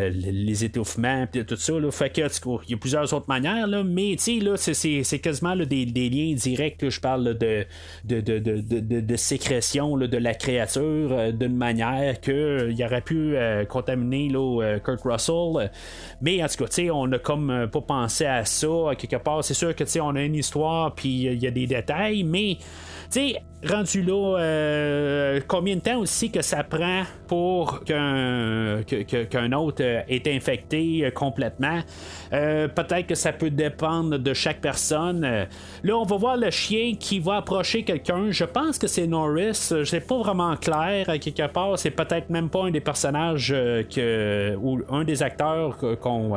euh, 0.00 0.10
les 0.10 0.64
étouffements, 0.64 1.26
tout 1.26 1.56
ça. 1.56 1.72
Là. 1.72 1.88
Il 1.90 2.70
y 2.70 2.74
a 2.74 2.76
plusieurs 2.76 3.12
autres 3.12 3.28
manières, 3.28 3.66
là, 3.66 3.84
mais 3.84 4.16
là, 4.40 4.56
c'est, 4.56 5.18
quasiment 5.18 5.56
des, 5.56 5.84
liens 5.84 6.34
directs. 6.34 6.88
je 6.88 7.00
parle 7.00 7.36
de, 7.36 7.66
de, 8.04 8.20
de, 8.20 8.38
de, 8.38 9.00
de 9.00 9.16
sécrétion 9.16 9.96
de 9.96 10.16
la 10.16 10.34
créature 10.34 11.12
euh, 11.12 11.32
d'une 11.32 11.56
manière 11.56 12.20
qu'il 12.20 12.34
euh, 12.34 12.84
aurait 12.84 13.00
pu 13.00 13.36
contaminer 13.68 14.28
là, 14.28 14.78
Kurt 14.84 15.02
Russell. 15.04 15.70
Mais 16.20 16.42
en 16.42 16.46
tout 16.46 16.64
cas, 16.64 16.92
on 16.92 17.06
n'a 17.06 17.18
comme 17.18 17.68
pas 17.70 17.80
pensé 17.80 18.26
à 18.26 18.44
ça 18.44 18.68
quelque 18.98 19.16
part. 19.16 19.44
C'est 19.44 19.54
sûr 19.54 19.74
que 19.74 19.84
on 20.00 20.16
a 20.16 20.22
une 20.22 20.34
histoire, 20.34 20.94
puis 20.94 21.08
il 21.08 21.42
y 21.42 21.46
a 21.46 21.50
des 21.50 21.66
détails, 21.66 22.22
mais 22.22 22.58
tu 23.10 23.18
sais, 23.18 23.42
rendu 23.68 24.02
là, 24.02 24.38
euh, 24.38 25.40
combien 25.46 25.76
de 25.76 25.80
temps 25.80 25.98
aussi 25.98 26.30
que 26.30 26.40
ça 26.40 26.64
prend 26.64 27.02
pour 27.26 27.84
qu'un 27.84 29.52
autre 29.52 29.82
est 30.08 30.26
infecté 30.26 31.04
euh, 31.04 31.10
complètement? 31.10 31.80
Euh, 32.32 32.68
peut-être 32.68 33.06
que 33.06 33.14
ça 33.14 33.32
peut 33.32 33.50
dépendre 33.50 34.18
de 34.18 34.34
chaque 34.34 34.60
personne. 34.60 35.20
là, 35.20 35.96
on 35.96 36.04
va 36.04 36.16
voir 36.16 36.36
le 36.36 36.50
chien 36.50 36.94
qui 36.98 37.18
va 37.18 37.36
approcher 37.36 37.82
quelqu'un. 37.82 38.30
Je 38.30 38.44
pense 38.44 38.78
que 38.78 38.86
c'est 38.86 39.06
Norris. 39.06 39.72
C'est 39.84 40.06
pas 40.06 40.18
vraiment 40.18 40.56
clair 40.56 41.06
quelque 41.20 41.46
part. 41.48 41.78
C'est 41.78 41.90
peut-être 41.90 42.30
même 42.30 42.48
pas 42.48 42.64
un 42.64 42.70
des 42.70 42.80
personnages 42.80 43.48
que, 43.48 44.56
ou 44.56 44.80
un 44.90 45.04
des 45.04 45.22
acteurs 45.22 45.76
qu'on 46.00 46.32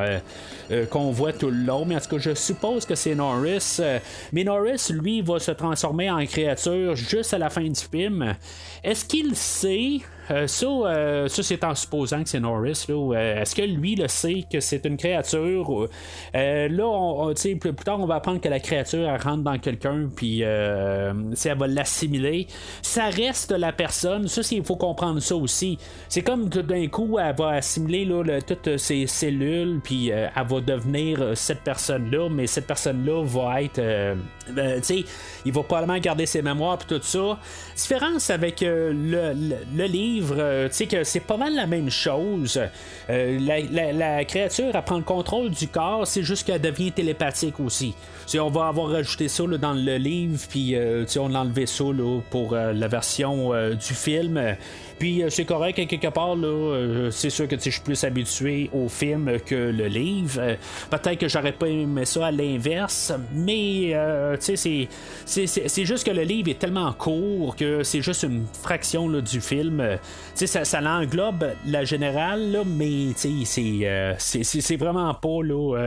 qu'on 0.89 1.11
voit 1.11 1.33
tout 1.33 1.51
le 1.51 1.65
long. 1.65 1.85
Mais 1.85 1.95
en 1.95 1.99
tout 1.99 2.15
cas, 2.15 2.17
je 2.17 2.33
suppose 2.33 2.85
que 2.85 2.95
c'est 2.95 3.15
Norris. 3.15 3.79
mais 4.31 4.43
Norris, 4.43 4.91
lui, 4.91 5.21
va 5.21 5.39
se 5.39 5.51
transformer 5.51 6.09
en 6.09 6.25
créature 6.25 6.62
juste 6.95 7.33
à 7.33 7.37
la 7.37 7.49
fin 7.49 7.63
du 7.63 7.79
film. 7.79 8.35
Est-ce 8.83 9.05
qu'il 9.05 9.35
sait 9.35 9.99
euh, 10.31 10.47
euh, 10.63 11.27
ça, 11.27 11.43
c'est 11.43 11.63
en 11.63 11.75
supposant 11.75 12.23
que 12.23 12.29
c'est 12.29 12.39
Norris. 12.39 12.85
Euh, 12.89 13.41
est-ce 13.41 13.55
que 13.55 13.61
lui 13.61 13.95
le 13.95 14.07
sait 14.07 14.45
que 14.51 14.59
c'est 14.59 14.85
une 14.85 14.97
créature 14.97 15.87
Là, 16.33 16.85
on, 16.85 17.33
plus, 17.33 17.57
plus, 17.57 17.73
tard, 17.73 17.99
on 17.99 18.05
va 18.05 18.15
apprendre 18.15 18.39
que 18.39 18.47
la 18.47 18.59
créature 18.59 19.07
rentre 19.21 19.43
dans 19.43 19.57
quelqu'un, 19.57 20.09
puis 20.15 20.41
elle 20.41 21.13
va 21.57 21.67
l'assimiler, 21.67 22.47
ça 22.81 23.05
reste 23.05 23.51
la 23.51 23.71
personne. 23.71 24.27
Ça, 24.27 24.41
il 24.51 24.63
faut 24.63 24.75
comprendre 24.75 25.19
ça 25.19 25.35
aussi. 25.35 25.77
C'est 26.09 26.21
comme 26.21 26.49
tout 26.49 26.61
d'un 26.61 26.87
coup, 26.87 27.17
elle 27.19 27.35
va 27.35 27.49
assimiler 27.49 28.05
là, 28.05 28.41
toutes 28.41 28.77
ses 28.77 29.07
cellules, 29.07 29.81
puis 29.83 30.09
elle 30.09 30.31
va 30.35 30.61
devenir 30.61 31.35
cette 31.35 31.61
personne-là, 31.61 32.29
mais 32.29 32.47
cette 32.47 32.67
personne-là 32.67 33.23
va 33.23 33.63
être. 33.63 33.81
Ben, 34.51 34.81
il 35.45 35.53
va 35.53 35.63
probablement 35.63 35.99
garder 35.99 36.25
ses 36.25 36.41
mémoires, 36.41 36.77
puis 36.77 36.97
tout 36.97 37.03
ça. 37.03 37.39
Différence 37.75 38.29
avec 38.29 38.61
le, 38.61 38.93
le 38.93 39.85
livre 39.85 40.12
euh, 40.21 40.67
tu 40.67 40.75
sais 40.75 40.87
que 40.87 41.03
c'est 41.03 41.19
pas 41.19 41.37
mal 41.37 41.55
la 41.55 41.67
même 41.67 41.89
chose. 41.89 42.59
Euh, 43.09 43.39
la, 43.39 44.25
créature, 44.25 44.71
elle 44.73 44.81
prend 44.83 44.97
le 44.97 45.03
contrôle 45.03 45.49
du 45.49 45.67
corps, 45.67 46.05
c'est 46.05 46.23
juste 46.23 46.45
qu'elle 46.45 46.61
devient 46.61 46.91
télépathique 46.91 47.59
aussi. 47.59 47.93
On 48.39 48.49
va 48.49 48.67
avoir 48.67 48.89
rajouté 48.89 49.27
ça 49.27 49.43
dans 49.45 49.73
le 49.73 49.97
livre, 49.97 50.39
puis 50.49 50.75
euh, 50.75 51.05
on 51.19 51.33
a 51.35 51.39
enlevé 51.39 51.65
ça 51.65 51.83
pour 52.29 52.55
la 52.55 52.87
version 52.87 53.51
du 53.73 53.93
film. 53.93 54.39
Puis 54.99 55.21
euh, 55.21 55.29
c'est 55.29 55.43
correct, 55.43 55.85
quelque 55.87 56.07
part, 56.07 56.35
là, 56.35 56.47
euh, 56.47 57.11
c'est 57.11 57.29
sûr 57.29 57.47
que 57.47 57.57
je 57.57 57.69
suis 57.69 57.81
plus 57.81 58.03
habitué 58.05 58.69
au 58.73 58.87
film 58.87 59.37
que 59.45 59.55
le 59.55 59.87
livre. 59.87 60.39
Euh, 60.39 60.55
peut-être 60.89 61.19
que 61.19 61.27
j'aurais 61.27 61.51
pas 61.51 61.67
aimé 61.67 62.05
ça 62.05 62.27
à 62.27 62.31
l'inverse, 62.31 63.11
mais 63.33 63.93
c'est, 64.39 64.87
c'est 65.25 65.85
juste 65.85 66.05
que 66.05 66.11
le 66.11 66.21
livre 66.21 66.49
est 66.49 66.59
tellement 66.59 66.93
court 66.93 67.55
que 67.57 67.83
c'est 67.83 68.01
juste 68.01 68.23
une 68.23 68.45
fraction 68.61 69.09
du 69.09 69.41
film. 69.41 69.83
ça, 70.35 70.63
ça 70.63 70.79
l'englobe 70.81 71.51
la 71.65 71.83
générale, 71.83 72.51
là, 72.51 72.63
mais 72.65 73.09
c'est, 73.15 74.17
c'est, 74.17 74.77
vraiment 74.77 75.13
pas 75.13 75.39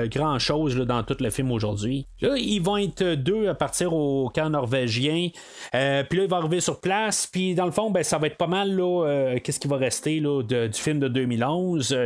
grand 0.07 0.39
chose 0.39 0.77
dans 0.77 1.03
tout 1.03 1.17
le 1.21 1.31
film 1.31 1.51
aujourd'hui. 1.53 2.07
Là, 2.27 2.37
ils 2.37 2.61
vont 2.61 2.77
être 2.77 3.15
deux 3.15 3.49
à 3.49 3.55
partir 3.55 3.95
au 3.95 4.29
camp 4.35 4.51
norvégien. 4.51 5.29
puis 5.73 6.19
là, 6.19 6.25
ils 6.25 6.29
vont 6.29 6.37
arriver 6.37 6.61
sur 6.61 6.81
place. 6.81 7.27
Puis 7.27 7.55
dans 7.55 7.67
le 7.67 7.71
fond, 7.71 7.91
ben, 7.91 8.03
ça 8.03 8.19
va 8.19 8.27
être 8.27 8.37
pas 8.37 8.47
mal 8.47 8.75
là, 8.75 9.37
qu'est-ce 9.43 9.61
qui 9.61 9.69
va 9.69 9.77
rester 9.77 10.21
là, 10.21 10.43
du 10.43 10.73
film 10.73 10.99
de 10.99 11.09
2011. 11.09 11.97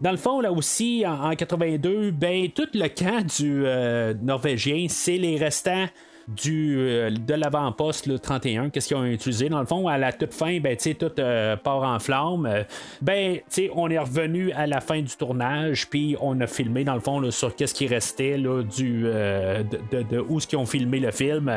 dans 0.00 0.10
le 0.10 0.16
fond, 0.16 0.40
là 0.40 0.52
aussi, 0.52 1.04
en, 1.06 1.30
en 1.30 1.36
82, 1.36 2.10
ben, 2.10 2.48
tout 2.50 2.68
le 2.74 2.88
camp 2.88 3.24
du 3.38 4.24
norvégien, 4.24 4.86
c'est 4.88 5.18
les 5.18 5.36
restants 5.36 5.86
du, 6.28 6.76
euh, 6.78 7.10
de 7.10 7.34
l'avant-poste 7.34 8.06
le 8.06 8.18
31, 8.18 8.68
qu'est-ce 8.68 8.88
qu'ils 8.88 8.96
ont 8.96 9.04
utilisé? 9.04 9.48
Dans 9.48 9.60
le 9.60 9.66
fond, 9.66 9.88
à 9.88 9.96
la 9.96 10.12
toute 10.12 10.34
fin, 10.34 10.60
ben, 10.60 10.76
tout 10.76 11.06
euh, 11.18 11.56
part 11.56 11.82
en 11.82 11.98
flamme. 11.98 12.46
Euh, 12.46 12.64
ben, 13.00 13.38
on 13.74 13.88
est 13.90 13.98
revenu 13.98 14.52
à 14.52 14.66
la 14.66 14.80
fin 14.80 15.00
du 15.00 15.16
tournage, 15.16 15.88
puis 15.88 16.16
on 16.20 16.38
a 16.40 16.46
filmé, 16.46 16.84
dans 16.84 16.94
le 16.94 17.00
fond, 17.00 17.30
sur 17.30 17.56
qu'est-ce 17.56 17.74
qui 17.74 17.86
restait 17.86 18.36
là, 18.36 18.62
du, 18.62 19.04
de, 19.04 20.02
de, 20.02 20.24
où 20.28 20.38
ce 20.38 20.46
qu'ils 20.46 20.58
ont 20.58 20.66
filmé 20.66 21.00
le 21.00 21.10
film. 21.10 21.50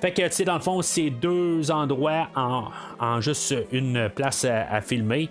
Fait 0.00 0.12
que, 0.12 0.28
tu 0.34 0.44
dans 0.44 0.54
le 0.54 0.60
fond, 0.60 0.82
c'est 0.82 1.10
deux 1.10 1.70
endroits 1.70 2.28
en, 2.36 2.64
en, 3.00 3.20
juste 3.20 3.54
une 3.72 4.08
place 4.14 4.44
à, 4.44 4.80
filmer. 4.80 5.28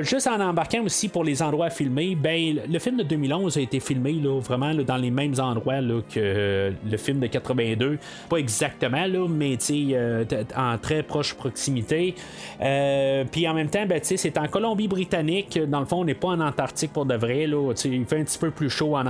juste 0.00 0.26
en 0.26 0.40
embarquant 0.40 0.82
aussi 0.82 1.08
pour 1.08 1.24
les 1.24 1.42
endroits 1.42 1.66
à 1.66 1.70
filmer, 1.70 2.14
ben, 2.14 2.60
le 2.68 2.78
film 2.78 2.98
de 2.98 3.02
2011 3.02 3.56
a 3.56 3.60
été 3.60 3.80
filmé 3.80 4.12
là, 4.12 4.40
vraiment 4.40 4.74
dans 4.74 4.96
les 4.96 5.10
mêmes 5.10 5.34
endroits 5.38 5.80
que 6.12 6.72
le 6.84 6.96
film 6.96 7.20
de 7.20 7.26
82 7.26 7.98
pas 8.28 8.36
exactement, 8.36 9.06
là, 9.06 9.26
mais 9.28 9.56
euh, 9.70 10.24
en 10.56 10.78
très 10.78 11.02
proche 11.02 11.34
proximité. 11.34 12.14
Euh, 12.60 13.24
puis 13.30 13.48
en 13.48 13.54
même 13.54 13.68
temps, 13.68 13.86
ben, 13.86 14.00
c'est 14.02 14.38
en 14.38 14.46
Colombie-Britannique. 14.46 15.58
Dans 15.68 15.80
le 15.80 15.86
fond, 15.86 16.00
on 16.00 16.04
n'est 16.04 16.14
pas 16.14 16.28
en 16.28 16.40
Antarctique 16.40 16.92
pour 16.92 17.06
de 17.06 17.14
vrai. 17.14 17.46
Là, 17.46 17.72
il 17.84 18.04
fait 18.06 18.20
un 18.20 18.24
petit 18.24 18.38
peu 18.38 18.50
plus 18.50 18.70
chaud 18.70 18.96
en, 18.96 19.04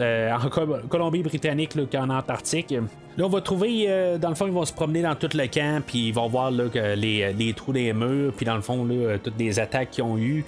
euh, 0.00 0.30
en 0.32 0.48
Colombie-Britannique 0.88 1.90
qu'en 1.90 2.08
Antarctique. 2.10 2.74
Là, 3.18 3.26
on 3.26 3.28
va 3.28 3.42
trouver, 3.42 4.16
dans 4.18 4.30
le 4.30 4.34
fond, 4.34 4.46
ils 4.46 4.52
vont 4.52 4.64
se 4.64 4.72
promener 4.72 5.02
dans 5.02 5.14
tout 5.14 5.28
le 5.34 5.46
camp, 5.46 5.82
puis 5.86 6.08
ils 6.08 6.14
vont 6.14 6.28
voir 6.28 6.50
là, 6.50 6.64
les, 6.96 7.32
les, 7.34 7.52
trous 7.52 7.72
des 7.74 7.92
murs, 7.92 8.32
puis 8.34 8.46
dans 8.46 8.56
le 8.56 8.62
fond, 8.62 8.86
là, 8.86 9.18
toutes 9.18 9.38
les 9.38 9.60
attaques 9.60 9.90
qu'ils 9.90 10.04
ont 10.04 10.16
eues. 10.16 10.44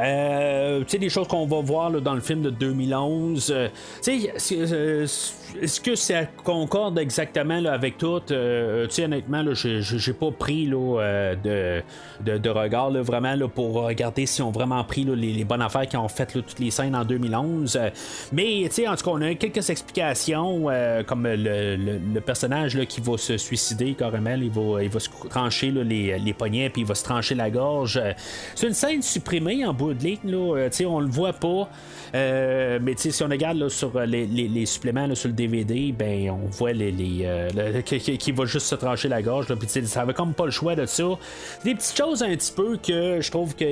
Euh, 0.00 0.80
tu 0.80 0.84
sais, 0.88 0.98
des 0.98 1.08
choses 1.08 1.28
qu'on 1.28 1.46
va 1.46 1.60
voir 1.60 1.90
dans 1.90 2.14
le 2.14 2.20
film 2.20 2.42
de 2.42 2.50
2011. 2.50 3.52
Euh, 3.54 3.68
tu 4.02 4.28
sais, 4.36 4.56
euh, 4.56 5.06
est-ce 5.60 5.80
que 5.80 5.94
ça 5.94 6.24
concorde 6.24 6.98
exactement 6.98 7.64
avec 7.66 7.98
tout? 7.98 8.20
tu 8.20 8.34
sais, 8.88 9.04
honnêtement, 9.04 9.44
j'ai 9.52 10.12
pas 10.12 10.30
pris 10.30 10.66
là, 10.66 11.34
de, 11.34 11.82
de, 12.20 12.50
regard 12.50 12.90
vraiment 12.90 13.34
là, 13.34 13.48
pour 13.48 13.74
regarder 13.74 14.26
si 14.26 14.42
on 14.42 14.50
vraiment 14.50 14.82
pris 14.84 15.04
les, 15.04 15.44
bonnes 15.44 15.62
affaires 15.62 15.88
qui 15.88 15.96
ont 15.96 16.08
fait 16.08 16.26
toutes 16.26 16.58
les 16.58 16.70
scènes 16.70 16.94
en 16.94 17.04
2011. 17.04 17.78
mais, 18.32 18.62
tu 18.66 18.70
sais, 18.70 18.88
en 18.88 18.94
tout 18.94 19.04
cas, 19.04 19.10
on 19.10 19.22
a 19.22 19.34
quelques 19.34 19.68
explications, 19.68 20.66
comme 21.06 21.26
le, 21.26 22.20
personnage 22.20 22.76
là, 22.76 22.86
qui 22.86 23.00
va 23.00 23.18
se 23.18 23.36
suicider 23.36 23.94
carrément, 23.94 24.34
il 24.34 24.50
va, 24.50 24.82
il 24.82 24.88
va 24.88 25.00
se 25.00 25.08
trancher 25.28 25.70
les, 25.70 26.18
les 26.18 26.32
poignets, 26.32 26.70
puis 26.70 26.82
il 26.82 26.86
va 26.86 26.94
se 26.94 27.04
trancher 27.04 27.34
la 27.34 27.50
gorge. 27.50 28.00
C'est 28.54 28.68
une 28.68 28.74
scène 28.74 29.02
supprimée 29.02 29.64
en 29.66 29.74
bout 29.74 29.89
de 29.94 30.30
là, 30.30 30.56
euh, 30.56 30.86
on 30.86 31.00
le 31.00 31.08
voit 31.08 31.32
pas. 31.32 31.68
Euh, 32.14 32.78
mais 32.82 32.94
si 32.96 33.22
on 33.22 33.28
regarde 33.28 33.68
sur 33.68 33.96
euh, 33.96 34.04
les, 34.04 34.66
suppléments 34.66 35.14
sur 35.14 35.28
le 35.28 35.34
DVD, 35.34 35.92
ben 35.96 36.30
on 36.30 36.48
voit 36.48 36.72
les, 36.72 36.92
qui, 37.84 38.32
va 38.32 38.44
juste 38.44 38.66
se 38.66 38.74
trancher 38.74 39.08
la 39.08 39.22
gorge. 39.22 39.46
Puis 39.54 39.86
ça 39.86 40.02
avait 40.02 40.14
comme 40.14 40.34
pas 40.34 40.44
le 40.44 40.50
choix 40.50 40.74
de 40.74 40.86
ça. 40.86 41.04
Des 41.64 41.74
petites 41.74 41.96
choses 41.96 42.22
un 42.22 42.34
petit 42.34 42.52
peu 42.52 42.76
que 42.76 43.20
je 43.20 43.30
trouve 43.30 43.54
que 43.54 43.64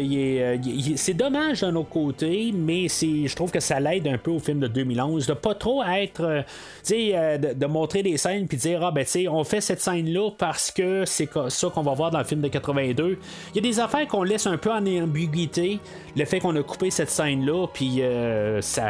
c'est 0.97 1.15
dommage 1.15 1.63
d'un 1.63 1.75
autre 1.75 1.89
côté, 1.89 2.53
mais 2.55 2.89
je 2.89 3.35
trouve 3.35 3.51
que 3.51 3.61
ça 3.61 3.81
l'aide 3.81 4.07
un 4.07 4.19
peu 4.19 4.31
au 4.31 4.39
film 4.39 4.61
de 4.61 4.69
2011 4.69 5.27
de 5.27 5.33
pas 5.35 5.55
trop 5.55 5.83
être, 5.85 6.45
de, 6.89 7.55
de, 7.55 7.67
montrer 7.67 8.03
des 8.03 8.17
scènes 8.17 8.47
puis 8.47 8.57
dire 8.57 8.83
ah 8.83 8.91
ben 8.91 9.05
tu 9.05 9.29
on 9.29 9.45
fait 9.45 9.61
cette 9.61 9.81
scène 9.81 10.11
là 10.13 10.31
parce 10.37 10.71
que 10.71 11.05
c'est 11.05 11.29
ça 11.49 11.69
qu'on 11.69 11.83
va 11.83 11.95
voir 11.95 12.11
dans 12.11 12.19
le 12.19 12.25
film 12.25 12.41
de 12.41 12.49
82. 12.49 13.19
Il 13.55 13.57
y 13.57 13.59
a 13.59 13.63
des 13.63 13.81
affaires 13.81 14.07
qu'on 14.07 14.23
laisse 14.23 14.47
un 14.47 14.57
peu 14.57 14.71
en 14.71 14.85
ambiguïté 14.87 15.79
le 16.17 16.25
fait 16.25 16.41
qu'on 16.41 16.55
a 16.57 16.63
coupé 16.63 16.91
cette 16.91 17.11
scène-là, 17.11 17.67
puis 17.73 18.03
euh, 18.03 18.61
ça, 18.61 18.87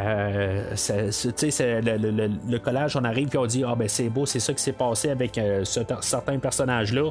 ça 0.75 0.95
le, 0.97 2.59
collage, 2.59 2.97
on 2.97 3.05
arrive, 3.05 3.29
puis 3.29 3.39
on 3.39 3.47
dit, 3.47 3.65
ah 3.67 3.75
ben 3.77 3.89
c'est 3.89 4.09
beau, 4.09 4.27
c'est 4.27 4.41
ça 4.41 4.53
qui 4.53 4.63
s'est 4.63 4.73
passé 4.73 5.11
avec 5.11 5.37
euh, 5.39 5.65
certains 5.65 6.39
personnages-là. 6.39 7.11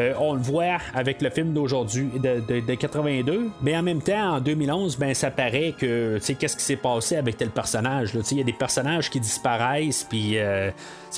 Euh, 0.00 0.14
on 0.18 0.34
le 0.34 0.40
voit 0.40 0.78
avec 0.94 1.22
le 1.22 1.30
film 1.30 1.52
d'aujourd'hui, 1.52 2.10
de, 2.22 2.60
de, 2.60 2.74
82, 2.74 3.50
mais 3.62 3.76
en 3.76 3.82
même 3.82 4.02
temps, 4.02 4.34
en 4.34 4.40
2011, 4.40 4.98
ben 4.98 5.14
ça 5.14 5.30
paraît 5.30 5.74
que, 5.78 6.18
tu 6.18 6.24
sais, 6.24 6.34
qu'est-ce 6.34 6.56
qui 6.56 6.64
s'est 6.64 6.76
passé 6.76 7.16
avec 7.16 7.36
tel 7.36 7.50
personnage, 7.50 8.10
il 8.30 8.38
y 8.38 8.40
a 8.40 8.44
des 8.44 8.52
personnages 8.52 9.10
qui 9.10 9.20
disparaissent, 9.20 10.04
puis 10.04 10.36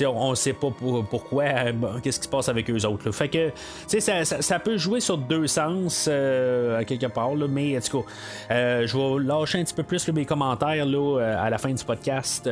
on 0.05 0.29
ne 0.29 0.35
sait 0.35 0.53
pas 0.53 0.69
pourquoi, 1.09 1.45
qu'est-ce 2.03 2.19
qui 2.19 2.25
se 2.25 2.29
passe 2.29 2.49
avec 2.49 2.69
eux 2.69 2.85
autres. 2.85 3.11
Fait 3.11 3.29
que, 3.29 3.51
ça, 3.99 4.23
ça, 4.23 4.59
peut 4.59 4.77
jouer 4.77 4.99
sur 4.99 5.17
deux 5.17 5.47
sens, 5.47 6.07
à 6.07 6.83
quelque 6.85 7.07
part, 7.07 7.35
mais 7.49 7.77
en 7.77 7.81
tout 7.81 8.03
euh, 8.51 8.87
je 8.87 8.97
vais 8.97 9.25
lâcher 9.25 9.59
un 9.59 9.63
petit 9.63 9.73
peu 9.73 9.83
plus 9.83 10.07
mes 10.11 10.25
commentaires 10.25 10.85
là, 10.85 11.19
euh, 11.19 11.45
à 11.45 11.49
la 11.49 11.57
fin 11.57 11.73
du 11.73 11.83
podcast 11.83 12.49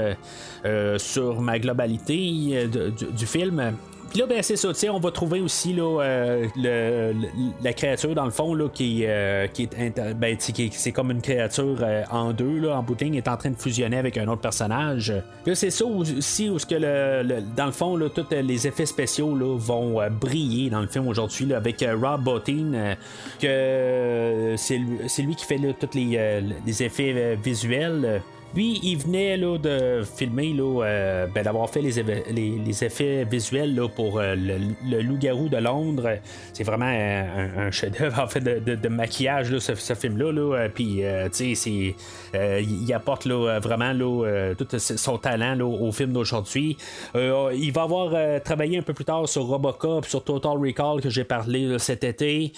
euh, 0.65 0.97
sur 0.97 1.41
ma 1.41 1.59
globalité 1.59 2.67
du, 2.67 3.25
film. 3.25 3.75
Puis 4.09 4.19
là, 4.19 4.25
ben, 4.27 4.41
c'est 4.41 4.55
ça, 4.55 4.69
on 4.91 4.99
va 4.99 5.11
trouver 5.11 5.41
aussi 5.41 5.73
là, 5.73 6.01
euh, 6.01 7.13
la 7.61 7.73
créature, 7.73 8.15
dans 8.15 8.25
le 8.25 8.31
fond, 8.31 8.53
là, 8.53 8.69
qui, 8.69 9.03
euh, 9.05 9.47
qui 9.47 9.63
est. 9.63 10.15
Ben, 10.15 10.37
c'est 10.39 10.91
comme 10.91 11.11
une 11.11 11.21
créature 11.21 11.77
euh, 11.81 12.03
en 12.09 12.31
deux, 12.31 12.59
là, 12.59 12.77
en 12.77 12.83
bout 12.83 13.01
est 13.01 13.27
en 13.27 13.37
train 13.37 13.49
de 13.49 13.57
fusionner 13.57 13.97
avec 13.97 14.17
un 14.17 14.27
autre 14.27 14.41
personnage. 14.41 15.13
Puis 15.43 15.51
là, 15.51 15.55
c'est 15.55 15.69
ça 15.69 15.85
aussi 15.85 16.49
où, 16.49 16.57
que 16.57 16.75
le, 16.75 17.41
dans 17.55 17.65
le 17.65 17.71
fond, 17.71 17.95
là, 17.95 18.09
tous 18.09 18.25
les 18.31 18.67
effets 18.67 18.85
spéciaux 18.85 19.35
là, 19.35 19.57
vont 19.57 19.99
briller 20.09 20.69
dans 20.69 20.81
le 20.81 20.87
film 20.87 21.07
aujourd'hui 21.07 21.53
avec 21.53 21.85
Rob 22.01 22.23
Bottin, 22.23 22.95
que 23.39 24.55
c'est 24.57 24.77
lui, 24.77 25.35
qui 25.35 25.45
fait 25.45 25.59
tous 25.79 25.95
les, 25.95 26.41
les 26.65 26.83
effets 26.83 27.37
visuels. 27.41 28.21
Lui, 28.53 28.79
il 28.83 28.97
venait 28.97 29.35
là, 29.35 29.57
de 29.57 30.01
filmer, 30.03 30.53
là, 30.53 30.83
euh, 30.85 31.27
ben, 31.27 31.43
d'avoir 31.43 31.69
fait 31.69 31.81
les, 31.81 32.85
effets 32.85 33.25
visuels 33.29 33.75
là, 33.75 33.89
pour 33.89 34.17
euh, 34.17 34.33
le, 34.35 35.01
Loup-garou 35.01 35.49
de 35.49 35.57
Londres. 35.57 36.19
C'est 36.53 36.63
vraiment 36.63 36.85
un, 36.85 37.69
chef-d'œuvre 37.71 38.19
en 38.23 38.27
fait, 38.27 38.39
de, 38.39 38.87
maquillage, 38.87 39.51
là, 39.51 39.59
ce, 39.59 39.93
film-là. 39.93 40.31
Là. 40.31 40.69
Puis, 40.69 41.03
euh, 41.03 41.27
tu 41.27 41.53
sais, 41.55 41.95
il 42.33 42.93
apporte 42.93 43.25
là, 43.25 43.59
vraiment 43.59 43.91
là, 43.91 44.53
tout 44.57 44.67
son 44.77 45.17
talent 45.17 45.59
au 45.59 45.91
film 45.91 46.13
d'aujourd'hui. 46.13 46.77
il 47.13 47.71
va 47.73 47.81
avoir 47.81 48.41
travaillé 48.41 48.77
un 48.77 48.83
peu 48.83 48.93
plus 48.93 49.05
tard 49.05 49.27
sur 49.27 49.43
Robocop, 49.43 50.05
sur 50.05 50.23
Total 50.23 50.57
Recall 50.57 51.01
que 51.01 51.09
j'ai 51.09 51.25
parlé 51.25 51.77
cet 51.79 52.05
été. 52.05 52.53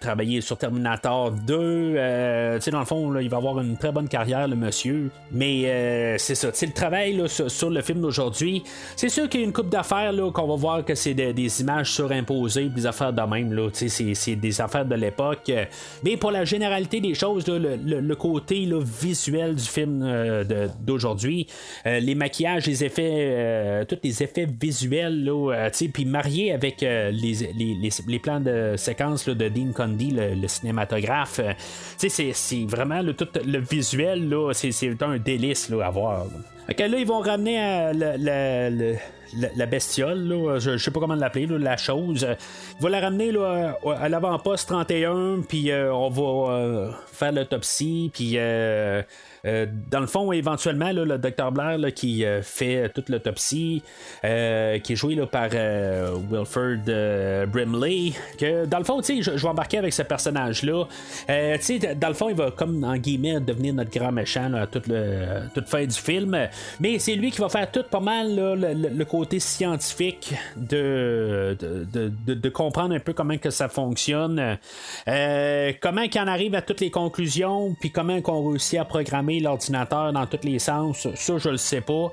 travaillé 0.00 0.40
sur 0.40 0.56
Terminator 0.56 1.32
2. 1.32 1.92
tu 2.56 2.62
sais, 2.62 2.70
dans 2.70 2.80
le 2.80 2.86
fond, 2.86 3.18
il 3.18 3.28
va 3.28 3.36
avoir 3.36 3.60
une 3.60 3.76
très 3.76 3.92
bonne 3.92 4.08
carrière, 4.08 4.48
le 4.48 4.56
monsieur. 4.56 4.77
Mais 5.30 5.66
euh, 5.66 6.16
c'est 6.18 6.34
ça. 6.34 6.48
le 6.48 6.72
travail 6.72 7.22
sur, 7.28 7.70
le 7.70 7.82
film 7.82 8.00
d'aujourd'hui, 8.00 8.62
c'est 8.96 9.08
sûr 9.08 9.28
qu'il 9.28 9.40
y 9.40 9.42
a 9.42 9.46
une 9.46 9.52
coupe 9.52 9.68
d'affaires 9.68 10.12
qu'on 10.32 10.46
va 10.46 10.56
voir 10.56 10.84
que 10.84 10.94
c'est 10.94 11.14
des 11.14 11.60
images 11.60 11.92
surimposées, 11.92 12.68
des 12.68 12.86
affaires 12.86 13.12
de 13.12 13.22
même. 13.22 13.70
c'est, 13.72 14.36
des 14.36 14.60
affaires 14.60 14.86
de 14.86 14.94
l'époque. 14.94 15.52
Mais 16.04 16.16
pour 16.16 16.30
la 16.30 16.44
généralité 16.44 17.00
des 17.00 17.14
choses, 17.14 17.46
le, 17.46 18.14
côté 18.14 18.68
visuel 18.80 19.54
du 19.54 19.64
film 19.64 20.02
euh, 20.02 20.68
d'aujourd'hui, 20.80 21.46
euh, 21.86 22.00
les 22.00 22.14
maquillages, 22.14 22.66
les 22.66 22.84
effets, 22.84 23.86
tous 23.88 23.98
les 24.02 24.22
effets 24.22 24.46
visuels, 24.60 25.30
puis 25.92 26.04
mariés 26.04 26.52
avec 26.52 26.80
les, 26.80 28.18
plans 28.22 28.40
de 28.40 28.74
séquence 28.76 29.28
de 29.28 29.48
Dean 29.48 29.72
Condy, 29.72 30.10
le, 30.10 30.48
cinématographe, 30.48 31.40
c'est, 31.96 32.64
vraiment 32.66 33.02
tout 33.16 33.28
le 33.44 33.58
visuel, 33.58 34.34
c'est 34.52 34.57
c'est 34.58 35.02
un 35.02 35.18
délice 35.18 35.68
là, 35.68 35.86
à 35.86 35.90
voir. 35.90 36.24
Là. 36.24 36.86
là, 36.88 36.98
ils 36.98 37.06
vont 37.06 37.20
ramener 37.20 37.62
euh, 37.62 38.94
la, 39.56 39.66
bestiole, 39.66 40.58
je, 40.58 40.76
sais 40.76 40.90
pas 40.90 41.00
comment 41.00 41.14
l'appeler, 41.14 41.46
la 41.46 41.76
chose. 41.76 42.26
Ils 42.78 42.82
vont 42.82 42.88
la 42.88 43.00
ramener 43.00 43.32
là, 43.32 43.78
à 43.98 44.08
l'avant-poste 44.08 44.68
31, 44.68 45.42
puis 45.48 45.70
euh, 45.70 45.92
on 45.92 46.08
va 46.10 46.52
euh, 46.52 46.90
faire 47.12 47.32
l'autopsie, 47.32 48.10
puis 48.12 48.34
euh, 48.36 49.02
dans 49.44 50.00
le 50.00 50.06
fond, 50.06 50.32
éventuellement, 50.32 50.92
le 50.92 51.18
docteur 51.18 51.52
Blair 51.52 51.78
qui 51.94 52.24
euh, 52.24 52.42
fait 52.42 52.88
toute 52.90 53.08
l'autopsie, 53.08 53.82
euh, 54.24 54.78
qui 54.78 54.92
est 54.92 54.96
joué 54.96 55.16
par 55.26 55.48
Wilford 56.30 57.46
Brimley, 57.48 58.12
que 58.38 58.66
dans 58.66 58.78
le 58.78 58.84
fond, 58.84 59.00
je, 59.02 59.30
vais 59.30 59.48
embarquer 59.48 59.78
avec 59.78 59.92
ce 59.92 60.02
personnage-là. 60.02 60.84
dans 61.96 62.08
le 62.08 62.14
fond, 62.14 62.28
il 62.28 62.36
va 62.36 62.50
comme 62.50 62.84
en 62.84 62.96
guillemets 62.96 63.40
devenir 63.40 63.74
notre 63.74 63.90
grand 63.90 64.12
méchant 64.12 64.52
à 64.54 64.66
toute, 64.66 64.88
fin 65.66 65.84
du 65.84 65.96
film. 65.96 66.48
Mais 66.80 66.98
c'est 66.98 67.14
lui 67.14 67.30
qui 67.30 67.40
va 67.40 67.48
faire 67.48 67.70
tout 67.70 67.84
pas 67.90 68.00
mal 68.00 68.34
le, 68.36 69.04
côté 69.04 69.40
scientifique 69.40 70.34
de 70.56 71.56
comprendre 72.52 72.94
un 72.94 73.00
peu 73.00 73.12
comment 73.12 73.34
ça 73.50 73.68
fonctionne, 73.68 74.58
euh, 75.08 75.72
comment 75.80 76.08
qu'on 76.08 76.26
arrive 76.26 76.54
à 76.54 76.62
toutes 76.62 76.80
les 76.80 76.90
conclusions, 76.90 77.74
puis 77.80 77.90
comment 77.90 78.20
qu'on 78.20 78.50
réussit 78.50 78.78
à 78.78 78.84
programmer 78.84 79.27
l'ordinateur 79.30 80.12
dans 80.12 80.26
tous 80.26 80.44
les 80.44 80.58
sens, 80.58 81.06
ça 81.14 81.38
je 81.38 81.48
le 81.50 81.56
sais 81.56 81.80
pas. 81.80 82.12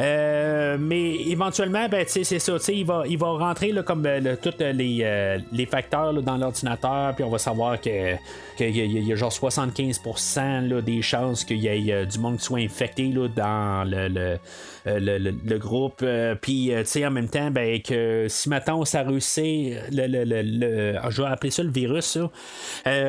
Euh, 0.00 0.76
mais 0.78 1.14
éventuellement, 1.28 1.88
ben, 1.88 2.04
c'est 2.06 2.24
ça, 2.24 2.56
il 2.68 2.84
va, 2.84 3.04
il 3.06 3.18
va 3.18 3.28
rentrer 3.28 3.72
là, 3.72 3.82
comme 3.82 4.06
tous 4.42 4.54
les, 4.60 5.38
les 5.52 5.66
facteurs 5.66 6.12
dans 6.14 6.36
l'ordinateur, 6.36 7.14
puis 7.14 7.24
on 7.24 7.30
va 7.30 7.38
savoir 7.38 7.80
que 7.80 8.14
qu'il 8.56 8.76
y, 8.76 9.12
a 9.12 9.16
genre 9.16 9.32
75% 9.32 10.80
des 10.82 11.02
chances 11.02 11.44
qu'il 11.44 11.58
y 11.58 11.68
ait 11.68 12.06
du 12.06 12.18
monde 12.18 12.38
qui 12.38 12.44
soit 12.44 12.60
infecté 12.60 13.08
là, 13.08 13.28
dans 13.28 13.88
le 13.88 14.38
euh, 14.86 14.98
le, 15.00 15.58
groupe. 15.58 16.00
Euh, 16.02 16.34
puis, 16.34 16.70
euh, 16.70 16.82
tu 16.82 16.90
sais, 16.90 17.06
en 17.06 17.10
même 17.10 17.28
temps, 17.28 17.50
ben, 17.50 17.80
que 17.80 18.26
si 18.28 18.50
maintenant 18.50 18.84
ça 18.84 19.02
réussit, 19.02 19.76
le, 19.90 20.06
le, 20.24 20.98
ah, 21.00 21.08
je 21.08 21.22
vais 21.22 21.28
appeler 21.28 21.50
ça 21.50 21.62
le 21.62 21.70
virus, 21.70 22.18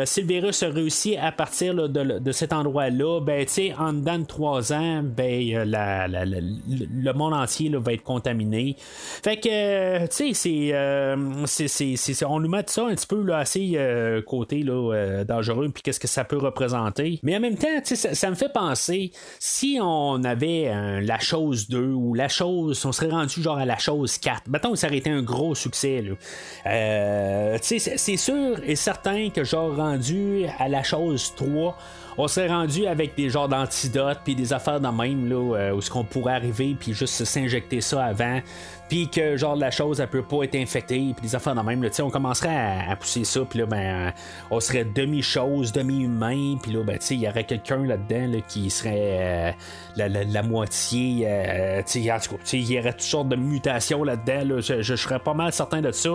si 0.05 0.21
le 0.21 0.27
virus 0.27 0.63
a 0.63 0.69
réussi 0.69 1.17
à 1.17 1.33
partir 1.33 1.75
de, 1.75 2.31
cet 2.31 2.53
endroit-là, 2.53 3.19
ben, 3.19 3.45
tu 3.45 3.51
sais, 3.51 3.73
en 3.77 3.91
dedans 3.91 4.19
de 4.19 4.25
trois 4.25 4.71
ans, 4.71 5.03
ben, 5.03 5.65
le 5.65 7.11
monde 7.11 7.33
entier 7.33 7.69
va 7.69 7.91
être 7.91 8.03
contaminé. 8.03 8.77
Fait 8.77 9.37
que, 9.37 10.05
tu 10.07 10.33
sais, 10.33 11.97
c'est, 11.97 12.25
on 12.25 12.39
nous 12.39 12.49
met 12.49 12.63
ça 12.67 12.85
un 12.85 12.95
petit 12.95 13.07
peu 13.07 13.21
là, 13.21 13.39
assez 13.39 13.77
côté 14.25 14.63
là, 14.63 15.23
dangereux, 15.36 15.69
puis 15.69 15.83
qu'est-ce 15.83 15.99
que 15.99 16.07
ça 16.07 16.23
peut 16.23 16.38
représenter. 16.38 17.19
Mais 17.23 17.36
en 17.36 17.39
même 17.39 17.57
temps, 17.57 17.67
ça, 17.83 18.29
me 18.29 18.36
fait 18.36 18.51
penser, 18.51 19.11
si 19.39 19.79
on 19.81 20.23
avait 20.23 20.71
la 21.01 21.19
chose 21.19 21.67
2 21.69 21.88
ou 21.88 22.13
la 22.13 22.27
chose, 22.27 22.86
on 22.86 22.91
serait 22.91 23.09
rendu 23.09 23.41
genre 23.41 23.57
à 23.57 23.65
la 23.65 23.77
chose 23.77 24.17
4. 24.17 24.47
Mettons 24.47 24.71
que 24.71 24.77
ça 24.77 24.88
aurait 24.88 24.97
été 24.97 25.09
un 25.09 25.21
gros 25.21 25.55
succès. 25.55 26.03
Euh, 26.65 27.57
c'est 27.61 28.17
sûr 28.17 28.57
et 28.63 28.75
certain 28.75 29.29
que 29.29 29.43
genre 29.43 29.75
rendu 29.75 30.45
à 30.59 30.67
la 30.67 30.83
chose 30.83 31.33
3, 31.36 31.77
on 32.17 32.27
serait 32.27 32.47
rendu 32.47 32.88
avec 32.88 33.15
des 33.15 33.29
genres 33.29 33.49
d'antidotes 33.49 34.19
puis 34.23 34.36
des 34.36 34.53
affaires 34.53 34.79
de 34.79 34.88
même 34.88 35.29
là, 35.29 35.57
euh, 35.57 35.73
où 35.73 35.81
ce 35.81 35.89
qu'on 35.89 36.03
pourrait 36.03 36.33
arriver 36.33 36.75
puis 36.79 36.93
juste 36.93 37.23
s'injecter 37.25 37.81
ça 37.81 38.05
avant 38.05 38.39
puis 38.88 39.09
que 39.09 39.36
genre 39.36 39.55
la 39.55 39.71
chose 39.71 39.99
elle 39.99 40.07
peut 40.07 40.23
pas 40.23 40.43
être 40.43 40.55
infectée 40.55 41.13
puis 41.15 41.27
des 41.27 41.36
affaires 41.36 41.55
de 41.55 41.61
même 41.61 41.83
là, 41.83 41.89
on 41.99 42.09
commencerait 42.09 42.86
à, 42.89 42.95
pousser 42.95 43.25
ça 43.25 43.41
puis 43.41 43.59
là 43.59 43.65
ben 43.65 44.13
on 44.49 44.59
serait 44.59 44.86
demi 44.86 45.21
chose 45.26 45.71
demi 45.71 46.03
humain 46.03 46.57
puis 46.61 46.71
là 46.71 46.84
ben 46.84 46.97
il 47.09 47.19
y 47.19 47.28
aurait 47.28 47.43
quelqu'un 47.43 47.84
là-dedans 47.86 48.39
qui 48.47 48.69
serait 48.69 48.93
euh, 48.95 49.51
la, 49.97 50.43
moitié 50.43 51.23
euh, 51.26 51.82
il 51.95 52.71
y 52.71 52.80
aurait 52.80 52.91
toutes 52.91 53.01
sortes 53.01 53.30
de 53.30 53.36
mutations 53.36 54.03
là-dedans 54.03 54.59
je, 54.59 54.95
serais 54.95 55.19
pas 55.19 55.34
mal 55.34 55.51
certain 55.51 55.82
de 55.82 55.91
ça. 55.91 56.09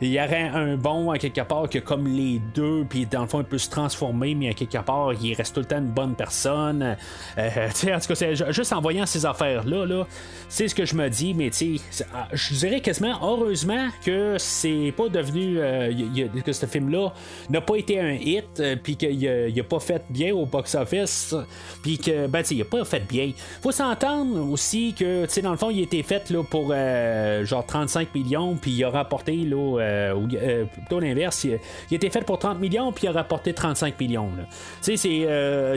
Il 0.00 0.08
y 0.08 0.20
aurait 0.20 0.48
un 0.48 0.76
bon 0.76 1.10
à 1.10 1.18
quelque 1.18 1.40
part 1.40 1.68
que 1.68 1.78
comme 1.78 2.06
les 2.06 2.40
deux 2.54 2.84
puis 2.88 3.06
dans 3.06 3.22
le 3.22 3.28
fond 3.28 3.40
il 3.40 3.46
peut 3.46 3.58
se 3.58 3.70
transformer 3.70 4.34
mais 4.34 4.50
à 4.50 4.54
quelque 4.54 4.78
part 4.78 5.12
il 5.12 5.34
reste 5.34 5.54
tout 5.54 5.60
le 5.60 5.66
temps 5.66 5.78
une 5.78 5.86
bonne 5.86 6.14
personne. 6.14 6.96
Euh, 7.38 7.68
en 7.94 8.00
tout 8.00 8.14
cas 8.14 8.50
juste 8.50 8.72
en 8.72 8.80
voyant 8.80 9.06
ces 9.06 9.26
affaires 9.26 9.64
là 9.64 10.04
c'est 10.48 10.68
ce 10.68 10.74
que 10.74 10.84
je 10.84 10.94
me 10.94 11.08
dis 11.08 11.34
mais 11.34 11.50
tu 11.50 11.78
ah, 12.14 12.28
je 12.32 12.54
dirais 12.54 12.80
quasiment 12.80 13.18
heureusement 13.22 13.88
que 14.04 14.36
c'est 14.38 14.92
pas 14.96 15.08
devenu 15.08 15.58
euh, 15.58 15.92
que 16.44 16.52
ce 16.52 16.66
film-là 16.66 17.12
n'a 17.50 17.60
pas 17.60 17.76
été 17.76 18.00
un 18.00 18.12
hit, 18.12 18.53
euh, 18.60 18.76
puis 18.80 18.96
qu'il 18.96 19.28
a, 19.28 19.64
pas 19.64 19.80
fait 19.80 20.02
bien 20.10 20.34
au 20.34 20.46
box-office, 20.46 21.34
puis 21.82 21.98
que 21.98 22.26
ben 22.26 22.42
il 22.50 22.60
a 22.60 22.64
pas 22.64 22.84
fait 22.84 23.06
bien. 23.06 23.32
Faut 23.62 23.72
s'entendre 23.72 24.50
aussi 24.50 24.94
que 24.98 25.26
tu 25.26 25.42
dans 25.42 25.50
le 25.50 25.56
fond 25.56 25.70
il 25.70 25.80
a 25.80 25.82
été 25.82 26.02
fait 26.02 26.30
là 26.30 26.42
pour 26.42 26.70
euh, 26.70 27.44
genre 27.44 27.64
35 27.66 28.14
millions, 28.14 28.56
puis 28.56 28.72
il 28.72 28.84
a 28.84 28.90
rapporté 28.90 29.36
là 29.36 30.14
plutôt 30.72 31.00
l'inverse, 31.00 31.44
il, 31.44 31.54
a 31.54 31.94
été 31.94 32.10
fait 32.10 32.24
pour 32.24 32.38
30 32.38 32.60
millions, 32.60 32.92
puis 32.92 33.04
il 33.04 33.08
a 33.08 33.12
rapporté 33.12 33.52
35 33.52 33.98
millions. 34.00 34.30
Tu 34.82 34.96
sais 34.96 34.96
c'est 34.96 35.08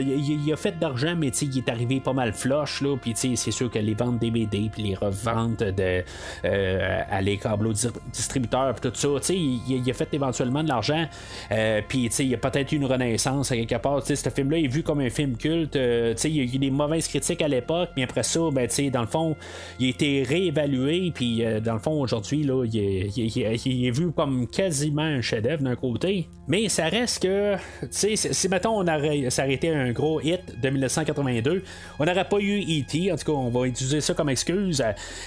il, 0.02 0.52
a 0.52 0.56
fait 0.56 0.78
d'argent, 0.78 1.14
mais 1.16 1.28
il 1.28 1.58
est 1.58 1.68
arrivé 1.68 2.00
pas 2.00 2.12
mal 2.12 2.32
flush 2.32 2.80
là, 2.82 2.96
puis 2.96 3.14
c'est 3.14 3.50
sûr 3.50 3.70
que 3.70 3.78
les 3.78 3.94
ventes 3.94 4.18
DVD 4.18 4.70
puis 4.72 4.82
les 4.82 4.94
reventes 4.94 5.62
de 5.62 6.02
euh, 6.44 7.00
à 7.10 7.20
les 7.20 7.36
câbleaux 7.38 7.72
distributeurs 7.72 8.74
tout 8.80 8.92
ça. 8.94 9.08
Il, 9.32 9.60
il, 9.68 9.90
a 9.90 9.94
fait 9.94 10.12
éventuellement 10.12 10.62
de 10.62 10.68
l'argent. 10.68 11.06
Euh, 11.50 11.80
puis 11.86 12.06
il 12.06 12.28
y 12.28 12.34
a 12.34 12.38
peut-être 12.38 12.67
une 12.72 12.84
renaissance 12.84 13.52
à 13.52 13.56
quelque 13.56 13.76
part. 13.76 14.02
ce 14.04 14.14
film-là 14.14 14.58
est 14.58 14.66
vu 14.66 14.82
comme 14.82 15.00
un 15.00 15.10
film 15.10 15.36
culte. 15.36 15.76
Euh, 15.76 16.14
il 16.24 16.36
y 16.36 16.40
a 16.40 16.42
eu 16.44 16.58
des 16.58 16.70
mauvaises 16.70 17.08
critiques 17.08 17.42
à 17.42 17.48
l'époque, 17.48 17.90
mais 17.96 18.04
après 18.04 18.22
ça, 18.22 18.40
ben, 18.52 18.68
dans 18.92 19.00
le 19.00 19.06
fond, 19.06 19.36
il 19.78 19.86
a 19.86 19.90
été 19.90 20.22
réévalué. 20.22 21.12
Puis 21.14 21.42
dans 21.64 21.74
le 21.74 21.78
fond, 21.78 22.00
aujourd'hui, 22.00 22.42
là, 22.42 22.64
il, 22.64 23.86
est, 23.86 23.90
vu 23.90 24.12
comme 24.12 24.46
quasiment 24.46 25.02
un 25.02 25.20
chef-d'œuvre 25.20 25.62
d'un 25.62 25.76
côté. 25.76 26.28
Mais 26.46 26.68
ça 26.68 26.86
reste 26.86 27.22
que, 27.22 27.56
si, 27.90 28.16
si 28.16 28.48
mettons, 28.48 28.78
on 28.78 28.88
aurait, 28.88 29.30
ça 29.30 29.44
aurait 29.44 29.54
été 29.54 29.70
un 29.70 29.92
gros 29.92 30.20
hit 30.20 30.60
de 30.60 30.70
1982, 30.70 31.62
on 31.98 32.04
n'aurait 32.04 32.28
pas 32.28 32.38
eu 32.38 32.60
E.T. 32.60 33.12
En 33.12 33.16
tout 33.16 33.24
cas, 33.24 33.32
on 33.32 33.50
va 33.50 33.66
utiliser 33.66 34.00
ça 34.00 34.14
comme 34.14 34.28
excuse. 34.28 34.82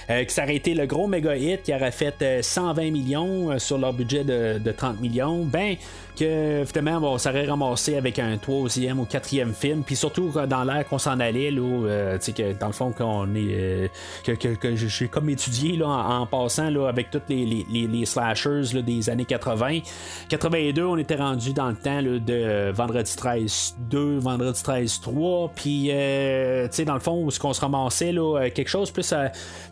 que 0.08 0.32
ça 0.32 0.44
aurait 0.44 0.56
été 0.56 0.74
le 0.74 0.86
gros 0.86 1.06
méga 1.06 1.36
hit 1.36 1.62
qui 1.62 1.74
aurait 1.74 1.92
fait 1.92 2.42
120 2.42 2.82
euh, 2.82 2.90
millions 2.90 3.50
euh, 3.50 3.58
sur 3.58 3.78
leur 3.78 3.92
budget 3.92 4.24
de, 4.24 4.58
de 4.58 4.72
30 4.72 5.00
millions, 5.00 5.44
ben 5.44 5.76
que 6.18 6.64
finalement 6.66 7.00
bon, 7.00 7.14
on 7.14 7.18
s'aurait 7.32 7.46
ramassé 7.46 7.96
avec 7.96 8.18
un 8.18 8.36
troisième 8.36 9.00
ou 9.00 9.04
quatrième 9.04 9.54
film, 9.54 9.82
puis 9.82 9.96
surtout 9.96 10.30
dans 10.48 10.64
l'air 10.64 10.86
qu'on 10.86 10.98
s'en 10.98 11.18
allait, 11.20 11.50
là, 11.50 11.62
euh, 11.62 12.18
que 12.18 12.52
dans 12.52 12.66
le 12.66 12.72
fond 12.72 12.92
qu'on 12.92 13.34
est 13.34 13.90
que, 14.24 14.32
que, 14.32 14.76
j'ai 14.76 15.08
comme 15.08 15.28
étudié 15.28 15.76
là, 15.76 15.86
en, 15.88 16.26
passant 16.26 16.70
là, 16.70 16.88
avec 16.88 17.10
tous 17.10 17.20
les, 17.28 17.66
les, 17.70 18.06
slashers 18.06 18.74
là, 18.74 18.82
des 18.82 19.10
années 19.10 19.24
80. 19.24 19.80
82, 20.28 20.84
on 20.84 20.96
était 20.96 21.16
rendu 21.16 21.52
dans 21.52 21.68
le 21.68 21.76
temps 21.76 22.00
là, 22.00 22.18
de 22.18 22.70
Vendredi 22.72 23.14
13 23.16 23.76
2, 23.90 24.18
Vendredi 24.18 24.62
13 24.62 25.00
3, 25.00 25.52
puis 25.54 25.88
dans 25.88 26.94
le 26.94 27.00
fond 27.00 27.24
où 27.24 27.30
ce 27.30 27.38
qu'on 27.38 27.52
se 27.52 27.60
ramassait 27.60 28.12
là, 28.12 28.50
quelque 28.50 28.68
chose 28.68 28.90
plus 28.90 29.14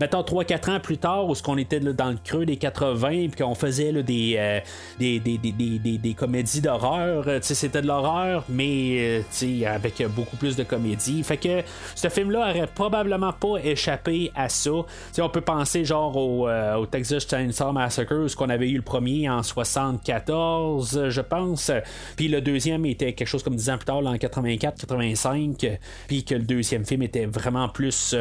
mettons 0.00 0.22
3-4 0.22 0.70
ans 0.70 0.80
plus 0.80 0.98
tard 0.98 1.28
où 1.28 1.34
ce 1.34 1.42
qu'on 1.42 1.58
était 1.58 1.80
dans 1.80 2.10
le 2.10 2.18
creux 2.22 2.46
des 2.46 2.56
80 2.56 3.28
puis 3.28 3.42
qu'on 3.42 3.54
faisait 3.54 3.92
là, 3.92 4.00
euh, 4.00 4.60
des, 4.98 5.20
des, 5.20 5.38
des, 5.38 5.52
des, 5.52 5.98
des, 5.98 6.14
comédies 6.14 6.60
d'horreur. 6.60 7.24
Euh, 7.50 7.54
c'était 7.54 7.82
de 7.82 7.86
l'horreur, 7.86 8.44
mais 8.48 9.22
euh, 9.42 9.66
avec 9.66 10.02
beaucoup 10.14 10.36
plus 10.36 10.56
de 10.56 10.62
comédie. 10.62 11.22
Fait 11.22 11.36
que 11.36 11.62
ce 11.94 12.08
film-là 12.08 12.50
aurait 12.50 12.66
probablement 12.66 13.32
pas 13.32 13.58
échappé 13.62 14.30
à 14.34 14.48
ça. 14.48 14.70
On 15.18 15.28
peut 15.28 15.40
penser 15.40 15.84
genre 15.84 16.16
au, 16.16 16.48
au 16.48 16.86
Texas 16.86 17.28
Chainsaw 17.28 17.72
Massacre, 17.72 18.26
ce 18.26 18.34
qu'on 18.36 18.48
avait 18.48 18.70
eu 18.70 18.76
le 18.76 18.82
premier 18.82 19.28
en 19.28 19.42
74, 19.42 21.08
je 21.08 21.20
pense. 21.20 21.70
Puis 22.16 22.28
le 22.28 22.40
deuxième 22.40 22.86
était 22.86 23.12
quelque 23.12 23.28
chose 23.28 23.42
comme 23.42 23.56
10 23.56 23.70
ans 23.70 23.76
plus 23.76 23.84
tard, 23.84 23.98
en 23.98 24.14
84-85. 24.14 25.78
Puis 26.08 26.24
que 26.24 26.34
le 26.34 26.42
deuxième 26.42 26.84
film 26.84 27.02
était 27.02 27.26
vraiment 27.26 27.68
plus 27.68 28.14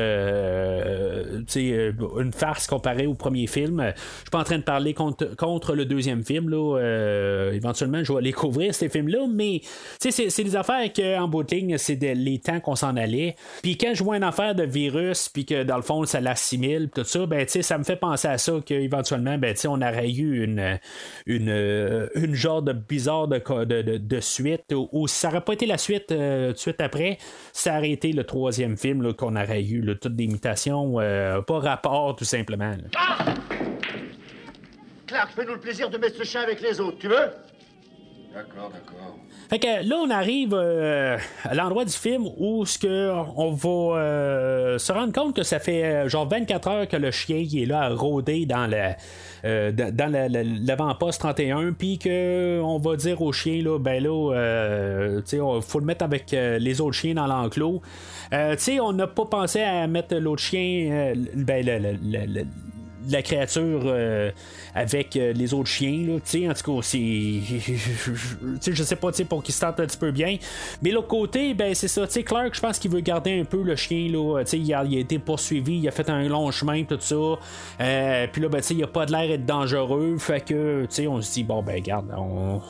une 1.57 2.33
farce 2.33 2.67
comparé 2.67 3.07
au 3.07 3.13
premier 3.13 3.47
film. 3.47 3.81
Je 3.81 3.99
suis 4.21 4.29
pas 4.31 4.39
en 4.39 4.43
train 4.43 4.57
de 4.57 4.63
parler 4.63 4.93
contre, 4.93 5.35
contre 5.35 5.73
le 5.75 5.85
deuxième 5.85 6.23
film. 6.23 6.49
Là. 6.49 6.77
Euh, 6.77 7.51
éventuellement, 7.53 8.03
je 8.03 8.11
vais 8.11 8.19
aller 8.19 8.33
couvrir 8.33 8.73
ces 8.73 8.89
films-là, 8.89 9.18
mais 9.27 9.61
c'est, 9.99 10.43
des 10.43 10.55
affaires 10.55 10.91
qu'en 10.93 11.27
bout 11.27 11.43
de 11.43 11.55
ligne, 11.55 11.77
c'est 11.77 11.95
les 11.95 12.39
temps 12.39 12.59
qu'on 12.59 12.75
s'en 12.75 12.95
allait. 12.95 13.35
Puis 13.61 13.77
quand 13.77 13.93
je 13.93 14.03
vois 14.03 14.17
une 14.17 14.23
affaire 14.23 14.55
de 14.55 14.63
virus, 14.63 15.29
puis 15.29 15.45
que 15.45 15.63
dans 15.63 15.75
le 15.75 15.81
fond, 15.81 16.05
ça 16.05 16.21
l'assimile, 16.21 16.89
tout 16.93 17.03
ça, 17.03 17.25
ben, 17.25 17.47
ça 17.47 17.77
me 17.77 17.83
fait 17.83 17.95
penser 17.95 18.27
à 18.27 18.37
ça 18.37 18.53
qu'éventuellement, 18.65 19.37
ben, 19.37 19.55
on 19.67 19.81
aurait 19.81 20.09
eu 20.09 20.43
une, 20.43 20.79
une, 21.25 22.09
une 22.15 22.35
genre 22.35 22.61
de 22.61 22.73
bizarre 22.73 23.27
de, 23.27 23.39
de, 23.65 23.97
de, 23.97 24.19
suite, 24.19 24.73
ou, 24.73 25.07
ça 25.07 25.29
n'aurait 25.29 25.41
pas 25.41 25.53
été 25.53 25.65
la 25.65 25.77
suite 25.77 26.11
euh, 26.11 26.53
de 26.53 26.57
suite 26.57 26.81
après, 26.81 27.17
ça 27.53 27.77
aurait 27.77 27.91
été 27.91 28.11
le 28.11 28.23
troisième 28.23 28.77
film 28.77 29.13
qu'on 29.13 29.35
aurait 29.35 29.63
eu, 29.63 29.81
là, 29.81 29.95
toutes 29.95 30.15
des 30.15 30.25
imitations, 30.25 30.99
euh, 30.99 31.41
pas 31.41 31.59
rapport 31.59 32.15
tout 32.15 32.25
simplement. 32.25 32.73
Ah 32.95 33.25
Clark, 35.07 35.31
fais-nous 35.35 35.53
le 35.53 35.59
plaisir 35.59 35.89
de 35.89 35.97
mettre 35.97 36.17
ce 36.17 36.23
chien 36.23 36.41
avec 36.41 36.61
les 36.61 36.79
autres, 36.79 36.99
tu 36.99 37.07
veux? 37.07 37.31
D'accord, 38.33 38.69
d'accord. 38.69 39.17
Fait 39.49 39.57
que 39.57 39.87
là, 39.87 39.95
on 39.95 40.09
arrive 40.11 40.53
euh, 40.53 41.17
à 41.43 41.55
l'endroit 41.55 41.83
du 41.83 41.93
film 41.93 42.27
où 42.37 42.63
ce 42.63 42.77
que 42.77 43.11
on 43.35 43.51
va 43.53 43.97
euh, 43.99 44.77
se 44.77 44.91
rendre 44.91 45.11
compte 45.11 45.35
que 45.35 45.41
ça 45.41 45.57
fait 45.57 45.83
euh, 45.83 46.09
genre 46.09 46.27
24 46.27 46.67
heures 46.67 46.87
que 46.87 46.97
le 46.97 47.09
chien 47.09 47.37
est 47.37 47.65
là 47.65 47.81
à 47.81 47.89
rôder 47.89 48.45
dans 48.45 48.69
le 48.69 49.71
dans 49.71 50.11
l'avant-poste 50.67 51.21
31, 51.21 51.73
puis 51.73 51.97
que 51.97 52.59
on 52.61 52.77
va 52.77 52.97
dire 52.97 53.19
au 53.21 53.31
chien 53.31 53.63
là, 53.63 53.79
ben 53.79 54.03
là, 54.03 55.21
tu 55.25 55.39
faut 55.61 55.79
le 55.79 55.85
mettre 55.85 56.03
avec 56.03 56.31
les 56.31 56.81
autres 56.81 56.97
chiens 56.97 57.13
dans 57.13 57.25
l'enclos. 57.25 57.81
tu 58.31 58.37
sais, 58.57 58.79
on 58.81 58.91
n'a 58.91 59.07
pas 59.07 59.25
pensé 59.25 59.61
à 59.61 59.87
mettre 59.87 60.15
l'autre 60.15 60.41
chien, 60.41 61.13
ben 61.35 61.65
le 61.65 62.43
la 63.07 63.21
créature 63.21 63.93
avec 64.75 65.15
les 65.15 65.53
autres 65.53 65.69
chiens. 65.69 66.05
Là, 66.07 66.15
en 66.15 66.53
tout 66.53 66.75
cas, 66.75 66.81
c'est. 66.81 66.99
je 68.71 68.83
sais 68.83 68.95
pas 68.95 69.11
pour 69.27 69.43
qu'il 69.43 69.53
se 69.53 69.61
tente 69.61 69.79
un 69.79 69.85
petit 69.85 69.97
peu 69.97 70.11
bien. 70.11 70.37
Mais 70.81 70.91
l'autre 70.91 71.07
côté, 71.07 71.53
ben 71.53 71.73
c'est 71.73 71.87
ça. 71.87 72.05
Clark, 72.07 72.53
je 72.53 72.59
pense 72.59 72.79
qu'il 72.79 72.91
veut 72.91 72.99
garder 73.01 73.39
un 73.39 73.45
peu 73.45 73.63
le 73.63 73.75
chien. 73.75 74.09
Là, 74.11 74.43
il, 74.53 74.73
a, 74.73 74.83
il 74.83 74.97
a 74.97 74.99
été 74.99 75.19
poursuivi, 75.19 75.79
il 75.79 75.87
a 75.87 75.91
fait 75.91 76.09
un 76.09 76.27
long 76.27 76.51
chemin, 76.51 76.83
tout 76.83 76.97
ça. 76.99 77.15
Puis 78.31 78.41
là, 78.41 78.49
ben, 78.49 78.61
il 78.69 78.83
a 78.83 78.87
pas 78.87 79.05
de 79.05 79.11
l'air 79.11 79.27
d'être 79.27 79.45
dangereux. 79.45 80.17
Fait 80.17 80.41
que, 80.41 80.87
on 81.07 81.21
se 81.21 81.33
dit, 81.33 81.43
bon, 81.43 81.61
ben, 81.61 81.81
garde, 81.81 82.13
on, 82.15 82.61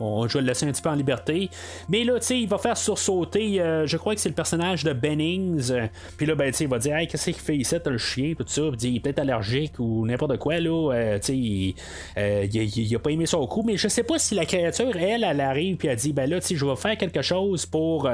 on, 0.00 0.24
le 0.24 0.40
laisser 0.40 0.66
un 0.66 0.72
petit 0.72 0.82
peu 0.82 0.90
en 0.90 0.94
liberté. 0.94 1.50
Mais 1.88 2.04
là, 2.04 2.18
tu 2.18 2.26
sais, 2.26 2.40
il 2.40 2.48
va 2.48 2.58
faire 2.58 2.76
sursauter, 2.76 3.60
euh, 3.60 3.86
je 3.86 3.96
crois 3.96 4.14
que 4.14 4.20
c'est 4.20 4.28
le 4.28 4.34
personnage 4.34 4.84
de 4.84 4.92
Bennings. 4.92 5.72
Puis 6.16 6.26
là, 6.26 6.34
ben, 6.34 6.50
tu 6.50 6.58
sais, 6.58 6.64
il 6.64 6.70
va 6.70 6.78
dire, 6.78 6.96
hey, 6.96 7.06
qu'est-ce 7.06 7.24
qu'il 7.24 7.34
fait 7.34 7.56
ici, 7.56 7.76
le 7.84 7.98
chien, 7.98 8.34
tout 8.36 8.44
ça. 8.46 8.62
Puis 8.70 8.88
il 8.88 8.96
est 8.96 9.00
peut-être 9.00 9.20
allergique 9.20 9.77
ou 9.78 10.06
n'importe 10.06 10.38
quoi, 10.38 10.60
là. 10.60 10.92
Euh, 10.92 11.18
tu 11.18 11.32
il, 11.32 11.74
euh, 12.16 12.46
il, 12.52 12.94
a 12.94 12.98
pas 12.98 13.10
aimé 13.10 13.26
son 13.26 13.46
coup. 13.46 13.62
Mais 13.64 13.76
je 13.76 13.88
sais 13.88 14.02
pas 14.02 14.18
si 14.18 14.34
la 14.34 14.44
créature, 14.44 14.96
elle, 14.96 15.24
elle 15.24 15.40
arrive, 15.40 15.76
puis 15.76 15.88
elle 15.88 15.96
dit, 15.96 16.12
ben 16.12 16.28
là, 16.28 16.38
je 16.40 16.64
vais 16.64 16.76
faire 16.76 16.96
quelque 16.96 17.22
chose 17.22 17.66
pour 17.66 18.08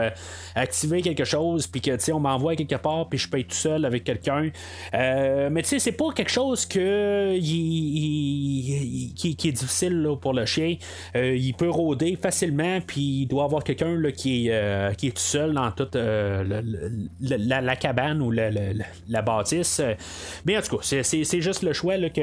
activer 0.54 1.02
quelque 1.02 1.24
chose, 1.24 1.66
puis 1.66 1.80
que, 1.80 2.12
on 2.12 2.20
m'envoie 2.20 2.56
quelque 2.56 2.76
part, 2.76 3.08
puis 3.08 3.18
je 3.18 3.28
paye 3.28 3.44
tout 3.44 3.54
seul 3.54 3.84
avec 3.84 4.04
quelqu'un. 4.04 4.50
mais 4.92 5.62
tu 5.62 5.68
sais, 5.68 5.78
c'est 5.78 5.92
pas 5.92 6.10
quelque 6.14 6.30
chose 6.30 6.66
que 6.66 7.38
qui, 7.38 9.14
est 9.44 9.52
difficile 9.52 10.08
pour 10.20 10.32
le 10.32 10.46
chien. 10.46 10.76
il 11.14 11.54
peut 11.54 11.70
rôder 11.70 12.16
facilement, 12.20 12.80
puis 12.86 13.22
il 13.22 13.26
doit 13.26 13.44
avoir 13.44 13.64
quelqu'un 13.64 13.94
qui, 14.12 14.50
euh, 14.50 14.92
qui 14.92 15.08
est 15.08 15.12
tout 15.12 15.22
seul 15.22 15.52
dans 15.54 15.70
toute 15.70 15.96
euh, 15.96 16.62
la, 17.20 17.76
cabane 17.76 18.20
ou 18.22 18.30
la, 18.30 19.22
bâtisse. 19.22 19.80
Mais 20.44 20.56
en 20.56 20.62
tout 20.62 20.78
cas, 20.78 20.82
c'est 21.02 21.40
juste 21.40 21.53
le 21.62 21.72
choix 21.72 21.96
que 22.09 22.20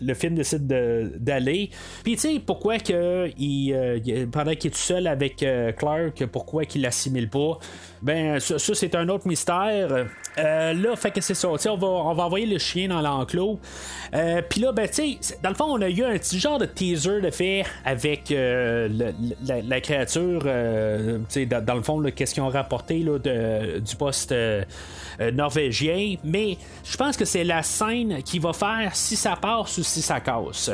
le, 0.00 0.14
film 0.14 0.34
décide 0.34 0.66
d'aller. 0.66 1.70
Puis 2.02 2.14
tu 2.14 2.20
sais, 2.20 2.40
pourquoi 2.44 2.78
que 2.78 3.30
il, 3.38 3.72
euh, 3.72 4.26
pendant 4.30 4.54
qu'il 4.54 4.70
est 4.70 4.74
tout 4.74 4.78
seul 4.78 5.06
avec 5.06 5.44
Clark, 5.76 6.26
pourquoi 6.26 6.64
qu'il 6.64 6.82
l'assimile 6.82 7.28
pas? 7.28 7.58
Ben, 8.02 8.38
ça, 8.40 8.58
c'est 8.58 8.94
un 8.94 9.08
autre 9.08 9.26
mystère. 9.26 10.06
là, 10.36 10.96
fait 10.96 11.10
que 11.10 11.20
c'est 11.20 11.34
ça. 11.34 11.48
On 11.48 11.76
va, 11.76 11.86
on 11.86 12.14
va 12.14 12.24
envoyer 12.24 12.46
le 12.46 12.58
chien 12.58 12.88
dans 12.88 13.00
l'enclos. 13.00 13.58
Puis 14.48 14.60
là, 14.60 14.72
ben, 14.72 14.88
tu 14.88 15.18
sais, 15.20 15.38
dans 15.42 15.50
le 15.50 15.54
fond, 15.54 15.66
on 15.66 15.80
a 15.82 15.88
eu 15.88 16.04
un 16.04 16.16
petit 16.18 16.38
genre 16.38 16.58
de 16.58 16.66
teaser 16.66 17.20
de 17.20 17.30
fait 17.30 17.64
avec 17.84 18.30
la, 18.30 19.80
créature, 19.80 20.42
euh, 20.46 21.18
dans, 21.46 21.64
dans, 21.64 21.74
le 21.74 21.82
fond, 21.82 22.02
qu'est-ce 22.14 22.34
qu'ils 22.34 22.42
ont 22.42 22.48
rapporté 22.48 22.98
là, 22.98 23.18
de, 23.18 23.78
du 23.78 23.96
poste 23.96 24.32
euh, 24.32 24.62
euh, 25.20 25.32
norvégien, 25.32 26.14
mais 26.22 26.56
je 26.84 26.96
pense 26.96 27.16
que 27.16 27.24
c'est 27.24 27.42
la 27.42 27.64
scène 27.64 28.22
qui 28.22 28.38
va 28.38 28.52
faire 28.52 28.94
si 28.94 29.16
ça 29.16 29.34
passe 29.34 29.78
ou 29.78 29.82
si 29.82 30.00
ça 30.00 30.20
casse. 30.20 30.70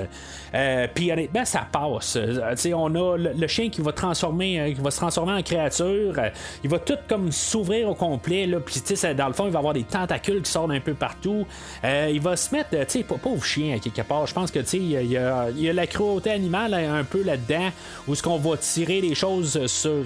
Euh, 0.54 0.86
puis 0.92 1.10
honnêtement, 1.10 1.46
ça 1.46 1.66
passe. 1.70 2.16
Euh, 2.16 2.54
on 2.74 2.94
a 2.94 3.16
le, 3.16 3.46
chien 3.46 3.70
qui 3.70 3.80
va 3.80 3.92
qui 3.92 4.74
va 4.74 4.90
se 4.90 4.96
transformer 4.98 5.32
en 5.32 5.42
créature. 5.42 6.14
il 6.62 6.68
va 6.68 6.78
tout 6.78 6.98
s'ouvrir 7.30 7.88
au 7.88 7.94
complet. 7.94 8.46
Là, 8.46 8.60
puis 8.60 8.82
dans 9.16 9.28
le 9.28 9.32
fond, 9.32 9.46
il 9.46 9.52
va 9.52 9.58
avoir 9.58 9.74
des 9.74 9.84
tentacules 9.84 10.42
qui 10.42 10.50
sortent 10.50 10.70
un 10.70 10.80
peu 10.80 10.94
partout. 10.94 11.46
il 11.82 12.20
va 12.20 12.36
se 12.36 12.54
mettre, 12.54 12.70
tu 12.70 12.76
sais, 12.88 13.04
pauvre 13.04 13.44
chien 13.44 13.78
quelque 13.78 14.02
part. 14.02 14.26
Je 14.26 14.34
pense 14.34 14.50
que 14.50 14.60
il 14.74 15.10
y 15.10 15.16
a, 15.16 15.50
y 15.50 15.68
a 15.68 15.72
la 15.72 15.86
cruauté 15.86 16.30
animale 16.30 16.74
un 16.74 17.04
peu 17.04 17.22
là-dedans, 17.22 17.70
où 18.08 18.14
ce 18.14 18.22
qu'on 18.22 18.38
va 18.38 18.56
tirer 18.56 19.00
des 19.00 19.14
choses 19.14 19.66
sur, 19.66 20.04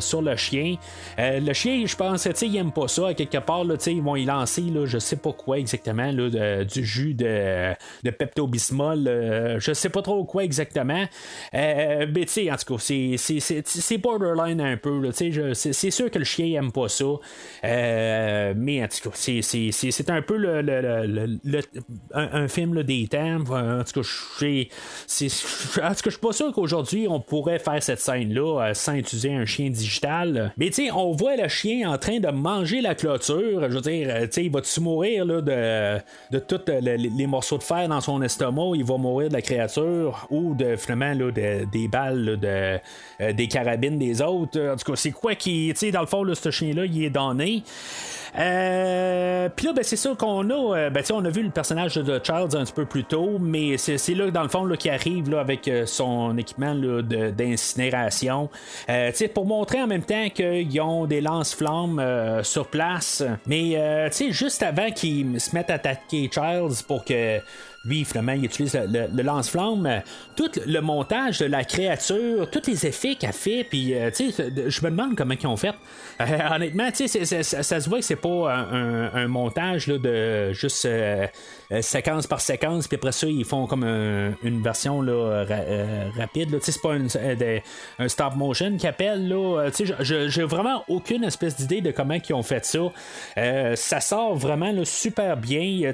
sur 0.00 0.22
le 0.22 0.36
chien. 0.36 0.76
le 1.18 1.52
chien, 1.52 1.84
je 1.86 1.96
pense, 1.96 2.22
tu 2.22 2.30
sais, 2.34 2.46
il 2.46 2.56
aime 2.56 2.72
pas 2.72 2.88
ça 2.88 3.14
quelque 3.14 3.38
part 3.38 3.64
ils 3.86 4.02
vont 4.02 4.16
y 4.16 4.24
lancer, 4.24 4.62
là, 4.62 4.86
je 4.86 4.98
sais 4.98 5.16
pas 5.16 5.32
quoi 5.32 5.58
exactement, 5.58 6.10
là, 6.10 6.64
du 6.64 6.84
jus 6.84 7.14
de, 7.14 7.72
de 8.02 8.10
Pepto-Bismol, 8.10 9.06
euh, 9.06 9.60
je 9.60 9.72
sais 9.72 9.88
pas 9.88 10.02
trop 10.02 10.24
quoi 10.24 10.44
exactement. 10.44 11.04
Euh, 11.54 12.06
mais 12.14 12.24
tu 12.24 12.32
sais, 12.32 12.50
en 12.50 12.56
tout 12.56 12.76
cas, 12.76 12.82
c'est 13.64 13.98
borderline 13.98 14.60
un 14.60 14.76
peu. 14.76 15.10
C'est 15.12 15.90
sûr 15.90 16.10
que 16.10 16.18
le 16.18 16.24
chien 16.24 16.41
aime 16.50 16.72
pas 16.72 16.88
ça. 16.88 17.04
Euh, 17.64 18.54
mais 18.56 18.82
en 18.82 18.88
tout 18.88 19.10
cas, 19.10 19.16
c'est 19.16 20.10
un 20.10 20.22
peu 20.22 20.36
le, 20.36 20.62
le, 20.62 21.60
un, 22.14 22.48
film 22.48 22.82
des 22.82 23.08
temps. 23.08 23.40
En 23.50 23.84
tout 23.84 24.00
cas, 24.00 24.08
je 24.08 24.68
suis 25.08 26.18
pas 26.20 26.32
sûr 26.32 26.52
qu'aujourd'hui 26.52 27.06
on 27.08 27.20
pourrait 27.20 27.58
faire 27.58 27.82
cette 27.82 28.00
scène-là 28.00 28.72
sans 28.74 28.94
utiliser 28.94 29.34
un 29.34 29.46
chien 29.46 29.70
digital. 29.70 30.52
Mais 30.56 30.70
tu 30.70 30.90
on 30.90 31.12
voit 31.12 31.36
le 31.36 31.48
chien 31.48 31.90
en 31.90 31.98
train 31.98 32.18
de 32.18 32.28
manger 32.28 32.80
la 32.80 32.94
clôture 32.94 33.62
je 33.68 33.74
veux 33.74 33.80
dire, 33.80 34.08
euh, 34.10 34.26
il 34.36 34.50
va-tu 34.50 34.80
mourir 34.80 35.24
là, 35.24 35.40
de, 35.40 36.00
de 36.30 36.38
tous 36.38 36.60
euh, 36.68 36.80
les, 36.80 37.26
morceaux 37.26 37.58
de 37.58 37.62
fer 37.62 37.88
dans 37.88 38.00
son 38.00 38.22
estomac, 38.22 38.72
il 38.74 38.84
va 38.84 38.96
mourir 38.96 39.28
de 39.28 39.34
la 39.34 39.42
créature 39.42 40.26
ou 40.30 40.54
de 40.54 40.76
finalement 40.76 41.14
là, 41.14 41.30
des 41.30 41.88
balles 41.88 42.38
de, 42.38 42.78
euh, 43.20 43.32
des 43.32 43.48
carabines 43.48 43.98
des 43.98 44.20
autres? 44.22 44.60
En 44.60 44.76
tout 44.76 44.92
cas, 44.92 44.96
c'est 44.96 45.10
quoi 45.10 45.34
qui, 45.34 45.72
tu 45.76 45.90
dans 45.90 46.00
le 46.00 46.06
fond, 46.06 46.24
ce 46.34 46.50
chien-là, 46.50 46.84
il 46.86 47.04
est 47.04 47.10
donné. 47.10 47.62
Euh, 48.38 49.48
Puis 49.54 49.66
là, 49.66 49.72
ben, 49.72 49.84
c'est 49.84 49.96
sûr 49.96 50.16
qu'on 50.16 50.48
a. 50.48 50.76
Euh, 50.76 50.90
ben, 50.90 51.02
on 51.12 51.24
a 51.24 51.30
vu 51.30 51.42
le 51.42 51.50
personnage 51.50 51.96
de 51.96 52.20
Childs 52.22 52.56
un 52.56 52.64
petit 52.64 52.72
peu 52.72 52.86
plus 52.86 53.04
tôt, 53.04 53.38
mais 53.38 53.76
c'est 53.76 54.14
là, 54.14 54.30
dans 54.30 54.42
le 54.42 54.48
fond, 54.48 54.66
qui 54.78 54.88
arrive 54.88 55.30
là, 55.30 55.40
avec 55.40 55.68
euh, 55.68 55.84
son 55.86 56.36
équipement 56.38 56.74
d'incinération. 56.74 58.48
Euh, 58.88 59.10
pour 59.34 59.46
montrer 59.46 59.80
en 59.80 59.86
même 59.86 60.02
temps 60.02 60.28
qu'ils 60.30 60.80
ont 60.80 61.06
des 61.06 61.20
lance-flammes 61.20 62.42
sur 62.42 62.66
place. 62.66 63.22
Mais 63.46 64.10
juste 64.30 64.62
avant 64.62 64.90
qu'ils 64.90 65.40
se 65.40 65.54
mettent 65.54 65.70
à 65.70 65.74
attaquer 65.74 66.28
Childs 66.32 66.82
pour 66.86 67.04
que 67.04 67.38
lui, 67.84 68.04
finalement, 68.04 68.32
il 68.32 68.44
utilise 68.44 68.74
le, 68.74 69.22
lance-flamme. 69.22 70.02
Tout 70.36 70.50
le 70.66 70.80
montage 70.80 71.38
de 71.38 71.46
la 71.46 71.64
créature, 71.64 72.48
tous 72.50 72.66
les 72.68 72.86
effets 72.86 73.16
qu'elle 73.16 73.32
fait, 73.32 73.64
puis, 73.64 73.94
tu 74.14 74.30
sais, 74.30 74.52
je 74.68 74.84
me 74.84 74.90
demande 74.90 75.16
comment 75.16 75.34
ils 75.40 75.46
ont 75.46 75.56
fait. 75.56 75.74
honnêtement, 76.20 76.90
tu 76.92 77.08
sais, 77.08 77.42
ça, 77.42 77.80
se 77.80 77.88
voit 77.88 77.98
que 77.98 78.04
c'est 78.04 78.16
pas 78.16 78.52
un, 78.52 79.28
montage 79.28 79.86
là, 79.86 79.98
de 79.98 80.52
juste 80.52 80.84
euh, 80.84 81.12
euh, 81.12 81.26
séquence 81.80 82.26
par 82.26 82.40
séquence, 82.40 82.88
puis 82.88 82.96
après 82.96 83.12
ça, 83.12 83.26
ils 83.26 83.44
font 83.44 83.66
comme 83.66 83.84
une 83.84 84.62
version 84.62 85.00
là, 85.00 85.12
euh, 85.12 86.10
rapide. 86.16 86.50
Là. 86.50 86.58
C'est 86.60 86.80
pas 86.80 86.94
un 87.98 88.08
stop 88.08 88.34
motion 88.36 88.76
qui 88.76 88.86
appelle. 88.86 89.28
Là. 89.28 89.68
J'ai 90.00 90.44
vraiment 90.44 90.84
aucune 90.88 91.24
espèce 91.24 91.56
d'idée 91.56 91.80
de 91.80 91.90
comment 91.90 92.18
ils 92.28 92.34
ont 92.34 92.42
fait 92.42 92.64
ça. 92.64 92.80
ça 93.76 94.00
sort 94.00 94.34
vraiment 94.34 94.72
super 94.84 95.36
bien. 95.36 95.92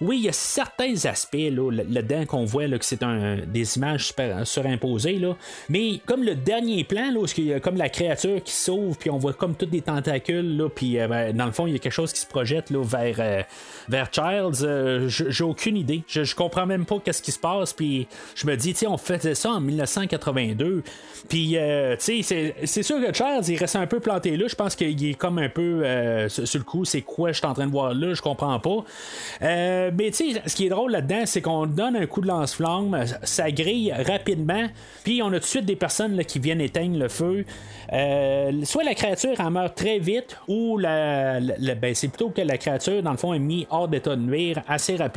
oui, 0.00 0.18
il 0.18 0.24
y 0.24 0.28
a 0.28 0.32
certains 0.32 0.94
aspects 1.04 1.36
là-dedans 1.36 2.26
qu'on 2.26 2.44
voit 2.44 2.66
là, 2.66 2.78
que 2.78 2.84
c'est 2.84 3.02
un, 3.02 3.38
des 3.46 3.76
images 3.76 4.08
super, 4.08 4.46
surimposées. 4.46 5.18
Là. 5.18 5.36
Mais 5.68 6.00
comme 6.06 6.22
le 6.22 6.34
dernier 6.34 6.84
plan, 6.84 7.10
là, 7.12 7.20
où 7.20 7.26
il 7.36 7.44
y 7.44 7.54
a 7.54 7.60
comme 7.60 7.76
la 7.76 7.88
créature 7.88 8.42
qui 8.42 8.52
s'ouvre, 8.52 8.96
puis 8.96 9.10
on 9.10 9.18
voit 9.18 9.32
comme 9.32 9.54
toutes 9.54 9.70
des 9.70 9.82
tentacules, 9.82 10.56
là, 10.56 10.68
puis 10.68 10.96
ben, 10.96 11.36
dans 11.36 11.46
le 11.46 11.52
fond, 11.52 11.66
il 11.66 11.72
y 11.72 11.76
a 11.76 11.78
quelque 11.78 11.92
chose 11.92 12.12
qui 12.12 12.20
se 12.20 12.26
projette 12.26 12.70
là, 12.70 12.82
vers, 12.82 13.16
euh, 13.18 13.42
vers 13.88 14.08
Childs. 14.12 14.64
Euh, 14.64 15.08
j'ai 15.28 15.44
aucune 15.44 15.76
idée. 15.76 16.02
Je, 16.06 16.24
je, 16.24 16.34
comprends 16.34 16.66
même 16.66 16.84
pas 16.84 16.98
qu'est-ce 16.98 17.22
qui 17.22 17.32
se 17.32 17.38
passe. 17.38 17.72
Puis 17.72 18.06
je 18.34 18.46
me 18.46 18.56
dis, 18.56 18.74
on 18.86 18.96
faisait 18.96 19.34
ça 19.34 19.50
en 19.50 19.60
1982. 19.60 20.82
Puis, 21.28 21.56
euh, 21.56 21.96
tu 21.96 22.22
sais, 22.22 22.54
c'est 22.64 22.82
sûr 22.82 22.96
que 23.00 23.12
Childs, 23.12 23.48
il 23.48 23.56
reste 23.56 23.76
un 23.76 23.86
peu 23.86 24.00
planté 24.00 24.36
là. 24.36 24.46
Je 24.48 24.54
pense 24.54 24.74
qu'il 24.74 25.04
est 25.04 25.14
comme 25.14 25.38
un 25.38 25.48
peu 25.48 25.84
sur, 26.28 26.58
le 26.58 26.64
coup, 26.64 26.84
c'est 26.84 27.02
quoi 27.02 27.32
je 27.32 27.38
suis 27.38 27.46
en 27.46 27.54
train 27.54 27.66
de 27.66 27.72
voir 27.72 27.94
là, 27.94 28.14
je 28.14 28.22
comprends 28.22 28.58
pas. 28.58 28.84
mais 29.40 30.10
tu 30.12 30.32
sais, 30.32 30.42
ce 30.46 30.54
qui 30.54 30.66
est 30.66 30.70
drôle 30.70 30.92
là-dedans, 30.92 31.22
c'est 31.26 31.42
qu'on 31.42 31.66
donne 31.66 31.96
un 31.96 32.06
coup 32.06 32.20
de 32.20 32.26
lance-flamme, 32.26 33.04
ça 33.22 33.50
grille 33.50 33.92
rapidement, 33.92 34.66
puis 35.04 35.22
on 35.22 35.28
a 35.28 35.32
tout 35.32 35.38
de 35.40 35.44
suite 35.44 35.64
des 35.64 35.76
personnes 35.76 36.16
là, 36.16 36.24
qui 36.24 36.38
viennent 36.38 36.60
éteindre 36.60 36.98
le 36.98 37.08
feu. 37.08 37.44
soit 38.64 38.84
la 38.84 38.94
créature 38.94 39.40
en 39.40 39.50
meurt 39.50 39.76
très 39.76 39.98
vite, 39.98 40.36
ou 40.48 40.78
la, 40.78 41.40
ben, 41.40 41.94
c'est 41.94 42.08
plutôt 42.08 42.30
que 42.30 42.42
la 42.42 42.58
créature, 42.58 43.02
dans 43.02 43.12
le 43.12 43.16
fond, 43.16 43.34
est 43.34 43.38
mise 43.38 43.66
hors 43.70 43.88
d'état 43.88 44.16
de 44.16 44.22
nuire 44.22 44.62
assez 44.68 44.96
rapidement. 44.96 45.09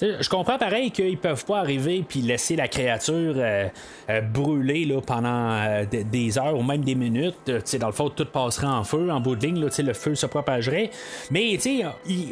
Je 0.00 0.28
comprends 0.28 0.58
pareil 0.58 0.90
qu'ils 0.90 1.18
peuvent 1.18 1.44
pas 1.44 1.58
arriver 1.58 2.04
puis 2.06 2.20
laisser 2.20 2.56
la 2.56 2.68
créature 2.68 3.34
euh, 3.36 3.68
euh, 4.10 4.20
brûler 4.20 4.84
là, 4.84 5.00
pendant 5.00 5.52
euh, 5.52 5.84
des 5.86 6.38
heures 6.38 6.58
ou 6.58 6.62
même 6.62 6.82
des 6.82 6.94
minutes. 6.94 7.50
dans 7.80 7.86
le 7.86 7.92
fond, 7.92 8.10
tout 8.10 8.26
passerait 8.26 8.66
en 8.66 8.84
feu. 8.84 9.10
En 9.10 9.20
bout 9.20 9.36
de 9.36 9.46
ligne, 9.46 9.60
le 9.60 9.92
feu 9.92 10.14
se 10.14 10.26
propagerait. 10.26 10.90
Mais 11.30 11.58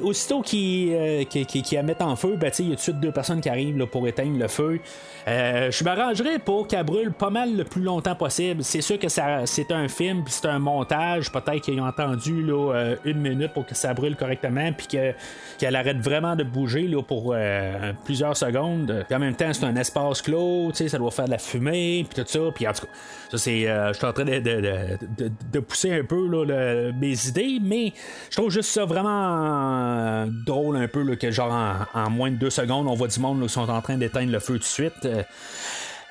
aussitôt 0.03 0.43
qu'ils 0.43 1.26
qu 1.30 1.45
qu 1.45 1.62
qu 1.62 1.82
mettent 1.82 2.03
en 2.03 2.16
feu, 2.16 2.36
ben, 2.36 2.51
il 2.59 2.68
y 2.68 2.68
a 2.68 2.70
tout 2.70 2.76
de 2.76 2.80
suite 2.80 3.01
deux 3.01 3.12
personnes 3.12 3.40
qui 3.40 3.49
arrivent 3.49 3.86
pour 3.86 4.07
éteindre 4.07 4.38
le 4.38 4.49
feu. 4.49 4.80
je 5.26 5.84
m'arrangerais 5.84 6.38
pour 6.38 6.66
qu'elle 6.66 6.84
brûle 6.84 7.12
pas 7.12 7.30
mal 7.30 7.57
le 7.57 7.64
plus 7.64 7.82
longtemps 7.82 8.14
possible. 8.14 8.62
C'est 8.62 8.80
sûr 8.80 8.99
que 8.99 9.09
c'est 9.09 9.72
un 9.72 9.88
film, 9.88 10.24
c'est 10.26 10.47
un 10.47 10.59
montage. 10.59 11.30
Peut-être 11.30 11.61
qu'ils 11.61 11.80
ont 11.80 11.86
entendu 11.86 12.47
une 13.05 13.18
minute 13.18 13.53
pour 13.53 13.66
que 13.66 13.74
ça 13.74 13.95
brûle 13.95 14.16
correctement, 14.16 14.72
puis 14.72 14.86
qu'elle 14.86 15.76
arrête 15.76 15.99
vraiment 15.99 16.36
de 16.36 16.45
bouger 16.45 16.82
là, 16.89 17.03
pour 17.03 17.35
plusieurs 18.05 18.37
secondes. 18.37 19.05
Puis 19.07 19.16
en 19.16 19.18
même 19.18 19.35
temps, 19.35 19.53
c'est 19.53 19.64
un 19.64 19.76
espace 19.76 20.22
clos, 20.22 20.72
ça 20.74 20.99
doit 20.99 21.11
faire 21.11 21.26
de 21.26 21.30
la 21.30 21.39
fumée, 21.39 22.07
puis 22.09 22.22
tout 22.22 22.28
ça. 22.28 22.41
Puis 22.55 22.66
en 22.66 22.72
tout 22.72 22.83
cas, 22.83 22.93
ça 23.30 23.39
c'est, 23.39 23.62
je 23.62 23.93
suis 23.95 24.07
en 24.07 24.12
train 24.12 24.24
de, 24.24 25.61
pousser 25.61 25.93
un 25.93 26.05
peu 26.05 26.26
là, 26.28 26.93
mes 26.93 27.28
idées, 27.28 27.59
mais 27.62 27.93
je 28.30 28.37
trouve 28.37 28.51
juste 28.51 28.70
ça 28.70 28.85
vraiment 28.85 30.26
drôle 30.47 30.76
un 30.76 30.89
peu 30.89 31.03
que 31.16 31.30
genre 31.30 31.87
en, 31.95 32.11
moins 32.11 32.30
de 32.30 32.37
deux 32.37 32.51
secondes, 32.51 32.87
on 32.87 32.95
voit 32.95 33.09
du 33.09 33.20
monde 33.20 33.43
qui 33.43 33.49
sont 33.49 33.68
en 33.68 33.80
train 33.80 33.97
d'éteindre 33.97 34.33
le 34.33 34.41
feu 34.41 34.55
tout 34.55 34.61
de 34.61 34.64
suite. 34.64 35.09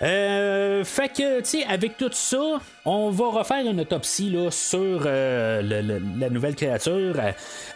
Euh, 0.04 0.84
fait 0.84 1.10
que, 1.10 1.40
tu 1.40 1.46
sais, 1.46 1.64
avec 1.66 1.98
tout 1.98 2.10
ça, 2.12 2.60
on 2.86 3.12
va 3.12 3.28
refaire 3.28 3.66
une 3.70 3.80
autopsie 3.80 4.32
là, 4.32 4.50
sur 4.50 5.04
euh, 5.06 5.62
la 6.18 6.30
nouvelle 6.30 6.56
créature. 6.56 7.16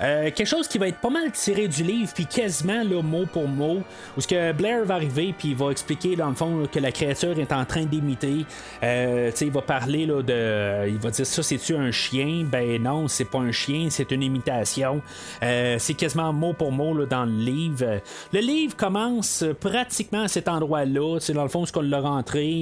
Euh, 0.02 0.32
quelque 0.32 0.46
chose 0.46 0.68
qui 0.68 0.80
va 0.80 0.88
être 0.88 1.00
pas 1.00 1.12
mal 1.12 1.32
tiré 1.32 1.68
du 1.68 1.84
livre, 1.84 2.12
puis 2.16 2.26
quasiment 2.26 2.84
là, 2.84 3.02
mot 3.04 3.26
pour 3.32 3.48
mot. 3.48 3.84
Où 4.18 4.22
ce 4.22 4.28
que 4.28 4.52
Blair 4.54 4.86
va 4.86 4.96
arriver, 4.96 5.36
puis 5.38 5.50
il 5.50 5.56
va 5.56 5.70
expliquer 5.70 6.16
dans 6.16 6.30
le 6.30 6.36
fond 6.36 6.68
que 6.72 6.80
la 6.80 6.92
créature 6.92 7.38
est 7.38 7.52
en 7.52 7.66
train 7.66 7.84
d'imiter. 7.84 8.46
il 8.82 9.52
va 9.52 9.62
parler 9.62 10.06
là, 10.08 10.24
de. 10.24 10.90
Il 10.90 10.98
va 10.98 11.12
dire 11.12 11.28
ça, 11.28 11.44
c'est-tu 11.44 11.76
un 11.76 11.92
chien? 11.92 12.44
Ben 12.52 12.82
non, 12.82 13.08
c'est 13.08 13.26
pas 13.26 13.40
un 13.40 13.52
chien, 13.52 13.88
c'est 13.92 14.12
une 14.12 14.24
imitation. 14.24 15.02
c'est 15.42 15.96
quasiment 15.96 16.34
mot 16.34 16.54
pour 16.54 16.72
mot 16.72 16.98
là, 16.98 17.06
dans 17.06 17.26
le 17.26 17.32
livre. 17.32 18.00
Le 18.34 18.40
livre 18.40 18.76
commence 18.76 19.44
pratiquement 19.60 20.24
à 20.24 20.28
cet 20.28 20.48
endroit-là. 20.48 21.20
Dans 21.36 21.44
le 21.44 21.50
fond, 21.50 21.66
ce 21.66 21.72
qu'on 21.72 21.82
l'a 21.82 22.00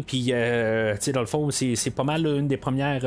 puis 0.06 0.32
dans 0.32 1.22
le 1.22 1.26
fond, 1.26 1.50
c'est 1.52 1.96
pas 1.96 2.04
mal 2.04 2.26
une 2.26 2.48
des 2.48 2.58
premières 2.58 3.06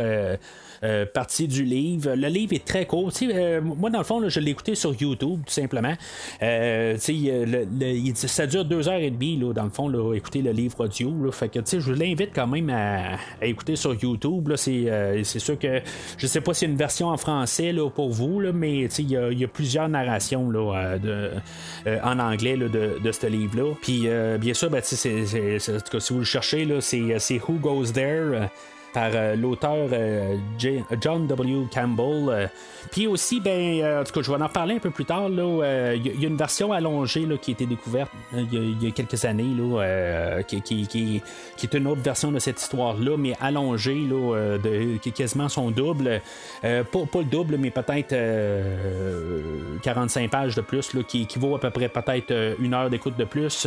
euh, 0.83 1.07
partie 1.07 1.49
du 1.49 1.65
livre. 1.65 2.15
Le 2.15 2.29
livre 2.29 2.53
est 2.53 2.65
très 2.65 2.87
court. 2.87 3.11
Euh, 3.23 3.61
moi, 3.61 3.91
dans 3.91 3.99
le 3.99 4.05
fond, 4.05 4.29
je 4.29 4.41
l'ai 4.41 4.51
écouté 4.51 4.75
sur 4.75 4.95
YouTube, 5.01 5.41
tout 5.47 5.53
simplement. 5.53 5.95
Euh, 6.43 6.97
ça 6.97 8.47
dure 8.47 8.65
deux 8.65 8.89
heures 8.89 9.01
et 9.01 9.11
demie, 9.11 9.37
là, 9.37 9.53
dans 9.53 9.65
le 9.65 9.71
fond, 9.71 10.13
écouter 10.13 10.43
le 10.43 10.53
livre 10.53 10.85
audio. 10.85 11.31
fait 11.33 11.49
que 11.49 11.61
je 11.65 11.79
vous 11.79 11.93
l'invite 11.93 12.31
quand 12.35 12.47
même 12.47 12.71
à, 12.71 13.17
écouter 13.43 13.77
sur 13.77 13.95
YouTube. 13.95 14.53
C'est, 14.57 15.25
sûr 15.25 15.59
que 15.59 15.81
je 16.19 16.27
sais 16.27 16.41
pas 16.41 16.55
si 16.55 16.65
a 16.65 16.69
une 16.69 16.77
version 16.77 17.09
en 17.09 17.17
français 17.17 17.75
pour 17.95 18.11
vous, 18.11 18.41
mais 18.53 18.85
il 18.85 19.11
y, 19.11 19.45
a 19.45 19.49
plusieurs 19.49 19.89
narrations 19.89 20.49
en 20.49 22.19
anglais 22.19 22.57
de, 22.57 22.99
de 23.03 23.13
ce 23.13 23.27
livre-là. 23.27 23.75
Puis 23.81 24.09
bien 24.41 24.55
sûr, 24.55 24.71
ben, 24.71 24.83
si 24.83 25.09
vous 26.11 26.19
le 26.19 26.25
cherchez, 26.25 26.67
c'est 26.81 27.41
Who 27.49 27.55
Goes 27.55 27.93
There 27.93 28.49
par 28.97 29.11
euh, 29.13 29.37
l'auteur 29.37 29.89
euh, 29.93 30.39
John 30.59 31.27
W. 31.27 31.67
Campbell. 31.71 32.29
Euh. 32.31 32.47
Puis 32.91 33.07
aussi, 33.07 33.41
ben, 33.41 34.01
en 34.01 34.05
tout 34.05 34.13
cas, 34.15 34.23
je 34.23 34.33
vais 34.33 34.43
en 34.43 34.49
parler 34.49 34.77
un 34.77 34.79
peu 34.79 34.89
plus 34.89 35.05
tard. 35.05 35.29
Il 35.29 36.23
y, 36.23 36.25
a 36.25 36.29
une 36.29 36.37
version 36.37 36.73
allongée 36.73 37.27
là, 37.27 37.37
qui 37.37 37.51
a 37.51 37.53
été 37.53 37.67
découverte 37.67 38.11
il 38.33 38.83
y, 38.83 38.87
a 38.87 38.91
quelques 38.93 39.25
années, 39.27 39.53
là, 39.55 40.43
qui, 40.45 41.21
est 41.63 41.75
une 41.75 41.87
autre 41.89 42.01
version 42.01 42.31
de 42.31 42.39
cette 42.39 42.63
histoire-là, 42.63 43.17
mais 43.19 43.35
allongée, 43.41 44.01
là, 44.09 44.57
qui 45.03 45.09
est 45.09 45.13
quasiment 45.13 45.49
son 45.49 45.73
double. 45.73 46.23
pas, 46.63 46.83
pas, 46.85 47.19
le 47.19 47.25
double, 47.25 47.57
mais 47.59 47.71
peut-être 47.73 48.15
45 49.83 50.31
pages 50.31 50.55
de 50.55 50.61
plus, 50.61 50.95
là, 50.95 51.03
qui, 51.03 51.27
vaut 51.39 51.57
à 51.57 51.61
peu 51.61 51.71
près 51.71 51.89
peut-être 51.89 52.57
une 52.61 52.73
heure 52.73 52.89
d'écoute 52.89 53.17
de 53.19 53.25
plus, 53.25 53.67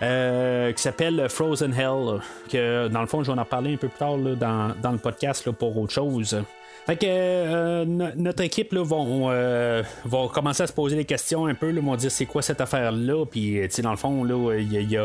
qui 0.00 0.82
s'appelle 0.82 1.28
Frozen 1.28 1.72
Hell. 1.72 2.20
Que, 2.50 2.88
dans 2.88 3.02
le 3.02 3.06
fond, 3.06 3.22
je 3.22 3.30
vais 3.30 3.38
en 3.38 3.44
parler 3.44 3.74
un 3.74 3.76
peu 3.76 3.88
plus 3.88 3.98
tard 3.98 4.16
là, 4.16 4.34
dans 4.34 4.57
dans, 4.82 4.92
le 4.92 4.98
podcast 4.98 5.46
là, 5.46 5.52
pour 5.52 5.76
autre 5.76 5.92
chose. 5.92 6.42
Fait 6.88 6.96
que 6.96 7.04
euh, 7.06 7.84
notre 8.16 8.42
équipe 8.42 8.72
là, 8.72 8.82
vont, 8.82 9.28
euh, 9.28 9.82
va 10.06 10.26
commencer 10.32 10.62
à 10.62 10.66
se 10.66 10.72
poser 10.72 10.96
des 10.96 11.04
questions 11.04 11.44
un 11.44 11.54
peu. 11.54 11.70
Là, 11.70 11.82
vont 11.82 11.96
dire 11.96 12.10
c'est 12.10 12.24
quoi 12.24 12.40
cette 12.40 12.62
affaire-là? 12.62 13.26
Puis 13.26 13.60
dans 13.82 13.90
le 13.90 13.98
fond, 13.98 14.26
il 14.56 14.72
y, 14.72 14.96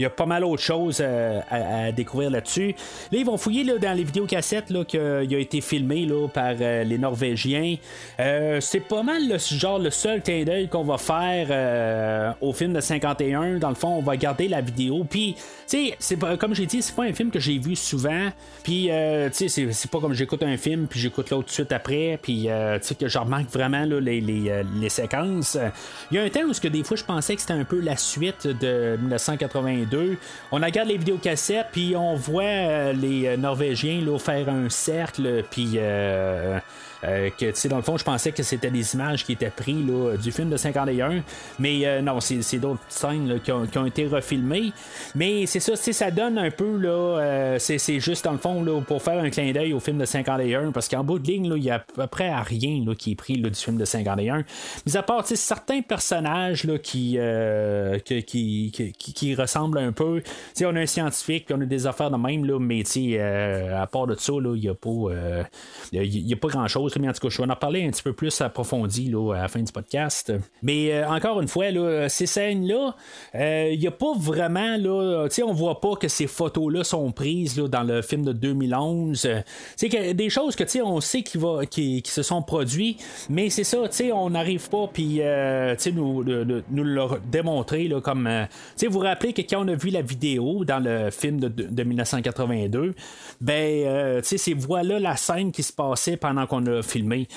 y, 0.00 0.04
a, 0.04 0.10
pas 0.10 0.26
mal 0.26 0.42
d'autres 0.42 0.60
choses 0.60 1.00
à, 1.00 1.92
découvrir 1.92 2.30
là-dessus. 2.30 2.74
Là, 3.12 3.18
ils 3.18 3.24
vont 3.24 3.36
fouiller 3.36 3.62
là, 3.62 3.78
dans 3.78 3.96
les 3.96 4.02
vidéocassettes 4.02 4.70
là, 4.70 4.84
qui 4.84 4.98
a 4.98 5.22
été 5.22 5.60
filmé 5.60 6.04
là, 6.04 6.26
par 6.26 6.54
euh, 6.60 6.82
les 6.82 6.98
Norvégiens. 6.98 7.76
c'est 8.18 8.80
pas 8.88 9.04
mal 9.04 9.28
le, 9.28 9.38
genre 9.38 9.78
le 9.78 9.90
seul 9.90 10.22
clin 10.22 10.42
d'œil 10.42 10.66
qu'on 10.66 10.82
va 10.82 10.98
faire 10.98 12.34
au 12.40 12.52
film 12.52 12.72
de 12.72 12.80
51. 12.80 13.58
Dans 13.58 13.68
le 13.68 13.76
fond, 13.76 13.98
on 13.98 14.02
va 14.02 14.16
garder 14.16 14.48
la 14.48 14.62
vidéo. 14.62 15.06
Puis, 15.08 15.36
tu 15.68 15.92
sais, 15.96 16.16
comme 16.40 16.56
j'ai 16.56 16.66
dit, 16.66 16.82
c'est 16.82 16.96
pas 16.96 17.04
un 17.04 17.12
film 17.12 17.30
que 17.30 17.38
j'ai 17.38 17.58
vu 17.58 17.76
souvent. 17.76 18.30
Puis, 18.64 18.90
tu 19.32 19.48
sais, 19.48 19.68
c'est 19.70 19.90
pas 19.92 20.00
comme 20.00 20.14
j'écoute 20.14 20.42
un 20.42 20.56
film 20.56 20.88
puis 20.90 20.98
j'écoute 20.98 21.19
l'autre 21.28 21.44
tout 21.44 21.50
de 21.50 21.50
suite 21.50 21.72
après, 21.72 22.18
puis 22.22 22.48
euh, 22.48 22.78
tu 22.78 22.86
sais 22.86 22.94
que 22.94 23.08
je 23.08 23.18
remarque 23.18 23.50
vraiment 23.50 23.84
là, 23.84 24.00
les, 24.00 24.20
les, 24.20 24.50
euh, 24.50 24.62
les, 24.80 24.88
séquences. 24.88 25.58
Il 26.10 26.16
y 26.16 26.20
a 26.20 26.22
un 26.22 26.28
temps 26.30 26.42
où 26.42 26.52
que 26.52 26.68
des 26.68 26.82
fois 26.84 26.96
je 26.96 27.04
pensais 27.04 27.34
que 27.34 27.40
c'était 27.40 27.52
un 27.54 27.64
peu 27.64 27.80
la 27.80 27.96
suite 27.96 28.46
de 28.46 28.96
1982. 29.00 30.16
On 30.52 30.56
regarde 30.56 30.88
les 30.88 30.96
vidéocassettes, 30.96 31.68
puis 31.72 31.94
on 31.96 32.14
voit 32.14 32.42
euh, 32.44 32.92
les 32.92 33.36
Norvégiens 33.36 34.00
là, 34.00 34.18
faire 34.18 34.48
un 34.48 34.68
cercle, 34.68 35.44
puis 35.50 35.72
euh, 35.76 36.58
que, 37.02 37.46
tu 37.46 37.50
sais, 37.54 37.68
dans 37.68 37.76
le 37.76 37.82
fond, 37.82 37.96
je 37.96 38.04
pensais 38.04 38.32
que 38.32 38.42
c'était 38.42 38.70
des 38.70 38.94
images 38.94 39.24
qui 39.24 39.32
étaient 39.32 39.50
prises 39.50 39.86
là, 39.86 40.16
du 40.16 40.32
film 40.32 40.50
de 40.50 40.56
51, 40.56 41.22
mais 41.58 41.86
euh, 41.86 42.02
non, 42.02 42.20
c'est, 42.20 42.58
d'autres 42.58 42.80
scènes 42.88 43.40
qui, 43.40 43.52
ont, 43.52 43.86
été 43.86 44.06
refilmées. 44.06 44.72
Mais 45.14 45.46
c'est 45.46 45.60
ça, 45.60 45.76
ça 45.76 46.10
donne 46.10 46.38
un 46.38 46.50
peu, 46.50 46.76
là, 46.76 46.90
euh, 46.90 47.58
c'est, 47.58 48.00
juste 48.00 48.24
dans 48.24 48.32
le 48.32 48.38
fond, 48.38 48.62
là, 48.62 48.80
pour 48.80 49.02
faire 49.02 49.18
un 49.18 49.30
clin 49.30 49.52
d'œil 49.52 49.72
au 49.72 49.80
film 49.80 49.98
de 49.98 50.04
51, 50.04 50.72
parce 50.72 50.88
qu'en 50.88 51.04
bout 51.04 51.18
de 51.18 51.26
ligne, 51.26 51.52
il 51.56 51.64
y 51.64 51.70
a 51.70 51.76
à 51.76 51.78
peu 51.78 52.06
près 52.06 52.28
à 52.28 52.42
rien 52.42 52.82
là, 52.86 52.94
qui 52.94 53.12
est 53.12 53.16
pris 53.16 53.36
là, 53.36 53.48
du 53.48 53.58
film 53.58 53.76
de 53.76 53.84
51. 53.84 54.44
Mais 54.86 54.96
à 54.96 55.02
part 55.02 55.26
certains 55.26 55.82
personnages 55.82 56.64
là, 56.64 56.78
qui, 56.78 57.18
qui, 58.04 58.70
qui, 58.72 58.92
qui, 58.92 59.34
ressemblent 59.34 59.78
un 59.78 59.92
peu. 59.92 60.22
sais 60.54 60.66
on 60.66 60.74
a 60.74 60.80
un 60.80 60.86
scientifique, 60.86 61.46
on 61.50 61.60
a 61.60 61.64
des 61.64 61.86
affaires 61.86 62.10
de 62.10 62.16
même, 62.16 62.44
là, 62.44 62.58
mais 62.58 62.82
à 63.72 63.86
part 63.86 64.06
de 64.06 64.14
ça, 64.18 64.32
il 64.34 64.60
n'y 64.60 64.68
a 64.68 64.74
pas, 64.74 65.44
y 65.92 66.32
a 66.32 66.36
pas 66.36 66.48
grand-chose 66.48 66.89
mais 66.98 67.08
en 67.08 67.12
tout 67.12 67.30
je 67.30 67.42
vais 67.42 67.50
en 67.50 67.56
parler 67.56 67.84
un 67.84 67.90
petit 67.90 68.02
peu 68.02 68.12
plus 68.12 68.40
approfondi 68.40 69.10
là, 69.10 69.34
à 69.34 69.42
la 69.42 69.48
fin 69.48 69.60
du 69.60 69.72
podcast. 69.72 70.32
Mais 70.62 70.92
euh, 70.92 71.08
encore 71.08 71.40
une 71.40 71.48
fois, 71.48 71.70
là, 71.70 72.08
ces 72.08 72.26
scènes-là, 72.26 72.94
il 73.34 73.40
euh, 73.40 73.76
n'y 73.76 73.86
a 73.86 73.90
pas 73.90 74.12
vraiment, 74.16 74.76
là, 74.76 75.28
on 75.44 75.52
voit 75.52 75.80
pas 75.80 75.96
que 75.96 76.08
ces 76.08 76.26
photos-là 76.26 76.84
sont 76.84 77.10
prises 77.12 77.58
là, 77.58 77.68
dans 77.68 77.82
le 77.82 78.02
film 78.02 78.24
de 78.24 78.32
2011. 78.32 79.28
C'est 79.76 80.14
des 80.14 80.30
choses 80.30 80.56
que 80.56 80.64
on 80.82 81.00
sait 81.00 81.22
qui, 81.22 81.38
va, 81.38 81.60
se 82.04 82.22
sont 82.22 82.42
produites, 82.42 83.02
mais 83.28 83.50
c'est 83.50 83.64
ça, 83.64 83.78
on 84.14 84.30
n'arrive 84.30 84.68
pas, 84.68 84.88
puis 84.92 85.18
euh, 85.20 85.74
nous, 85.92 86.24
nous, 86.24 86.62
nous 86.70 86.84
le 86.84 87.02
démontrer 87.30 87.88
là, 87.88 88.00
comme. 88.00 88.28
vous 88.80 88.90
vous 88.90 88.98
rappelez 89.00 89.32
que 89.32 89.42
quand 89.42 89.64
on 89.64 89.68
a 89.68 89.74
vu 89.74 89.90
la 89.90 90.02
vidéo 90.02 90.64
dans 90.64 90.78
le 90.78 91.10
film 91.10 91.40
de, 91.40 91.48
de 91.48 91.82
1982, 91.82 92.94
ben, 93.40 94.20
c'est 94.22 94.54
voilà 94.54 94.98
la 94.98 95.16
scène 95.16 95.52
qui 95.52 95.62
se 95.62 95.72
passait 95.72 96.16
pendant 96.16 96.46
qu'on 96.46 96.64
a 96.66 96.79
filmé. 96.82 97.28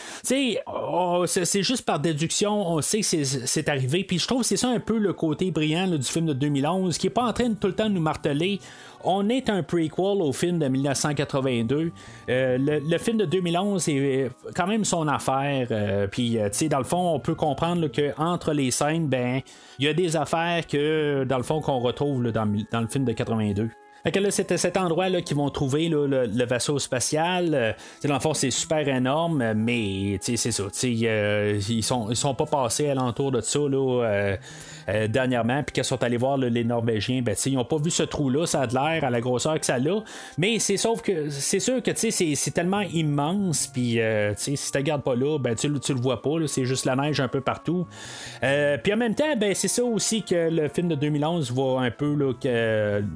Oh, 0.67 1.25
c'est 1.27 1.63
juste 1.63 1.85
par 1.85 1.99
déduction, 1.99 2.67
on 2.67 2.81
sait 2.81 3.01
que 3.01 3.23
c'est 3.23 3.69
arrivé. 3.69 4.03
Puis 4.03 4.19
je 4.19 4.27
trouve 4.27 4.41
que 4.41 4.47
c'est 4.47 4.57
ça 4.57 4.69
un 4.69 4.79
peu 4.79 4.97
le 4.97 5.13
côté 5.13 5.51
brillant 5.51 5.87
du 5.87 6.03
film 6.03 6.25
de 6.25 6.33
2011, 6.33 6.97
qui 6.97 7.07
est 7.07 7.11
pas 7.11 7.25
en 7.25 7.33
train 7.33 7.49
de 7.49 7.55
tout 7.55 7.67
le 7.67 7.73
temps 7.73 7.89
nous 7.89 8.01
marteler. 8.01 8.59
On 9.03 9.27
est 9.29 9.49
un 9.49 9.63
prequel 9.63 10.21
au 10.21 10.31
film 10.31 10.59
de 10.59 10.67
1982. 10.67 11.91
Euh, 12.29 12.57
le, 12.59 12.97
film 12.97 13.17
de 13.17 13.25
2011 13.25 13.89
est 13.89 14.29
quand 14.55 14.67
même 14.67 14.85
son 14.85 15.07
affaire. 15.07 15.67
Euh, 15.71 16.07
puis, 16.07 16.37
euh, 16.37 16.49
tu 16.49 16.59
sais, 16.59 16.69
dans 16.69 16.77
le 16.77 16.85
fond, 16.85 17.13
on 17.13 17.19
peut 17.19 17.35
comprendre 17.35 17.87
que 17.87 18.17
entre 18.17 18.53
les 18.53 18.71
scènes, 18.71 19.07
ben, 19.07 19.41
il 19.79 19.85
y 19.85 19.87
a 19.89 19.93
des 19.93 20.15
affaires 20.15 20.65
que, 20.67 21.25
dans 21.25 21.37
le 21.37 21.43
fond, 21.43 21.59
qu'on 21.59 21.79
retrouve 21.79 22.31
dans, 22.31 22.45
dans 22.71 22.81
le 22.81 22.87
film 22.87 23.03
de 23.03 23.11
82. 23.11 23.69
Là, 24.05 24.31
c'était 24.31 24.57
cet 24.57 24.75
endroit 24.75 25.07
là 25.07 25.21
qu'ils 25.21 25.37
vont 25.37 25.49
trouver 25.49 25.87
le, 25.87 26.45
vaisseau 26.45 26.77
spatial. 26.77 27.53
Euh, 27.53 28.19
fond, 28.19 28.33
c'est 28.33 28.51
super 28.51 28.85
énorme, 28.89 29.53
mais 29.55 30.19
c'est 30.21 30.35
ça. 30.35 30.63
Euh, 30.83 31.59
ils 31.69 31.83
sont 31.83 32.09
ils 32.09 32.17
sont 32.17 32.35
pas 32.35 32.45
passés 32.45 32.89
alentour 32.89 33.31
de 33.31 33.39
ça 33.39 33.59
là, 33.59 34.03
euh, 34.03 34.35
euh, 34.89 35.07
dernièrement, 35.07 35.63
puis 35.63 35.71
qu'ils 35.71 35.85
sont 35.85 36.03
allés 36.03 36.17
voir 36.17 36.37
les 36.37 36.65
Norvégiens. 36.65 37.21
Ben, 37.21 37.33
ils 37.45 37.53
n'ont 37.53 37.63
pas 37.63 37.77
vu 37.77 37.89
ce 37.89 38.03
trou-là, 38.03 38.45
ça 38.45 38.63
a 38.63 38.67
de 38.67 38.73
l'air 38.73 39.05
à 39.05 39.09
la 39.09 39.21
grosseur 39.21 39.57
que 39.57 39.65
ça 39.65 39.75
a. 39.75 39.99
Mais 40.37 40.59
c'est 40.59 40.75
sauf 40.75 41.01
que 41.01 41.29
c'est 41.29 41.61
sûr 41.61 41.81
que 41.81 41.91
c'est 41.95 42.51
tellement 42.51 42.81
immense, 42.81 43.67
puis 43.67 43.99
si 44.35 44.57
tu 44.57 44.77
regardes 44.77 45.03
pas 45.03 45.15
là, 45.15 45.37
ben, 45.39 45.55
tu, 45.55 45.71
tu 45.79 45.93
le 45.93 46.01
vois 46.01 46.21
pas. 46.21 46.31
C'est 46.47 46.65
juste 46.65 46.83
la 46.83 46.97
neige 46.97 47.21
un 47.21 47.29
peu 47.29 47.39
partout. 47.39 47.87
puis 48.41 48.93
en 48.93 48.97
même 48.97 49.15
temps, 49.15 49.37
ben, 49.37 49.55
c'est 49.55 49.69
ça 49.69 49.85
aussi 49.85 50.23
que 50.23 50.49
le 50.49 50.67
film 50.67 50.89
de 50.89 50.95
2011 50.95 51.53
va 51.53 51.81
un 51.83 51.91
peu 51.91 52.17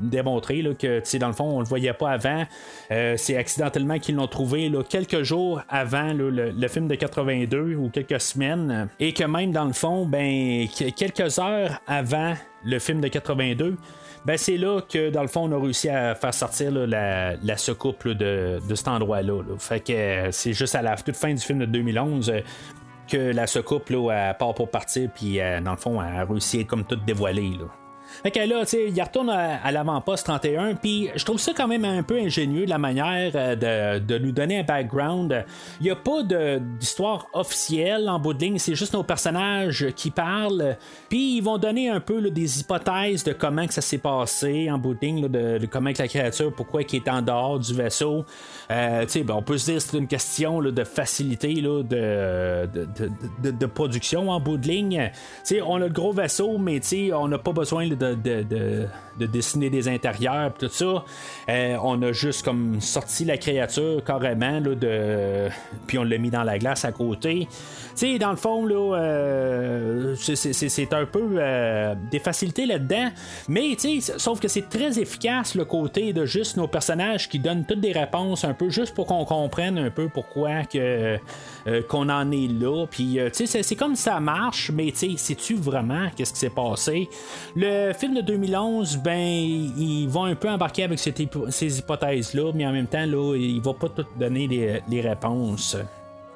démontrer. 0.01 0.61
Que 0.77 1.17
dans 1.17 1.27
le 1.27 1.33
fond, 1.33 1.45
on 1.45 1.59
le 1.59 1.65
voyait 1.65 1.93
pas 1.93 2.11
avant. 2.11 2.43
Euh, 2.91 3.15
c'est 3.17 3.37
accidentellement 3.37 3.99
qu'ils 3.99 4.15
l'ont 4.15 4.27
trouvé 4.27 4.69
là, 4.69 4.83
quelques 4.83 5.23
jours 5.23 5.61
avant 5.69 6.13
le, 6.13 6.67
film 6.67 6.87
de 6.87 6.95
82 6.95 7.75
ou 7.75 7.89
quelques 7.89 8.21
semaines. 8.21 8.89
Et 8.99 9.13
que 9.13 9.23
même 9.23 9.51
dans 9.51 9.65
le 9.65 9.73
fond, 9.73 10.05
ben 10.05 10.67
quelques 10.95 11.39
heures 11.39 11.79
avant 11.87 12.33
le 12.63 12.79
film 12.79 13.01
de 13.01 13.07
82, 13.07 13.77
ben 14.25 14.37
c'est 14.37 14.57
là 14.57 14.81
que 14.81 15.09
dans 15.09 15.21
le 15.21 15.27
fond 15.27 15.49
on 15.49 15.57
a 15.57 15.61
réussi 15.61 15.89
à 15.89 16.15
faire 16.15 16.33
sortir 16.33 16.71
la, 16.71 17.35
la 17.35 17.57
secoupe 17.57 18.07
de, 18.07 18.59
de, 18.67 18.75
cet 18.75 18.87
endroit-là. 18.87 19.43
Fait 19.59 19.79
que 19.79 20.31
c'est 20.31 20.53
juste 20.53 20.75
à 20.75 20.81
la 20.81 20.95
toute 20.95 21.15
fin 21.15 21.33
du 21.33 21.41
film 21.41 21.59
de 21.59 21.65
2011 21.65 22.33
que 23.07 23.17
la 23.17 23.47
secoupe 23.47 23.89
là, 23.89 24.33
part 24.33 24.53
pour 24.53 24.69
partir, 24.69 25.09
puis 25.15 25.39
dans 25.63 25.71
le 25.71 25.77
fond, 25.77 26.01
elle 26.01 26.17
a 26.17 26.25
réussi 26.25 26.59
à 26.59 26.63
comme 26.65 26.83
tout 26.83 26.97
dévoiler. 26.97 27.51
Là. 27.51 27.86
Fait 28.23 28.31
que 28.31 28.39
là, 28.39 28.61
tu 28.61 28.71
sais, 28.71 28.89
il 28.89 29.01
retourne 29.01 29.29
à, 29.29 29.71
l'avant-poste 29.71 30.25
31, 30.25 30.75
puis 30.75 31.09
je 31.15 31.23
trouve 31.25 31.39
ça 31.39 31.51
quand 31.55 31.67
même 31.67 31.85
un 31.85 32.03
peu 32.03 32.17
ingénieux, 32.17 32.65
la 32.65 32.77
manière 32.77 33.31
euh, 33.35 33.99
de, 33.99 34.05
de 34.05 34.17
nous 34.17 34.31
donner 34.31 34.59
un 34.59 34.63
background. 34.63 35.45
Il 35.79 35.83
n'y 35.83 35.89
a 35.89 35.95
pas 35.95 36.23
d'histoire 36.23 37.27
officielle 37.33 38.09
en 38.09 38.19
bout 38.19 38.33
de 38.33 38.39
ligne, 38.39 38.57
c'est 38.57 38.75
juste 38.75 38.93
nos 38.93 39.03
personnages 39.03 39.87
qui 39.95 40.11
parlent, 40.11 40.77
puis 41.09 41.37
ils 41.37 41.41
vont 41.41 41.57
donner 41.57 41.89
un 41.89 41.99
peu 41.99 42.21
des 42.29 42.59
hypothèses 42.59 43.23
de 43.23 43.33
comment 43.33 43.65
que 43.67 43.73
ça 43.73 43.81
s'est 43.81 43.97
passé 43.97 44.69
en 44.71 44.77
bout 44.77 44.93
de 44.93 44.99
ligne, 45.01 45.27
de, 45.27 45.65
comment 45.69 45.93
que 45.93 46.01
la 46.01 46.07
créature, 46.07 46.53
pourquoi 46.53 46.81
elle 46.81 46.95
est 46.95 47.09
en 47.09 47.21
dehors 47.21 47.59
du 47.59 47.73
vaisseau. 47.73 48.25
Euh, 48.71 49.05
ben, 49.15 49.33
on 49.33 49.41
peut 49.41 49.57
se 49.57 49.65
dire 49.65 49.75
que 49.75 49.81
c'est 49.81 49.97
une 49.97 50.07
question 50.07 50.61
de 50.61 50.83
facilité 50.83 51.53
de, 51.55 51.81
de, 51.81 53.51
de, 53.51 53.65
production 53.65 54.29
en 54.29 54.39
bout 54.39 54.57
de 54.57 54.67
ligne. 54.67 55.11
sais 55.43 55.61
on 55.61 55.75
a 55.75 55.79
le 55.79 55.89
gros 55.89 56.11
vaisseau, 56.11 56.57
mais 56.57 56.81
on 57.13 57.27
n'a 57.27 57.37
pas 57.37 57.51
besoin 57.51 57.87
de 57.87 58.06
the 58.15 58.43
the 58.43 58.43
the 58.43 59.06
de, 59.19 59.25
dessiner 59.25 59.69
des 59.69 59.87
intérieurs 59.87 60.53
tout 60.57 60.69
ça. 60.69 61.03
Euh, 61.49 61.77
on 61.83 62.01
a 62.01 62.11
juste 62.11 62.43
comme 62.43 62.79
sorti 62.81 63.25
la 63.25 63.37
créature 63.37 64.03
carrément 64.03 64.59
là, 64.59 64.75
de 64.75 65.49
puis 65.85 65.97
on 65.97 66.03
l'a 66.03 66.17
mis 66.17 66.29
dans 66.29 66.43
la 66.43 66.57
glace 66.57 66.85
à 66.85 66.91
côté. 66.91 67.47
Tu 67.49 68.13
sais, 68.13 68.19
dans 68.19 68.29
le 68.29 68.37
fond, 68.37 68.65
là, 68.65 68.95
euh, 68.95 70.15
c'est 70.15 70.93
un 70.93 71.05
peu 71.05 71.35
euh, 71.37 71.95
des 72.11 72.19
facilités 72.19 72.65
là-dedans, 72.65 73.09
mais 73.47 73.75
tu 73.79 74.01
sais, 74.01 74.19
sauf 74.19 74.39
que 74.39 74.47
c'est 74.47 74.69
très 74.69 74.99
efficace 74.99 75.55
le 75.55 75.65
côté 75.65 76.13
de 76.13 76.25
juste 76.25 76.57
nos 76.57 76.67
personnages 76.67 77.27
qui 77.27 77.39
donnent 77.39 77.65
toutes 77.65 77.79
des 77.79 77.91
réponses 77.91 78.43
un 78.43 78.53
peu 78.53 78.69
juste 78.69 78.93
pour 78.93 79.07
qu'on 79.07 79.25
comprenne 79.25 79.77
un 79.77 79.89
peu 79.89 80.09
pourquoi 80.09 80.63
que 80.63 81.17
qu'on 81.89 82.07
en 82.09 82.31
est 82.31 82.47
là. 82.47 82.85
Puis, 82.89 83.19
tu 83.33 83.45
sais, 83.45 83.63
c'est 83.63 83.75
comme 83.75 83.95
ça 83.95 84.19
marche, 84.19 84.71
mais 84.73 84.91
tu 84.91 85.11
sais, 85.11 85.17
sais-tu 85.17 85.55
vraiment 85.55 86.07
qu'est-ce 86.15 86.33
qui 86.33 86.39
s'est 86.39 86.49
passé? 86.49 87.09
Le 87.55 87.91
film 87.93 88.15
de 88.15 88.21
2011, 88.21 88.97
ben, 89.07 89.17
il 89.17 90.09
va 90.09 90.23
un 90.23 90.35
peu 90.35 90.49
embarquer 90.49 90.83
avec 90.83 90.99
ces 90.99 91.79
hypothèses-là, 91.79 92.51
mais 92.53 92.67
en 92.67 92.73
même 92.73 92.87
temps, 92.87 93.05
là, 93.05 93.37
il 93.37 93.61
va 93.61 93.73
pas 93.73 93.87
tout 93.87 94.05
donner 94.19 94.81
les 94.85 95.01
réponses. 95.01 95.77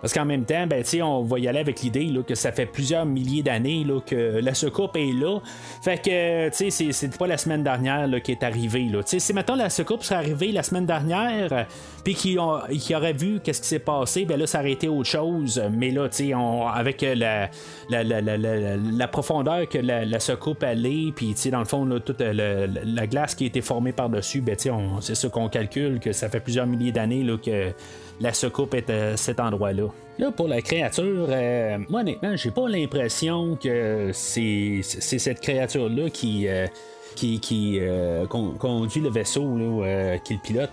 Parce 0.02 0.14
qu'en 0.14 0.26
même 0.26 0.45
temps, 0.45 0.66
ben, 0.68 0.84
on 1.04 1.22
va 1.24 1.39
y 1.39 1.47
aller 1.47 1.60
avec 1.60 1.82
l'idée 1.82 2.12
que 2.28 2.36
ça 2.36 2.52
fait 2.52 2.66
plusieurs 2.66 3.06
milliers 3.06 3.43
d'années 3.43 3.86
que 4.06 4.39
la 4.41 4.54
secoupe 4.54 4.97
est 4.97 5.14
là. 5.14 5.39
Fait 5.82 6.02
que 6.02 6.49
c'est 6.52 7.18
pas 7.18 7.28
la 7.28 7.38
semaine 7.38 7.64
dernière 7.64 8.10
qui 8.22 8.32
est 8.32 8.43
arrivée. 8.43 8.89
Si 9.06 9.34
maintenant 9.34 9.56
la 9.56 9.70
secoupe 9.70 10.04
serait 10.04 10.16
arrivée 10.16 10.52
la 10.52 10.64
semaine 10.64 10.86
dernière, 10.86 11.68
puis 12.04 12.16
qui 12.16 12.38
aurait 12.38 13.14
vu 13.14 13.39
qu'est-ce 13.43 13.62
qui 13.62 13.68
s'est 13.68 13.80
passé, 13.80 14.26
ben 14.26 14.39
là, 14.39 14.47
ça 14.47 14.60
aurait 14.60 14.72
été 14.72 14.88
autre 14.88 15.10
chose. 15.10 15.62
Mais 15.72 15.91
là, 15.91 16.10
on, 16.36 16.68
avec 16.68 17.02
la, 17.02 17.49
la, 17.89 18.04
la, 18.04 18.38
la, 18.78 19.08
profondeur 19.08 19.68
que 19.70 19.78
la, 19.78 20.20
secoupe 20.20 20.64
allait, 20.64 21.12
puis 21.16 21.36
dans 21.52 21.60
le 21.60 21.66
fond, 21.66 21.88
toute 22.04 22.22
la, 22.22 23.08
glace 23.08 23.36
qui 23.36 23.43
a 23.43 23.47
été 23.47 23.62
formée 23.62 23.91
par-dessus, 23.91 24.41
ben, 24.41 24.56
c'est 25.02 25.16
ça 25.16 25.30
qu'on 25.30 25.49
calcule, 25.49 25.99
que 25.99 26.12
ça 26.12 26.30
fait 26.30 26.39
plusieurs 26.39 26.66
milliers 26.66 26.91
d'années 26.91 27.26
que 27.43 27.74
la 28.22 28.34
secoupe 28.34 28.76
est 28.76 28.89
à 28.89 29.17
cet 29.17 29.39
endroit-là. 29.39 29.88
Là, 30.19 30.32
pour 30.32 30.47
la 30.47 30.61
créature, 30.61 31.28
euh, 31.30 31.78
moi 31.89 32.01
honnêtement, 32.01 32.36
j'ai 32.36 32.51
pas 32.51 32.69
l'impression 32.69 33.55
que 33.55 34.11
c'est 34.13 34.82
cette 34.84 35.41
créature-là 35.41 36.09
qui, 36.11 36.47
euh, 36.47 36.67
qui, 37.16 37.80
euh, 37.82 38.26
conduit 38.26 39.01
le 39.01 39.09
vaisseau, 39.09 39.57
là, 39.57 39.86
euh, 39.86 40.18
qui 40.18 40.34
le 40.34 40.39
pilote. 40.39 40.70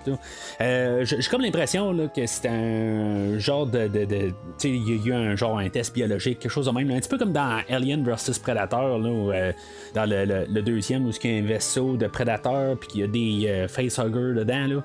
Euh, 0.60 1.04
j'ai 1.04 1.22
comme 1.30 1.42
l'impression 1.42 2.08
que 2.14 2.26
c'est 2.26 2.48
un 2.48 3.38
genre 3.38 3.66
de. 3.66 3.88
de, 3.88 4.32
sais, 4.56 4.70
il 4.70 4.88
y 4.88 4.92
a 4.92 5.06
eu 5.06 5.12
un 5.12 5.36
genre 5.36 5.58
un 5.58 5.68
test 5.68 5.94
biologique, 5.94 6.40
quelque 6.40 6.50
chose 6.50 6.66
de 6.66 6.70
même. 6.70 6.90
Un 6.90 6.98
petit 6.98 7.08
peu 7.08 7.18
comme 7.18 7.32
dans 7.32 7.60
Alien 7.68 8.02
vs 8.02 8.38
Predator, 8.42 8.98
là, 8.98 9.52
dans 9.94 10.08
le, 10.08 10.62
deuxième, 10.62 11.06
où 11.06 11.10
il 11.10 11.30
y 11.30 11.34
a 11.34 11.38
un 11.38 11.46
vaisseau 11.46 11.96
de 11.96 12.06
Predator, 12.06 12.76
puis 12.78 12.88
qu'il 12.88 13.00
y 13.00 13.04
a 13.04 13.06
des 13.06 13.66
facehuggers 13.68 14.34
dedans. 14.34 14.82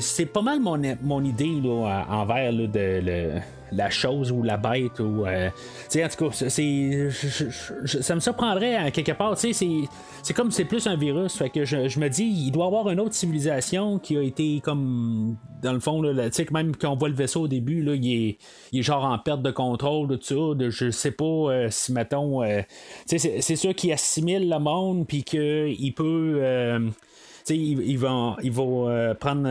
c'est 0.00 0.26
pas 0.26 0.42
mal 0.42 0.60
mon, 0.60 0.80
mon 1.02 1.24
idée 1.24 1.60
là, 1.62 2.06
envers 2.08 2.52
de. 2.52 2.68
Le, 2.74 3.40
la 3.72 3.90
chose 3.90 4.30
ou 4.30 4.42
la 4.42 4.56
bête 4.56 5.00
ou 5.00 5.26
euh, 5.26 5.48
en 5.48 6.08
tout 6.08 6.28
cas 6.28 6.48
c'est 6.48 7.08
ça 7.84 8.14
me 8.14 8.20
surprendrait 8.20 8.90
quelque 8.92 9.12
part 9.12 9.36
c'est 9.36 9.52
c'est 9.52 10.34
comme 10.34 10.50
c'est 10.50 10.64
plus 10.64 10.86
un 10.86 10.96
virus 10.96 11.36
fait 11.36 11.50
que 11.50 11.64
je, 11.64 11.98
me 11.98 12.08
dis 12.08 12.24
il 12.24 12.50
doit 12.50 12.64
y 12.64 12.68
avoir 12.68 12.90
une 12.90 13.00
autre 13.00 13.14
civilisation 13.14 13.98
qui 13.98 14.16
a 14.16 14.22
été 14.22 14.60
comme 14.62 15.36
dans 15.62 15.72
le 15.72 15.80
fond 15.80 16.02
là, 16.02 16.28
même 16.52 16.76
quand 16.76 16.92
on 16.92 16.96
voit 16.96 17.08
le 17.08 17.14
vaisseau 17.14 17.42
au 17.42 17.48
début 17.48 17.82
là, 17.82 17.94
il, 17.94 18.12
est, 18.12 18.38
il 18.72 18.80
est 18.80 18.82
genre 18.82 19.04
en 19.04 19.18
perte 19.18 19.42
de 19.42 19.50
contrôle 19.50 20.08
de 20.08 20.16
tout 20.16 20.56
ça 20.56 20.70
je 20.70 20.90
sais 20.90 21.12
pas 21.12 21.24
euh, 21.24 21.68
si 21.70 21.92
mettons 21.92 22.42
euh, 22.42 22.62
c'est, 23.06 23.56
sûr 23.56 23.74
qu'il 23.74 23.92
assimile 23.92 24.48
le 24.48 24.58
monde 24.58 25.06
puis 25.06 25.22
qu'il 25.24 25.94
peut 25.94 26.40
il, 27.50 27.98
va, 27.98 28.36
il 28.42 28.52
va 28.52 28.62
euh, 28.62 29.14
prendre 29.14 29.48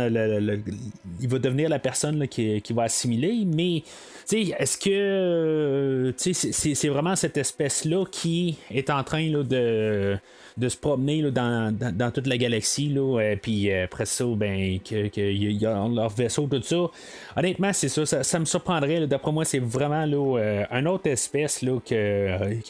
il 1.20 1.28
va 1.28 1.40
devenir 1.40 1.70
la 1.70 1.80
personne 1.80 2.28
qui, 2.28 2.62
qui, 2.62 2.74
va 2.74 2.84
assimiler, 2.84 3.46
mais 3.46 3.84
est-ce 4.32 4.78
que 4.78 4.90
euh, 4.90 6.12
c'est 6.18 6.88
vraiment 6.88 7.16
cette 7.16 7.38
espèce-là 7.38 8.06
qui 8.10 8.58
est 8.70 8.90
en 8.90 9.04
train 9.04 9.30
de, 9.30 10.18
de 10.58 10.70
se 10.70 10.78
promener 10.78 11.30
dans, 11.32 11.76
dans, 11.76 12.12
toute 12.12 12.28
la 12.28 12.38
galaxie, 12.38 12.90
là, 12.90 13.20
euh, 13.20 13.36
puis 13.42 13.72
après 13.74 14.06
ça, 14.06 14.26
ben, 14.36 14.80
que, 14.80 15.20
y 15.20 15.66
a 15.66 15.88
leur 15.88 16.10
vaisseau, 16.10 16.48
tout 16.48 16.62
ça. 16.62 16.90
Honnêtement, 17.36 17.74
c'est 17.74 17.90
ça, 17.90 18.24
ça, 18.24 18.40
me 18.40 18.46
surprendrait. 18.46 19.06
D'après 19.08 19.32
moi, 19.32 19.46
c'est 19.46 19.60
vraiment 19.60 20.06
là, 20.06 20.66
un 20.72 20.86
autre 20.86 21.08
espèce 21.08 21.62
là, 21.62 21.78
que, 21.86 22.62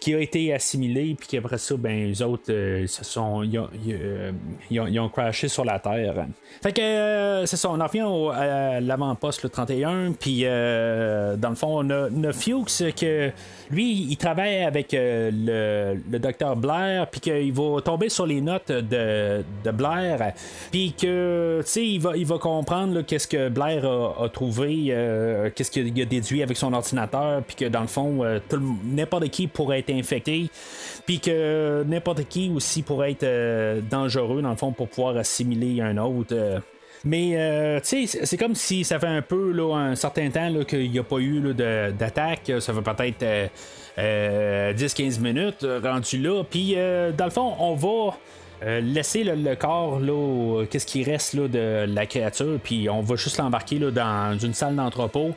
qui 0.00 0.14
a 0.14 0.20
été 0.20 0.52
assimilé, 0.52 1.16
puis 1.18 1.28
qu'après 1.28 1.58
ça, 1.58 1.76
ben, 1.76 2.12
eux 2.12 2.22
autres, 2.24 2.52
se 2.86 3.04
sont, 3.04 3.42
ils 3.42 3.58
ont, 3.58 3.68
ils, 4.70 5.00
ont, 5.00 5.08
crashé 5.08 5.48
sur 5.48 5.64
la 5.64 5.78
Terre. 5.78 6.26
Fait 6.62 6.72
que, 6.72 6.80
euh, 6.80 7.46
c'est 7.46 7.56
ça, 7.56 7.70
on 7.70 7.80
en 7.80 7.86
revient 7.86 8.06
à 8.34 8.80
l'avant-poste, 8.80 9.42
le 9.42 9.48
31, 9.48 10.12
puis 10.12 10.42
euh, 10.44 11.36
dans 11.36 11.50
le 11.50 11.54
fond, 11.54 11.84
on 11.84 11.90
a, 11.90 12.08
on 12.08 12.32
Fuchs 12.32 12.94
que 12.94 13.30
lui, 13.70 14.06
il 14.10 14.16
travaille 14.16 14.62
avec 14.62 14.88
le, 14.92 15.96
le 16.10 16.18
docteur 16.18 16.56
Blair, 16.56 17.08
puis 17.08 17.20
qu'il 17.20 17.52
va 17.52 17.80
tomber 17.80 18.08
sur 18.08 18.26
les 18.26 18.40
notes 18.40 18.70
de, 18.70 19.44
Blair, 19.72 20.32
puis 20.70 20.94
que, 20.98 21.60
tu 21.62 21.68
sais, 21.68 21.86
il 21.86 22.00
va, 22.00 22.16
il 22.16 22.26
va 22.26 22.38
comprendre 22.38 23.02
qu'est-ce 23.02 23.28
que 23.28 23.48
Blair 23.48 23.84
a, 23.84 24.28
trouvé, 24.28 24.94
qu'est-ce 25.54 25.70
qu'il 25.70 26.00
a 26.00 26.04
déduit 26.04 26.42
avec 26.42 26.56
son 26.56 26.72
ordinateur, 26.72 27.42
puis 27.42 27.56
que 27.56 27.64
dans 27.66 27.82
le 27.82 27.86
fond, 27.86 28.24
n'importe 28.84 29.28
qui 29.28 29.46
pourrait 29.46 29.80
être 29.80 29.90
infecté, 29.90 30.48
puis 31.04 31.20
que 31.20 31.84
n'importe 31.86 32.24
qui 32.28 32.50
aussi 32.54 32.82
pourrait 32.82 33.12
être 33.12 33.24
euh, 33.24 33.65
dangereux, 33.80 34.42
dans 34.42 34.50
le 34.50 34.56
fond, 34.56 34.72
pour 34.72 34.88
pouvoir 34.88 35.16
assimiler 35.16 35.80
un 35.80 35.96
autre. 35.98 36.34
Euh. 36.34 36.60
Mais 37.04 37.32
euh, 37.34 37.78
tu 37.80 38.06
sais, 38.06 38.24
c'est 38.24 38.36
comme 38.36 38.54
si 38.54 38.82
ça 38.82 38.98
fait 38.98 39.06
un 39.06 39.22
peu 39.22 39.52
là, 39.52 39.76
un 39.76 39.94
certain 39.94 40.28
temps 40.30 40.50
qu'il 40.64 40.90
n'y 40.90 40.98
a 40.98 41.04
pas 41.04 41.18
eu 41.18 41.40
d'attaque. 41.54 42.50
Ça 42.58 42.72
fait 42.72 42.82
peut-être 42.82 43.50
10-15 43.98 45.20
minutes 45.20 45.64
rendu 45.84 46.18
là. 46.18 46.42
Puis 46.42 46.74
dans 47.16 47.24
le 47.24 47.30
fond, 47.30 47.54
on 47.60 47.74
va 47.74 48.16
laisser 48.80 49.22
le, 49.22 49.54
corps, 49.54 50.00
là, 50.00 50.64
qu'est-ce 50.68 50.86
qui 50.86 51.04
reste 51.04 51.34
là, 51.34 51.46
de 51.46 51.84
la 51.86 52.06
créature, 52.06 52.58
puis 52.60 52.88
on 52.88 53.02
va 53.02 53.14
juste 53.14 53.38
l'embarquer 53.38 53.78
dans 53.78 54.36
une 54.38 54.54
salle 54.54 54.74
d'entrepôt. 54.74 55.32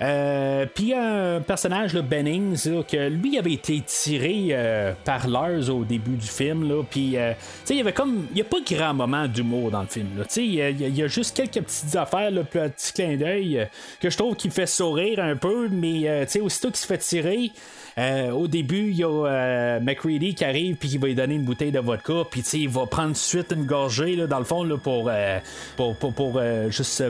Euh, 0.00 0.66
puis 0.72 0.92
un 0.92 1.40
personnage, 1.40 1.94
le 1.94 2.02
Bennings, 2.02 2.84
que 2.86 3.08
lui 3.08 3.38
avait 3.38 3.52
été 3.52 3.80
tiré 3.86 4.48
euh, 4.50 4.92
par 5.04 5.28
Lars 5.28 5.70
au 5.70 5.84
début 5.84 6.16
du 6.16 6.26
film. 6.26 6.68
Là, 6.68 6.82
puis, 6.88 7.16
euh, 7.16 7.32
il 7.70 7.76
y 7.76 7.80
avait 7.80 7.92
comme. 7.92 8.26
Il 8.30 8.36
n'y 8.36 8.40
a 8.40 8.44
pas 8.44 8.58
grand 8.66 8.94
moment 8.94 9.26
d'humour 9.26 9.70
dans 9.70 9.82
le 9.82 9.88
film. 9.88 10.08
Il 10.36 10.42
y, 10.44 10.56
y, 10.56 11.02
a 11.02 11.06
juste 11.06 11.36
quelques 11.36 11.64
petites 11.64 11.96
affaires, 11.96 12.30
le 12.30 12.44
petit 12.44 12.92
clin 12.92 13.16
d'œil, 13.16 13.68
que 14.00 14.10
je 14.10 14.16
trouve 14.16 14.36
qui 14.36 14.50
fait 14.50 14.66
sourire 14.66 15.20
un 15.20 15.36
peu, 15.36 15.68
mais 15.68 16.26
aussitôt 16.40 16.68
qu'il 16.68 16.76
se 16.76 16.86
fait 16.86 16.98
tirer. 16.98 17.50
Euh, 17.96 18.30
au 18.30 18.48
début, 18.48 18.90
il 18.90 18.96
y 18.96 19.04
a 19.04 19.08
euh, 19.08 19.80
McCready 19.80 20.34
qui 20.34 20.44
arrive 20.44 20.76
puis 20.76 20.88
qui 20.88 20.98
va 20.98 21.06
lui 21.06 21.14
donner 21.14 21.36
une 21.36 21.44
bouteille 21.44 21.70
de 21.70 21.78
vodka, 21.78 22.24
puis 22.28 22.40
il 22.40 22.68
va 22.68 22.86
prendre 22.86 23.14
suite 23.16 23.52
une 23.54 23.66
gorgée 23.66 24.16
là, 24.16 24.26
dans 24.26 24.38
le 24.38 24.44
fond 24.44 24.64
là, 24.64 24.76
pour, 24.76 25.08
euh, 25.08 25.38
pour, 25.76 25.96
pour, 25.96 26.40
juste 26.70 27.04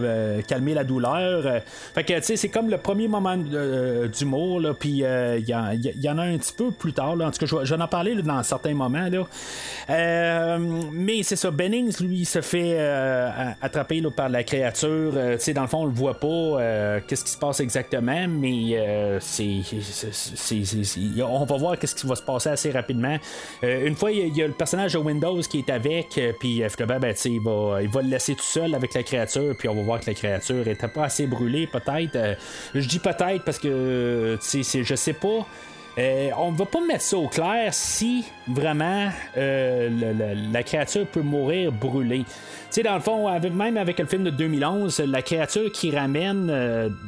calmer 0.47 0.75
la 0.75 0.85
douleur. 0.85 1.63
fait 1.95 2.05
que 2.05 2.21
c'est 2.21 2.49
comme 2.49 2.69
le 2.69 2.79
premier 2.79 3.09
moment 3.09 3.37
d'humour, 3.37 4.61
puis 4.79 5.03
il 5.03 5.49
y, 5.49 6.09
en 6.09 6.19
a 6.19 6.23
un 6.23 6.39
petit 6.39 6.53
peu 6.53 6.71
plus 6.71 6.93
tard. 6.93 7.13
en 7.13 7.31
tout 7.31 7.47
cas, 7.47 7.47
je, 7.47 7.75
vais 7.75 7.83
en 7.83 7.89
parler 7.89 8.15
dans 8.23 8.43
certains 8.43 8.75
moments. 8.75 9.09
mais 9.89 11.23
c'est 11.23 11.37
ça, 11.37 11.51
Bennings, 11.51 11.97
lui, 12.01 12.25
se 12.25 12.41
fait 12.41 12.79
attraper 13.63 14.03
par 14.15 14.29
la 14.29 14.43
créature. 14.45 15.13
dans 15.13 15.63
le 15.63 15.69
fond, 15.69 15.83
on 15.83 15.87
le 15.87 15.93
voit 15.93 16.19
pas. 16.19 17.01
qu'est-ce 17.07 17.25
qui 17.25 17.31
se 17.31 17.39
passe 17.39 17.61
exactement, 17.61 18.27
mais 18.29 19.19
c'est, 19.21 19.63
on 21.23 21.45
va 21.45 21.57
voir 21.57 21.79
qu'est-ce 21.79 21.95
qui 21.95 22.07
va 22.07 22.17
se 22.17 22.23
passer 22.23 22.51
assez 22.51 22.71
rapidement. 22.71 23.17
une 23.63 23.97
fois, 23.97 24.11
il 24.13 24.37
y, 24.37 24.43
a 24.43 24.47
le 24.47 24.53
personnage 24.53 24.95
de 24.95 24.99
Windows 24.99 25.41
qui 25.41 25.59
est 25.59 25.71
avec, 25.71 26.21
puis 26.39 26.63
finalement, 26.69 27.01
ben, 27.01 27.15
il, 27.25 27.41
va, 27.41 27.83
il 27.83 27.89
va 27.89 28.03
le 28.03 28.09
laisser 28.09 28.35
tout 28.35 28.45
seul 28.45 28.75
avec 28.75 28.95
la 28.95 29.03
créature, 29.03 29.55
puis 29.59 29.69
on 29.69 29.75
va 29.75 29.83
voir 29.83 30.01
que 30.01 30.07
la 30.07 30.15
créature 30.15 30.67
était 30.67 30.89
pas 30.89 31.05
assez 31.05 31.27
brûlée, 31.27 31.67
peut-être. 31.67 32.17
Euh, 32.17 32.35
je 32.75 32.87
dis 32.87 32.99
peut-être 32.99 33.45
parce 33.45 33.59
que, 33.59 34.39
je 34.43 34.95
sais 34.95 35.13
pas. 35.13 35.47
Euh, 35.97 36.31
on 36.37 36.51
va 36.51 36.67
pas 36.67 36.81
mettre 36.81 37.03
ça 37.03 37.17
au 37.17 37.29
clair 37.29 37.73
si 37.73 38.25
vraiment 38.49 39.09
euh, 39.37 40.43
la 40.53 40.63
créature 40.65 41.07
peut 41.07 41.21
mourir 41.21 41.71
brûlée. 41.71 42.25
Tu 42.25 42.33
sais, 42.71 42.83
dans 42.83 42.97
le 42.97 43.01
fond, 43.01 43.31
même 43.41 43.77
avec 43.77 44.01
le 44.01 44.07
film 44.07 44.25
de 44.25 44.31
2011, 44.31 44.99
la 45.07 45.23
créature 45.23 45.71
qui 45.71 45.93
ramène 45.93 46.47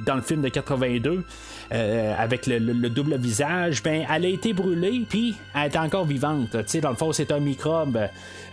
dans 0.06 0.14
le 0.14 0.22
film 0.22 0.40
de 0.40 0.48
82, 0.50 1.24
avec 1.70 2.46
le, 2.46 2.88
double 2.88 3.16
visage, 3.16 3.82
ben, 3.82 4.04
elle 4.12 4.24
a 4.24 4.28
été 4.28 4.52
brûlée, 4.52 5.04
puis 5.08 5.36
elle 5.54 5.72
est 5.72 5.76
encore 5.76 6.04
vivante. 6.04 6.56
Dans 6.80 6.90
le 6.90 6.96
fond, 6.96 7.12
c'est 7.12 7.32
un 7.32 7.40
microbe, 7.40 7.98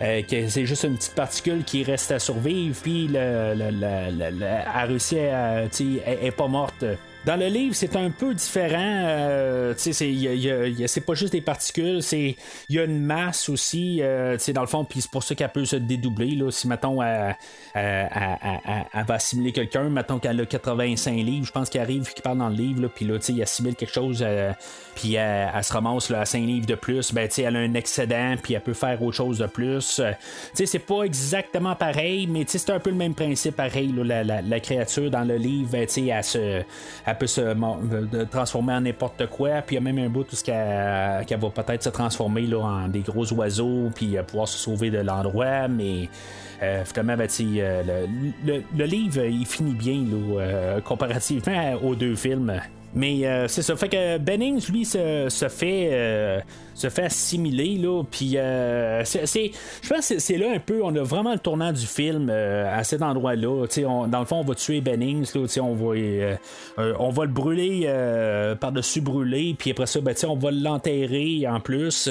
c'est 0.00 0.66
juste 0.66 0.84
une 0.84 0.96
petite 0.96 1.14
particule 1.14 1.64
qui 1.64 1.84
reste 1.84 2.10
à 2.12 2.18
survivre, 2.18 2.76
puis 2.82 3.08
le, 3.08 3.54
le. 3.54 4.44
Elle 6.06 6.26
est 6.26 6.36
pas 6.36 6.48
morte. 6.48 6.84
Dans 7.26 7.36
le 7.36 7.46
livre, 7.46 7.74
c'est 7.74 7.96
un 7.96 8.10
peu 8.10 8.34
différent. 8.34 8.78
Euh, 8.78 9.74
c'est 9.76 11.00
pas 11.00 11.14
juste 11.14 11.32
des 11.32 11.40
particules, 11.40 12.02
c'est 12.02 12.36
il 12.68 12.76
y 12.76 12.78
a 12.78 12.84
une 12.84 13.00
masse 13.00 13.48
aussi. 13.48 14.00
Euh, 14.02 14.36
dans 14.48 14.60
le 14.60 14.66
fond, 14.66 14.84
puis 14.84 15.00
c'est 15.00 15.10
pour 15.10 15.22
ça 15.22 15.34
qu'elle 15.34 15.50
peut 15.50 15.64
se 15.64 15.76
dédoubler. 15.76 16.32
Là, 16.36 16.50
si 16.50 16.68
mettons 16.68 17.02
elle, 17.02 17.36
va 17.74 19.14
assimiler 19.14 19.52
quelqu'un, 19.52 19.88
mettons 19.88 20.18
qu'elle 20.18 20.40
a 20.40 20.46
85 20.46 21.12
livres, 21.16 21.46
je 21.46 21.52
pense 21.52 21.70
qu'il 21.70 21.80
arrive 21.80 22.12
qu'il 22.12 22.22
parle 22.22 22.38
dans 22.38 22.48
le 22.48 22.56
livre, 22.56 22.88
puis 22.88 23.06
là, 23.06 23.18
il 23.28 23.42
assimile 23.42 23.74
quelque 23.74 23.94
chose, 23.94 24.22
euh, 24.22 24.52
puis 24.94 25.14
elle, 25.14 25.50
se 25.62 25.72
ramasse 25.72 26.10
à 26.10 26.24
5 26.24 26.38
livres 26.38 26.66
de 26.66 26.74
plus, 26.74 27.12
ben 27.12 27.28
elle 27.36 27.56
a 27.56 27.58
un 27.58 27.74
excédent, 27.74 28.34
puis 28.42 28.54
elle 28.54 28.60
peut 28.60 28.74
faire 28.74 29.02
autre 29.02 29.16
chose 29.16 29.38
de 29.38 29.46
plus. 29.46 30.00
c'est 30.52 30.78
pas 30.78 31.02
exactement 31.02 31.74
pareil, 31.74 32.26
mais 32.26 32.44
c'est 32.46 32.70
un 32.70 32.78
peu 32.78 32.90
le 32.90 32.96
même 32.96 33.14
principe 33.14 33.56
pareil. 33.56 33.92
la, 33.92 34.60
créature 34.60 35.10
dans 35.10 35.24
le 35.24 35.36
livre, 35.36 35.70
ben, 35.72 35.86
elle 35.96 36.24
se 36.24 36.62
peut 37.18 37.26
se 37.26 38.24
transformer 38.24 38.74
en 38.74 38.80
n'importe 38.80 39.26
quoi. 39.26 39.62
Puis 39.62 39.76
il 39.76 39.78
y 39.78 39.82
a 39.82 39.92
même 39.92 39.98
un 39.98 40.08
bout 40.08 40.24
tout 40.24 40.36
ce 40.36 40.44
qu'elle 40.44 41.40
va 41.40 41.50
peut-être 41.50 41.82
se 41.82 41.90
transformer 41.90 42.42
là, 42.42 42.60
en 42.60 42.88
des 42.88 43.00
gros 43.00 43.30
oiseaux, 43.32 43.90
puis 43.94 44.16
pouvoir 44.26 44.48
se 44.48 44.58
sauver 44.58 44.90
de 44.90 44.98
l'endroit. 44.98 45.68
Mais 45.68 46.08
euh, 46.62 46.84
finalement, 46.84 47.16
ben, 47.16 47.28
euh, 47.40 48.06
le, 48.44 48.62
le, 48.76 48.84
livre, 48.84 49.24
il 49.24 49.46
finit 49.46 49.74
bien 49.74 50.04
là, 50.04 50.40
euh, 50.40 50.80
comparativement 50.80 51.74
aux 51.82 51.94
deux 51.94 52.14
films. 52.14 52.60
Mais 52.94 53.26
euh, 53.26 53.48
c'est 53.48 53.62
ça. 53.62 53.76
Fait 53.76 53.88
que 53.88 54.18
Bennings, 54.18 54.70
lui, 54.70 54.84
se, 54.84 55.26
se 55.28 55.48
fait 55.48 55.88
euh, 55.92 56.40
se 56.74 56.88
fait 56.88 57.04
assimiler 57.04 57.76
là. 57.76 58.02
Puis 58.10 58.36
euh, 58.36 59.02
c'est, 59.04 59.50
je 59.82 59.88
pense 59.88 60.08
que 60.08 60.18
c'est 60.18 60.36
là 60.36 60.52
un 60.54 60.58
peu. 60.58 60.82
On 60.82 60.94
a 60.96 61.02
vraiment 61.02 61.32
le 61.32 61.38
tournant 61.38 61.72
du 61.72 61.86
film 61.86 62.30
à 62.30 62.82
cet 62.84 63.02
endroit-là. 63.02 63.66
dans 64.08 64.20
le 64.20 64.26
fond, 64.26 64.40
on 64.40 64.44
va 64.44 64.54
tuer 64.54 64.80
Bennings. 64.80 65.30
Là, 65.34 65.62
on 65.62 65.74
va 65.74 65.94
on 66.98 67.10
va 67.10 67.24
le 67.24 67.30
brûler 67.30 67.88
par-dessus 68.60 69.00
brûler. 69.00 69.54
Puis 69.58 69.70
après 69.70 69.86
ça, 69.86 70.00
ben, 70.00 70.14
on 70.26 70.36
va 70.36 70.50
l'enterrer 70.50 71.46
en 71.48 71.60
plus. 71.60 72.08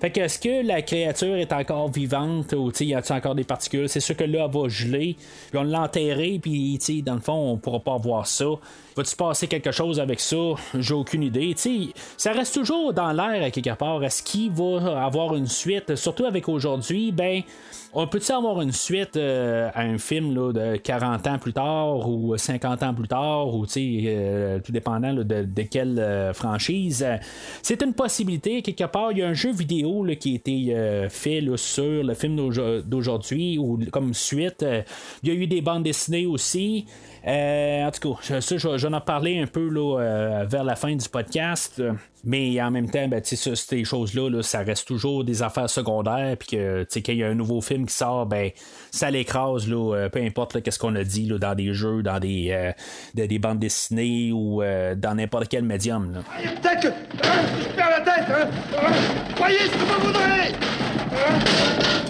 fait 0.00 0.10
que 0.10 0.20
est-ce 0.20 0.38
que 0.38 0.66
la 0.66 0.82
créature 0.82 1.36
est 1.36 1.52
encore 1.52 1.90
vivante 1.90 2.52
ou 2.52 2.72
y 2.80 2.94
a 2.94 3.02
encore 3.10 3.34
des 3.34 3.44
particules? 3.44 3.88
C'est 3.88 4.00
sûr 4.00 4.16
que 4.16 4.24
là, 4.24 4.46
elle 4.46 4.60
va 4.60 4.68
geler. 4.68 5.16
Puis 5.50 5.58
on 5.58 5.64
l'enterrer. 5.64 6.38
Puis 6.42 6.78
dans 7.04 7.14
le 7.14 7.20
fond, 7.20 7.52
on 7.52 7.56
pourra 7.56 7.80
pas 7.80 7.94
avoir 7.94 8.26
ça. 8.26 8.46
Va-tu 8.96 9.14
passer 9.14 9.46
quelque 9.46 9.72
chose 9.72 10.00
avec 10.00 10.20
ça? 10.20 10.36
J'ai 10.78 10.94
aucune 10.94 11.22
idée. 11.22 11.54
ça 12.16 12.32
reste 12.32 12.54
toujours 12.54 12.94
dans 12.94 13.12
l'air 13.12 13.42
à 13.42 13.50
quelque 13.50 13.74
part. 13.74 14.02
Est-ce 14.06 14.22
qu'il 14.22 14.52
va 14.52 15.04
avoir 15.04 15.34
une 15.34 15.48
suite? 15.48 15.96
Surtout 15.96 16.26
avec 16.26 16.48
aujourd'hui, 16.48 17.10
ben. 17.10 17.42
On 17.98 18.06
peut-tu 18.06 18.30
avoir 18.30 18.60
une 18.60 18.72
suite 18.72 19.16
euh, 19.16 19.70
à 19.72 19.80
un 19.80 19.96
film 19.96 20.34
là, 20.34 20.52
de 20.52 20.76
40 20.76 21.26
ans 21.28 21.38
plus 21.38 21.54
tard 21.54 22.06
ou 22.06 22.36
50 22.36 22.82
ans 22.82 22.92
plus 22.92 23.08
tard 23.08 23.54
ou 23.54 23.64
euh, 23.74 24.60
tout 24.60 24.70
dépendant 24.70 25.14
de, 25.14 25.62
quelle 25.62 25.98
euh, 25.98 26.34
franchise? 26.34 27.06
C'est 27.62 27.80
une 27.80 27.94
possibilité. 27.94 28.60
Quelque 28.60 28.84
part, 28.84 29.12
il 29.12 29.18
y 29.18 29.22
a 29.22 29.28
un 29.28 29.32
jeu 29.32 29.50
vidéo 29.50 30.04
là, 30.04 30.14
qui 30.14 30.32
a 30.32 30.34
été 30.34 31.08
fait 31.08 31.42
sur 31.56 32.04
le 32.04 32.12
film 32.12 32.36
d'aujourd'hui 32.84 33.56
ou 33.56 33.78
comme 33.90 34.12
suite. 34.12 34.62
Il 35.22 35.30
y 35.30 35.32
a 35.32 35.34
eu 35.34 35.46
des 35.46 35.62
bandes 35.62 35.84
dessinées 35.84 36.26
aussi. 36.26 36.84
En 37.26 37.90
tout 37.90 38.14
cas, 38.14 38.40
ça, 38.40 38.56
j'en 38.56 38.96
ai 38.96 39.00
parlé 39.00 39.40
un 39.40 39.46
peu 39.46 39.68
là, 39.68 40.44
vers 40.44 40.64
la 40.64 40.76
fin 40.76 40.94
du 40.94 41.08
podcast. 41.08 41.82
Mais 42.26 42.60
en 42.60 42.72
même 42.72 42.90
temps, 42.90 43.06
ben, 43.06 43.20
ces 43.22 43.84
choses-là, 43.84 44.42
ça 44.42 44.58
reste 44.58 44.88
toujours 44.88 45.22
des 45.22 45.42
affaires 45.44 45.70
secondaires. 45.70 46.36
Puis 46.36 46.48
que 46.48 46.84
qu'il 46.84 47.16
y 47.16 47.22
a 47.22 47.28
un 47.28 47.34
nouveau 47.34 47.60
film 47.60 47.86
qui 47.86 47.94
sort, 47.94 48.26
ben, 48.26 48.50
ça 48.90 49.12
l'écrase, 49.12 49.66
euh, 49.70 50.08
peu 50.08 50.20
importe 50.20 50.60
qu'est-ce 50.60 50.78
qu'on 50.78 50.96
a 50.96 51.04
dit 51.04 51.28
dans 51.28 51.54
des 51.54 51.72
jeux, 51.72 52.02
dans 52.02 52.18
des, 52.18 52.48
euh, 52.50 52.72
des, 53.14 53.38
bandes 53.38 53.60
dessinées 53.60 54.32
ou 54.32 54.60
euh, 54.60 54.96
dans 54.96 55.14
n'importe 55.14 55.46
quel 55.48 55.64
médium. 55.64 56.14
Là. 56.14 56.20
Peut-être 56.60 56.80
que 56.80 56.88
je 56.88 57.76
perds 57.76 57.90
la 57.90 58.00
tête. 58.00 58.24
Hein? 58.28 58.48
Voyez 59.36 59.58
ce 59.58 59.70
que 59.70 59.78
vous 59.78 60.06
voudrez. 60.06 60.95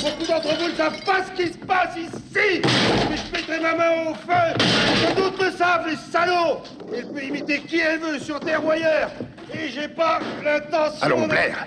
Beaucoup 0.01 0.27
d'entre 0.27 0.57
vous 0.59 0.69
ne 0.69 0.75
savent 0.75 1.03
pas 1.05 1.25
ce 1.25 1.43
qui 1.43 1.53
se 1.53 1.59
passe 1.59 1.97
ici. 1.97 2.63
Mais 3.11 3.17
je 3.17 3.33
mettrai 3.33 3.61
ma 3.61 3.75
main 3.75 4.11
au 4.11 4.15
feu. 4.15 4.55
Que 4.59 5.17
d'autres 5.17 5.45
le 5.45 5.51
savent, 5.53 5.87
les 5.89 5.97
salauds. 5.97 6.63
Elle 6.97 7.07
peut 7.09 7.23
imiter 7.23 7.61
qui 7.61 7.81
elle 7.81 8.01
veut 8.01 8.19
sur 8.19 8.41
terre 8.41 8.65
ou 8.65 8.71
ailleurs. 8.71 9.11
Et 9.53 9.69
j'ai 9.69 9.89
pas 9.89 10.21
l'intention. 10.45 11.03
Allons, 11.03 11.27
Blair. 11.27 11.67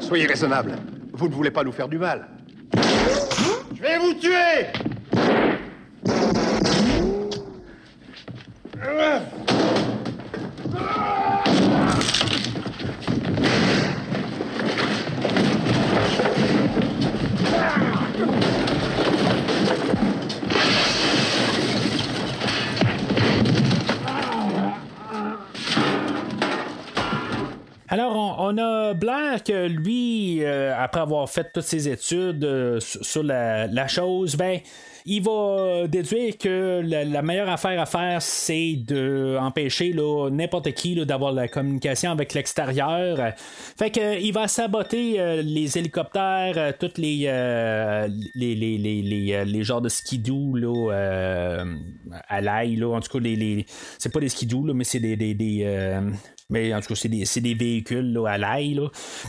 Soyez 0.00 0.26
raisonnable. 0.26 0.76
Vous 1.12 1.28
ne 1.28 1.34
voulez 1.34 1.50
pas 1.50 1.64
nous 1.64 1.72
faire 1.72 1.88
du 1.88 1.98
mal. 1.98 2.26
Je 2.74 3.82
vais 3.82 3.98
vous 3.98 4.14
tuer 4.14 4.68
Alors, 27.92 28.36
on, 28.38 28.56
a 28.56 28.94
Blair 28.94 29.44
que 29.44 29.66
lui, 29.66 30.42
euh, 30.42 30.74
après 30.74 31.02
avoir 31.02 31.28
fait 31.28 31.52
toutes 31.52 31.62
ses 31.64 31.90
études 31.90 32.42
euh, 32.42 32.80
sur 32.80 33.22
la, 33.22 33.86
chose, 33.86 34.34
ben, 34.34 34.60
il 35.04 35.22
va 35.22 35.86
déduire 35.88 36.38
que 36.38 36.80
la, 36.82 37.20
meilleure 37.20 37.50
affaire 37.50 37.78
à 37.78 37.84
faire, 37.84 38.22
c'est 38.22 38.76
de 38.76 39.36
empêcher 39.38 39.94
n'importe 40.30 40.72
qui 40.72 41.04
d'avoir 41.04 41.32
la 41.32 41.48
communication 41.48 42.12
avec 42.12 42.32
l'extérieur. 42.32 43.34
Fait 43.76 43.90
que 43.90 44.18
il 44.18 44.32
va 44.32 44.48
saboter 44.48 45.20
euh, 45.20 45.42
les 45.42 45.76
hélicoptères, 45.76 46.72
toutes 46.78 46.96
les, 46.96 47.26
les, 48.34 48.54
les, 48.54 49.44
les, 49.44 49.64
genres 49.64 49.82
de 49.82 49.90
skidoo 49.90 50.56
là, 50.56 51.62
à 52.26 52.40
l'ail. 52.40 52.82
En 52.82 53.00
tout 53.00 53.18
cas, 53.18 53.22
les, 53.22 53.66
c'est 53.98 54.10
pas 54.10 54.20
des 54.20 54.30
skidoo, 54.30 54.62
mais 54.72 54.84
c'est 54.84 54.98
des 54.98 55.34
mais 56.50 56.74
en 56.74 56.80
tout 56.80 56.88
cas, 56.88 56.94
c'est 56.94 57.08
des, 57.08 57.24
des, 57.40 57.54
véhicules 57.54 58.12
là, 58.12 58.26
à 58.28 58.38
l'ail. 58.38 58.80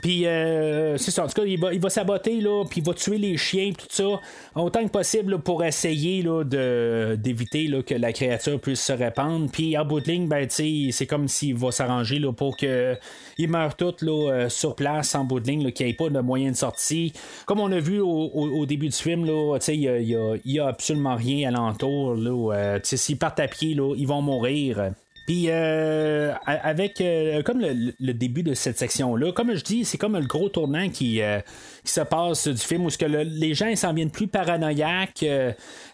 Puis, 0.01 0.26
euh, 0.26 0.97
c'est 0.97 1.11
ça. 1.11 1.24
En 1.24 1.28
tout 1.28 1.41
cas, 1.41 1.45
il 1.45 1.59
va, 1.59 1.74
il 1.74 1.80
va 1.80 1.89
saboter, 1.89 2.41
là, 2.41 2.64
puis 2.70 2.82
il 2.82 2.86
va 2.86 2.93
tuer 2.93 3.18
les 3.18 3.38
chiens, 3.38 3.72
tout 3.72 3.88
ça, 3.89 4.20
autant 4.55 4.84
que 4.84 4.89
possible 4.89 5.39
pour 5.39 5.64
essayer 5.64 6.24
d'éviter 6.24 7.70
que 7.86 7.95
la 7.95 8.14
créature 8.14 8.59
puisse 8.59 8.82
se 8.82 8.93
répandre. 8.93 9.49
Puis, 9.51 9.78
en 9.78 9.86
bout 9.86 10.01
de 10.01 10.11
ligne, 10.11 10.28
ben, 10.28 10.47
c'est 10.49 11.07
comme 11.07 11.28
s'il 11.28 11.55
va 11.55 11.72
s'arranger 11.72 12.20
pour 12.36 12.57
qu'ils 12.57 12.97
meurent 13.49 13.76
tous 13.76 13.95
euh, 14.03 14.49
sur 14.49 14.76
place, 14.76 15.16
en 15.16 15.24
bout 15.24 15.39
de 15.39 15.47
ligne, 15.47 15.72
qu'il 15.72 15.86
n'y 15.86 15.91
ait 15.91 15.95
pas 15.95 16.09
de 16.09 16.20
moyen 16.20 16.51
de 16.51 16.55
sortie. 16.55 17.14
Comme 17.45 17.59
on 17.59 17.72
a 17.72 17.80
vu 17.80 17.99
au, 17.99 18.07
au, 18.07 18.66
début 18.66 18.89
du 18.89 18.95
film, 18.95 19.26
il 19.26 19.80
n'y 19.80 19.88
a, 19.88 19.99
y 19.99 20.16
a, 20.16 20.36
y 20.45 20.59
a, 20.59 20.68
absolument 20.68 21.16
rien 21.16 21.53
alentour. 21.53 22.16
Euh, 22.18 22.80
s'ils 22.84 23.18
partent 23.18 23.39
à 23.39 23.47
pied, 23.47 23.78
ils 23.97 24.07
vont 24.07 24.22
mourir. 24.22 24.93
Puis 25.26 25.45
euh, 25.47 26.34
avec 26.45 27.01
comme 27.45 27.61
le, 27.61 28.13
début 28.13 28.43
de 28.43 28.53
cette 28.53 28.78
section-là, 28.78 29.32
comme 29.32 29.55
je 29.55 29.63
dis, 29.63 29.86
c'est 29.86 29.97
comme 29.97 30.17
le 30.17 30.26
gros 30.26 30.49
tournant 30.49 30.89
qui, 30.89 31.21
qui 31.84 31.91
se 31.91 32.01
passe 32.01 32.47
du 32.47 32.57
film 32.57 32.86
où 32.86 32.89
que 32.89 33.05
les 33.05 33.53
gens 33.53 33.74
s'en 33.76 33.93
viennent 33.93 34.11
plus 34.11 34.28
paranoïaques. 34.28 35.13
tu 35.15 35.28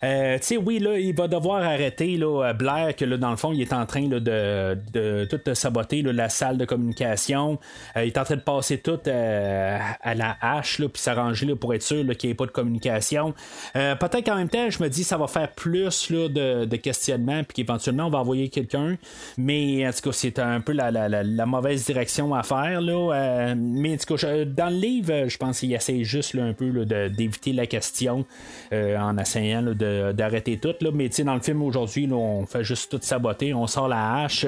sais, 0.02 0.58
oui, 0.58 0.80
là, 0.80 0.98
il 0.98 1.16
va 1.16 1.28
devoir 1.28 1.64
arrêter 1.64 2.18
là, 2.18 2.54
Blair, 2.54 2.96
que 2.96 3.06
là, 3.06 3.18
dans 3.18 3.30
le 3.32 3.38
fond, 3.38 3.54
il 3.54 3.62
est 3.62 3.74
en 3.74 3.86
train 3.86 4.08
de, 4.08 4.20
de, 4.20 5.26
tout 5.26 5.40
saboter 5.54 6.02
la 6.02 6.30
salle 6.30 6.58
de 6.58 6.66
communication. 6.66 7.60
il 7.96 8.04
est 8.04 8.18
en 8.18 8.24
train 8.24 8.36
de 8.36 8.42
passer 8.42 8.80
tout 8.80 9.00
à 9.06 10.16
la 10.16 10.38
hache, 10.42 10.78
puis 10.78 10.90
s'arranger 10.96 11.56
pour 11.56 11.74
être 11.74 11.84
sûr 11.84 12.06
qu'il 12.18 12.30
n'y 12.30 12.32
ait 12.32 12.36
pas 12.36 12.46
de 12.46 12.52
communication. 12.52 13.34
Peut-être 13.74 14.26
qu'en 14.26 14.36
même 14.36 14.50
temps, 14.50 14.70
je 14.70 14.82
me 14.82 14.90
dis 14.90 15.04
ça 15.04 15.18
va 15.18 15.28
faire 15.28 15.52
plus 15.52 16.10
là, 16.10 16.28
de, 16.28 16.66
de 16.66 16.76
questionnements, 16.76 17.44
puis 17.44 17.56
qu'éventuellement 17.64 18.08
on 18.08 18.10
va 18.10 18.20
envoyer 18.20 18.50
quelqu'un. 18.50 18.98
Mais 19.38 19.88
en 19.88 19.92
tout 19.92 20.10
cas, 20.10 20.12
c'est 20.12 20.40
un 20.40 20.62
peu 20.62 20.74
la, 20.74 20.92
la, 20.92 21.46
mauvaise 21.46 21.86
direction 21.86 22.34
à 22.34 22.44
faire. 22.44 22.82
Là. 22.82 23.14
Euh, 23.14 23.56
mais 23.58 23.94
en 23.94 23.98
tout 23.98 24.16
cas, 24.16 24.46
dans 24.46 24.70
le 24.70 24.80
livre, 24.80 25.28
je 25.28 25.38
pense 25.38 25.60
qu'il 25.60 25.74
essaie 25.74 26.04
juste 26.04 26.36
un 26.36 26.54
peu 26.54 26.86
d'éviter 27.10 27.54
la 27.54 27.66
question 27.66 28.26
euh, 28.74 28.98
en 28.98 29.18
essayant 29.18 29.62
d'arrêter 29.64 30.58
tout. 30.58 30.76
Là. 30.82 30.90
Mais 30.94 31.10
dans 31.10 31.36
le 31.36 31.42
film 31.42 31.62
aujourd'hui, 31.64 32.10
on 32.12 32.46
fait 32.46 32.64
juste 32.64 32.92
tout 32.92 33.00
saboter, 33.02 33.54
on 33.54 33.68
sort 33.68 33.88
la 33.88 34.24
hache. 34.24 34.46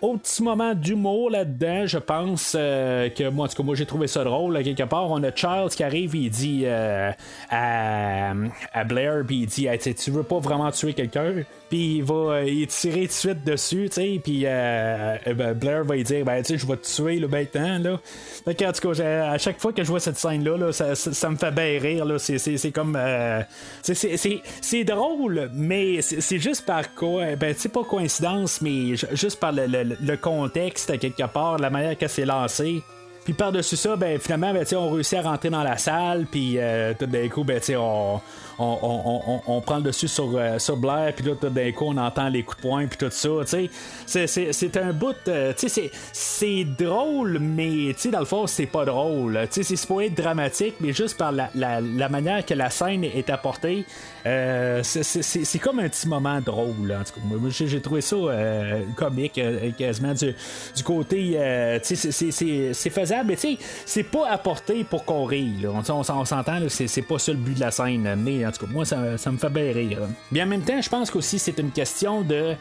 Au 0.00 0.16
petit 0.16 0.42
moment 0.42 0.74
d'humour 0.74 1.30
là-dedans, 1.30 1.86
je 1.86 1.98
pense 1.98 2.56
euh, 2.58 3.08
que 3.10 3.28
moi, 3.28 3.46
en 3.46 3.48
tout 3.48 3.56
cas, 3.56 3.62
moi 3.62 3.74
j'ai 3.74 3.86
trouvé 3.86 4.06
ça 4.06 4.24
drôle. 4.24 4.62
quelque 4.62 4.84
part, 4.84 5.10
on 5.10 5.22
a 5.22 5.34
Charles 5.34 5.70
qui 5.70 5.82
arrive, 5.82 6.14
il 6.14 6.30
dit 6.30 6.66
à, 6.66 7.14
à, 7.50 8.84
Blair, 8.84 9.22
puis 9.26 9.40
il 9.40 9.46
dit 9.46 9.68
Tu 9.96 10.10
veux 10.10 10.22
pas 10.22 10.38
vraiment 10.38 10.70
tuer 10.70 10.92
quelqu'un? 10.92 11.34
Puis 11.68 11.96
il 11.96 12.02
va 12.04 12.14
euh, 12.14 12.66
tirer 12.66 13.02
tout 13.02 13.06
de 13.06 13.12
suite 13.12 13.44
dessus, 13.44 13.88
tu 13.90 13.94
sais, 13.94 14.20
puis 14.22 14.42
euh, 14.46 15.16
euh, 15.26 15.34
ben, 15.34 15.52
Blair 15.52 15.84
va 15.84 15.96
lui 15.96 16.04
dire, 16.04 16.24
ben, 16.24 16.42
tu 16.42 16.52
sais, 16.52 16.58
je 16.58 16.66
vais 16.66 16.76
te 16.76 16.86
tuer, 16.86 17.18
le 17.18 17.28
maintenant, 17.28 17.78
là. 17.78 18.00
Fait 18.44 18.66
en 18.66 18.72
tout 18.72 18.92
cas, 18.92 19.32
à 19.32 19.38
chaque 19.38 19.60
fois 19.60 19.72
que 19.72 19.82
je 19.82 19.88
vois 19.88 20.00
cette 20.00 20.16
scène-là, 20.16 20.72
ça, 20.72 21.30
me 21.30 21.36
fait 21.36 21.50
bien 21.50 21.78
rire, 21.80 22.04
là. 22.06 22.18
C'est 22.18 22.72
comme. 22.72 22.98
c'est 23.82 24.84
drôle, 24.84 25.50
mais 25.52 26.00
c'est 26.00 26.38
juste 26.38 26.64
par 26.64 26.94
quoi. 26.94 27.36
Ben, 27.36 27.54
tu 27.54 27.68
pas 27.68 27.84
coïncidence, 27.84 28.62
mais 28.62 28.96
juste 29.12 29.38
par 29.38 29.52
le, 29.52 30.16
contexte, 30.16 30.98
quelque 30.98 31.26
part, 31.26 31.58
la 31.58 31.70
manière 31.70 31.96
qu'elle 31.98 32.08
s'est 32.08 32.24
lancée. 32.24 32.82
Puis 33.24 33.34
par-dessus 33.34 33.76
ça, 33.76 33.94
ben, 33.96 34.18
finalement, 34.18 34.54
ben, 34.54 34.64
on 34.72 34.90
réussit 34.90 35.18
à 35.18 35.22
rentrer 35.22 35.50
dans 35.50 35.62
la 35.62 35.76
salle, 35.76 36.26
puis 36.30 36.58
tout 36.98 37.06
d'un 37.06 37.28
coup, 37.28 37.44
ben, 37.44 37.60
on, 37.76 38.20
on, 38.58 39.40
on, 39.46 39.60
prend 39.60 39.76
le 39.76 39.82
dessus 39.82 40.08
sur, 40.08 40.30
euh, 40.34 40.58
sur 40.58 40.76
Blair, 40.76 41.12
puis 41.14 41.24
là, 41.24 41.34
d'un 41.48 41.72
coup, 41.72 41.84
on 41.86 41.96
entend 41.96 42.28
les 42.28 42.42
coups 42.42 42.56
de 42.56 42.68
poing, 42.68 42.86
puis 42.86 42.98
tout 42.98 43.10
ça. 43.10 43.28
C'est 44.06 44.76
un 44.76 44.92
bout. 44.92 45.16
Euh, 45.28 45.52
c'est 46.12 46.64
drôle, 46.64 47.38
mais 47.38 47.94
dans 48.10 48.18
le 48.18 48.24
fond, 48.24 48.46
c'est 48.46 48.66
pas 48.66 48.84
drôle. 48.84 49.38
C'est 49.50 49.86
pas 49.86 50.04
être 50.04 50.14
dramatique, 50.14 50.74
mais 50.80 50.92
juste 50.92 51.16
par 51.16 51.30
la, 51.30 51.50
la, 51.54 51.80
la, 51.80 52.08
manière 52.08 52.44
que 52.44 52.54
la 52.54 52.70
scène 52.70 53.04
est 53.04 53.30
apportée, 53.30 53.84
euh, 54.26 54.80
c'est 54.82 55.58
comme 55.58 55.78
un 55.78 55.88
petit 55.88 56.08
moment 56.08 56.40
drôle. 56.40 56.92
En 56.92 57.04
tout 57.04 57.20
cas, 57.20 57.48
j'ai 57.50 57.80
trouvé 57.80 58.00
ça 58.00 58.16
comique, 58.96 59.40
quasiment 59.76 60.14
du, 60.14 60.34
du 60.74 60.82
côté. 60.82 61.38
c'est 61.82 62.90
faisable, 62.90 63.28
mais 63.28 63.56
c'est 63.86 64.02
pas 64.02 64.28
apporté 64.28 64.84
pour 64.84 65.04
qu'on 65.04 65.24
rie. 65.24 65.64
On, 65.64 65.78
on, 65.78 66.00
on 66.00 66.24
s'entend, 66.24 66.58
c'est 66.68 67.02
pas 67.02 67.18
ça 67.18 67.32
le 67.32 67.38
but 67.38 67.54
de 67.54 67.60
la 67.60 67.70
scène. 67.70 68.16
Mais 68.16 68.47
en 68.48 68.52
tout 68.52 68.66
cas, 68.66 68.72
moi, 68.72 68.84
ça, 68.84 68.96
me 68.96 69.38
fait 69.38 69.50
bien 69.50 69.72
rire. 69.72 70.00
Bien, 70.30 70.44
en 70.44 70.48
même 70.48 70.62
temps, 70.62 70.80
je 70.80 70.88
pense 70.88 71.10
qu'aussi, 71.10 71.38
c'est 71.38 71.58
une 71.58 71.70
question 71.70 72.22
de. 72.22 72.54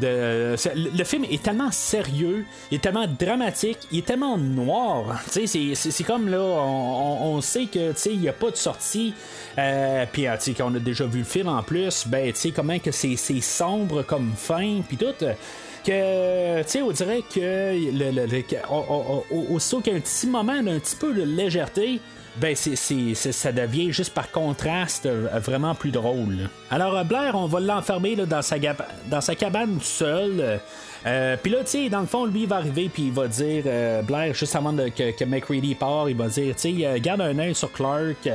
Le 0.00 1.04
film 1.04 1.24
est 1.24 1.42
tellement 1.42 1.72
sérieux, 1.72 2.44
il 2.70 2.76
est 2.76 2.78
tellement 2.78 3.08
dramatique, 3.08 3.78
il 3.90 3.98
est 3.98 4.06
tellement 4.06 4.38
noir. 4.38 5.20
C'est 5.26 6.04
comme 6.06 6.28
là, 6.28 6.40
on, 6.40 7.40
sait 7.40 7.66
que 7.66 7.92
il 8.08 8.20
n'y 8.20 8.28
a 8.28 8.32
pas 8.32 8.52
de 8.52 8.56
sortie. 8.56 9.14
Euh, 9.58 10.06
puis 10.12 10.26
qu'on 10.56 10.72
a 10.76 10.78
déjà 10.78 11.06
vu 11.06 11.18
le 11.18 11.24
film 11.24 11.48
en 11.48 11.64
plus, 11.64 12.06
ben 12.06 12.32
tu 12.32 12.52
comment 12.52 12.78
que 12.78 12.92
c'est 12.92 13.16
sombre 13.40 14.02
comme 14.02 14.32
fin, 14.36 14.80
puis 14.86 14.96
tout 14.96 15.06
que, 15.84 16.62
tu 16.62 16.68
sais, 16.68 16.82
on 16.82 16.90
dirait 16.90 17.22
que, 17.22 17.72
le, 17.74 18.42
qu'il 18.42 18.58
y 18.58 18.60
a 18.60 19.96
un 19.96 20.00
petit 20.00 20.26
moment 20.26 20.52
un 20.52 20.78
petit 20.78 20.96
peu 20.96 21.12
de 21.14 21.22
légèreté, 21.22 22.00
ben 22.36 22.54
c'est, 22.54 22.76
ça 23.14 23.52
devient 23.52 23.92
juste 23.92 24.14
par 24.14 24.30
contraste 24.30 25.06
euh, 25.06 25.28
vraiment 25.40 25.74
plus 25.74 25.90
drôle. 25.90 26.48
Alors 26.70 26.96
euh, 26.96 27.04
Blair, 27.04 27.34
on 27.34 27.46
va 27.46 27.60
l'enfermer 27.60 28.16
dans, 28.16 28.42
sa, 28.42 28.58
cabane 29.34 29.78
seul. 29.80 30.60
Euh, 31.06 31.36
puis 31.42 31.50
là, 31.50 31.64
tu 31.64 31.88
dans 31.88 32.00
le 32.00 32.06
fond, 32.06 32.26
lui, 32.26 32.42
il 32.42 32.48
va 32.48 32.56
arriver, 32.56 32.90
puis 32.92 33.04
il 33.04 33.12
va 33.12 33.26
dire, 33.26 33.64
Blair, 34.04 34.34
juste 34.34 34.54
avant 34.54 34.74
que, 34.74 35.10
que, 35.12 35.24
McReady 35.24 35.74
part, 35.74 36.08
il 36.08 36.16
va 36.16 36.28
dire, 36.28 36.54
tu 36.54 36.82
sais, 36.82 37.00
garde 37.00 37.22
un 37.22 37.38
œil 37.38 37.54
sur 37.54 37.72
Clark. 37.72 38.16
tu 38.22 38.30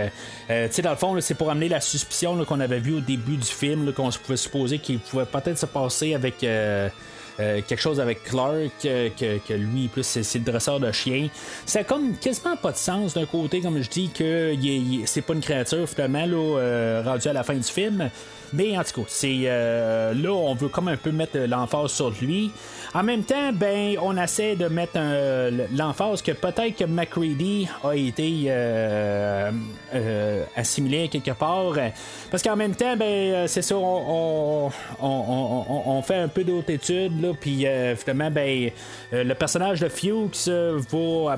sais, 0.48 0.82
dans 0.82 0.90
le 0.90 0.96
fond, 0.96 1.16
c'est 1.22 1.36
pour 1.36 1.50
amener 1.52 1.70
la 1.70 1.80
suspicion 1.80 2.44
qu'on 2.44 2.60
avait 2.60 2.80
vue 2.80 2.96
au 2.96 3.02
début 3.02 3.38
du 3.38 3.48
film, 3.48 3.94
qu'on 3.94 4.10
pouvait 4.10 4.38
supposer 4.38 4.80
qu'il 4.80 5.00
pouvait 5.00 5.26
peut-être 5.26 5.60
se 5.60 5.68
passer 5.68 6.16
avec 6.16 6.44
euh, 7.40 7.62
quelque 7.68 7.82
chose 7.82 8.00
avec 8.00 8.24
Clark, 8.24 8.72
euh, 8.86 9.10
que, 9.10 9.54
lui, 9.54 9.88
plus 9.88 10.04
c'est, 10.04 10.40
le 10.40 10.46
dresseur 10.46 10.80
de 10.80 10.92
chien. 10.92 11.28
Ça 11.66 11.80
a 11.80 11.84
comme 11.84 12.16
quasiment 12.16 12.56
pas 12.56 12.72
de 12.72 12.78
sens 12.78 13.14
d'un 13.14 13.26
côté, 13.26 13.62
comme 13.62 13.82
je 13.82 13.90
dis, 13.90 14.10
que 14.10 14.56
c'est 15.06 15.22
pas 15.22 15.34
une 15.34 15.42
créature 15.42 15.88
finalement 15.88 16.26
là, 16.26 16.60
euh, 16.60 17.04
rendue 17.06 17.28
à 17.28 17.34
la 17.34 17.44
fin 17.44 17.56
du 17.56 17.64
film. 17.64 18.10
Mais 18.54 18.78
en 18.78 18.84
tout 18.84 19.02
cas, 19.02 19.08
c'est 19.10 19.44
là 19.44 20.32
on 20.32 20.54
veut 20.54 20.70
comme 20.70 20.88
un 20.88 20.98
peu 20.98 21.12
mettre 21.12 21.38
l'emphase 21.40 21.92
sur 21.92 22.12
lui. 22.22 22.52
En 22.96 23.04
même 23.04 23.24
temps, 23.26 23.52
ben, 23.52 23.98
on 24.02 24.16
essaie 24.16 24.56
de 24.56 24.70
mettre 24.70 24.98
l'emphase 25.76 26.22
que 26.22 26.32
peut-être 26.32 26.78
que 26.78 26.86
McCready 26.86 27.68
a 27.84 27.94
été 27.94 28.46
euh, 28.48 29.52
euh, 29.94 30.44
assimilé 30.56 31.10
quelque 31.10 31.32
part. 31.32 31.74
Parce 32.32 32.42
qu'en 32.42 32.56
même 32.56 32.74
temps, 32.74 32.96
ben, 32.96 33.50
c'est 33.50 33.64
ça, 33.64 33.76
on, 33.76 34.72
fait 36.04 36.16
un 36.16 36.30
peu 36.30 36.46
d'autres 36.46 36.70
études, 36.70 37.22
là, 37.22 37.34
puis 37.38 37.64
euh, 37.68 37.96
ben, 38.32 38.70
le 39.12 39.34
personnage 39.34 39.82
de 39.82 39.90
Fuchs 39.90 40.48
va, 40.48 41.36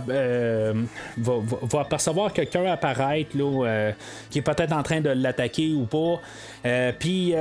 va, 1.17 1.79
apercevoir 1.79 2.33
quelqu'un 2.33 2.65
apparaître, 2.65 3.35
là, 3.35 3.93
qui 4.29 4.37
est 4.37 4.43
peut-être 4.43 4.73
en 4.73 4.83
train 4.83 5.01
de 5.01 5.09
l'attaquer 5.09 5.73
ou 5.73 5.85
pas. 5.85 6.21
Puis 6.99 7.33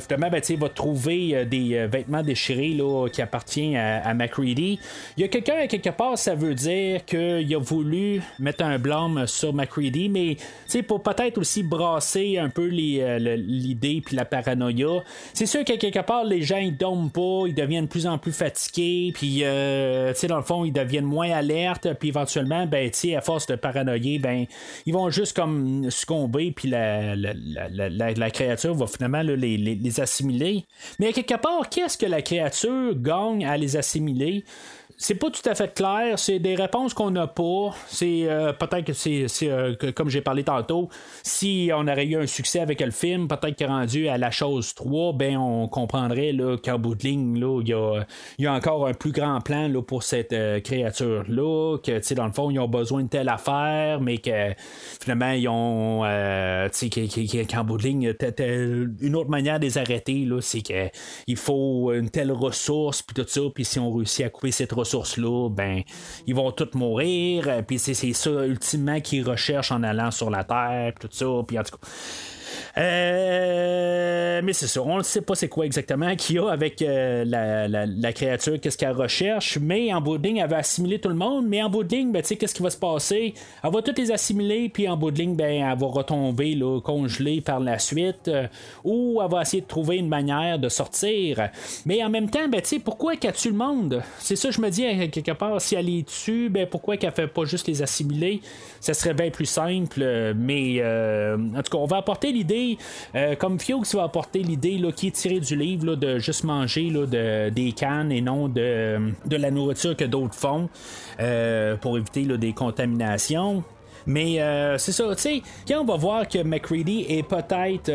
finalement, 0.00 0.30
ben, 0.30 0.42
il 0.48 0.58
va 0.58 0.68
trouver 0.68 1.44
des 1.44 1.86
vêtements 1.86 2.22
déchirés 2.22 2.70
là, 2.70 3.08
qui 3.08 3.22
appartiennent 3.22 3.76
à, 3.76 4.14
McCready. 4.14 4.78
Il 5.16 5.20
y 5.20 5.24
a 5.24 5.28
quelqu'un 5.28 5.56
à 5.56 5.66
quelque 5.66 5.90
part, 5.90 6.18
ça 6.18 6.34
veut 6.34 6.54
dire 6.54 7.04
qu'il 7.04 7.54
a 7.54 7.58
voulu 7.58 8.22
mettre 8.38 8.64
un 8.64 8.78
blâme 8.78 9.26
sur 9.26 9.52
McCready, 9.52 10.08
mais 10.08 10.36
pour 10.82 11.02
peut-être 11.02 11.38
aussi 11.38 11.62
brasser 11.62 12.38
un 12.38 12.48
peu 12.48 12.70
euh, 12.72 13.36
l'idée 13.36 14.02
puis 14.04 14.16
la 14.16 14.24
paranoïa. 14.24 15.02
C'est 15.32 15.46
sûr 15.46 15.64
qu'à 15.64 15.76
quelque 15.76 16.00
part, 16.00 16.24
les 16.24 16.42
gens 16.42 16.58
ils 16.58 16.76
dorment 16.76 17.10
pas, 17.10 17.44
ils 17.46 17.54
deviennent 17.54 17.84
de 17.84 17.90
plus 17.90 18.06
en 18.06 18.18
plus 18.18 18.32
fatigués, 18.32 19.12
puis 19.14 19.40
euh, 19.42 20.12
dans 20.28 20.36
le 20.36 20.42
fond, 20.42 20.64
ils 20.64 20.72
deviennent 20.72 21.04
moins 21.04 21.30
alertes, 21.30 21.92
puis 21.94 22.08
éventuellement, 22.08 22.66
ben, 22.66 22.90
à 23.16 23.20
force 23.20 23.46
de 23.46 23.56
paranoïer, 23.56 24.18
ben, 24.18 24.46
ils 24.86 24.94
vont 24.94 25.10
juste 25.10 25.36
comme 25.36 25.90
succomber, 25.90 26.52
puis 26.52 26.68
la, 26.68 27.14
la, 27.14 28.30
va 28.56 28.86
finalement 28.86 29.22
les, 29.22 29.56
les 29.56 30.00
assimiler. 30.00 30.64
Mais 30.98 31.08
à 31.08 31.12
quelque 31.12 31.40
part, 31.40 31.68
qu'est-ce 31.68 31.98
que 31.98 32.06
la 32.06 32.22
créature 32.22 32.94
gagne 32.96 33.44
à 33.44 33.56
les 33.56 33.76
assimiler? 33.76 34.44
C'est 34.96 35.16
pas 35.16 35.30
tout 35.30 35.48
à 35.48 35.54
fait 35.54 35.74
clair. 35.74 36.18
C'est 36.18 36.38
des 36.38 36.54
réponses 36.54 36.94
qu'on 36.94 37.10
n'a 37.10 37.26
pas. 37.26 37.74
C'est 37.88 38.24
euh, 38.28 38.52
peut-être 38.52 38.84
que 38.84 38.92
c'est 38.92 39.26
euh, 39.42 39.74
comme 39.94 40.08
j'ai 40.08 40.20
parlé 40.20 40.44
tantôt, 40.44 40.88
si 41.22 41.70
on 41.74 41.88
aurait 41.88 42.06
eu 42.06 42.16
un 42.16 42.26
succès 42.26 42.60
avec 42.60 42.80
le 42.80 42.90
film, 42.90 43.26
peut-être 43.28 43.58
que 43.58 43.64
rendu 43.64 44.08
à 44.08 44.18
la 44.18 44.30
chose 44.30 44.74
3, 44.74 45.12
ben 45.14 45.36
on 45.36 45.68
comprendrait 45.68 46.32
qu'en 46.62 46.78
bout 46.78 46.94
de 46.94 47.02
ligne, 47.02 47.36
il 47.36 47.68
y 48.38 48.46
a, 48.46 48.52
encore 48.52 48.86
un 48.86 48.94
plus 48.94 49.12
grand 49.12 49.40
plan 49.40 49.68
là, 49.68 49.82
pour 49.82 50.02
cette 50.02 50.32
euh, 50.32 50.60
créature-là, 50.60 51.78
que 51.78 52.14
dans 52.14 52.26
le 52.26 52.32
fond, 52.32 52.50
ils 52.50 52.60
ont 52.60 52.68
besoin 52.68 53.02
de 53.02 53.08
telle 53.08 53.28
affaire, 53.28 54.00
mais 54.00 54.18
que 54.18 54.54
finalement, 55.00 55.32
ils 55.32 55.48
ont 55.48 56.02
qu'en 57.50 57.64
bout 57.64 57.78
de 57.78 57.82
ligne, 57.82 58.14
une 59.00 59.16
autre 59.16 59.30
manière 59.30 59.58
de 59.58 59.64
les 59.64 59.78
arrêter, 59.78 60.28
c'est 60.40 60.62
qu'il 60.62 61.36
faut 61.36 61.92
une 61.92 62.10
telle 62.10 62.32
ressource, 62.32 63.02
puis 63.02 63.14
tout 63.14 63.28
ça, 63.28 63.40
puis 63.52 63.64
si 63.64 63.78
on 63.78 63.92
réussit 63.92 64.26
à 64.26 64.30
couper 64.30 64.52
cette 64.52 64.72
ressource 64.72 64.83
ressources-là, 64.84 65.48
ben, 65.50 65.82
ils 66.26 66.34
vont 66.34 66.50
tous 66.52 66.74
mourir. 66.74 67.48
Euh, 67.48 67.62
puis 67.62 67.78
c'est 67.78 67.94
ça, 67.94 68.30
ultimement, 68.46 69.00
qu'ils 69.00 69.28
recherchent 69.28 69.72
en 69.72 69.82
allant 69.82 70.10
sur 70.10 70.30
la 70.30 70.44
Terre, 70.44 70.92
tout 71.00 71.08
ça. 71.10 71.26
Puis 71.46 71.58
en 71.58 71.62
tout 71.62 71.76
cas. 71.76 71.88
Euh, 72.76 74.40
mais 74.42 74.52
c'est 74.52 74.66
ça, 74.66 74.82
on 74.82 74.98
ne 74.98 75.02
sait 75.02 75.20
pas 75.20 75.34
c'est 75.34 75.48
quoi 75.48 75.64
exactement 75.66 76.14
qu'il 76.16 76.36
y 76.36 76.38
a 76.38 76.48
avec 76.48 76.82
euh, 76.82 77.24
la, 77.24 78.12
créature, 78.12 78.60
qu'est-ce 78.60 78.78
qu'elle 78.78 78.92
recherche, 78.92 79.58
mais 79.60 79.92
en 79.92 80.00
bout 80.00 80.18
de 80.18 80.26
ligne, 80.26 80.38
elle 80.38 80.50
va 80.50 80.58
assimiler 80.58 80.98
tout 80.98 81.08
le 81.08 81.14
monde, 81.14 81.46
mais 81.48 81.62
en 81.62 81.70
bout 81.70 81.84
de 81.84 81.94
ligne, 81.94 82.12
ben, 82.12 82.22
qu'est-ce 82.22 82.54
qui 82.54 82.62
va 82.62 82.70
se 82.70 82.76
passer? 82.76 83.34
Elle 83.62 83.72
va 83.72 83.82
toutes 83.82 83.98
les 83.98 84.10
assimiler, 84.10 84.68
puis 84.68 84.88
en 84.88 84.96
bout 84.96 85.10
de 85.10 85.18
ligne, 85.18 85.34
ben, 85.34 85.64
elle 85.64 85.78
va 85.78 85.86
retomber 85.86 86.54
là, 86.54 86.80
congelée 86.80 87.40
par 87.40 87.60
la 87.60 87.78
suite, 87.78 88.28
euh, 88.28 88.46
ou 88.84 89.20
elle 89.22 89.30
va 89.30 89.42
essayer 89.42 89.62
de 89.62 89.66
trouver 89.66 89.96
une 89.96 90.08
manière 90.08 90.58
de 90.58 90.68
sortir. 90.68 91.48
Mais 91.86 92.02
en 92.04 92.10
même 92.10 92.30
temps, 92.30 92.48
ben, 92.48 92.60
pourquoi 92.84 93.16
qu'elle 93.16 93.34
tue 93.34 93.50
le 93.50 93.56
monde? 93.56 94.02
C'est 94.18 94.36
ça, 94.36 94.50
je 94.50 94.60
me 94.60 94.68
dis, 94.70 94.82
quelque 95.10 95.32
part, 95.32 95.60
si 95.60 95.74
elle 95.74 95.86
les 95.86 96.04
tue, 96.04 96.48
ben, 96.48 96.66
pourquoi 96.66 96.96
qu'elle 96.96 97.12
fait 97.12 97.26
pas 97.26 97.44
juste 97.44 97.66
les 97.68 97.82
assimiler? 97.82 98.40
Ça 98.80 98.94
serait 98.94 99.14
bien 99.14 99.30
plus 99.30 99.46
simple, 99.46 100.34
mais 100.36 100.82
en 100.84 101.62
tout 101.62 101.70
cas, 101.70 101.78
on 101.78 101.86
va 101.86 101.98
apporter 101.98 102.32
l'idée, 102.32 102.43
euh, 103.14 103.34
comme 103.36 103.58
Fuchs 103.58 103.94
va 103.94 104.04
apporter 104.04 104.40
l'idée 104.40 104.80
qui 104.96 105.08
est 105.08 105.10
tirée 105.10 105.40
du 105.40 105.56
livre 105.56 105.96
de 105.96 106.18
juste 106.18 106.44
manger 106.44 106.90
de, 106.90 107.50
des 107.50 107.72
cannes 107.72 108.12
et 108.12 108.20
non 108.20 108.48
de, 108.48 109.12
de 109.24 109.36
la 109.36 109.50
nourriture 109.50 109.96
que 109.96 110.04
d'autres 110.04 110.34
font 110.34 110.68
euh, 111.20 111.76
pour 111.76 111.96
éviter 111.98 112.24
des 112.24 112.52
contaminations. 112.52 113.64
Mais 114.06 114.40
euh, 114.40 114.76
c'est 114.76 114.92
ça, 114.92 115.04
tu 115.14 115.22
sais, 115.22 115.42
quand 115.66 115.80
on 115.80 115.84
va 115.84 115.96
voir 115.96 116.28
que 116.28 116.42
McCready 116.42 117.06
est 117.08 117.22
peut-être 117.22 117.90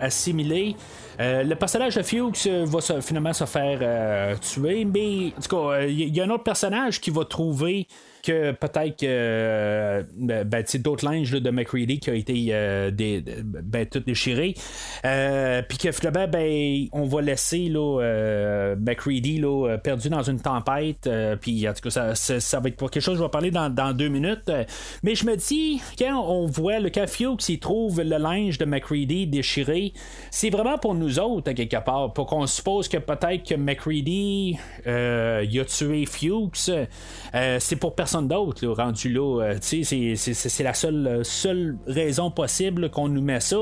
assimilé, 0.00 0.74
le 1.20 1.54
personnage 1.54 1.94
de 1.94 2.02
Fuchs 2.02 2.48
va 2.48 3.00
finalement 3.00 3.32
se 3.32 3.44
faire 3.44 4.40
tuer, 4.40 4.84
mais 4.84 5.32
en 5.38 5.40
tout 5.40 5.56
cas, 5.56 5.82
il 5.86 6.16
y 6.16 6.20
a 6.20 6.24
un 6.24 6.30
autre 6.30 6.42
personnage 6.42 7.00
qui 7.00 7.10
va 7.10 7.24
trouver 7.24 7.86
que 8.22 8.52
peut-être 8.52 8.98
que 8.98 9.06
euh, 9.06 10.02
ben, 10.16 10.44
ben 10.44 10.64
d'autres 10.80 11.04
linges 11.04 11.32
de 11.32 11.50
McCready 11.50 11.98
qui 11.98 12.10
ont 12.10 12.14
été 12.14 12.46
euh, 12.50 12.90
des, 12.90 13.22
ben, 13.22 13.86
tout 13.86 14.00
déchirés. 14.00 14.54
Euh, 15.04 15.62
puis 15.68 15.78
que 15.78 15.92
finalement, 15.92 16.28
ben, 16.28 16.86
on 16.92 17.04
va 17.04 17.22
laisser 17.22 17.68
là, 17.68 18.74
McCready 18.76 19.38
là, 19.38 19.78
perdu 19.78 20.08
dans 20.08 20.22
une 20.22 20.40
tempête. 20.40 21.08
puis 21.40 21.68
en 21.68 21.72
tout 21.72 21.88
cas, 21.88 22.14
ça, 22.14 22.40
ça, 22.40 22.60
va 22.60 22.68
être 22.68 22.76
quelque 22.76 23.00
chose, 23.00 23.18
je 23.18 23.22
vais 23.22 23.28
parler 23.28 23.50
dans, 23.50 23.92
deux 23.92 24.08
minutes. 24.08 24.50
Mais 25.02 25.14
je 25.14 25.24
me 25.24 25.36
dis, 25.36 25.80
quand 25.98 26.20
on 26.26 26.46
voit 26.46 26.80
le 26.80 26.90
Cafio 26.90 27.36
qui 27.36 27.58
trouve 27.58 28.02
le 28.02 28.16
linge 28.18 28.58
de 28.58 28.64
McCready 28.64 29.26
déchiré, 29.26 29.92
c'est 30.30 30.50
vraiment 30.50 30.78
pour 30.78 30.94
nous 30.94 31.18
autres, 31.18 31.50
à 31.50 31.54
quelque 31.54 31.82
part, 31.84 32.12
pour 32.12 32.26
qu'on 32.26 32.46
suppose 32.46 32.88
que 32.88 32.98
peut-être 32.98 33.48
que 33.48 33.54
McCready 33.54 34.58
a 34.86 35.64
tué 35.64 36.06
Fuchs. 36.06 36.70
c'est 37.58 37.76
pour 37.76 37.94
personne 37.94 38.07
d'autre 38.22 38.66
rendu 38.66 39.12
là. 39.12 39.42
Euh, 39.42 39.58
c'est 39.60 40.62
la 40.62 40.74
seule, 40.74 41.20
seule 41.22 41.76
raison 41.86 42.30
possible 42.30 42.90
qu'on 42.90 43.08
nous 43.08 43.22
met 43.22 43.40
ça. 43.40 43.56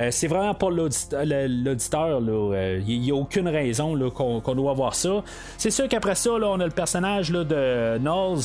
Euh, 0.00 0.08
c'est 0.10 0.26
vraiment 0.26 0.54
pour 0.54 0.70
l'auditeur. 0.70 2.20
Il 2.20 3.00
n'y 3.00 3.10
euh, 3.10 3.14
a 3.14 3.18
aucune 3.18 3.48
raison 3.48 4.10
qu'on 4.10 4.54
doit 4.54 4.70
avoir 4.70 4.94
ça. 4.94 5.22
C'est 5.56 5.70
sûr 5.70 5.88
qu'après 5.88 6.14
ça, 6.14 6.30
on 6.32 6.60
a 6.60 6.64
le 6.64 6.70
personnage 6.70 7.30
de 7.30 7.98
Knowles 7.98 8.40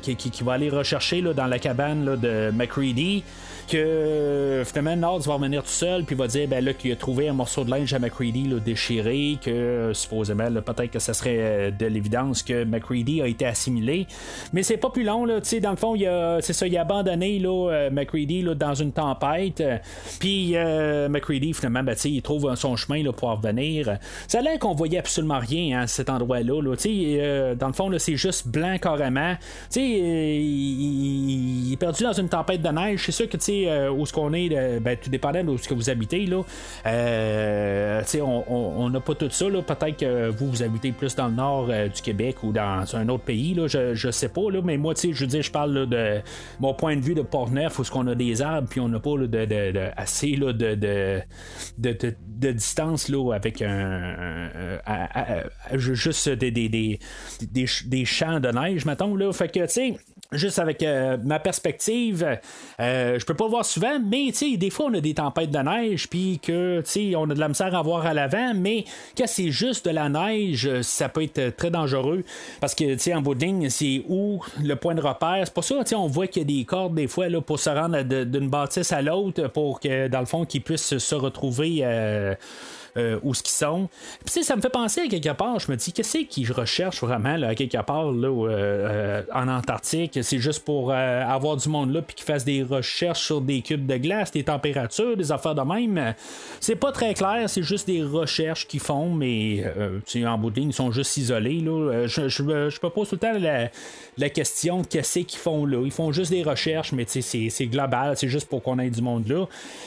qui, 0.00 0.16
qui, 0.16 0.44
va 0.44 0.52
aller 0.52 0.70
rechercher 0.70 1.22
dans 1.22 1.46
la 1.46 1.58
cabane 1.58 2.16
de 2.16 2.50
McCready 2.50 3.24
que 3.66 4.62
finalement 4.64 4.96
Nord 4.96 5.20
va 5.20 5.34
revenir 5.34 5.62
tout 5.62 5.68
seul 5.68 6.04
puis 6.04 6.14
va 6.14 6.26
dire 6.26 6.48
ben 6.48 6.64
là 6.64 6.72
qu'il 6.72 6.92
a 6.92 6.96
trouvé 6.96 7.28
un 7.28 7.32
morceau 7.32 7.64
de 7.64 7.70
linge 7.70 7.92
à 7.92 7.98
McCready 7.98 8.44
là, 8.44 8.58
déchiré 8.58 9.38
que 9.42 9.92
supposément 9.94 10.50
peut-être 10.52 10.90
que 10.90 10.98
ça 10.98 11.14
serait 11.14 11.38
euh, 11.38 11.70
de 11.70 11.86
l'évidence 11.86 12.42
que 12.42 12.64
McCready 12.64 13.22
a 13.22 13.26
été 13.26 13.46
assimilé. 13.46 14.06
Mais 14.52 14.62
c'est 14.62 14.76
pas 14.76 14.90
plus 14.90 15.04
long 15.04 15.24
là 15.24 15.40
tu 15.40 15.48
sais 15.48 15.60
dans 15.60 15.70
le 15.70 15.76
fond 15.76 15.94
il 15.94 16.06
a 16.06 16.40
c'est 16.40 16.52
ça 16.52 16.66
il 16.66 16.76
a 16.76 16.82
abandonné 16.82 17.38
là 17.38 17.70
euh, 17.70 17.90
McCready 17.90 18.42
là, 18.42 18.54
dans 18.54 18.74
une 18.74 18.92
tempête. 18.92 19.62
Puis 20.18 20.52
euh, 20.54 21.08
McCready 21.08 21.52
finalement 21.52 21.82
ben, 21.82 21.96
il 22.04 22.22
trouve 22.22 22.54
son 22.56 22.76
chemin 22.76 23.02
pour 23.12 23.30
revenir. 23.30 23.98
Ça 24.28 24.38
a 24.38 24.42
l'air 24.42 24.58
qu'on 24.58 24.74
voyait 24.74 24.98
absolument 24.98 25.38
rien 25.38 25.82
à 25.82 25.86
cet 25.86 26.10
endroit 26.10 26.40
là, 26.40 26.60
là 26.60 26.74
euh, 26.86 27.54
dans 27.54 27.66
le 27.68 27.72
fond 27.72 27.90
c'est 27.98 28.16
juste 28.16 28.48
blanc 28.48 28.76
carrément. 28.80 29.34
Tu 29.70 29.80
sais 29.80 29.82
il, 29.82 31.72
est 31.72 31.76
perdu 31.76 32.04
dans 32.04 32.12
une 32.12 32.28
tempête 32.28 32.62
de 32.62 32.68
neige. 32.68 33.02
C'est 33.04 33.12
sûr 33.12 33.28
que 33.28 33.36
tu 33.36 33.44
euh, 33.66 33.90
où 33.90 34.06
ce 34.06 34.12
qu'on 34.12 34.32
est, 34.32 34.48
euh, 34.52 34.80
ben, 34.80 34.96
tout 34.96 35.10
dépendant 35.10 35.44
de 35.44 35.56
ce 35.56 35.68
que 35.68 35.74
vous 35.74 35.90
habitez, 35.90 36.26
là, 36.26 36.42
euh, 36.86 38.02
on 38.20 38.90
n'a 38.90 39.00
pas 39.00 39.14
tout 39.14 39.30
ça. 39.30 39.46
Peut-être 39.46 39.96
que 39.96 40.28
vous, 40.28 40.50
vous 40.50 40.62
habitez 40.62 40.92
plus 40.92 41.14
dans 41.14 41.28
le 41.28 41.34
nord 41.34 41.66
du 41.66 42.02
Québec 42.02 42.42
ou 42.42 42.52
dans 42.52 42.84
un 42.94 43.08
autre 43.08 43.24
pays, 43.24 43.54
là, 43.54 43.66
je, 43.66 43.94
je 43.94 44.10
sais 44.10 44.28
pas, 44.28 44.50
là, 44.50 44.60
mais 44.62 44.76
moi, 44.76 44.94
je 45.00 45.08
veux 45.08 45.26
dire, 45.26 45.42
je 45.42 45.50
parle 45.50 45.88
de 45.88 46.20
mon 46.60 46.74
point 46.74 46.96
de 46.96 47.00
vue 47.00 47.14
de 47.14 47.22
Port-Neuf, 47.22 47.78
où 47.78 47.84
ce 47.84 47.90
qu'on 47.90 48.06
a 48.06 48.14
des 48.14 48.42
arbres, 48.42 48.68
puis 48.68 48.80
on 48.80 48.88
n'a 48.88 49.00
pas 49.00 49.16
de, 49.16 49.90
assez 49.96 50.36
là, 50.36 50.52
de, 50.52 50.74
de, 51.78 52.52
distance 52.52 53.08
là, 53.08 53.32
avec 53.34 53.62
un, 53.62 54.50
juste 55.74 56.28
des, 56.28 56.50
des, 56.50 56.98
des, 57.50 58.04
champs 58.04 58.40
de 58.40 58.48
neige, 58.48 58.84
mettons. 58.84 59.16
Là. 59.16 59.32
Fait 59.32 59.48
que, 59.48 59.60
tu 59.60 59.68
sais, 59.68 59.96
juste 60.32 60.58
avec 60.58 60.82
euh, 60.82 61.16
ma 61.22 61.38
perspective, 61.38 62.38
euh, 62.80 63.18
je 63.18 63.24
peux 63.24 63.34
pas 63.34 63.46
voir 63.46 63.64
souvent, 63.64 63.98
mais 64.00 64.30
des 64.56 64.70
fois 64.70 64.86
on 64.86 64.94
a 64.94 65.00
des 65.00 65.14
tempêtes 65.14 65.50
de 65.50 65.58
neige, 65.58 66.08
puis 66.08 66.40
que 66.42 66.82
on 67.16 67.30
a 67.30 67.34
de 67.34 67.40
la 67.40 67.48
misère 67.48 67.74
à 67.74 67.82
voir 67.82 68.06
à 68.06 68.14
l'avant, 68.14 68.52
mais 68.54 68.84
quand 69.16 69.26
c'est 69.26 69.50
juste 69.50 69.86
de 69.86 69.90
la 69.90 70.08
neige, 70.08 70.80
ça 70.82 71.08
peut 71.08 71.22
être 71.22 71.56
très 71.56 71.70
dangereux 71.70 72.24
parce 72.60 72.74
que 72.74 73.14
en 73.14 73.20
bout 73.20 73.38
c'est 73.68 74.04
où 74.08 74.40
le 74.62 74.74
point 74.76 74.94
de 74.94 75.00
repère. 75.00 75.42
C'est 75.44 75.54
pour 75.54 75.64
ça 75.64 75.76
on 75.96 76.06
voit 76.06 76.26
qu'il 76.26 76.42
y 76.42 76.44
a 76.44 76.58
des 76.58 76.64
cordes 76.64 76.94
des 76.94 77.06
fois 77.06 77.28
là, 77.28 77.40
pour 77.40 77.58
se 77.58 77.70
rendre 77.70 78.02
d'une 78.02 78.48
bâtisse 78.48 78.92
à 78.92 79.02
l'autre 79.02 79.48
pour 79.48 79.80
que 79.80 80.08
dans 80.08 80.20
le 80.20 80.26
fond 80.26 80.44
qu'ils 80.44 80.62
puissent 80.62 80.98
se 80.98 81.14
retrouver. 81.14 81.80
Euh, 81.82 82.34
euh, 82.96 83.18
où 83.22 83.34
ce 83.34 83.42
qu'ils 83.42 83.54
sont. 83.54 83.88
Puis 84.24 84.44
ça 84.44 84.56
me 84.56 84.60
fait 84.60 84.68
penser 84.68 85.02
à 85.02 85.08
quelque 85.08 85.32
part, 85.32 85.58
je 85.58 85.70
me 85.70 85.76
dis, 85.76 85.92
qu'est-ce 85.92 86.18
qu'ils 86.18 86.52
recherchent 86.52 87.00
vraiment 87.00 87.36
là, 87.36 87.48
à 87.48 87.54
quelque 87.54 87.82
part 87.82 88.12
là, 88.12 88.28
euh, 88.28 88.48
euh, 88.50 89.22
en 89.34 89.48
Antarctique? 89.48 90.18
C'est 90.22 90.38
juste 90.38 90.64
pour 90.64 90.92
avoir 90.92 91.56
du 91.56 91.68
monde 91.68 91.92
là 91.92 92.02
puis 92.02 92.14
qu'ils 92.14 92.26
fassent 92.26 92.44
des 92.44 92.62
recherches 92.62 93.22
sur 93.22 93.40
des 93.40 93.62
cubes 93.62 93.86
de 93.86 93.96
glace, 93.96 94.30
des 94.30 94.44
températures, 94.44 95.16
des 95.16 95.32
affaires 95.32 95.54
de 95.54 95.62
même. 95.62 96.14
C'est 96.60 96.76
pas 96.76 96.92
très 96.92 97.14
clair, 97.14 97.48
c'est 97.48 97.62
juste 97.62 97.86
des 97.86 98.02
recherches 98.02 98.66
qu'ils 98.68 98.80
font, 98.80 99.10
mais 99.10 99.64
en 100.24 100.38
bout 100.38 100.50
de 100.50 100.60
ligne, 100.60 100.70
ils 100.70 100.74
sont 100.74 100.92
juste 100.92 101.16
isolés. 101.16 101.60
Là. 101.60 102.06
Je, 102.06 102.28
je, 102.28 102.42
me 102.42 102.88
pose 102.88 103.08
tout 103.08 103.16
le 103.16 103.20
temps 103.20 103.38
la, 103.38 103.70
la 104.18 104.28
question 104.30 104.82
qu'est-ce 104.82 105.20
qu'ils 105.20 105.38
font 105.38 105.66
là? 105.66 105.82
Ils 105.84 105.90
font 105.90 106.12
juste 106.12 106.30
des 106.30 106.42
recherches, 106.42 106.92
mais 106.92 107.06
c'est 107.08 107.66
global, 107.66 108.16
c'est 108.16 108.28
juste 108.28 108.48
pour 108.48 108.62
qu'on 108.62 108.78
ait 108.78 108.90
du 108.90 109.02
monde 109.02 109.28
là. 109.28 109.46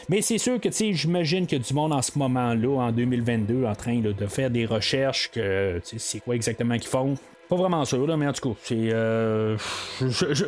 Mais 0.10 0.22
c'est 0.22 0.38
sûr 0.38 0.60
que 0.60 0.70
j'imagine 0.72 1.48
a 1.52 1.58
du 1.58 1.74
monde 1.74 1.94
en 1.94 2.02
ce 2.02 2.18
moment-là, 2.18 2.82
en 2.82 2.92
2022 2.98 3.66
en 3.66 3.76
train 3.76 4.00
de 4.00 4.28
faire 4.28 4.50
des 4.50 4.66
recherches 4.66 5.32
que 5.32 5.80
c'est 5.84 6.20
quoi 6.20 6.36
exactement 6.36 6.78
qu'ils 6.78 6.90
font. 6.90 7.16
Pas 7.50 7.56
vraiment 7.56 7.86
sûr, 7.86 8.06
là, 8.06 8.18
mais 8.18 8.28
en 8.28 8.34
tout 8.34 8.50
cas, 8.50 8.60
c'est. 8.64 8.90
Euh, 8.92 9.58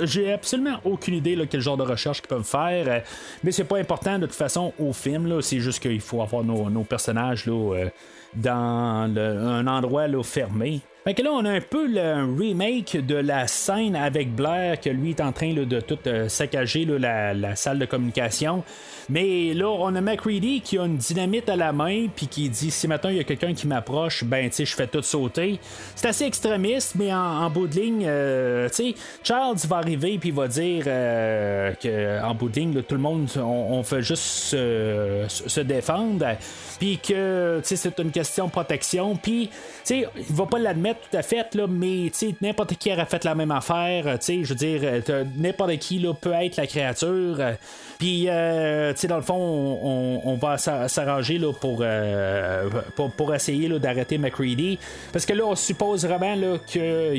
j'ai 0.04 0.34
absolument 0.34 0.80
aucune 0.84 1.14
idée 1.14 1.36
là, 1.36 1.46
quel 1.50 1.62
genre 1.62 1.78
de 1.78 1.84
recherche 1.84 2.20
qu'ils 2.20 2.28
peuvent 2.28 2.44
faire. 2.44 2.86
Euh, 2.88 3.00
mais 3.44 3.54
c'est 3.54 3.64
pas 3.64 3.78
important 3.78 4.20
de 4.20 4.26
toute 4.26 4.36
façon 4.36 4.74
au 4.78 4.92
film. 4.92 5.42
C'est 5.42 5.62
juste 5.62 5.82
qu'il 5.82 6.02
faut 6.02 6.22
avoir 6.22 6.44
nos, 6.44 6.84
personnages 6.84 7.46
là, 7.46 7.54
euh, 7.54 7.90
dans 8.36 9.10
un 9.18 9.68
endroit 9.68 10.08
là, 10.08 10.22
fermé. 10.24 10.82
Fait 11.06 11.14
que 11.14 11.22
là, 11.22 11.32
on 11.32 11.46
a 11.46 11.52
un 11.52 11.62
peu 11.62 11.88
le 11.88 12.38
remake 12.38 12.98
de 13.06 13.16
la 13.16 13.48
scène 13.48 13.96
avec 13.96 14.36
Blair, 14.36 14.82
que 14.82 14.90
lui 14.90 15.12
est 15.12 15.22
en 15.22 15.32
train 15.32 15.54
de 15.54 15.80
tout 15.80 15.98
saccager 16.28 16.84
la, 16.84 17.56
salle 17.56 17.80
de 17.80 17.86
communication. 17.86 18.64
Mais 19.10 19.54
là, 19.56 19.68
on 19.68 19.96
a 19.96 20.02
McReady 20.02 20.62
qui 20.62 20.78
a 20.78 20.86
une 20.86 20.98
dynamite 20.98 21.50
à 21.50 21.56
la 21.56 21.74
main, 21.74 22.08
puis 22.16 22.28
qui 22.28 22.48
dit 22.48 22.70
si 22.70 22.88
maintenant 22.88 23.10
il 23.10 23.18
y 23.18 23.20
a 23.20 23.24
quelqu'un 23.24 23.54
qui 23.54 23.68
m'approche, 23.68 24.24
ben, 24.24 24.48
tu 24.50 24.58
sais, 24.58 24.66
je 24.66 24.76
fais 24.76 24.88
tout 24.88 25.02
sauter. 25.02 25.60
C'est 25.96 26.08
assez 26.08 26.26
extrémiste, 26.26 26.94
mais 26.96 27.12
en, 27.14 27.50
bout 27.50 27.68
de 27.68 27.76
ligne, 27.76 28.06
euh, 28.08 28.70
tu 28.70 28.76
sais, 28.76 28.96
Charles 29.24 29.58
va 29.68 29.78
arriver, 29.78 30.18
puis 30.20 30.30
il 30.30 30.36
va 30.36 30.48
dire 30.48 30.84
euh, 30.86 31.74
qu'en 31.82 32.36
bout 32.36 32.50
de 32.50 32.60
ligne, 32.60 32.82
tout 32.84 32.96
le 32.96 33.02
monde, 33.02 33.28
on, 33.38 33.82
fait 33.84 34.02
juste 34.04 34.24
se, 34.24 35.60
défendre, 35.62 36.26
puis 36.80 37.00
que, 37.00 37.60
tu 37.62 37.68
sais, 37.68 37.76
c'est 37.76 38.00
une 38.00 38.12
question 38.12 38.46
de 38.46 38.52
protection, 38.52 39.16
puis, 39.16 39.48
tu 39.48 39.56
sais, 39.84 40.08
il 40.16 40.36
va 40.36 40.46
pas 40.46 40.60
l'admettre 40.60 41.00
tout 41.10 41.18
à 41.18 41.24
fait, 41.24 41.56
là, 41.56 41.66
mais, 41.68 42.12
tu 42.12 42.28
sais, 42.28 42.36
n'importe 42.42 42.76
qui 42.76 42.92
aurait 42.94 43.06
fait 43.06 43.24
la 43.24 43.34
même 43.34 43.52
affaire, 43.52 44.20
tu 44.20 44.26
sais, 44.26 44.44
je 44.44 44.50
veux 44.50 44.56
dire, 44.56 44.82
n'importe 45.36 45.78
qui, 45.78 45.98
là, 45.98 46.14
peut 46.14 46.34
être 46.34 46.58
la 46.58 46.68
créature, 46.68 47.40
puis, 48.00 48.30
euh, 48.30 48.94
tu 48.94 49.02
sais, 49.02 49.08
dans 49.10 49.18
le 49.18 49.22
fond, 49.22 49.36
on, 49.36 50.36
va 50.36 50.58
s'arranger 50.58 51.38
là, 51.38 51.52
pour, 51.52 51.80
euh, 51.82 52.70
pour, 52.96 53.12
pour, 53.12 53.36
essayer 53.36 53.68
d'arrêter 53.78 54.18
McCready. 54.18 54.80
Parce 55.12 55.26
que 55.26 55.34
là, 55.34 55.46
on 55.46 55.56
suppose 55.56 56.06
vraiment 56.06 56.34
là, 56.34 56.58
que 56.60 57.12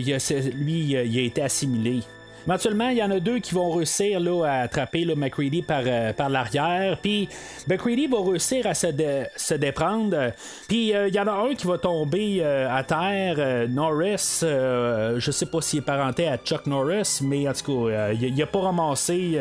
lui, 0.56 0.80
il 0.80 1.18
a 1.18 1.22
été 1.22 1.42
assimilé. 1.42 2.00
Éventuellement, 2.46 2.88
il 2.88 2.96
y 2.96 3.02
en 3.02 3.10
a 3.10 3.20
deux 3.20 3.38
qui 3.38 3.54
vont 3.54 3.70
réussir 3.70 4.18
là, 4.18 4.44
à 4.44 4.52
attraper 4.62 5.04
là, 5.04 5.14
McCready 5.14 5.62
par, 5.62 5.82
euh, 5.86 6.12
par 6.12 6.28
l'arrière. 6.28 6.98
Puis 7.00 7.28
McCready 7.68 8.06
va 8.06 8.18
réussir 8.22 8.66
à 8.66 8.74
se, 8.74 8.88
se 9.36 9.54
déprendre. 9.54 10.32
Puis 10.66 10.88
il 10.90 11.14
y 11.14 11.20
en 11.20 11.26
a 11.26 11.32
un 11.32 11.54
qui 11.54 11.66
va 11.66 11.78
tomber 11.78 12.42
à 12.42 12.82
terre. 12.82 13.68
Norris, 13.68 14.40
je 14.42 15.30
sais 15.30 15.46
pas 15.46 15.60
s'il 15.60 15.80
est 15.80 15.82
parenté 15.82 16.28
à 16.28 16.38
Chuck 16.38 16.66
Norris, 16.66 17.20
mais 17.22 17.48
en 17.48 17.52
tout 17.52 17.88
cas, 17.88 18.12
il 18.12 18.34
n'a 18.34 18.46
pas 18.46 18.60
ramassé 18.60 19.38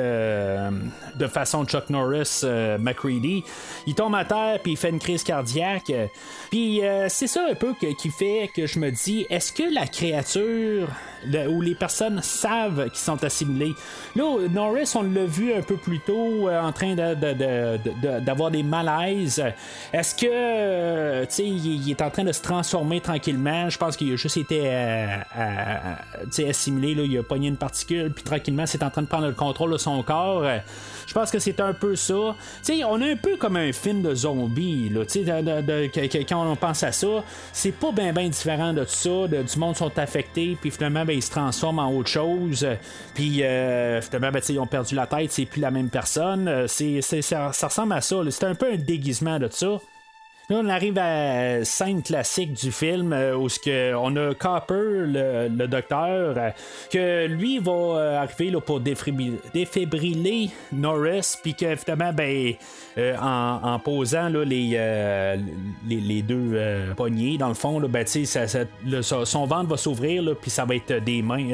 de 1.15 1.27
façon 1.27 1.65
Chuck 1.65 1.89
Norris 1.89 2.43
McCready. 2.79 3.43
Il 3.87 3.95
tombe 3.95 4.15
à 4.15 4.25
terre, 4.25 4.59
puis 4.61 4.73
il 4.73 4.77
fait 4.77 4.89
une 4.89 4.99
crise 4.99 5.23
cardiaque. 5.23 5.91
Puis 6.49 6.81
c'est 7.07 7.27
ça 7.27 7.41
un 7.49 7.55
peu 7.55 7.73
qui 7.73 8.09
fait 8.09 8.49
que 8.55 8.67
je 8.67 8.79
me 8.79 8.91
dis, 8.91 9.25
est-ce 9.29 9.53
que 9.53 9.63
la 9.73 9.87
créature 9.87 10.87
où 11.49 11.61
les 11.61 11.75
personnes 11.75 12.21
savent 12.21 12.89
sont 13.03 13.23
assimilés. 13.23 13.75
Là, 14.15 14.47
Norris, 14.51 14.91
on 14.95 15.03
l'a 15.03 15.25
vu 15.25 15.53
un 15.53 15.61
peu 15.61 15.77
plus 15.77 15.99
tôt 15.99 16.47
euh, 16.47 16.61
en 16.61 16.71
train 16.71 16.95
d'avoir 16.95 18.51
des 18.51 18.63
malaises. 18.63 19.43
Est-ce 19.93 20.15
que, 20.15 20.27
euh, 20.29 21.25
tu 21.25 21.33
sais, 21.33 21.45
il, 21.45 21.89
est 21.89 22.01
en 22.01 22.09
train 22.09 22.23
de 22.23 22.31
se 22.31 22.41
transformer 22.41 23.01
tranquillement? 23.01 23.69
Je 23.69 23.77
pense 23.77 23.97
qu'il 23.97 24.11
a 24.13 24.15
juste 24.15 24.37
été 24.37 24.61
euh, 24.65 25.17
assimilé, 26.47 26.95
là, 26.95 27.03
il 27.03 27.17
a 27.17 27.23
pogné 27.23 27.47
une 27.47 27.57
particule, 27.57 28.11
puis 28.11 28.23
tranquillement, 28.23 28.65
c'est 28.65 28.83
en 28.83 28.89
train 28.89 29.01
de 29.01 29.07
prendre 29.07 29.27
le 29.27 29.33
contrôle 29.33 29.71
de 29.71 29.77
son 29.77 30.01
corps. 30.03 30.43
Je 31.09 31.13
pense 31.15 31.31
que 31.31 31.39
c'est 31.39 31.59
un 31.59 31.73
peu 31.73 31.95
ça. 31.95 32.35
sais, 32.61 32.83
on 32.83 33.01
est 33.01 33.13
un 33.13 33.15
peu 33.15 33.35
comme 33.35 33.55
un 33.55 33.73
film 33.73 34.03
de 34.03 34.13
zombies. 34.13 34.89
Là, 34.89 35.05
de, 35.05 35.61
de, 35.61 36.23
quand 36.23 36.47
on 36.47 36.55
pense 36.55 36.83
à 36.83 36.91
ça, 36.91 37.23
c'est 37.51 37.71
pas 37.71 37.91
bien 37.91 38.13
ben 38.13 38.29
différent 38.29 38.73
de 38.73 38.83
tout 38.83 38.91
ça. 38.91 39.27
du 39.27 39.59
monde 39.59 39.75
sont 39.75 39.97
affectés, 39.97 40.55
puis 40.61 40.69
finalement, 40.69 41.05
ben, 41.05 41.13
ils 41.13 41.23
se 41.23 41.31
transforment 41.31 41.79
en 41.79 41.91
autre 41.91 42.09
chose. 42.09 42.67
Puis 43.15 43.43
euh, 43.43 43.99
finalement, 44.01 44.31
ben, 44.31 44.41
ils 44.47 44.59
ont 44.59 44.67
perdu 44.67 44.93
la 44.93 45.07
tête, 45.07 45.31
c'est 45.31 45.45
plus 45.45 45.61
la 45.61 45.71
même 45.71 45.89
personne. 45.89 46.47
Euh, 46.47 46.67
c'est, 46.67 47.01
ça, 47.01 47.53
ça 47.53 47.67
ressemble 47.67 47.93
à 47.93 48.01
ça. 48.01 48.17
C'est 48.29 48.45
un 48.45 48.53
peu 48.53 48.71
un 48.71 48.77
déguisement 48.77 49.39
de 49.39 49.49
ça. 49.51 49.79
Là, 50.51 50.61
on 50.63 50.69
arrive 50.69 50.97
à 50.97 51.63
scène 51.63 52.01
classique 52.01 52.53
du 52.53 52.71
film 52.71 53.13
euh, 53.13 53.35
où 53.35 53.45
que 53.63 53.93
on 53.93 54.15
a 54.15 54.33
Copper, 54.33 55.05
le, 55.05 55.67
docteur, 55.67 56.33
euh, 56.35 56.49
que 56.91 57.27
lui 57.27 57.59
va 57.59 57.71
euh, 57.71 58.17
arriver 58.17 58.49
là, 58.49 58.59
pour 58.59 58.79
défibriller 58.79 60.49
Norris, 60.71 61.37
puis 61.43 61.53
que 61.53 61.75
ben, 61.85 62.53
en, 63.21 63.77
posant 63.77 64.29
là, 64.29 64.43
les, 64.43 65.37
les, 65.87 66.21
deux 66.23 66.59
poignées, 66.97 67.37
dans 67.37 67.49
le 67.49 67.53
fond, 67.53 67.79
ben, 67.81 68.03
son 68.07 69.45
ventre 69.45 69.69
va 69.69 69.77
s'ouvrir, 69.77 70.35
puis 70.41 70.49
ça 70.49 70.65
va 70.65 70.75
être 70.75 70.93
des 71.03 71.21
mains, 71.21 71.47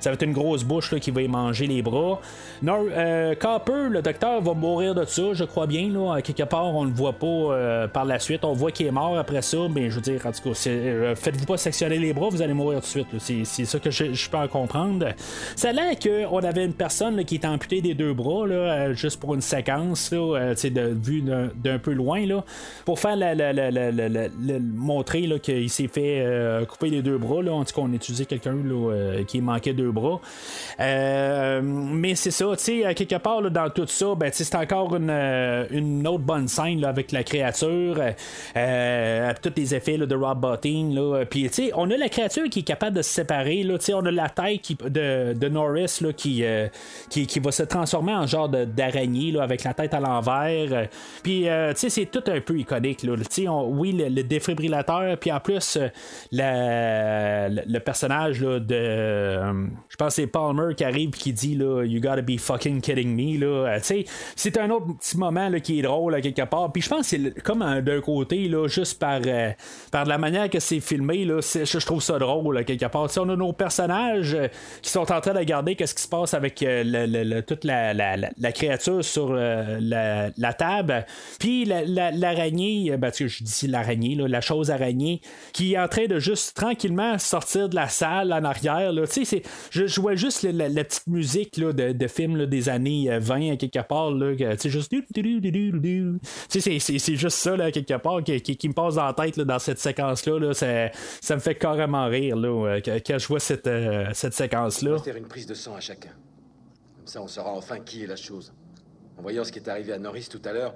ça 0.00 0.10
va 0.10 0.14
être 0.14 0.22
une 0.22 0.32
grosse 0.32 0.62
bouche 0.62 0.94
qui 1.00 1.10
va 1.10 1.26
manger 1.26 1.66
les 1.66 1.82
bras. 1.82 2.20
Copper, 2.62 3.88
le 3.90 4.00
docteur, 4.02 4.40
va 4.40 4.54
mourir 4.54 4.94
de 4.94 5.04
ça, 5.04 5.32
je 5.32 5.42
crois 5.42 5.66
bien. 5.66 5.90
Là, 5.90 6.20
quelque 6.22 6.44
part, 6.44 6.74
on 6.76 6.84
ne 6.84 6.90
le 6.90 6.94
voit 6.94 7.14
pas 7.14 7.88
par 7.88 8.04
la 8.04 8.19
suite. 8.22 8.44
On 8.44 8.52
voit 8.52 8.70
qu'il 8.70 8.86
est 8.86 8.92
mort 8.92 9.16
après 9.18 9.42
ça, 9.42 9.58
mais 9.72 9.90
je 9.90 9.96
veux 9.96 10.00
dire, 10.00 10.24
en 10.24 10.32
tout 10.32 10.50
cas, 10.50 10.68
euh, 10.68 11.14
faites-vous 11.14 11.46
pas 11.46 11.56
sectionner 11.56 11.98
les 11.98 12.12
bras, 12.12 12.28
vous 12.28 12.42
allez 12.42 12.54
mourir 12.54 12.80
tout 12.80 13.02
de 13.12 13.18
suite. 13.18 13.44
C'est 13.44 13.64
ça 13.64 13.78
que 13.78 13.90
je, 13.90 14.30
peux 14.30 14.36
en 14.36 14.48
comprendre. 14.48 15.08
Ça 15.56 15.70
a 15.70 15.94
qu'on 15.94 16.38
avait 16.38 16.64
une 16.64 16.74
personne 16.74 17.24
qui 17.24 17.36
est 17.36 17.44
amputée 17.44 17.80
des 17.80 17.94
deux 17.94 18.12
bras, 18.12 18.46
euh, 18.46 18.94
juste 18.94 19.20
pour 19.20 19.34
une 19.34 19.40
séquence, 19.40 20.10
là, 20.12 20.36
euh, 20.36 20.54
de 20.54 20.94
vue 21.02 21.22
d'un 21.22 21.78
peu 21.78 21.92
loin, 21.92 22.26
là, 22.26 22.44
pour 22.84 22.98
faire 22.98 23.16
la, 23.16 23.34
montrer 24.60 25.28
qu'il 25.40 25.70
s'est 25.70 25.88
fait 25.88 26.26
couper 26.68 26.90
les 26.90 27.02
deux 27.02 27.18
bras. 27.18 27.42
Là. 27.42 27.52
En 27.52 27.64
tout 27.64 27.74
cas, 27.74 27.82
on 27.82 27.92
utilisait 27.92 28.26
quelqu'un 28.26 28.56
qui 29.26 29.40
manquait 29.40 29.72
deux 29.72 29.90
bras. 29.90 30.20
mais 30.78 32.14
c'est 32.14 32.30
ça, 32.30 32.46
tu 32.56 32.82
sais, 32.82 32.94
quelque 32.94 33.16
part 33.16 33.42
dans 33.50 33.70
tout 33.70 33.86
ça, 33.86 34.14
ben, 34.16 34.30
c'est 34.32 34.54
encore 34.54 34.96
une 34.96 36.06
autre 36.06 36.24
bonne 36.24 36.48
scène 36.48 36.84
avec 36.84 37.12
la 37.12 37.24
créature. 37.24 38.00
Euh, 38.56 39.32
tous 39.42 39.52
les 39.56 39.74
effets 39.74 39.98
de 39.98 40.14
Rob 40.14 40.40
Bottin. 40.40 40.92
Puis, 41.28 41.50
on 41.74 41.90
a 41.90 41.96
la 41.96 42.08
créature 42.08 42.48
qui 42.50 42.60
est 42.60 42.64
capable 42.64 42.96
de 42.96 43.02
se 43.02 43.10
séparer. 43.10 43.62
Là. 43.62 43.76
On 43.94 44.06
a 44.06 44.10
la 44.10 44.28
tête 44.28 44.82
de, 44.84 45.34
de, 45.34 45.48
Norris 45.48 45.98
là, 46.00 46.12
qui, 46.12 46.44
euh, 46.44 46.68
qui, 47.08 47.26
qui, 47.26 47.40
va 47.40 47.50
se 47.50 47.62
transformer 47.62 48.14
en 48.14 48.26
genre 48.26 48.48
d'araignée 48.48 49.38
avec 49.40 49.64
la 49.64 49.74
tête 49.74 49.94
à 49.94 50.00
l'envers. 50.00 50.88
Puis, 51.22 51.48
euh, 51.48 51.72
c'est 51.74 52.10
tout 52.10 52.24
un 52.26 52.40
peu 52.40 52.58
iconique. 52.58 53.02
Là. 53.02 53.14
oui, 53.64 53.92
le, 53.92 54.22
défibrillateur, 54.22 55.16
puis 55.18 55.32
en 55.32 55.40
plus, 55.40 55.78
la, 56.30 57.48
le, 57.48 57.78
personnage 57.78 58.40
là, 58.42 58.60
de. 58.60 59.66
je 59.88 59.96
pense 59.96 60.08
que 60.08 60.22
c'est 60.22 60.26
Palmer 60.26 60.74
qui 60.76 60.84
arrive 60.84 61.10
et 61.10 61.18
qui 61.18 61.32
dit 61.32 61.54
là, 61.54 61.84
You 61.84 62.00
gotta 62.00 62.22
be 62.22 62.38
fucking 62.38 62.80
kidding 62.80 63.16
me. 63.16 63.80
C'est 64.36 64.58
un 64.58 64.70
autre 64.70 64.86
petit 64.98 65.16
moment 65.16 65.48
là, 65.48 65.60
qui 65.60 65.78
est 65.78 65.82
drôle 65.82 66.20
quelque 66.20 66.44
part. 66.44 66.72
Puis 66.72 66.82
je 66.82 66.88
pense 66.88 67.10
que 67.10 67.16
c'est 67.16 67.42
comme 67.42 67.62
un, 67.62 67.80
côté, 68.00 68.50
juste 68.66 68.98
par, 68.98 69.20
euh, 69.26 69.50
par 69.90 70.04
la 70.04 70.18
manière 70.18 70.48
que 70.50 70.60
c'est 70.60 70.80
filmé, 70.80 71.26
je, 71.26 71.84
trouve 71.84 72.02
ça 72.02 72.18
drôle, 72.18 72.64
quelque 72.64 72.86
part. 72.86 73.08
on 73.18 73.28
a 73.28 73.36
nos 73.36 73.52
personnages 73.52 74.34
euh, 74.34 74.48
qui 74.82 74.90
sont 74.90 75.10
en 75.12 75.20
train 75.20 75.32
de 75.32 75.38
regarder 75.38 75.74
qu'est-ce 75.74 75.94
qui 75.94 76.02
se 76.02 76.08
passe 76.08 76.34
avec 76.34 76.62
euh, 76.62 77.42
toute 77.42 77.64
la, 77.64 78.52
créature 78.52 79.04
sur 79.04 79.32
la, 79.32 80.54
table. 80.58 81.06
Puis 81.38 81.64
l'araignée, 81.64 82.96
ben, 82.96 83.10
je 83.14 83.44
dis 83.44 83.66
l'araignée, 83.66 84.16
la 84.16 84.40
chose 84.40 84.70
araignée, 84.70 85.20
qui 85.52 85.74
est 85.74 85.78
en 85.78 85.88
train 85.88 86.06
de 86.06 86.18
juste 86.18 86.56
tranquillement 86.56 87.18
sortir 87.18 87.68
de 87.68 87.74
la 87.74 87.88
salle 87.88 88.32
en 88.32 88.44
arrière. 88.44 88.92
Je 89.70 89.86
jouais 89.86 90.16
juste 90.16 90.42
la, 90.42 90.84
petite 90.84 91.06
musique 91.06 91.58
de, 91.58 91.92
de 91.92 92.06
film 92.08 92.46
des 92.46 92.68
années 92.68 93.18
20 93.18 93.56
quelque 93.56 93.86
part. 93.86 94.12
C'est 94.58 94.70
juste 97.16 97.36
ça, 97.36 97.56
là, 97.56 97.70
quelque 97.70 97.79
part 97.98 98.22
qui, 98.22 98.68
me 98.68 98.72
passe 98.72 98.94
dans 98.94 99.06
la 99.06 99.12
tête 99.14 99.38
dans 99.40 99.58
cette 99.58 99.78
séquence-là. 99.78 100.54
ça, 100.54 101.34
me 101.34 101.40
fait 101.40 101.54
carrément 101.54 102.06
rire 102.06 102.36
là, 102.36 102.48
euh, 102.48 102.80
quand 102.84 103.18
je 103.18 103.26
vois 103.26 103.40
cette, 103.40 103.66
euh, 103.66 104.10
cette 104.14 104.34
séquence-là. 104.34 104.98
faire 104.98 105.16
une 105.16 105.28
prise 105.28 105.46
de 105.46 105.54
sang 105.54 105.74
à 105.74 105.80
chacun. 105.80 106.10
Comme 106.96 107.06
ça, 107.06 107.22
on 107.22 107.28
saura 107.28 107.52
enfin 107.52 107.80
qui 107.80 108.04
est 108.04 108.06
la 108.06 108.16
chose. 108.16 108.52
En 109.18 109.22
voyant 109.22 109.44
ce 109.44 109.52
qui 109.52 109.58
est 109.58 109.68
arrivé 109.68 109.92
à 109.92 109.98
Norris 109.98 110.28
tout 110.30 110.42
à 110.44 110.52
l'heure, 110.52 110.74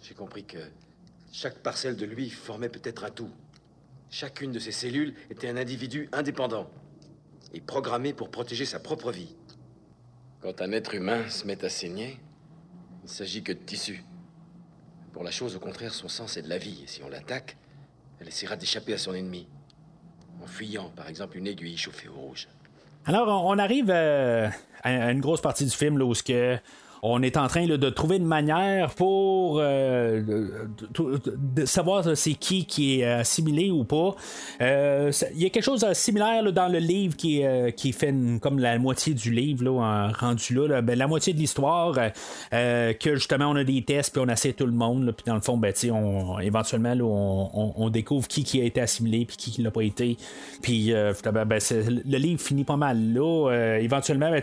j'ai 0.00 0.14
compris 0.14 0.44
que 0.44 0.58
chaque 1.32 1.58
parcelle 1.58 1.96
de 1.96 2.04
lui 2.04 2.28
formait 2.30 2.68
peut-être 2.68 3.04
un 3.04 3.10
tout. 3.10 3.30
Chacune 4.10 4.52
de 4.52 4.58
ces 4.58 4.72
cellules 4.72 5.14
était 5.30 5.48
un 5.48 5.56
individu 5.56 6.08
indépendant 6.12 6.68
et 7.54 7.60
programmé 7.60 8.12
pour 8.12 8.30
protéger 8.30 8.64
sa 8.64 8.78
propre 8.78 9.10
vie. 9.10 9.34
Quand 10.40 10.60
un 10.60 10.72
être 10.72 10.94
humain 10.94 11.28
se 11.28 11.46
met 11.46 11.64
à 11.64 11.68
saigner, 11.68 12.18
il 13.02 13.04
ne 13.04 13.08
s'agit 13.08 13.42
que 13.42 13.52
de 13.52 13.58
tissu. 13.58 14.04
Pour 15.12 15.24
la 15.24 15.30
chose, 15.30 15.56
au 15.56 15.60
contraire, 15.60 15.92
son 15.92 16.08
sang, 16.08 16.26
c'est 16.26 16.42
de 16.42 16.48
la 16.48 16.58
vie. 16.58 16.82
Et 16.84 16.86
si 16.86 17.02
on 17.02 17.08
l'attaque, 17.08 17.56
elle 18.20 18.28
essaiera 18.28 18.56
d'échapper 18.56 18.94
à 18.94 18.98
son 18.98 19.14
ennemi. 19.14 19.46
En 20.42 20.46
fuyant, 20.46 20.90
par 20.96 21.08
exemple, 21.08 21.36
une 21.36 21.46
aiguille 21.46 21.76
chauffée 21.76 22.08
au 22.08 22.14
rouge. 22.14 22.48
Alors, 23.04 23.44
on 23.46 23.58
arrive 23.58 23.90
euh, 23.90 24.48
à 24.82 25.10
une 25.10 25.20
grosse 25.20 25.40
partie 25.40 25.64
du 25.64 25.70
film 25.70 25.98
là, 25.98 26.04
où 26.04 26.14
ce 26.14 26.22
que 26.22 26.58
on 27.04 27.20
est 27.22 27.36
en 27.36 27.48
train 27.48 27.66
de 27.66 27.90
trouver 27.90 28.18
une 28.18 28.26
manière 28.26 28.94
pour 28.94 29.58
euh, 29.58 30.22
savoir 31.64 32.16
c'est 32.16 32.34
qui 32.34 32.64
qui 32.64 33.00
est 33.00 33.04
assimilé 33.04 33.72
ou 33.72 33.82
pas. 33.82 34.14
Euh, 34.60 35.10
il 35.34 35.42
y 35.42 35.46
a 35.46 35.50
quelque 35.50 35.64
chose 35.64 35.80
de 35.80 35.92
similaire 35.94 36.52
dans 36.52 36.68
le 36.68 36.78
livre 36.78 37.16
qui, 37.16 37.44
euh, 37.44 37.72
qui 37.72 37.90
fait 37.90 38.14
comme 38.40 38.60
la 38.60 38.78
moitié 38.78 39.14
du 39.14 39.32
livre 39.32 39.64
là, 39.64 40.12
rendu 40.16 40.54
là, 40.54 40.80
ben, 40.80 40.96
la 40.96 41.08
moitié 41.08 41.32
de 41.32 41.38
l'histoire 41.38 41.98
que 42.52 43.14
justement 43.14 43.46
on 43.46 43.56
a 43.56 43.64
des 43.64 43.82
tests 43.82 44.12
puis 44.12 44.22
on 44.24 44.28
essaie 44.28 44.52
tout 44.52 44.66
le 44.66 44.72
monde 44.72 45.12
puis 45.16 45.24
dans 45.26 45.34
le 45.34 45.40
fond 45.40 45.56
ben, 45.56 45.72
éventuellement 46.40 46.94
on, 47.76 47.90
découvre 47.90 48.28
qui, 48.28 48.44
qui 48.44 48.60
a 48.60 48.64
été 48.64 48.80
assimilé 48.80 49.24
puis 49.26 49.36
qui, 49.36 49.50
qui 49.50 49.62
l'a 49.62 49.72
pas 49.72 49.82
été. 49.82 50.16
Puis 50.62 50.92
ben, 50.92 51.58
le 51.58 52.18
livre 52.18 52.40
finit 52.40 52.64
pas 52.64 52.76
mal 52.76 53.12
là. 53.12 53.76
Éventuellement 53.80 54.30
ben, 54.30 54.42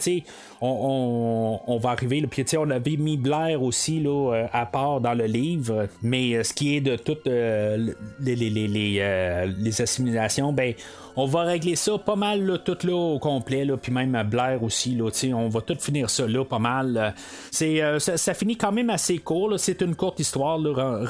on, 0.60 1.61
on, 1.65 1.77
va 1.77 1.91
arriver 1.91 2.22
puis 2.30 2.48
on 2.57 2.69
avait 2.69 2.97
mis 2.97 3.17
Blair 3.17 3.61
aussi 3.61 3.99
là, 3.99 4.34
euh, 4.34 4.47
à 4.51 4.65
part 4.65 5.01
dans 5.01 5.13
le 5.13 5.26
livre, 5.26 5.88
mais 6.01 6.34
euh, 6.34 6.43
ce 6.43 6.53
qui 6.53 6.76
est 6.76 6.81
de 6.81 6.95
toutes 6.95 7.27
euh, 7.27 7.93
les, 8.19 9.81
assimilations, 9.81 10.53
ben 10.53 10.73
on 11.15 11.26
va 11.26 11.41
régler 11.41 11.76
ça 11.76 11.97
pas 11.97 12.15
mal 12.15 12.61
tout 12.63 12.77
là 12.84 12.95
au 12.95 13.19
complet, 13.19 13.65
là, 13.65 13.76
puis 13.76 13.91
même 13.91 14.21
Blair 14.30 14.63
aussi, 14.63 14.95
là, 14.95 15.05
on 15.35 15.49
va 15.49 15.61
tout 15.61 15.76
finir 15.77 16.09
ça 16.09 16.26
là 16.27 16.45
pas 16.45 16.59
mal. 16.59 17.13
C'est, 17.51 17.81
ça, 17.99 18.34
finit 18.34 18.55
quand 18.55 18.71
même 18.71 18.89
assez 18.89 19.17
court, 19.17 19.53
c'est 19.57 19.81
une 19.81 19.95
courte 19.95 20.19
histoire 20.19 20.59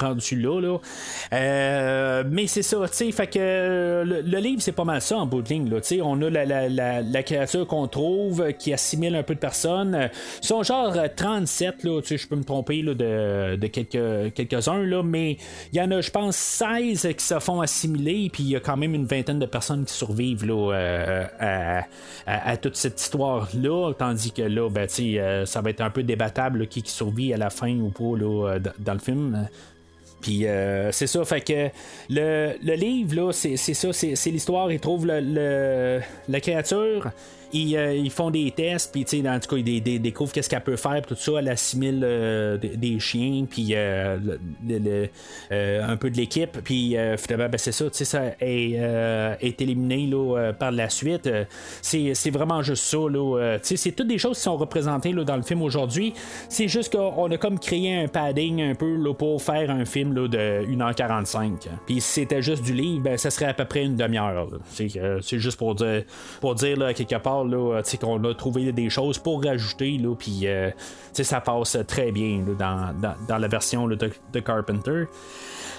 rendue 0.00 0.36
là. 0.36 0.60
là. 0.60 2.22
mais 2.24 2.48
c'est 2.48 2.62
ça, 2.62 2.78
fait 2.88 3.26
que 3.28 4.02
le, 4.04 4.38
livre 4.38 4.60
c'est 4.60 4.72
pas 4.72 4.84
mal 4.84 5.00
ça 5.00 5.18
en 5.18 5.26
bout 5.26 5.42
de 5.42 5.48
ligne. 5.48 5.70
Là, 5.70 5.78
on 6.02 6.20
a 6.22 6.30
la, 6.30 7.02
la, 7.02 7.22
créature 7.22 7.66
qu'on 7.66 7.86
trouve 7.86 8.52
qui 8.58 8.72
assimile 8.72 9.14
un 9.14 9.22
peu 9.22 9.34
de 9.34 9.40
personnes. 9.40 10.10
Son 10.40 10.64
genre 10.64 10.96
30 11.14 11.29
37, 11.30 11.84
là, 11.84 12.00
je 12.04 12.26
peux 12.26 12.34
me 12.34 12.42
tromper 12.42 12.82
là, 12.82 12.94
de, 12.94 13.56
de 13.56 13.66
quelques, 13.68 14.34
quelques-uns, 14.34 15.02
mais 15.04 15.36
il 15.72 15.78
y 15.78 15.80
en 15.80 15.88
a, 15.92 16.00
je 16.00 16.10
pense, 16.10 16.36
16 16.36 17.08
qui 17.16 17.24
se 17.24 17.38
font 17.38 17.60
assimiler, 17.60 18.28
puis 18.32 18.42
il 18.42 18.48
y 18.50 18.56
a 18.56 18.60
quand 18.60 18.76
même 18.76 18.96
une 18.96 19.06
vingtaine 19.06 19.38
de 19.38 19.46
personnes 19.46 19.84
qui 19.84 19.94
survivent 19.94 20.44
là, 20.44 20.74
euh, 20.74 21.80
à, 22.26 22.56
toute 22.56 22.74
cette 22.74 23.00
histoire-là, 23.00 23.92
tandis 23.96 24.32
que 24.32 24.42
là, 24.42 24.68
ben, 24.68 24.88
euh, 24.98 25.46
ça 25.46 25.60
va 25.60 25.70
être 25.70 25.82
un 25.82 25.90
peu 25.90 26.02
débattable 26.02 26.66
qui, 26.66 26.82
survit 26.84 27.32
à 27.32 27.36
la 27.36 27.50
fin 27.50 27.78
ou 27.78 27.90
pas 27.90 28.18
là, 28.18 28.58
dans 28.80 28.94
le 28.94 28.98
film. 28.98 29.48
Puis 30.20 30.46
euh, 30.46 30.90
c'est 30.90 31.06
ça, 31.06 31.24
fait 31.24 31.40
que 31.42 31.68
le, 32.08 32.54
le 32.60 32.74
livre, 32.74 33.14
là, 33.14 33.32
c'est, 33.32 33.56
ça, 33.56 33.92
c'est, 33.92 34.30
l'histoire. 34.30 34.72
Il 34.72 34.80
trouve 34.80 35.06
le, 35.06 36.00
la 36.28 36.40
créature, 36.40 37.12
euh, 37.54 37.94
ils, 37.96 38.10
font 38.10 38.30
des 38.30 38.50
tests, 38.50 38.92
puis 38.92 39.04
en 39.26 39.40
tout 39.40 39.56
cas, 39.56 39.56
ils, 39.56 40.00
découvrent 40.00 40.32
qu'est-ce 40.32 40.48
qu'elle 40.48 40.62
peut 40.62 40.76
faire, 40.76 41.02
tout 41.02 41.16
ça, 41.16 41.32
elle 41.38 41.48
assimile 41.48 42.00
euh, 42.04 42.56
des, 42.58 43.00
chiens, 43.00 43.44
puis 43.48 43.70
euh, 43.74 44.16
un 45.50 45.96
peu 45.96 46.10
de 46.10 46.16
l'équipe, 46.16 46.58
puis 46.62 46.96
finalement, 47.18 47.48
ben, 47.48 47.58
c'est 47.58 47.72
ça, 47.72 47.86
ça 47.92 48.22
est, 48.40 49.60
éliminé 49.60 50.06
là, 50.06 50.52
par 50.52 50.70
la 50.70 50.88
suite. 50.88 51.28
C'est, 51.82 52.30
vraiment 52.30 52.62
juste 52.62 52.84
ça, 52.84 52.98
là. 53.10 53.58
c'est 53.62 53.92
toutes 53.92 54.08
des 54.08 54.18
choses 54.18 54.36
qui 54.36 54.44
sont 54.44 54.56
représentées 54.56 55.12
là, 55.12 55.24
dans 55.24 55.36
le 55.36 55.42
film 55.42 55.62
aujourd'hui. 55.62 56.14
C'est 56.48 56.68
juste 56.68 56.92
qu'on 56.92 57.30
a 57.30 57.36
comme 57.36 57.58
créé 57.58 57.96
un 57.96 58.08
padding 58.08 58.62
un 58.62 58.74
peu 58.74 58.96
là, 58.96 59.12
pour 59.12 59.42
faire 59.42 59.70
un 59.70 59.84
film 59.84 60.14
là, 60.14 60.28
de 60.28 60.64
1h45. 60.66 61.68
Puis 61.86 62.00
si 62.00 62.20
c'était 62.20 62.42
juste 62.42 62.62
du 62.62 62.72
livre, 62.72 63.02
ben, 63.02 63.18
ça 63.18 63.30
serait 63.30 63.46
à 63.46 63.54
peu 63.54 63.64
près 63.64 63.84
une 63.84 63.96
demi-heure. 63.96 64.48
C'est, 64.70 65.38
juste 65.38 65.58
pour 65.58 65.74
dire, 65.74 66.04
pour 66.40 66.54
dire 66.54 66.76
là, 66.76 66.94
quelque 66.94 67.16
part 67.16 67.39
euh, 67.44 67.82
qu'on 68.00 68.24
a 68.24 68.34
trouvé 68.34 68.72
des 68.72 68.90
choses 68.90 69.18
pour 69.18 69.42
rajouter, 69.44 70.00
puis 70.18 70.46
euh, 70.46 70.70
ça 71.12 71.40
passe 71.40 71.78
très 71.86 72.12
bien 72.12 72.42
dans, 72.58 73.38
la 73.38 73.48
version 73.48 73.86
de, 73.88 74.40
Carpenter. 74.40 75.04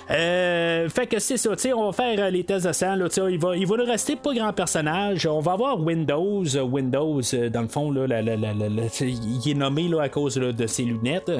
Euh, 0.09 0.89
fait 0.89 1.07
que 1.07 1.19
c'est 1.19 1.37
ça, 1.37 1.51
on 1.75 1.85
va 1.85 1.91
faire 1.91 2.31
les 2.31 2.43
tests 2.43 2.67
de 2.67 2.71
sang. 2.71 2.95
Là, 2.95 3.07
il, 3.29 3.39
va, 3.39 3.55
il 3.55 3.67
va 3.67 3.77
nous 3.77 3.85
rester 3.85 4.15
pas 4.15 4.33
grand 4.33 4.53
personnage. 4.53 5.25
On 5.25 5.39
va 5.39 5.53
avoir 5.53 5.79
Windows. 5.79 6.43
Windows, 6.43 7.21
dans 7.51 7.61
le 7.61 7.67
fond, 7.67 7.91
là, 7.91 8.21
il 8.21 9.51
est 9.51 9.53
nommé 9.53 9.87
là, 9.87 10.03
à 10.03 10.09
cause 10.09 10.35
de 10.35 10.67
ses 10.67 10.83
lunettes. 10.83 11.31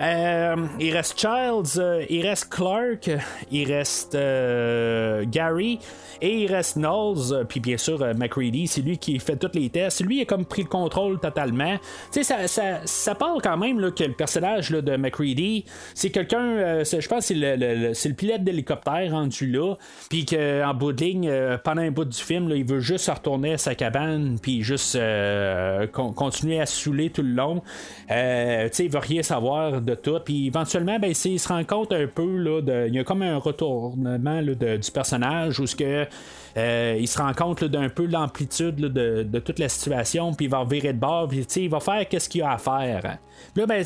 il 0.00 0.92
reste 0.92 1.18
Childs, 1.18 1.82
il 2.10 2.22
reste 2.22 2.48
Clark, 2.50 3.10
il 3.50 3.72
reste 3.72 4.16
Gary. 5.30 5.78
Et 6.20 6.42
il 6.42 6.52
reste 6.52 6.76
Knowles, 6.76 7.32
euh, 7.32 7.44
puis 7.44 7.60
bien 7.60 7.76
sûr 7.76 8.00
euh, 8.02 8.14
McCready, 8.14 8.66
c'est 8.66 8.80
lui 8.80 8.98
qui 8.98 9.18
fait 9.18 9.36
tous 9.36 9.50
les 9.54 9.68
tests. 9.70 10.02
Lui, 10.04 10.18
il 10.18 10.22
a 10.22 10.24
comme 10.24 10.44
pris 10.44 10.62
le 10.62 10.68
contrôle 10.68 11.18
totalement. 11.18 11.76
Ça, 12.10 12.46
ça, 12.46 12.80
ça, 12.84 13.14
parle 13.14 13.40
quand 13.42 13.56
même 13.56 13.92
que 13.92 14.04
le 14.04 14.12
personnage 14.12 14.70
de 14.70 14.96
McCready, 14.96 15.64
c'est 15.94 16.10
quelqu'un, 16.10 16.42
euh, 16.42 16.84
je 16.84 17.08
pense 17.08 17.26
c'est 17.26 17.34
le, 17.34 17.56
le, 17.56 17.93
c'est 17.94 18.08
le 18.08 18.14
pilote 18.14 18.42
d'hélicoptère 18.42 19.10
rendu 19.10 19.46
là, 19.50 19.74
puis 20.10 20.26
qu'en 20.26 20.74
bout 20.74 20.92
de 20.92 21.04
ligne, 21.04 21.32
pendant 21.64 21.82
un 21.82 21.90
bout 21.90 22.04
du 22.04 22.18
film, 22.18 22.50
il 22.50 22.64
veut 22.64 22.80
juste 22.80 23.08
retourner 23.08 23.54
à 23.54 23.58
sa 23.58 23.74
cabane, 23.74 24.38
puis 24.40 24.62
juste 24.62 24.98
continuer 25.92 26.60
à 26.60 26.66
saouler 26.66 27.10
tout 27.10 27.22
le 27.22 27.32
long. 27.32 27.62
sais, 28.08 28.84
il 28.84 28.90
veut 28.90 28.98
rien 28.98 29.22
savoir 29.22 29.80
de 29.80 29.94
tout, 29.94 30.18
puis 30.24 30.46
éventuellement, 30.48 30.98
ben, 30.98 31.12
il 31.24 31.40
se 31.40 31.48
rend 31.48 31.64
compte 31.64 31.92
un 31.92 32.06
peu, 32.06 32.36
là, 32.36 32.60
de, 32.60 32.88
il 32.88 32.94
y 32.94 32.98
a 32.98 33.04
comme 33.04 33.22
un 33.22 33.36
retournement 33.36 34.40
là, 34.40 34.76
du 34.76 34.90
personnage 34.90 35.60
où 35.60 35.66
ce 35.66 35.76
que 35.76 36.06
euh, 36.56 36.96
il 36.98 37.08
se 37.08 37.18
rend 37.18 37.32
compte 37.32 37.64
d'un 37.64 37.88
peu 37.88 38.06
l'amplitude 38.06 38.76
de, 38.76 39.38
toute 39.40 39.58
la 39.58 39.68
situation, 39.68 40.32
puis 40.32 40.46
il 40.46 40.50
va 40.50 40.64
virer 40.64 40.92
de 40.92 40.98
bord, 40.98 41.28
puis 41.28 41.44
il 41.56 41.68
va 41.68 41.80
faire 41.80 42.08
qu'est-ce 42.08 42.28
qu'il 42.28 42.42
a 42.42 42.52
à 42.52 42.58
faire. 42.58 43.18
Là, 43.56 43.66
ben, 43.66 43.84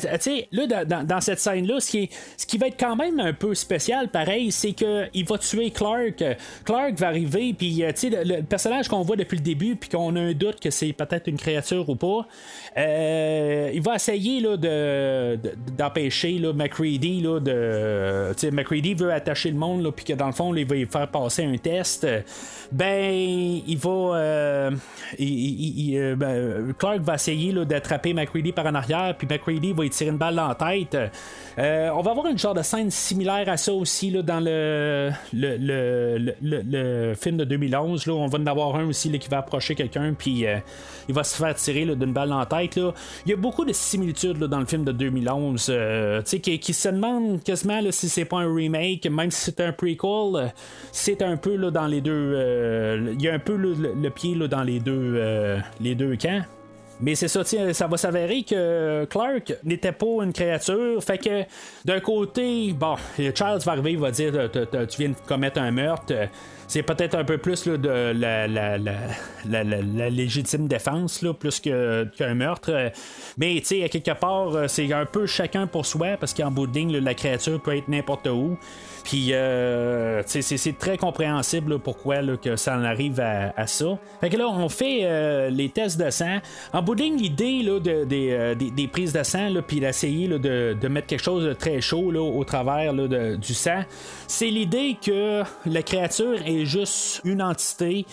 là 0.51 0.85
dans, 0.85 1.21
cette 1.21 1.39
scène-là, 1.39 1.79
ce 1.79 1.91
qui, 1.91 2.09
ce 2.37 2.45
qui 2.45 2.57
va 2.57 2.67
être 2.67 2.79
quand 2.79 2.95
même 2.95 3.19
un 3.19 3.33
peu 3.33 3.53
spécial, 3.53 4.09
pareil, 4.09 4.51
c'est 4.51 4.73
qu'il 4.73 5.25
va 5.25 5.37
tuer 5.37 5.71
Clark. 5.71 6.23
Clark 6.65 6.97
va 6.97 7.07
arriver, 7.07 7.53
puis 7.53 7.83
euh, 7.83 7.91
le, 8.03 8.37
le 8.37 8.43
personnage 8.43 8.87
qu'on 8.87 9.01
voit 9.01 9.15
depuis 9.15 9.37
le 9.37 9.43
début, 9.43 9.75
puis 9.75 9.89
qu'on 9.89 10.15
a 10.15 10.19
un 10.19 10.33
doute 10.33 10.59
que 10.59 10.69
c'est 10.69 10.93
peut-être 10.93 11.27
une 11.27 11.37
créature 11.37 11.87
ou 11.89 11.95
pas, 11.95 12.27
euh, 12.77 13.71
il 13.73 13.81
va 13.81 13.95
essayer 13.95 14.39
là, 14.41 14.57
de, 14.57 15.39
d'empêcher 15.77 16.39
là, 16.39 16.53
McCready 16.53 17.21
là, 17.21 17.39
de. 17.39 18.49
McCready 18.51 18.93
veut 18.93 19.11
attacher 19.11 19.51
le 19.51 19.57
monde, 19.57 19.91
puis 19.95 20.05
que 20.05 20.13
dans 20.13 20.27
le 20.27 20.33
fond, 20.33 20.53
il 20.53 20.65
va 20.65 20.75
lui 20.75 20.85
faire 20.85 21.07
passer 21.07 21.43
un 21.43 21.57
test. 21.57 22.07
Ben, 22.71 23.61
il 23.67 23.77
va. 23.77 23.89
Euh, 23.89 24.71
ben, 25.17 26.73
Clark 26.77 26.99
va 27.01 27.15
essayer 27.15 27.51
là, 27.51 27.65
d'attraper 27.65 28.13
McCready 28.13 28.51
par 28.51 28.65
en 28.65 28.75
arrière, 28.75 29.15
puis 29.17 29.27
McCready 29.27 29.38
va 29.45 29.83
lui 29.83 29.89
tirer 29.89 30.09
une 30.09 30.17
balle 30.17 30.35
dans 30.35 30.47
la 30.47 30.55
tête. 30.55 30.97
Euh, 31.57 31.89
on 31.93 32.01
va 32.01 32.11
avoir 32.11 32.27
une 32.27 32.37
genre 32.37 32.53
de 32.53 32.61
scène 32.61 32.89
similaire 32.89 33.49
à 33.49 33.57
ça 33.57 33.73
aussi 33.73 34.11
là, 34.11 34.21
dans 34.21 34.39
le 34.39 35.11
le, 35.33 35.57
le, 35.57 36.35
le, 36.41 37.13
film 37.15 37.37
de 37.37 37.43
2011. 37.43 38.05
Là, 38.05 38.13
on 38.13 38.27
va 38.27 38.39
en 38.39 38.45
avoir 38.45 38.75
un 38.75 38.87
aussi 38.87 39.09
là, 39.09 39.17
qui 39.17 39.29
va 39.29 39.39
approcher 39.39 39.75
quelqu'un, 39.75 40.13
puis 40.17 40.45
il 41.07 41.15
va 41.15 41.23
se 41.23 41.35
faire 41.35 41.55
tirer 41.55 41.85
d'une 41.85 42.13
balle 42.13 42.29
dans 42.29 42.39
la 42.39 42.45
tête. 42.45 42.75
Là. 42.75 42.93
Il 43.25 43.31
y 43.31 43.33
a 43.33 43.37
beaucoup 43.37 43.65
de 43.65 43.73
similitudes 43.73 44.37
dans 44.37 44.59
le 44.59 44.65
film 44.65 44.83
de 44.83 44.91
2011 44.91 45.67
euh, 45.69 46.21
qui, 46.21 46.59
qui, 46.59 46.73
se 46.73 46.89
demande 46.89 47.43
quasiment 47.43 47.79
si 47.91 48.09
c'est 48.09 48.25
pas 48.25 48.37
un 48.37 48.53
remake, 48.53 49.05
même 49.07 49.31
si 49.31 49.45
c'est 49.45 49.61
un 49.61 49.71
prequel. 49.71 50.53
c'est 50.91 51.21
un 51.21 51.37
peu 51.37 51.57
dans 51.71 51.87
les 51.87 52.01
deux. 52.01 52.33
Euh, 52.35 53.13
il 53.13 53.21
y 53.21 53.29
a 53.29 53.33
un 53.33 53.39
peu 53.39 53.55
le, 53.55 54.09
pied 54.09 54.35
dans 54.35 54.63
les 54.63 54.79
deux, 54.79 55.13
euh, 55.15 55.59
les 55.79 55.95
deux 55.95 56.15
camps. 56.15 56.41
Mais 57.01 57.15
c'est 57.15 57.27
ça, 57.27 57.43
ça 57.45 57.87
va 57.87 57.97
s'avérer 57.97 58.43
que 58.43 59.05
Clark 59.05 59.55
n'était 59.63 59.93
pas 59.93 60.23
une 60.23 60.33
créature. 60.33 61.01
Fait 61.03 61.17
que 61.17 61.43
d'un 61.85 61.99
côté, 61.99 62.73
bon, 62.73 62.95
Charles 63.33 63.61
va 63.61 63.71
arriver, 63.71 63.91
il 63.93 63.99
va 63.99 64.11
dire 64.11 64.33
Tu 64.51 64.97
viens 64.97 65.09
de 65.09 65.15
commettre 65.27 65.61
un 65.61 65.71
meurtre 65.71 66.13
c'est 66.69 66.83
peut-être 66.83 67.15
un 67.15 67.25
peu 67.25 67.37
plus 67.37 67.67
de 67.67 68.13
la, 68.15 68.47
la, 68.47 70.09
légitime 70.09 70.67
défense, 70.67 71.21
là, 71.21 71.33
plus 71.33 71.59
qu'un 71.59 72.35
meurtre. 72.35 72.91
Mais 73.37 73.55
tu 73.59 73.81
sais, 73.81 73.89
quelque 73.89 74.17
part, 74.17 74.69
c'est 74.69 74.93
un 74.93 75.05
peu 75.05 75.25
chacun 75.25 75.67
pour 75.67 75.85
soi, 75.85 76.15
parce 76.19 76.33
qu'en 76.33 76.51
bout 76.51 76.67
de 76.67 76.77
ligne, 76.77 76.97
la 76.97 77.15
créature 77.15 77.59
peut 77.59 77.75
être 77.75 77.87
n'importe 77.87 78.27
où. 78.27 78.57
Puis, 79.03 79.33
euh, 79.33 80.21
c'est 80.25 80.77
très 80.77 80.97
compréhensible 80.97 81.79
pourquoi 81.79 82.17
que 82.37 82.55
ça 82.55 82.77
en 82.77 82.83
arrive 82.83 83.19
à, 83.19 83.65
ça. 83.65 83.97
Fait 84.21 84.29
que 84.29 84.37
là, 84.37 84.47
on 84.47 84.69
fait 84.69 84.99
euh, 85.03 85.49
les 85.49 85.69
tests 85.69 85.99
de 85.99 86.11
sang. 86.11 86.37
En 86.73 86.83
bout 86.83 86.93
de 86.93 87.01
ligne, 87.01 87.17
l'idée 87.17 87.63
de, 87.63 88.07
euh, 88.11 88.55
des, 88.55 88.87
prises 88.87 89.13
de 89.13 89.23
sang, 89.23 89.49
puis 89.67 89.79
d'essayer 89.79 90.27
de, 90.27 90.37
de, 90.79 90.87
mettre 90.87 91.07
quelque 91.07 91.23
chose 91.23 91.43
de 91.43 91.53
très 91.53 91.81
chaud 91.81 92.11
là, 92.11 92.21
au 92.21 92.43
travers 92.43 92.93
du 92.93 93.53
sang, 93.53 93.83
c'est 94.27 94.49
l'idée 94.49 94.97
que 95.03 95.41
la 95.65 95.81
créature 95.81 96.37
est 96.45 96.58
juste 96.65 97.21
une 97.23 97.41
entité, 97.41 98.05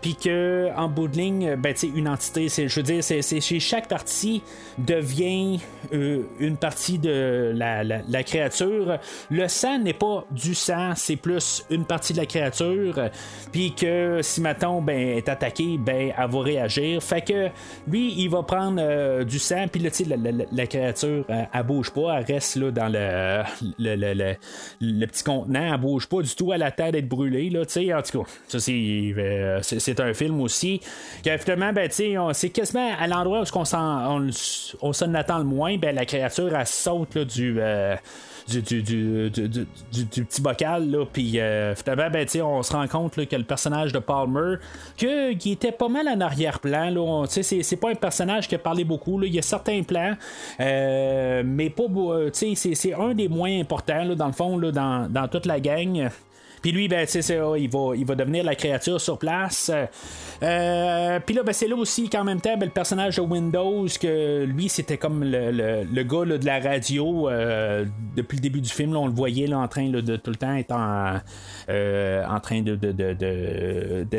puis 0.00 0.16
que 0.16 0.68
en 0.76 0.88
bout 0.88 1.08
de 1.08 1.16
ligne, 1.16 1.56
ben, 1.56 1.74
une 1.94 2.08
entité, 2.08 2.48
je 2.48 2.74
veux 2.74 2.82
dire, 2.82 3.02
c'est 3.02 3.40
chez 3.40 3.60
chaque 3.60 3.88
partie 3.88 4.42
devient 4.78 5.60
une 5.92 6.56
partie 6.56 6.98
de 6.98 7.52
la, 7.54 7.84
la, 7.84 8.00
la 8.08 8.22
créature. 8.22 8.98
Le 9.30 9.48
sang 9.48 9.78
n'est 9.78 9.92
pas 9.92 10.24
du 10.30 10.54
sang, 10.54 10.92
c'est 10.96 11.16
plus 11.16 11.64
une 11.70 11.84
partie 11.84 12.12
de 12.12 12.18
la 12.18 12.26
créature. 12.26 13.10
Puis 13.52 13.74
que 13.74 14.20
si 14.22 14.40
Maton 14.40 14.80
ben, 14.82 14.98
est 14.98 15.28
attaqué, 15.28 15.78
ben, 15.78 16.12
elle 16.16 16.30
va 16.30 16.40
réagir. 16.40 17.02
Fait 17.02 17.22
que 17.22 17.48
lui, 17.88 18.14
il 18.16 18.28
va 18.28 18.42
prendre 18.42 18.80
euh, 18.80 19.24
du 19.24 19.38
sang, 19.38 19.66
puis 19.70 19.80
la, 19.80 20.16
la, 20.16 20.44
la, 20.50 20.66
créature, 20.66 21.24
elle, 21.28 21.62
bouge 21.64 21.90
pas, 21.90 22.18
elle 22.18 22.34
reste 22.34 22.56
là, 22.56 22.70
dans 22.70 22.88
le, 22.88 23.42
le, 23.78 24.36
le, 24.80 25.06
petit 25.06 25.24
contenant, 25.24 25.74
elle 25.74 25.80
bouge 25.80 26.06
pas 26.06 26.22
du 26.22 26.34
tout 26.34 26.52
à 26.52 26.58
la 26.58 26.70
tête 26.70 26.92
d'être 26.92 27.08
brûlée. 27.08 27.50
Là, 27.50 27.64
en 27.76 28.02
tout 28.02 28.22
cas, 28.22 28.30
ça, 28.48 28.58
euh, 28.70 29.58
c'est, 29.62 30.00
un 30.00 30.14
film 30.14 30.40
aussi. 30.40 30.80
Que 31.24 31.36
finalement, 31.38 31.72
ben, 31.72 31.88
c'est 31.90 32.50
quasiment 32.50 32.90
à 32.98 33.06
l'endroit 33.06 33.40
où 33.40 33.58
on 33.58 33.64
s'en, 34.92 35.14
attend 35.14 35.38
le 35.38 35.44
moins, 35.44 35.76
ben, 35.76 35.94
la 35.94 36.04
créature, 36.04 36.54
elle 36.54 36.66
saute 36.66 37.14
là, 37.14 37.24
du. 37.24 37.56
Euh, 37.58 37.96
du, 38.48 40.24
petit 40.24 40.40
bocal. 40.40 40.90
Là, 40.90 41.04
puis 41.10 41.34
euh, 41.36 41.74
ben, 41.86 42.26
on 42.42 42.62
se 42.62 42.72
rend 42.72 42.86
compte 42.88 43.14
que 43.14 43.36
le 43.36 43.44
personnage 43.44 43.92
de 43.92 43.98
Palmer, 43.98 44.56
qui 44.96 45.52
était 45.52 45.72
pas 45.72 45.88
mal 45.88 46.08
en 46.08 46.20
arrière-plan, 46.20 47.24
c'est, 47.26 47.76
pas 47.80 47.90
un 47.90 47.94
personnage 47.94 48.48
qui 48.48 48.54
a 48.54 48.58
parlé 48.58 48.84
beaucoup. 48.84 49.22
Il 49.22 49.34
y 49.34 49.38
a 49.38 49.42
certains 49.42 49.82
plans, 49.82 50.14
euh, 50.60 51.42
mais 51.44 51.70
pas. 51.70 51.84
C'est, 52.32 52.94
un 52.94 53.14
des 53.14 53.28
moins 53.28 53.60
importants, 53.60 54.14
dans 54.14 54.26
le 54.26 54.32
fond, 54.32 54.58
dans 54.58 55.28
toute 55.30 55.46
la 55.46 55.60
gang. 55.60 56.10
Puis 56.62 56.72
lui, 56.72 56.88
ben, 56.88 57.06
c'est 57.06 57.20
il 57.58 57.70
va, 57.70 57.92
il 57.96 58.04
va 58.04 58.14
devenir 58.14 58.44
la 58.44 58.54
créature 58.54 59.00
sur 59.00 59.18
place. 59.18 59.70
Euh, 60.42 61.20
puis 61.24 61.34
là, 61.34 61.42
ben, 61.42 61.52
c'est 61.52 61.68
là 61.68 61.76
aussi 61.76 62.08
qu'en 62.08 62.24
même 62.24 62.40
temps, 62.40 62.56
ben, 62.56 62.66
le 62.66 62.72
personnage 62.72 63.16
de 63.16 63.22
Windows, 63.22 63.86
que 64.00 64.44
lui, 64.44 64.68
c'était 64.68 64.96
comme 64.96 65.22
le, 65.24 65.50
le, 65.50 66.02
gars 66.02 66.24
de 66.24 66.46
la 66.46 66.60
radio 66.60 67.28
euh, 67.28 67.84
depuis 68.16 68.36
le 68.36 68.42
début 68.42 68.60
du 68.60 68.70
film. 68.70 68.96
on 68.96 69.06
le 69.06 69.12
voyait 69.12 69.46
là, 69.46 69.58
en 69.58 69.68
train 69.68 69.88
de 69.88 70.16
tout 70.16 70.30
le 70.30 70.36
temps 70.36 70.54
être 70.54 70.72
en, 70.72 71.18
euh, 71.68 72.24
en 72.26 72.40
train 72.40 72.62
de, 72.62 72.74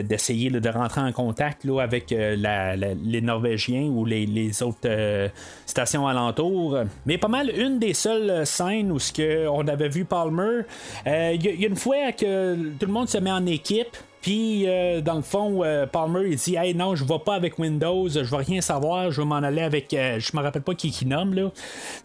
d'essayer 0.01 0.49
de, 0.49 0.69
rentrer 0.69 1.01
en 1.01 1.11
contact 1.11 1.65
là, 1.65 1.81
avec 1.81 2.11
les 2.11 3.21
Norvégiens 3.21 3.83
ou 3.83 4.05
les, 4.05 4.25
les 4.25 4.63
autres 4.63 5.29
stations 5.65 6.07
alentours. 6.07 6.77
Mais 7.05 7.17
pas 7.17 7.27
mal 7.27 7.51
une 7.55 7.79
des 7.79 7.93
seules 7.93 8.45
scènes 8.45 8.91
où 8.91 8.99
ce 8.99 9.47
on 9.47 9.67
avait 9.67 9.89
vu 9.89 10.05
Palmer. 10.05 10.61
Il 11.05 11.43
y, 11.43 11.65
a 11.65 11.67
une 11.67 11.75
fois 11.75 12.11
que 12.13 12.30
tout 12.79 12.85
le 12.85 12.91
monde 12.91 13.09
se 13.09 13.17
met 13.17 13.31
en 13.31 13.45
équipe. 13.45 13.97
Puis, 14.21 14.67
euh, 14.67 15.01
dans 15.01 15.15
le 15.15 15.23
fond, 15.23 15.63
euh, 15.63 15.87
Palmer, 15.87 16.29
il 16.29 16.35
dit 16.35 16.55
Hey, 16.55 16.75
non, 16.75 16.95
je 16.95 17.03
vais 17.03 17.19
pas 17.19 17.33
avec 17.33 17.57
Windows, 17.57 18.07
je 18.07 18.19
vais 18.19 18.37
rien 18.37 18.61
savoir, 18.61 19.09
je 19.09 19.19
vais 19.19 19.27
m'en 19.27 19.37
aller 19.37 19.63
avec. 19.63 19.93
Euh, 19.93 20.19
je 20.19 20.37
me 20.37 20.43
rappelle 20.43 20.61
pas 20.61 20.75
qui 20.75 20.91
qui 20.91 21.07
nomme, 21.07 21.33
là. 21.33 21.51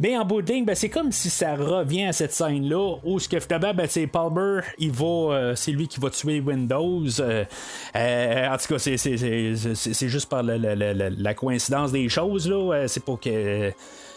Mais 0.00 0.16
en 0.16 0.24
bout 0.24 0.40
de 0.40 0.50
ligne, 0.50 0.64
ben, 0.64 0.74
c'est 0.74 0.88
comme 0.88 1.12
si 1.12 1.28
ça 1.28 1.54
revient 1.54 2.06
à 2.06 2.12
cette 2.14 2.32
scène-là, 2.32 2.96
où 3.04 3.18
ce 3.18 3.28
que 3.28 3.38
finalement, 3.38 3.74
ben, 3.74 3.86
c'est 3.88 4.06
Palmer, 4.06 4.60
il 4.78 4.92
va. 4.92 5.54
c'est 5.56 5.72
lui 5.72 5.88
qui 5.88 6.00
va 6.00 6.08
tuer 6.08 6.40
Windows. 6.40 7.04
en 7.04 8.56
tout 8.56 8.68
cas, 8.68 8.78
c'est 8.78 10.08
juste 10.08 10.28
par 10.30 10.42
la, 10.42 10.56
la, 10.56 11.34
coïncidence 11.34 11.92
des 11.92 12.08
choses, 12.08 12.48
là. 12.48 12.88
c'est 12.88 13.04
pour 13.04 13.20
que. 13.20 13.72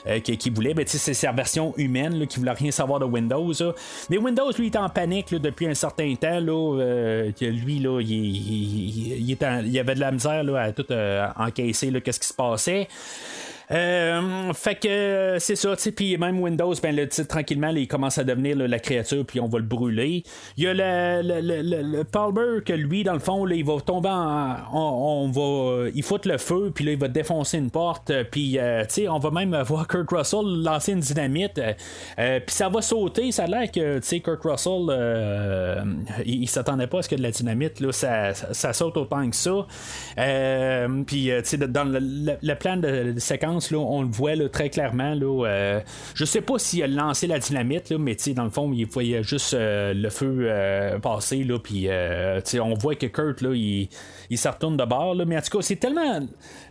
Euh, 0.07 0.19
qui, 0.19 0.49
voulait. 0.49 0.73
Ben, 0.73 0.85
c'est 0.87 1.13
sa 1.13 1.31
version 1.31 1.73
humaine 1.77 2.25
qui 2.27 2.39
voulait 2.39 2.51
rien 2.51 2.71
savoir 2.71 2.99
de 2.99 3.05
Windows. 3.05 3.53
Mais 4.09 4.17
Windows, 4.17 4.51
lui, 4.57 4.67
est 4.67 4.75
en 4.75 4.89
panique 4.89 5.33
depuis 5.33 5.67
un 5.67 5.73
certain 5.73 6.13
temps. 6.15 6.39
Là, 6.39 6.79
euh, 6.79 7.31
lui, 7.41 7.79
là, 7.79 7.99
il, 8.01 8.09
il, 8.09 9.29
il, 9.29 9.79
avait 9.79 9.95
de 9.95 9.99
la 9.99 10.11
misère 10.11 10.43
à 10.55 10.71
tout 10.71 10.85
euh, 10.91 11.27
encaisser 11.35 11.91
qu'est-ce 12.01 12.19
qui 12.19 12.27
se 12.27 12.33
passait. 12.33 12.87
Euh, 13.71 14.51
fait 14.53 14.75
que 14.75 15.37
c'est 15.39 15.55
ça, 15.55 15.75
tu 15.75 15.91
puis 15.91 16.17
même 16.17 16.39
Windows, 16.39 16.73
ben 16.81 16.95
le 16.95 17.07
tranquillement, 17.25 17.69
il 17.69 17.87
commence 17.87 18.17
à 18.17 18.23
devenir 18.23 18.55
la 18.55 18.79
créature, 18.79 19.25
puis 19.25 19.39
on 19.39 19.47
va 19.47 19.59
le 19.59 19.65
brûler. 19.65 20.23
Il 20.57 20.63
y 20.63 20.67
a 20.67 20.73
le, 20.73 22.03
Palmer 22.03 22.63
que 22.65 22.73
lui, 22.73 23.03
dans 23.03 23.13
le 23.13 23.19
fond, 23.19 23.45
là, 23.45 23.55
il 23.55 23.63
va 23.63 23.79
tomber 23.79 24.09
en. 24.09 24.55
On, 24.73 25.29
va. 25.29 25.89
Il 25.93 26.03
fout 26.03 26.25
le 26.25 26.37
feu, 26.37 26.71
puis 26.73 26.85
là, 26.85 26.91
il 26.93 26.97
va 26.97 27.07
défoncer 27.07 27.57
une 27.57 27.69
porte, 27.69 28.11
puis 28.31 28.57
euh, 28.57 28.83
tu 28.85 29.01
sais, 29.01 29.07
on 29.07 29.19
va 29.19 29.29
même 29.29 29.55
voir 29.61 29.87
Kurt 29.87 30.09
Russell 30.09 30.63
lancer 30.63 30.93
une 30.93 30.99
dynamite, 31.01 31.59
euh, 32.17 32.39
puis 32.39 32.55
ça 32.55 32.69
va 32.69 32.81
sauter. 32.81 33.31
Ça 33.31 33.43
a 33.43 33.47
l'air 33.47 33.71
que, 33.71 33.99
tu 33.99 34.07
sais, 34.07 34.19
Kurt 34.19 34.41
Russell, 34.43 35.85
il, 36.25 36.47
s'attendait 36.49 36.87
pas 36.87 36.99
à 36.99 37.01
ce 37.03 37.09
que 37.09 37.15
de 37.15 37.21
la 37.21 37.31
dynamite, 37.31 37.79
là, 37.79 37.91
ça, 37.91 38.33
ça, 38.33 38.73
saute 38.73 38.97
autant 38.97 39.29
que 39.29 39.35
ça. 39.35 39.67
puis, 41.05 41.25
tu 41.25 41.41
sais, 41.43 41.57
dans 41.57 41.83
le, 41.85 42.53
plan 42.55 42.77
de 42.77 43.13
séquence, 43.17 43.58
on 43.73 44.01
le 44.01 44.07
voit 44.07 44.33
très 44.49 44.69
clairement. 44.69 45.13
Là, 45.13 45.45
euh, 45.45 45.79
je 46.13 46.25
sais 46.25 46.41
pas 46.41 46.57
s'il 46.59 46.83
a 46.83 46.87
lancé 46.87 47.27
la 47.27 47.39
dynamite, 47.39 47.89
là, 47.89 47.97
mais 47.97 48.15
dans 48.35 48.43
le 48.43 48.49
fond, 48.49 48.71
il 48.73 48.85
voyait 48.85 49.23
juste 49.23 49.53
euh, 49.53 49.93
le 49.93 50.09
feu 50.09 50.39
euh, 50.41 50.99
passer. 50.99 51.45
Puis 51.63 51.89
on 52.59 52.73
voit 52.75 52.95
que 52.95 53.07
Kurt, 53.07 53.41
là, 53.41 53.53
il, 53.53 53.89
il 54.29 54.39
retourne 54.47 54.77
de 54.77 54.85
bord. 54.85 55.15
mais 55.15 55.37
en 55.37 55.41
tout 55.41 55.57
cas, 55.57 55.61
c'est 55.61 55.75
tellement 55.77 56.19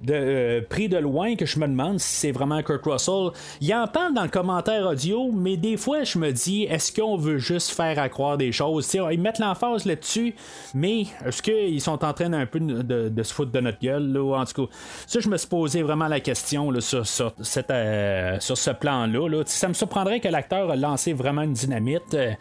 de, 0.02 0.64
pris 0.68 0.88
de 0.88 0.98
loin 0.98 1.36
que 1.36 1.46
je 1.46 1.58
me 1.58 1.66
demande 1.66 1.98
si 1.98 2.14
c'est 2.14 2.32
vraiment 2.32 2.62
Kurt 2.62 2.84
Russell. 2.84 3.30
Il 3.60 3.72
en 3.74 3.86
dans 4.14 4.22
le 4.22 4.28
commentaire 4.28 4.86
audio, 4.86 5.30
mais 5.32 5.56
des 5.56 5.76
fois, 5.76 6.04
je 6.04 6.18
me 6.18 6.30
dis, 6.30 6.64
est-ce 6.64 6.92
qu'on 6.92 7.16
veut 7.16 7.38
juste 7.38 7.70
faire 7.70 7.98
à 7.98 8.08
croire 8.08 8.36
des 8.36 8.52
choses? 8.52 8.88
ils 9.10 9.20
mettent 9.20 9.38
l'emphase 9.38 9.84
là-dessus, 9.84 10.34
mais 10.74 11.06
est-ce 11.24 11.42
qu'ils 11.42 11.80
sont 11.80 12.04
en 12.04 12.12
train 12.12 12.32
un 12.32 12.46
peu 12.46 12.60
de, 12.60 13.22
se 13.22 13.34
foutre 13.34 13.50
de 13.50 13.60
notre 13.60 13.80
gueule? 13.80 14.12
Là? 14.12 14.38
En 14.38 14.44
tout 14.44 14.66
cas, 14.66 14.72
ça, 15.06 15.20
je 15.20 15.28
me 15.28 15.36
suis 15.36 15.48
posé 15.48 15.82
vraiment 15.82 16.08
la 16.08 16.20
question 16.20 16.70
sur, 16.80 17.04
euh, 17.70 18.36
sur, 18.40 18.58
ce 18.58 18.70
plan-là. 18.70 19.42
Ça 19.46 19.68
me 19.68 19.74
surprendrait 19.74 20.20
que 20.20 20.28
l'acteur 20.28 20.70
a 20.70 20.76
lancé 20.76 21.12
vraiment 21.12 21.42
une 21.42 21.52
dynamite. 21.52 22.14
Euh, 22.14 22.32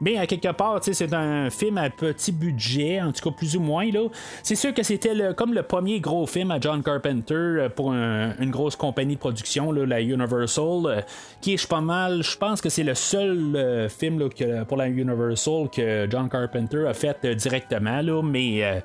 mais 0.00 0.18
à 0.18 0.26
quelque 0.26 0.52
part, 0.52 0.80
c'est 0.82 1.14
un 1.14 1.50
film 1.50 1.78
à 1.78 1.88
petit 1.88 2.32
budget, 2.32 3.00
en 3.00 3.12
tout 3.12 3.30
cas 3.30 3.36
plus 3.36 3.56
ou 3.56 3.60
moins. 3.60 3.88
Là. 3.90 4.08
C'est 4.42 4.56
sûr 4.56 4.74
que 4.74 4.82
c'était 4.82 5.14
comme 5.36 5.54
le 5.54 5.62
premier 5.62 6.00
gros 6.00 6.26
film 6.26 6.50
à 6.50 6.60
John 6.60 6.82
Carpenter 6.82 7.34
euh, 7.34 7.68
pour 7.68 7.92
une 7.92 8.50
grosse 8.50 8.74
compagnie 8.74 9.14
de 9.14 9.20
production, 9.20 9.70
la 9.70 10.00
Universal, 10.00 11.04
qui 11.40 11.54
est 11.54 11.66
pas 11.68 11.80
mal, 11.80 12.22
je 12.22 12.36
pense 12.36 12.60
que 12.60 12.68
c'est 12.68 12.82
le 12.82 12.94
seul 12.94 13.88
film 13.88 14.28
pour 14.66 14.76
la 14.76 14.88
Universal 14.88 15.68
que 15.70 16.08
John 16.10 16.28
Carpenter 16.28 16.86
a 16.88 16.94
fait 16.94 17.24
directement, 17.36 18.02
là, 18.02 18.20
mais 18.22 18.82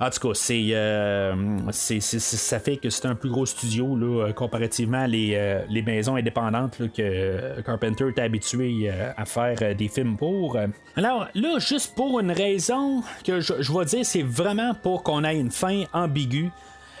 en 0.00 0.08
tout 0.08 0.28
cas, 0.28 0.50
euh, 0.50 1.34
c'est, 1.72 2.00
ça 2.00 2.58
fait 2.58 2.78
que 2.78 2.88
c'est 2.88 3.04
un 3.04 3.14
plus 3.14 3.28
gros 3.28 3.44
studio 3.44 3.96
là, 3.96 4.32
comparativement 4.32 5.02
à 5.02 5.06
les, 5.06 5.34
euh, 5.34 5.82
maisons 5.84 6.16
indépendantes 6.16 6.78
que 6.96 7.60
Carpenter 7.60 8.06
est 8.16 8.20
habitué 8.20 8.88
euh, 8.88 9.12
à 9.14 9.26
faire 9.26 9.76
des 9.76 9.88
films 9.88 10.16
pour. 10.16 10.56
Alors 10.96 11.28
là, 11.34 11.58
juste 11.58 11.94
pour 11.94 12.18
une 12.18 12.32
raison 12.32 13.02
que 13.26 13.40
je, 13.40 13.52
je 13.60 13.72
vais 13.72 13.84
dire, 13.84 14.06
c'est 14.06 14.22
vraiment 14.22 14.72
pour 14.72 15.02
qu'on 15.02 15.22
ait 15.22 15.38
une 15.38 15.50
fin 15.50 15.84
ambiguë. 15.92 16.50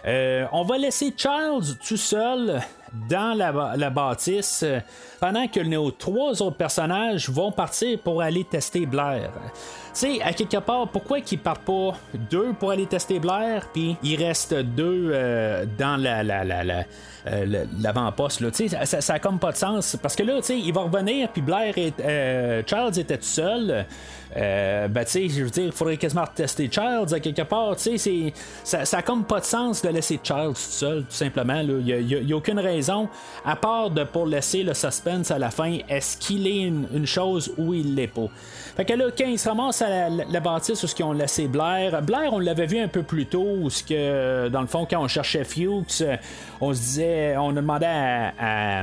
on 0.04 0.64
va 0.64 0.76
laisser 0.76 1.14
Charles 1.16 1.78
tout 1.82 1.96
seul 1.96 2.60
dans 3.08 3.36
la, 3.36 3.74
la 3.76 3.90
bâtisse 3.90 4.64
pendant 5.20 5.46
que 5.48 5.60
nos 5.60 5.90
trois 5.90 6.42
autres 6.42 6.56
personnages 6.56 7.28
vont 7.28 7.52
partir 7.52 7.98
pour 7.98 8.22
aller 8.22 8.44
tester 8.44 8.86
Blair. 8.86 9.30
Tu 9.92 10.18
sais, 10.18 10.22
à 10.22 10.32
quelque 10.32 10.58
part, 10.58 10.88
pourquoi 10.88 11.20
qu'ils 11.20 11.40
partent 11.40 11.64
pas 11.64 11.96
deux 12.30 12.52
pour 12.52 12.70
aller 12.70 12.86
tester 12.86 13.18
Blair, 13.18 13.68
puis 13.72 13.96
il 14.02 14.16
reste 14.16 14.54
deux 14.54 15.10
euh, 15.12 15.66
dans 15.78 16.00
la, 16.00 16.22
la, 16.22 16.44
la, 16.44 16.84
euh, 17.26 17.64
l'avant-poste. 17.80 18.40
Là? 18.40 18.48
Ça, 18.52 18.86
ça, 18.86 19.00
ça 19.00 19.14
a 19.14 19.18
comme 19.18 19.38
pas 19.38 19.52
de 19.52 19.56
sens. 19.56 19.96
Parce 20.00 20.16
que 20.16 20.22
là, 20.22 20.36
tu 20.36 20.42
sais, 20.44 20.58
il 20.58 20.72
va 20.72 20.82
revenir, 20.82 21.28
puis 21.28 21.42
Blair 21.42 21.76
et 21.76 21.92
euh, 22.00 22.62
Charles 22.66 22.98
était 22.98 23.18
tout 23.18 23.24
seul. 23.24 23.84
Euh, 24.36 24.88
ben, 24.88 25.04
tu 25.04 25.10
sais, 25.10 25.28
je 25.28 25.44
veux 25.44 25.50
dire, 25.50 25.64
il 25.64 25.72
faudrait 25.72 25.96
quasiment 25.98 26.24
tester 26.34 26.70
Charles 26.72 27.12
à 27.12 27.20
quelque 27.20 27.42
part. 27.42 27.76
Tu 27.76 27.98
sais, 27.98 28.32
ça, 28.64 28.84
ça 28.84 28.98
a 28.98 29.02
comme 29.02 29.24
pas 29.24 29.40
de 29.40 29.44
sens 29.44 29.82
de 29.82 29.88
laisser 29.88 30.18
Charles 30.22 30.54
tout 30.54 30.60
seul, 30.60 31.00
tout 31.00 31.10
simplement. 31.10 31.60
Il 31.60 32.06
n'y 32.24 32.32
a, 32.32 32.36
aucune 32.36 32.58
raison, 32.58 32.79
à 33.44 33.56
part 33.56 33.90
de 33.90 34.04
pour 34.04 34.26
laisser 34.26 34.62
le 34.62 34.74
suspense 34.74 35.30
à 35.30 35.38
la 35.38 35.50
fin, 35.50 35.78
est-ce 35.88 36.16
qu'il 36.16 36.46
est 36.46 36.62
une, 36.62 37.06
chose 37.06 37.52
ou 37.58 37.74
il 37.74 37.94
l'est 37.94 38.06
pas? 38.06 38.28
Fait 38.76 38.84
que 38.84 38.92
là, 38.94 39.06
quand 39.16 39.26
il 39.26 39.38
se 39.38 39.48
ramasse 39.48 39.82
à 39.82 40.08
la, 40.08 40.40
bâtisse 40.40 40.82
où 40.82 40.86
ce 40.86 40.94
qu'ils 40.94 41.04
ont 41.04 41.12
laissé 41.12 41.48
Blair, 41.48 42.02
Blair, 42.02 42.32
on 42.32 42.38
l'avait 42.38 42.66
vu 42.66 42.78
un 42.78 42.88
peu 42.88 43.02
plus 43.02 43.26
tôt, 43.26 43.68
ce 43.68 43.82
que, 43.82 44.48
dans 44.48 44.60
le 44.60 44.66
fond, 44.66 44.86
quand 44.88 45.02
on 45.02 45.08
cherchait 45.08 45.44
Fuchs, 45.44 46.02
on 46.60 46.72
se 46.72 46.78
disait, 46.78 47.36
on 47.36 47.50
a 47.50 47.60
demandé 47.60 47.86
à, 47.86 48.82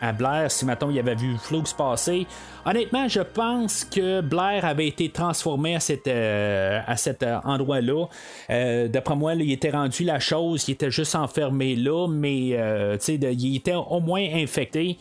à, 0.00 0.12
Blair 0.12 0.50
si, 0.50 0.64
maintenant 0.64 0.90
il 0.90 0.98
avait 0.98 1.14
vu 1.14 1.36
Flux 1.38 1.62
passer. 1.76 2.26
Honnêtement, 2.66 3.08
je 3.08 3.20
pense 3.20 3.84
que 3.84 4.22
Blair 4.22 4.64
avait 4.64 4.88
été 4.88 5.10
transformé 5.10 5.76
à, 5.76 5.80
euh, 6.08 6.80
cet 6.96 7.22
euh, 7.22 7.38
endroit-là. 7.44 8.06
Euh, 8.48 8.88
d'après 8.88 9.16
moi, 9.16 9.34
il 9.34 9.52
était 9.52 9.70
rendu 9.70 10.04
la 10.04 10.18
chose, 10.18 10.66
il 10.68 10.72
était 10.72 10.90
juste 10.90 11.14
enfermé 11.14 11.76
là, 11.76 12.08
mais 12.08 12.48
il 12.48 13.56
était 13.56 13.74
au 13.74 14.00
moins 14.00 14.26
infecté. 14.34 14.96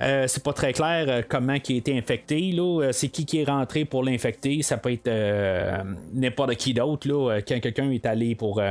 c'est 0.00 0.42
pas 0.44 0.52
très 0.52 0.72
clair 0.72 1.24
comment 1.28 1.56
il 1.68 1.74
a 1.74 1.78
été 1.78 1.98
infecté. 1.98 2.56
C'est 2.92 3.08
qui 3.08 3.26
qui 3.26 3.40
est 3.40 3.44
rentré 3.44 3.84
pour 3.84 4.04
l'infecter. 4.04 4.62
Ça 4.62 4.76
peut 4.76 4.92
être 4.92 5.10
n'importe 6.14 6.54
qui 6.54 6.72
d'autre. 6.72 7.08
Quand 7.48 7.60
quelqu'un 7.60 7.90
est 7.90 8.06
allé 8.06 8.36
pour, 8.36 8.62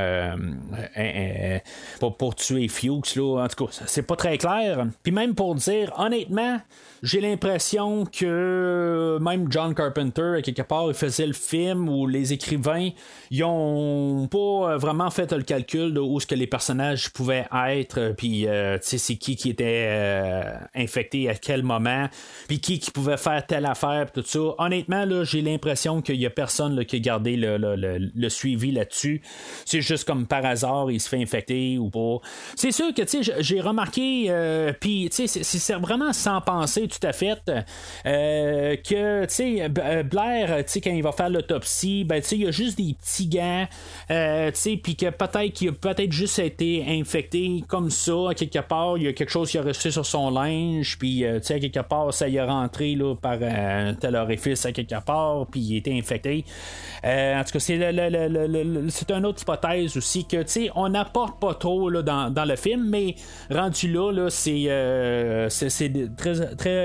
pour, 2.00 2.16
pour, 2.16 2.34
tuer 2.34 2.68
Fuchs. 2.68 3.16
Là. 3.16 3.44
En 3.44 3.48
tout 3.48 3.66
cas, 3.66 3.72
c'est 3.86 4.06
pas 4.06 4.16
très 4.16 4.38
clair. 4.38 4.86
Puis 5.02 5.12
même 5.12 5.34
pour 5.34 5.54
dire, 5.54 5.92
honnêtement, 5.98 6.58
j'ai 7.02 7.20
l'impression 7.20 8.04
que 8.04 9.18
même 9.20 9.46
John 9.50 9.74
Carpenter, 9.74 10.40
quelque 10.42 10.62
part, 10.62 10.86
il 10.88 10.94
faisait 10.94 11.26
le 11.26 11.32
film 11.32 11.88
où 11.88 12.06
les 12.06 12.32
écrivains, 12.32 12.90
ils 13.30 13.44
ont 13.44 14.26
pas 14.30 14.76
vraiment 14.76 15.10
fait 15.10 15.32
le 15.32 15.42
calcul 15.42 15.94
de 15.94 16.00
où 16.00 16.18
ce 16.20 16.26
que 16.26 16.34
les 16.34 16.46
personnages 16.46 17.10
pouvaient 17.10 17.46
être, 17.68 18.14
puis 18.16 18.46
euh, 18.46 18.78
tu 18.78 18.88
sais, 18.88 18.98
c'est 18.98 19.16
qui 19.16 19.36
qui 19.36 19.50
était 19.50 19.86
euh, 19.88 20.54
infecté 20.74 21.28
à 21.28 21.34
quel 21.34 21.62
moment, 21.62 22.08
puis 22.48 22.60
qui 22.60 22.78
qui 22.78 22.90
pouvait 22.90 23.16
faire 23.16 23.46
telle 23.46 23.66
affaire, 23.66 24.10
tout 24.12 24.22
ça. 24.24 24.40
Honnêtement, 24.58 25.04
là, 25.04 25.24
j'ai 25.24 25.42
l'impression 25.42 26.02
qu'il 26.02 26.16
y 26.16 26.26
a 26.26 26.30
personne 26.30 26.84
qui 26.84 26.96
a 26.96 26.98
gardé 26.98 27.36
le, 27.36 28.28
suivi 28.28 28.72
là-dessus. 28.72 29.22
C'est 29.64 29.80
juste 29.80 30.06
comme 30.06 30.26
par 30.26 30.44
hasard, 30.44 30.90
il 30.90 31.00
se 31.00 31.08
fait 31.08 31.20
infecter 31.20 31.78
ou 31.78 31.88
pas. 31.90 32.18
C'est 32.56 32.72
sûr 32.72 32.92
que, 32.92 33.02
tu 33.02 33.22
sais, 33.22 33.34
j'ai 33.40 33.60
remarqué, 33.60 34.26
euh, 34.28 34.72
puis, 34.78 35.08
tu 35.10 35.26
sais, 35.26 35.42
c'est 35.42 35.74
vraiment 35.74 36.12
sans 36.12 36.40
penser 36.40 36.87
tout 36.88 37.06
à 37.06 37.12
fait. 37.12 37.40
Euh, 38.06 38.76
que, 38.76 39.24
tu 39.26 39.34
sais, 39.34 39.62
euh, 39.62 40.02
Blair, 40.02 40.64
tu 40.64 40.72
sais, 40.72 40.80
quand 40.80 40.90
il 40.90 41.02
va 41.02 41.12
faire 41.12 41.30
l'autopsie, 41.30 42.04
ben, 42.04 42.20
tu 42.20 42.28
sais, 42.28 42.36
il 42.36 42.42
y 42.42 42.46
a 42.46 42.50
juste 42.50 42.78
des 42.78 42.94
petits 42.94 43.26
gants, 43.26 43.66
euh, 44.10 44.50
tu 44.50 44.58
sais, 44.58 44.76
puis 44.76 44.96
que 44.96 45.10
peut-être 45.10 45.52
qu'il 45.52 45.68
a 45.68 45.72
peut-être 45.72 46.12
juste 46.12 46.38
été 46.38 46.84
infecté 46.88 47.62
comme 47.66 47.90
ça, 47.90 48.30
à 48.30 48.34
quelque 48.34 48.60
part, 48.60 48.98
il 48.98 49.04
y 49.04 49.08
a 49.08 49.12
quelque 49.12 49.30
chose 49.30 49.50
qui 49.50 49.58
a 49.58 49.62
resté 49.62 49.90
sur 49.90 50.06
son 50.06 50.30
linge, 50.30 50.98
puis, 50.98 51.24
tu 51.24 51.42
sais, 51.42 51.54
à 51.54 51.60
quelque 51.60 51.80
part, 51.80 52.12
ça 52.12 52.28
y 52.28 52.36
est 52.36 52.42
rentré, 52.42 52.94
là, 52.94 53.14
par 53.14 53.38
un 53.42 53.94
tel 53.94 54.16
orifice 54.16 54.64
à 54.66 54.72
quelque 54.72 55.02
part, 55.04 55.46
puis 55.50 55.60
il 55.60 55.76
était 55.76 55.92
infecté. 55.92 56.44
en 57.04 57.42
tout 57.44 57.52
cas, 57.52 57.58
c'est, 57.58 57.78
c'est 58.88 59.10
une 59.10 59.26
autre 59.26 59.42
hypothèse 59.42 59.96
aussi 59.96 60.26
que, 60.26 60.42
tu 60.42 60.48
sais, 60.48 60.70
on 60.74 60.88
n'apporte 60.88 61.40
pas 61.40 61.54
trop 61.54 61.90
là, 61.90 62.02
dans, 62.02 62.30
dans, 62.30 62.44
le 62.44 62.56
film, 62.56 62.88
mais 62.88 63.14
rendu 63.50 63.92
là, 63.92 64.12
là 64.12 64.30
c'est, 64.30 64.68
c'est, 65.48 66.16
très, 66.16 66.54
très, 66.56 66.77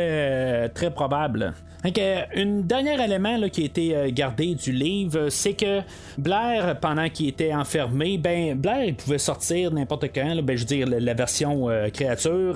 très 0.74 0.92
probable. 0.92 1.54
Un 1.86 2.62
dernier 2.62 3.04
élément 3.04 3.50
qui 3.50 3.64
a 3.64 3.66
été 3.66 3.96
euh, 3.96 4.10
gardé 4.10 4.56
du 4.56 4.72
livre, 4.72 5.28
c'est 5.28 5.54
que 5.54 5.82
Blair, 6.18 6.80
pendant 6.80 7.10
qu'il 7.10 7.28
était 7.28 7.54
enfermé, 7.54 8.18
ben 8.18 8.58
Blair 8.58 8.86
il 8.86 8.96
pouvait 8.96 9.18
sortir 9.18 9.70
n'importe 9.72 10.06
quand. 10.16 10.42
ben, 10.44 10.56
je 10.56 10.62
veux 10.62 10.68
dire, 10.68 10.88
la, 10.88 11.14
version 11.14 11.70
euh, 11.70 11.90
créature, 11.90 12.56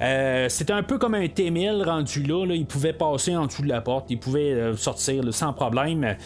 euh, 0.00 0.48
c'était 0.48 0.72
un 0.72 0.82
peu 0.82 0.98
comme 0.98 1.14
un 1.14 1.28
T-1000 1.28 1.84
rendu 1.84 2.24
là, 2.24 2.44
Il 2.54 2.66
pouvait 2.66 2.92
passer 2.92 3.36
en 3.36 3.46
dessous 3.46 3.62
de 3.62 3.68
la 3.68 3.80
porte, 3.80 4.06
il 4.10 4.18
pouvait 4.18 4.74
sortir 4.76 5.22
sans 5.32 5.52
problème. 5.52 6.16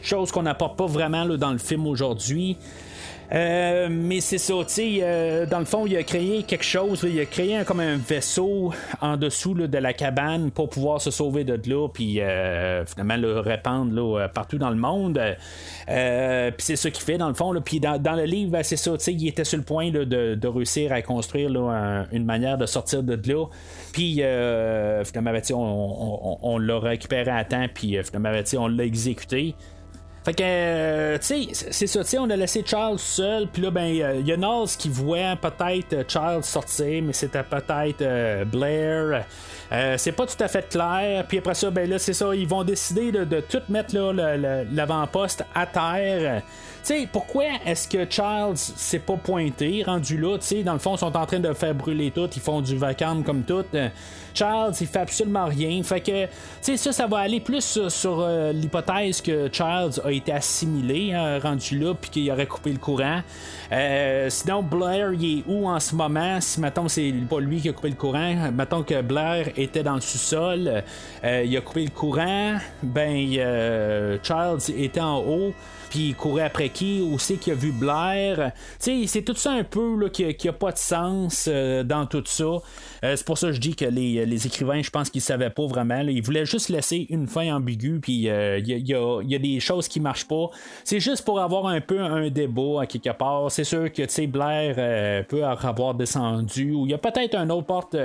chose 0.00 0.32
qu'on 0.32 0.42
n'apporte 0.42 0.78
pas 0.78 0.86
vraiment 0.86 1.26
dans 1.26 1.52
le 1.52 1.58
film 1.58 1.86
aujourd'hui. 1.86 2.56
Euh, 3.34 3.88
mais 3.90 4.20
c'est 4.20 4.38
ça, 4.38 4.54
tu 4.66 5.00
euh, 5.02 5.44
dans 5.44 5.58
le 5.58 5.64
fond, 5.64 5.86
il 5.86 5.96
a 5.96 6.04
créé 6.04 6.44
quelque 6.44 6.64
chose, 6.64 7.04
il 7.08 7.18
a 7.18 7.24
créé 7.24 7.62
comme 7.66 7.80
un 7.80 7.96
vaisseau 7.96 8.72
en 9.00 9.16
dessous 9.16 9.54
de 9.54 9.78
la 9.78 9.92
cabane 9.92 10.52
pour 10.52 10.68
pouvoir 10.68 11.00
se 11.00 11.10
sauver 11.10 11.42
de 11.42 11.58
là, 11.68 11.88
puis 11.88 12.20
euh, 12.20 12.84
finalement 12.86 13.16
le 13.16 13.40
répandre 13.40 14.30
partout 14.32 14.58
dans 14.58 14.70
le 14.70 14.76
monde. 14.76 15.20
puis 15.86 16.54
c'est 16.58 16.76
ça 16.76 16.90
qu'il 16.90 17.02
fait 17.02 17.18
dans 17.18 17.28
le 17.28 17.34
fond. 17.34 17.52
Puis 17.64 17.80
dans, 17.80 18.16
le 18.16 18.24
livre, 18.24 18.52
ben, 18.52 18.62
c'est 18.62 18.76
ça, 18.76 18.92
il 19.08 19.26
était 19.26 19.44
sur 19.44 19.58
le 19.58 19.64
point 19.64 19.90
de, 19.90 20.46
réussir 20.46 20.92
à 20.92 21.02
construire 21.02 21.48
une 22.12 22.24
manière 22.24 22.56
de 22.56 22.66
sortir 22.66 23.02
de 23.02 23.18
là. 23.32 23.46
Puis 23.92 24.22
finalement, 25.04 25.32
ben, 25.32 25.42
on, 25.52 26.38
on, 26.40 26.58
l'a 26.58 26.78
récupéré 26.78 27.30
à 27.30 27.44
temps, 27.44 27.66
puis 27.72 27.98
finalement, 28.04 28.30
ben, 28.30 28.44
on 28.58 28.68
l'a 28.68 28.84
exécuté. 28.84 29.56
Fait 30.24 30.32
que, 30.32 30.42
euh, 30.42 31.18
tu 31.18 31.52
sais, 31.52 31.70
c'est 31.70 31.86
ça, 31.86 32.00
on 32.18 32.30
a 32.30 32.36
laissé 32.36 32.64
Charles 32.64 32.98
seul, 32.98 33.46
puis 33.46 33.60
là, 33.60 33.70
ben, 33.70 33.84
il 33.84 34.26
y 34.26 34.32
a 34.32 34.36
Nals 34.38 34.68
qui 34.78 34.88
voit 34.88 35.36
peut-être 35.36 35.92
euh, 35.92 36.04
Charles 36.08 36.42
sortir, 36.44 37.02
mais 37.02 37.12
c'était 37.12 37.42
peut-être 37.42 38.00
euh, 38.00 38.46
Blair. 38.46 39.26
c'est 39.98 40.12
pas 40.12 40.24
tout 40.26 40.42
à 40.42 40.48
fait 40.48 40.66
clair. 40.66 41.26
Puis 41.28 41.38
après 41.38 41.54
ça, 41.54 41.70
ben 41.70 41.90
là, 41.90 41.98
c'est 41.98 42.14
ça, 42.14 42.34
ils 42.34 42.48
vont 42.48 42.64
décider 42.64 43.12
de, 43.12 43.24
de 43.24 43.40
tout 43.40 43.60
mettre 43.68 43.94
l'avant-poste 43.94 45.44
à 45.54 45.66
terre. 45.66 46.42
Sais, 46.84 47.08
pourquoi 47.10 47.44
est-ce 47.64 47.88
que 47.88 48.04
Charles 48.10 48.58
s'est 48.58 48.98
pas 48.98 49.16
pointé, 49.16 49.82
rendu 49.86 50.18
là, 50.18 50.36
tu 50.36 50.44
sais, 50.44 50.62
dans 50.62 50.74
le 50.74 50.78
fond, 50.78 50.96
ils 50.96 50.98
sont 50.98 51.16
en 51.16 51.24
train 51.24 51.40
de 51.40 51.50
faire 51.54 51.74
brûler 51.74 52.10
tout, 52.10 52.28
ils 52.36 52.42
font 52.42 52.60
du 52.60 52.76
vacarme 52.76 53.22
comme 53.22 53.42
tout. 53.42 53.64
Charles, 54.34 54.74
il 54.78 54.86
fait 54.86 54.98
absolument 54.98 55.46
rien. 55.46 55.82
Fait 55.82 56.02
que, 56.02 56.26
tu 56.62 56.76
ça, 56.76 56.92
ça 56.92 57.06
va 57.06 57.20
aller 57.20 57.40
plus 57.40 57.88
sur, 57.88 58.20
euh, 58.20 58.52
l'hypothèse 58.52 59.22
que 59.22 59.48
Charles 59.50 59.92
a 60.04 60.12
été 60.12 60.30
assimilé, 60.30 61.14
hein, 61.14 61.38
rendu 61.38 61.78
là, 61.78 61.94
puis 61.94 62.10
qu'il 62.10 62.30
aurait 62.30 62.46
coupé 62.46 62.70
le 62.72 62.78
courant. 62.78 63.22
Euh, 63.72 64.28
sinon, 64.28 64.62
Blair, 64.62 65.14
il 65.14 65.38
est 65.38 65.44
où 65.46 65.66
en 65.66 65.80
ce 65.80 65.94
moment? 65.94 66.38
Si, 66.42 66.60
mettons, 66.60 66.88
c'est 66.88 67.14
pas 67.30 67.40
lui 67.40 67.62
qui 67.62 67.70
a 67.70 67.72
coupé 67.72 67.88
le 67.88 67.94
courant, 67.94 68.50
mettons 68.52 68.82
que 68.82 69.00
Blair 69.00 69.48
était 69.56 69.82
dans 69.82 69.94
le 69.94 70.02
sous-sol, 70.02 70.82
euh, 71.24 71.44
il 71.46 71.56
a 71.56 71.62
coupé 71.62 71.84
le 71.84 71.90
courant, 71.90 72.58
ben, 72.82 74.18
Charles 74.22 74.60
était 74.76 75.00
en 75.00 75.20
haut 75.20 75.54
puis 75.94 76.08
il 76.08 76.14
courait 76.16 76.42
après 76.42 76.70
qui, 76.74 77.02
qui 77.40 77.50
a 77.50 77.54
vu 77.54 77.72
Blair. 77.72 78.52
C'est 78.78 79.22
tout 79.24 79.34
ça 79.34 79.52
un 79.52 79.64
peu 79.64 79.98
là, 79.98 80.10
qui, 80.10 80.34
qui 80.34 80.48
a 80.48 80.52
pas 80.52 80.72
de 80.72 80.78
sens 80.78 81.46
euh, 81.48 81.82
dans 81.82 82.04
tout 82.06 82.24
ça. 82.26 82.58
Euh, 83.04 83.16
c'est 83.16 83.26
pour 83.26 83.38
ça 83.38 83.48
que 83.48 83.52
je 83.52 83.60
dis 83.60 83.76
que 83.76 83.84
les, 83.84 84.26
les 84.26 84.46
écrivains, 84.46 84.82
je 84.82 84.90
pense 84.90 85.10
qu'ils 85.10 85.20
savaient 85.20 85.50
pas 85.50 85.66
vraiment. 85.66 86.00
Ils 86.00 86.22
voulaient 86.22 86.46
juste 86.46 86.70
laisser 86.70 87.06
une 87.10 87.26
fin 87.26 87.54
ambiguë, 87.54 88.00
puis 88.00 88.28
euh, 88.28 88.58
il 88.58 88.68
y, 88.68 88.94
a, 88.94 89.22
y, 89.22 89.34
a, 89.34 89.38
des 89.38 89.60
choses 89.60 89.88
qui 89.88 90.00
marchent 90.00 90.26
pas. 90.26 90.50
C'est 90.84 91.00
juste 91.00 91.24
pour 91.24 91.40
avoir 91.40 91.66
un 91.66 91.80
peu 91.80 92.00
un 92.00 92.30
débat 92.30 92.82
à 92.82 92.86
quelque 92.86 93.12
part. 93.12 93.50
C'est 93.50 93.64
sûr 93.64 93.92
que 93.92 94.26
Blair 94.26 95.26
peut 95.26 95.44
avoir 95.44 95.94
descendu, 95.94 96.72
ou 96.72 96.86
il 96.86 96.90
y 96.90 96.94
a 96.94 96.98
peut-être 96.98 97.34
un 97.34 97.50
autre 97.50 97.66
porte. 97.66 97.96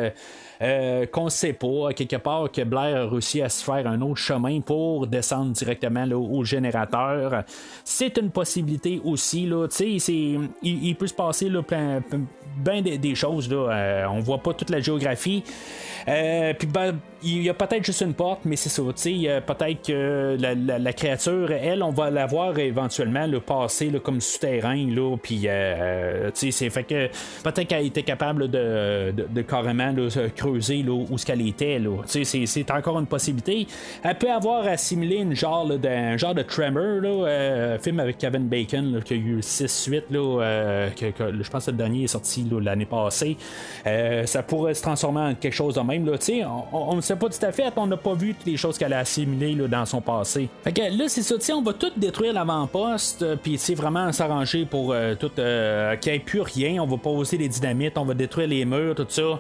qu'on 1.12 1.26
ne 1.26 1.30
sait 1.30 1.54
pas, 1.54 1.94
quelque 1.96 2.18
part, 2.18 2.52
que 2.52 2.64
Blair 2.64 3.04
a 3.04 3.10
réussi 3.10 3.42
à 3.42 3.50
se 3.50 3.64
faire 3.64 3.88
un 3.88 4.02
autre 4.02 4.18
chemin 4.18 4.60
pour 4.60 5.08
descendre 5.08 5.54
directement 5.54 6.06
au 6.12 6.44
générateur 6.44 7.44
c'est 7.90 8.18
une 8.18 8.30
possibilité 8.30 9.02
aussi. 9.04 9.50
Il, 9.82 10.50
il 10.62 10.96
peut 10.96 11.08
se 11.08 11.14
passer 11.14 11.50
là, 11.50 11.62
plein, 11.62 12.82
des, 12.82 13.16
choses. 13.16 13.50
Là. 13.50 13.72
Euh, 13.72 14.06
on 14.10 14.20
voit 14.20 14.38
pas 14.38 14.54
toute 14.54 14.70
la 14.70 14.80
Euh, 16.08 16.54
puis 16.54 16.68
ben, 16.68 16.98
il 17.24 17.44
y 17.44 17.50
a 17.50 17.54
peut-être 17.54 17.84
juste 17.84 18.02
une 18.02 18.14
porte, 18.14 18.42
mais 18.46 18.56
c'est 18.56 18.70
ça. 18.70 18.82
Peut-être 18.84 19.86
que 19.86 20.38
la, 20.40 20.94
créature, 20.94 21.52
elle, 21.52 21.84
on 21.84 21.92
va 21.92 22.10
la 22.10 22.26
voir 22.26 22.58
éventuellement 22.58 23.28
le 23.28 23.40
passer 23.40 23.90
là, 23.90 24.00
comme 24.00 24.22
souterrain. 24.22 24.88
Là, 24.90 25.18
puis 25.22 25.44
euh, 25.46 26.30
c'est 26.34 26.70
fait 26.70 26.84
que 26.84 27.08
peut-être 27.44 27.68
qu'elle 27.68 27.86
était 27.86 28.04
capable 28.04 28.50
de, 28.50 29.14
de, 29.14 29.42
carrément 29.42 29.94
creuser 30.36 30.84
là, 30.84 30.94
où 31.10 31.18
ce 31.18 31.26
qu'elle 31.26 31.46
était. 31.48 31.80
Là. 31.80 31.98
C'est, 32.06 32.72
encore 32.72 33.00
une 33.00 33.08
possibilité. 33.08 33.68
Elle 34.04 34.18
peut 34.18 34.32
avoir 34.32 34.66
assimilé 34.68 35.18
une 35.18 35.36
genre, 35.36 35.66
d'un 35.66 36.18
genre 36.18 36.36
de 36.36 36.44
Tremor, 36.44 37.02
là, 37.02 37.78
film 37.80 38.00
avec 38.00 38.18
Kevin 38.18 38.48
Bacon, 38.48 39.02
qui 39.04 39.14
a 39.14 39.18
eu 39.18 39.40
6-8. 39.40 40.04
je 40.12 41.50
pense 41.50 41.66
que 41.66 41.72
le 41.72 41.78
dernier 41.78 42.04
est 42.04 42.08
sorti 42.08 42.46
l'année 42.62 42.86
passée. 42.86 43.38
Euh, 43.88 44.26
ça 44.26 44.44
pourrait 44.44 44.74
se 44.74 44.82
transformer 44.82 45.22
en 45.22 45.36
quelque 45.36 45.54
chose 45.54 45.76
de 45.76 45.82
même. 45.82 46.06
Là, 46.06 46.18
on 46.72 46.96
ne 46.96 47.02
sait 47.10 47.16
pas 47.16 47.30
tout 47.30 47.46
à 47.46 47.52
fait, 47.52 47.74
on 47.76 47.88
n'a 47.88 47.98
pas 47.98 48.14
vu 48.14 48.34
toutes 48.36 48.46
les 48.46 48.58
choses 48.58 48.78
qu'elle 48.78 48.94
a 48.94 49.00
assimilées 49.00 49.56
là, 49.56 49.68
dans 49.68 49.86
son 49.86 50.02
passé. 50.02 50.48
Fait 50.64 50.72
que 50.72 50.82
là, 50.82 51.06
c'est 51.08 51.24
ça, 51.24 51.56
on 51.56 51.62
va 51.62 51.74
tout 51.74 51.92
détruire 51.98 52.34
l'avant-poste, 52.34 53.24
euh, 53.24 53.36
puis 53.36 53.58
vraiment 53.76 54.12
s'arranger 54.12 54.66
pour 54.66 54.92
euh, 54.92 55.16
tout 55.16 55.30
qu'il 55.30 56.12
n'y 56.12 56.18
ait 56.18 56.24
plus 56.24 56.42
rien. 56.42 56.82
On 56.82 56.88
va 56.88 56.98
poser 56.98 57.38
les 57.38 57.48
dynamites, 57.48 57.98
on 57.98 58.06
va 58.06 58.14
détruire 58.14 58.48
les 58.48 58.66
murs, 58.66 58.96
tout 58.96 59.08
ça. 59.10 59.40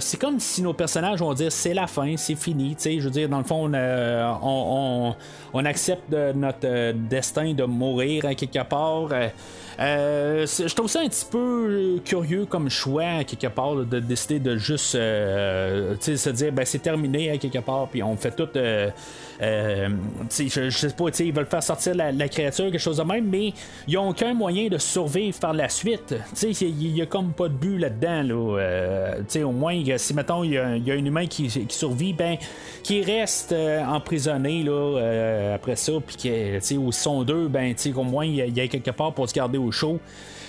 c'est 0.00 0.18
comme 0.18 0.40
si 0.40 0.62
nos 0.62 0.72
personnages 0.72 1.20
vont 1.20 1.34
dire 1.34 1.52
c'est 1.52 1.74
la 1.74 1.86
fin, 1.86 2.16
c'est 2.16 2.34
fini. 2.34 2.76
Je 2.82 3.00
veux 3.00 3.10
dire, 3.10 3.28
dans 3.28 3.38
le 3.38 3.44
fond, 3.44 3.70
on, 3.72 5.14
on, 5.52 5.64
accepte 5.64 6.10
notre 6.34 6.92
destin 6.92 7.52
de 7.52 7.64
mourir 7.64 8.24
à 8.24 8.34
quelque 8.34 8.62
part. 8.62 9.08
Euh, 9.80 10.46
je 10.46 10.74
trouve 10.74 10.88
ça 10.88 11.00
un 11.00 11.08
petit 11.08 11.26
peu 11.30 12.00
curieux 12.04 12.46
comme 12.46 12.68
choix, 12.68 13.22
quelque 13.24 13.46
part, 13.46 13.76
de 13.76 14.00
décider 14.00 14.40
de 14.40 14.56
juste 14.56 14.96
euh, 14.96 15.94
se 16.00 16.30
dire 16.30 16.52
ben, 16.52 16.64
c'est 16.64 16.80
terminé 16.80 17.30
à 17.30 17.38
quelque 17.38 17.60
part, 17.60 17.88
puis 17.88 18.02
on 18.02 18.16
fait 18.16 18.32
tout. 18.32 18.48
Euh, 19.40 19.88
je, 20.30 20.70
sais 20.70 20.88
pas, 20.90 21.04
ils 21.20 21.32
veulent 21.32 21.46
faire 21.46 21.62
sortir 21.62 21.94
la, 21.94 22.28
créature, 22.28 22.66
quelque 22.66 22.78
chose 22.78 22.96
de 22.96 23.02
même, 23.02 23.26
mais 23.28 23.52
ils 23.86 23.96
ont 23.98 24.08
aucun 24.08 24.34
moyen 24.34 24.68
de 24.68 24.78
survivre 24.78 25.38
par 25.38 25.52
la 25.52 25.68
suite. 25.68 26.14
Il 26.42 26.96
y, 26.96 27.02
a 27.02 27.06
comme 27.06 27.32
pas 27.32 27.48
de 27.48 27.54
but 27.54 27.78
là-dedans. 27.78 28.22
Là. 28.22 29.44
au 29.44 29.52
moins, 29.52 29.80
si 29.96 30.14
mettons, 30.14 30.44
il 30.44 30.52
y, 30.52 30.58
a 30.58 30.64
un 30.66 31.04
humain 31.04 31.26
qui, 31.26 31.50
survit, 31.68 32.12
ben, 32.12 32.36
qui 32.82 33.02
reste 33.02 33.54
emprisonné 33.86 34.62
là, 34.62 35.54
après 35.54 35.76
ça, 35.76 35.92
puis 36.04 36.76
où 36.76 36.88
ils 36.88 36.92
sont 36.92 37.22
deux, 37.22 37.48
ben, 37.48 37.74
au 37.94 38.02
moins, 38.04 38.26
il 38.26 38.56
y, 38.56 38.60
a 38.60 38.68
quelque 38.68 38.90
part 38.90 39.12
pour 39.12 39.28
se 39.28 39.34
garder 39.34 39.58
au 39.58 39.70
chaud. 39.70 40.00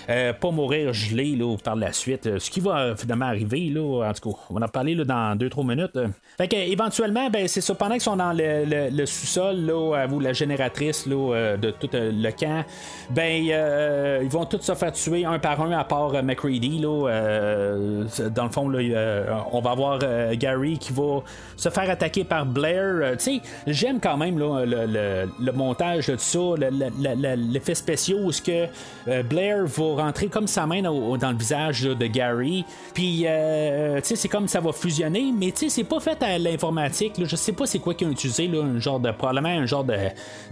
Euh, 0.09 0.33
pas 0.33 0.49
mourir 0.49 0.91
gelé 0.91 1.35
là, 1.35 1.55
par 1.63 1.75
la 1.75 1.93
suite. 1.93 2.25
Euh, 2.25 2.39
ce 2.39 2.49
qui 2.49 2.61
va 2.61 2.95
finalement 2.95 3.25
arriver, 3.25 3.69
là, 3.69 4.09
en 4.09 4.13
tout 4.13 4.31
cas, 4.31 4.37
on 4.49 4.55
va 4.55 4.65
en 4.65 4.67
parler 4.67 4.95
là, 4.95 5.03
dans 5.03 5.35
2-3 5.35 5.67
minutes. 5.67 5.99
Fait 6.35 6.47
que, 6.47 6.55
éventuellement, 6.55 7.29
ben, 7.29 7.47
c'est 7.47 7.61
ça, 7.61 7.75
pendant 7.75 7.93
qu'ils 7.93 8.01
sont 8.01 8.15
dans 8.15 8.33
le, 8.35 9.05
sous-sol, 9.05 9.57
là, 9.57 10.07
vous, 10.07 10.19
la 10.19 10.33
génératrice 10.33 11.05
là, 11.05 11.35
euh, 11.35 11.57
de 11.57 11.69
tout 11.69 11.89
le 11.93 12.31
camp, 12.31 12.65
ben, 13.11 14.19
ils 14.23 14.29
vont 14.29 14.45
tous 14.45 14.61
se 14.61 14.73
faire 14.73 14.91
tuer 14.93 15.25
un 15.25 15.37
par 15.37 15.61
un, 15.61 15.71
à 15.73 15.83
part 15.83 16.23
McCready. 16.23 16.79
Là, 16.79 17.75
dans 18.29 18.45
le 18.45 18.49
fond, 18.49 18.67
là, 18.67 19.43
on 19.51 19.61
va 19.61 19.71
avoir 19.71 19.99
Gary 20.33 20.79
qui 20.79 20.91
va 20.91 21.21
se 21.55 21.69
faire 21.69 21.89
attaquer 21.89 22.23
par 22.23 22.45
Blair. 22.47 23.15
tu 23.17 23.19
sais, 23.19 23.41
j'aime 23.67 23.99
quand 23.99 24.17
même 24.17 24.39
là, 24.39 24.65
le, 24.65 25.51
montage 25.51 26.07
de 26.07 26.17
ça, 26.17 26.39
l'effet 26.57 27.75
spécial 27.75 28.19
où 28.23 28.31
ce 28.31 28.41
que 28.41 29.21
Blair 29.23 29.65
va 29.65 29.98
rentrer 29.99 30.27
comme 30.27 30.47
sa 30.47 30.65
main 30.65 30.81
dans, 30.81 31.15
le 31.15 31.37
visage 31.37 31.81
de 31.83 32.07
Gary. 32.07 32.65
Puis, 32.93 33.23
euh, 33.25 33.99
tu 34.01 34.09
sais, 34.09 34.15
c'est 34.15 34.27
comme 34.27 34.47
ça 34.47 34.59
va 34.59 34.71
fusionner, 34.71 35.31
mais 35.35 35.51
tu 35.51 35.65
sais, 35.65 35.69
c'est 35.69 35.83
pas 35.83 35.99
fait 35.99 36.21
à 36.23 36.37
l'informatique. 36.37 37.13
Je 37.23 37.35
sais 37.35 37.51
pas 37.51 37.65
c'est 37.65 37.79
quoi 37.79 37.93
qu'ils 37.93 38.07
ont 38.07 38.11
utilisé, 38.11 38.47
là, 38.47 38.63
un 38.63 38.79
genre 38.79 38.99
de, 38.99 39.11
probablement 39.11 39.49
un 39.49 39.65
genre 39.65 39.83
de, 39.83 39.97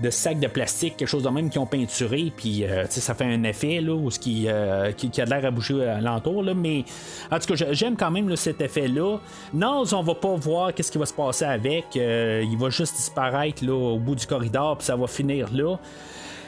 de, 0.01 0.09
sac 0.09 0.39
de 0.39 0.47
plastique, 0.47 0.97
quelque 0.97 1.07
chose 1.07 1.23
de 1.23 1.29
même 1.29 1.49
qu'ils 1.49 1.61
ont 1.61 1.65
peinturé. 1.65 2.31
Puis, 2.35 2.63
euh, 2.63 2.85
tu 2.85 2.93
sais, 2.93 3.01
ça 3.01 3.13
fait 3.13 3.25
un 3.25 3.43
effet, 3.43 3.81
là, 3.81 3.93
où 3.93 4.11
ce 4.11 4.19
qui, 4.19 4.45
euh, 4.47 4.91
qui, 4.91 5.21
a 5.21 5.25
l'air 5.25 5.45
à 5.45 5.51
bouger 5.51 5.85
alentour, 5.85 6.43
là. 6.43 6.53
Mais, 6.53 6.85
en 7.31 7.39
tout 7.39 7.53
cas, 7.53 7.65
j'aime 7.71 7.95
quand 7.95 8.11
même 8.11 8.35
cet 8.35 8.61
effet-là. 8.61 9.17
Non, 9.53 9.83
on 9.91 10.03
va 10.03 10.15
pas 10.15 10.35
voir 10.35 10.73
qu'est-ce 10.73 10.91
qui 10.91 10.97
va 10.97 11.05
se 11.05 11.13
passer 11.13 11.45
avec. 11.45 11.95
il 11.95 12.57
va 12.57 12.69
juste 12.69 12.95
disparaître, 12.95 13.65
là, 13.65 13.73
au 13.73 13.97
bout 13.97 14.15
du 14.15 14.25
corridor, 14.25 14.77
puis 14.77 14.85
ça 14.85 14.95
va 14.95 15.07
finir 15.07 15.47
là. 15.53 15.77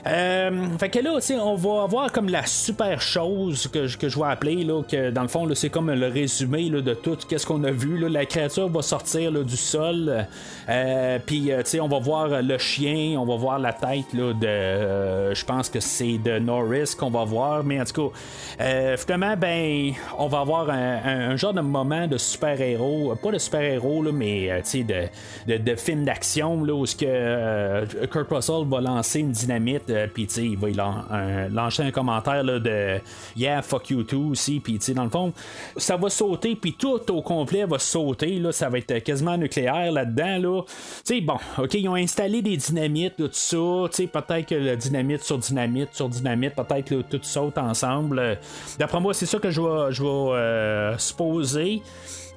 Euh, 0.08 0.78
fait 0.80 0.90
que 0.90 1.00
là, 1.00 1.18
on 1.42 1.56
va 1.56 1.84
avoir 1.84 2.12
comme 2.12 2.30
la 2.30 2.46
super 2.46 3.02
chose 3.02 3.68
que, 3.68 3.88
je, 3.88 3.98
vais 4.20 4.26
appeler, 4.26 4.64
là, 4.64 4.82
que 4.84 5.12
dans 5.12 5.22
le 5.22 5.28
fond, 5.28 5.48
c'est 5.56 5.70
comme 5.70 5.92
le 5.92 6.08
résumé 6.08 6.70
là, 6.70 6.82
de 6.82 6.94
tout 6.94 7.18
qu'est-ce 7.28 7.46
qu'on 7.46 7.64
a 7.64 7.72
vu. 7.72 7.98
Là. 7.98 8.10
La 8.10 8.26
créature 8.26 8.70
va 8.70 8.82
sortir 8.82 9.32
là, 9.32 9.44
du 9.44 9.58
sol, 9.58 10.26
euh, 10.70 11.20
puis 11.26 11.52
euh, 11.52 11.62
on 11.82 11.88
va 11.88 12.00
voir 12.00 12.42
le 12.42 12.58
chien, 12.58 13.20
on 13.20 13.26
va 13.26 13.36
voir 13.36 13.60
la 13.60 13.74
tête 13.74 14.14
là, 14.14 14.34
de. 14.34 14.48
Euh, 14.48 15.36
je 15.36 15.46
pense 15.46 15.70
que 15.70 15.80
c'est 15.80 16.18
de 16.18 16.40
Norris 16.40 16.96
qu'on 16.98 17.10
va 17.10 17.24
voir, 17.24 17.64
mais 17.64 17.82
en 17.82 17.86
tout 17.86 18.10
cas, 18.10 18.98
finalement, 18.98 19.36
ben, 19.38 19.92
on 20.18 20.28
va 20.28 20.40
avoir 20.40 20.70
un, 20.70 21.36
genre 21.36 21.54
de 21.54 21.62
moment 21.62 22.08
de 22.08 22.18
super-héros, 22.18 23.16
pas 23.22 23.32
de 23.32 23.38
super-héros, 23.38 24.04
mais 24.12 24.62
de, 24.74 25.08
de, 25.48 25.58
de 25.58 25.76
film 25.76 26.06
d'action, 26.06 26.60
où 26.60 26.86
ce 26.86 26.96
que 26.96 28.06
Kurt 28.06 28.30
Russell 28.32 28.66
va 28.68 28.82
lancer 28.82 29.20
une 29.20 29.32
dynamite 29.32 29.90
euh, 30.04 30.08
puis 30.14 30.24
il 30.24 30.58
va 30.58 31.48
lancer 31.50 31.84
un 31.84 31.92
commentaire 31.92 32.44
de 32.44 33.00
Yeah, 33.36 33.62
fuck 33.62 33.90
you 33.90 34.04
too 34.04 34.32
aussi, 34.32 34.60
puis 34.60 34.80
dans 34.94 35.04
le 35.04 35.10
fond, 35.10 35.34
ça 35.78 35.98
va 35.98 36.10
sauter, 36.10 36.56
puis 36.56 36.74
tout 36.74 37.12
au 37.12 37.22
complet 37.22 37.66
va 37.66 37.80
sauter, 37.80 38.40
là, 38.40 38.52
ça 38.52 38.70
va 38.70 38.80
être 38.80 39.00
quasiment 39.00 39.38
nucléaire 39.38 39.92
là-dedans, 39.92 40.38
là. 40.38 40.62
Tu 41.06 41.22
bon, 41.22 41.38
ok, 41.58 41.74
ils 41.74 41.88
ont 41.88 41.96
installé 41.96 42.42
des 42.42 42.58
dynamites, 42.58 43.16
tout 43.18 43.30
ça, 43.32 43.58
tu 43.94 44.08
peut-être 44.08 44.48
que 44.48 44.56
le 44.56 44.76
dynamite 44.76 45.24
sur 45.24 45.38
dynamite 45.38 45.90
sur 45.94 46.10
dynamite, 46.10 46.56
peut-être 46.56 46.86
que 46.86 47.02
tout 47.02 47.20
saute 47.22 47.58
ensemble. 47.58 48.38
D'après 48.78 49.00
moi, 49.00 49.14
c'est 49.14 49.26
ça 49.26 49.40
que 49.40 49.50
je 49.50 49.62
vais, 49.62 49.92
je 49.92 50.04
vais 50.04 50.10
euh, 50.10 50.98
supposer. 50.98 51.82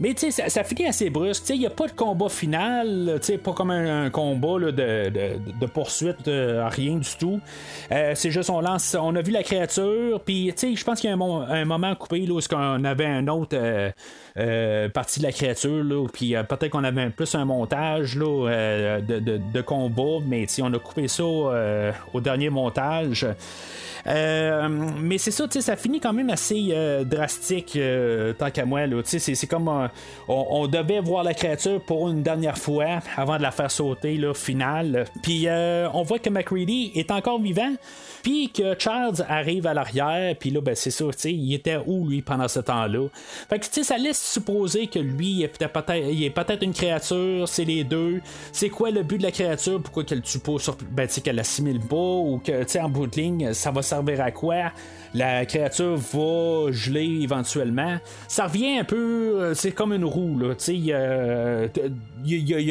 Mais 0.00 0.14
tu 0.14 0.30
sais, 0.30 0.48
ça, 0.48 0.64
finit 0.64 0.86
assez 0.86 1.10
brusque. 1.10 1.48
Il 1.50 1.60
n'y 1.60 1.66
a 1.66 1.70
pas 1.70 1.86
de 1.86 1.92
combat 1.92 2.28
final, 2.28 3.20
pas 3.42 3.52
comme 3.52 3.70
un, 3.70 4.10
combat 4.10 4.58
de, 4.72 5.66
poursuite, 5.66 6.28
euh, 6.28 6.68
rien 6.68 6.96
du 6.96 7.08
tout. 7.18 7.40
Euh, 7.90 8.12
c'est 8.14 8.30
juste 8.30 8.50
on 8.50 8.60
lance, 8.60 8.96
on 9.00 9.14
a 9.14 9.22
vu 9.22 9.32
la 9.32 9.42
créature, 9.42 10.20
puis 10.24 10.52
je 10.60 10.84
pense 10.84 11.00
qu'il 11.00 11.10
y 11.10 11.12
a 11.12 11.16
un, 11.16 11.64
moment 11.64 11.94
coupé 11.94 12.26
là, 12.26 12.34
où 12.34 12.40
on 12.52 12.84
avait 12.84 13.06
un 13.06 13.28
autre 13.28 13.56
euh, 14.38 14.88
partie 14.88 15.20
de 15.20 15.24
la 15.24 15.32
créature, 15.32 16.06
puis 16.12 16.34
peut-être 16.48 16.70
qu'on 16.70 16.84
avait 16.84 17.10
plus 17.10 17.34
un 17.34 17.44
montage 17.44 18.16
là, 18.16 19.00
de, 19.00 19.60
combat, 19.60 20.24
mais 20.26 20.46
on 20.60 20.72
a 20.72 20.78
coupé 20.78 21.08
ça 21.08 21.24
au 21.24 22.20
dernier 22.20 22.50
montage. 22.50 23.26
Euh, 24.06 24.68
mais 25.00 25.18
c'est 25.18 25.30
ça, 25.30 25.46
ça 25.48 25.76
finit 25.76 26.00
quand 26.00 26.12
même 26.12 26.30
assez 26.30 26.68
euh, 26.70 27.04
drastique, 27.04 27.74
euh, 27.76 28.32
tant 28.32 28.50
qu'à 28.50 28.64
moi. 28.64 28.82
C'est 29.04 29.46
comme 29.46 29.88
on, 30.28 30.66
devait 30.66 31.00
voir 31.00 31.22
la 31.22 31.34
créature 31.34 31.80
pour 31.80 32.08
une 32.08 32.22
dernière 32.22 32.58
fois 32.58 33.00
avant 33.16 33.36
de 33.36 33.42
la 33.42 33.50
faire 33.50 33.70
sauter, 33.70 34.16
là, 34.16 34.34
finale. 34.34 35.04
Puis 35.22 35.46
on 35.48 36.02
voit 36.02 36.18
que 36.18 36.30
McCready 36.30 36.92
est 36.94 37.10
encore 37.10 37.40
vivant. 37.40 37.72
Puis 38.22 38.50
que 38.50 38.76
Charles 38.78 39.24
arrive 39.28 39.66
à 39.66 39.74
l'arrière, 39.74 40.36
puis 40.38 40.50
là, 40.50 40.60
ben, 40.60 40.76
c'est 40.76 40.92
ça, 40.92 41.04
tu 41.06 41.18
sais, 41.18 41.32
il 41.32 41.54
était 41.54 41.78
où 41.86 42.06
lui 42.06 42.22
pendant 42.22 42.46
ce 42.46 42.60
temps-là? 42.60 43.08
Fait 43.50 43.58
que, 43.58 43.64
tu 43.64 43.72
sais, 43.72 43.82
ça 43.82 43.98
laisse 43.98 44.22
supposer 44.22 44.86
que 44.86 45.00
lui, 45.00 45.30
il 45.30 46.24
est 46.24 46.30
peut-être 46.30 46.62
une 46.62 46.72
créature, 46.72 47.48
c'est 47.48 47.64
les 47.64 47.82
deux. 47.82 48.20
C'est 48.52 48.68
quoi 48.68 48.92
le 48.92 49.02
but 49.02 49.18
de 49.18 49.24
la 49.24 49.32
créature? 49.32 49.82
Pourquoi 49.82 50.04
qu'elle 50.04 50.22
tue 50.22 50.38
pas 50.38 50.58
sur. 50.58 50.76
Ben, 50.92 51.08
tu 51.08 51.14
sais, 51.14 51.20
qu'elle 51.20 51.36
l'assimile 51.36 51.80
pas, 51.80 51.96
ou 51.96 52.40
que, 52.44 52.62
tu 52.62 52.68
sais, 52.68 52.80
en 52.80 52.88
bout 52.88 53.08
de 53.08 53.16
ligne, 53.16 53.52
ça 53.54 53.72
va 53.72 53.82
servir 53.94 54.20
à 54.20 54.30
quoi? 54.30 54.72
la 55.14 55.44
créature 55.44 55.96
va 55.96 56.72
geler 56.72 57.20
éventuellement. 57.22 57.98
Ça 58.28 58.46
revient 58.46 58.78
un 58.78 58.84
peu, 58.84 58.96
euh, 58.96 59.54
c'est 59.54 59.72
comme 59.72 59.92
une 59.92 60.04
roue, 60.04 60.38
là. 60.38 60.54
Il 60.68 60.82
n'y 60.82 60.92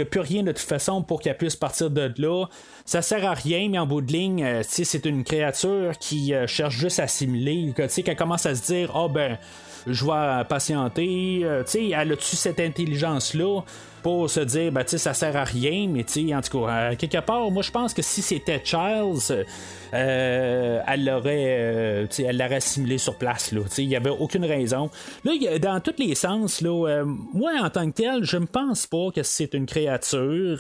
a, 0.02 0.06
plus 0.06 0.20
rien 0.20 0.44
de 0.44 0.52
toute 0.52 0.60
façon 0.60 1.04
pour 1.04 1.22
qu'elle 1.22 1.38
puisse 1.38 1.56
partir 1.56 1.90
de 1.90 2.12
là. 2.18 2.46
Ça 2.86 3.02
sert 3.02 3.26
à 3.26 3.34
rien, 3.34 3.70
mais 3.70 3.78
en 3.78 3.86
bout 3.86 4.02
de 4.02 4.12
ligne, 4.12 4.44
euh, 4.44 4.62
c'est 4.64 5.06
une 5.06 5.24
créature 5.24 5.98
qui 6.00 6.34
euh, 6.34 6.48
cherche 6.48 6.76
juste 6.76 7.00
à 7.00 7.04
assimiler. 7.04 7.74
Qu'elle 7.76 8.16
commence 8.16 8.46
à 8.46 8.56
se 8.56 8.66
dire, 8.66 8.92
ah 8.96 9.04
oh, 9.04 9.10
ben, 9.10 9.38
je 9.86 10.04
vais 10.06 10.44
patienter. 10.46 11.42
elle 11.42 12.12
a-tu 12.12 12.36
cette 12.36 12.60
intelligence-là? 12.60 13.62
pour 14.02 14.30
se 14.30 14.40
dire, 14.40 14.72
ben, 14.72 14.86
ça 14.86 15.14
sert 15.14 15.36
à 15.36 15.44
rien, 15.44 15.88
mais 15.88 16.06
en 16.34 16.42
tout 16.42 16.66
cas, 16.66 16.96
quelque 16.96 17.20
part, 17.20 17.50
moi 17.52 17.62
je 17.62 17.72
pense 17.72 17.94
que 17.94 18.02
si 18.02 18.22
c'était 18.22 18.62
Charles, 18.64 19.20
euh, 19.30 19.44
elle 19.92 21.06
l'aurait 21.06 21.58
euh, 21.60 22.08
elle 22.20 22.42
assimilé 22.42 22.98
sur 22.98 23.16
place. 23.16 23.54
Il 23.78 23.88
n'y 23.88 23.96
avait 23.96 24.10
aucune 24.10 24.46
raison. 24.46 24.90
Là, 25.24 25.34
dans 25.60 25.80
tous 25.80 25.96
les 25.98 26.16
sens, 26.16 26.62
là, 26.62 26.88
euh, 26.88 27.06
moi 27.06 27.52
en 27.62 27.70
tant 27.70 27.90
que 27.90 27.96
tel, 27.96 28.24
je 28.24 28.38
ne 28.38 28.46
pense 28.46 28.88
pas 28.88 29.10
que 29.14 29.24
c'est 29.24 29.54
une 29.54 29.66
créature. 29.66 30.60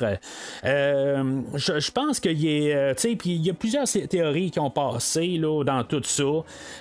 je, 0.64 1.92
pense 1.92 2.20
qu'il 2.20 2.32
a. 2.74 2.94
il 3.26 3.46
y 3.46 3.50
a 3.50 3.54
plusieurs 3.54 3.88
théories 4.10 4.52
qui 4.52 4.60
ont 4.60 4.70
passé 4.70 5.38
là, 5.38 5.64
dans 5.64 5.84
tout 5.84 6.04
ça. 6.04 6.24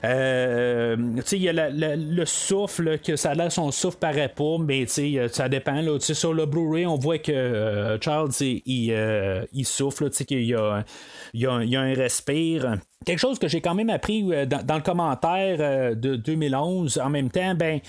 il 0.02 1.42
y 1.42 1.48
a 1.48 1.70
le 1.70 2.24
souffle, 2.24 2.98
que 2.98 3.16
ça 3.16 3.30
a 3.30 3.34
l'air 3.34 3.52
son 3.52 3.70
souffle 3.70 3.98
paraît 3.98 4.32
pas, 4.34 4.58
mais 4.58 4.86
ça 4.86 5.48
dépend. 5.48 5.80
Là, 5.80 5.98
sur 6.00 6.34
le 6.34 6.46
Blu-ray, 6.46 6.86
on 6.86 6.96
voit 6.96 7.18
que 7.18 7.98
Charles 8.00 8.30
il, 8.40 9.64
souffle, 9.64 10.10
qu'il 10.10 10.40
il 10.40 11.40
y, 11.40 11.46
a, 11.46 11.80
un 11.80 11.92
leren. 12.40 12.82
Quelque 13.06 13.18
chose 13.18 13.38
que 13.38 13.48
j'ai 13.48 13.62
quand 13.62 13.74
même 13.74 13.88
appris 13.88 14.26
euh, 14.30 14.44
dans, 14.44 14.74
le 14.74 14.82
commentaire 14.82 15.56
euh, 15.58 15.94
de 15.94 16.16
2011, 16.16 17.00
en 17.02 17.08
même 17.08 17.30
temps, 17.30 17.54
ben, 17.54 17.80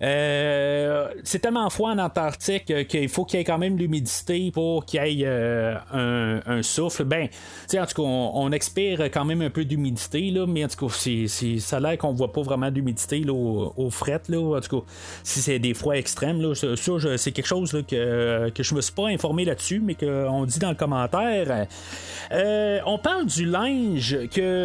euh, 0.00 1.08
c'est 1.24 1.40
tellement 1.40 1.68
froid 1.70 1.90
en 1.90 1.98
Antarctique 1.98 2.86
qu'il 2.86 3.08
faut 3.08 3.24
qu'il 3.24 3.40
y 3.40 3.42
ait 3.42 3.44
quand 3.44 3.58
même 3.58 3.76
l'humidité 3.76 4.52
pour 4.52 4.84
qu'il 4.86 5.04
y 5.04 5.24
ait 5.24 5.74
un, 5.92 6.62
souffle. 6.62 7.02
Ben, 7.02 7.26
en 7.74 7.84
tout 7.84 8.00
cas, 8.00 8.08
on, 8.08 8.52
expire 8.52 9.00
quand 9.10 9.24
même 9.24 9.42
un 9.42 9.50
peu 9.50 9.64
d'humidité, 9.64 10.30
là, 10.30 10.46
mais 10.46 10.64
en 10.64 10.68
tout 10.68 10.86
cas, 10.86 10.94
ça 11.58 11.76
a 11.76 11.80
l'air 11.80 11.98
qu'on 11.98 12.12
voit 12.12 12.32
pas 12.32 12.42
vraiment 12.42 12.70
d'humidité 12.70 13.28
au, 13.28 13.72
au, 13.76 13.90
fret. 13.90 14.22
Là, 14.28 14.56
en 14.56 14.60
tout 14.60 14.82
cas, 14.82 14.86
si 15.24 15.42
c'est 15.42 15.58
des 15.58 15.74
froids 15.74 15.96
extrêmes, 15.96 16.40
là, 16.40 16.54
ça, 16.54 16.68
c'est 17.16 17.32
quelque 17.32 17.46
chose 17.46 17.72
que, 17.88 18.50
que 18.50 18.62
je 18.62 18.74
me 18.76 18.80
suis 18.80 18.94
pas 18.94 19.08
informé 19.08 19.44
là-dessus, 19.44 19.80
mais 19.80 19.96
qu'on 19.96 20.44
dit 20.44 20.60
dans 20.60 20.70
le 20.70 20.76
commentaire. 20.76 21.66
on 22.86 22.98
parle 22.98 23.26
du 23.26 23.46
linge 23.46 24.16
que 24.32 24.59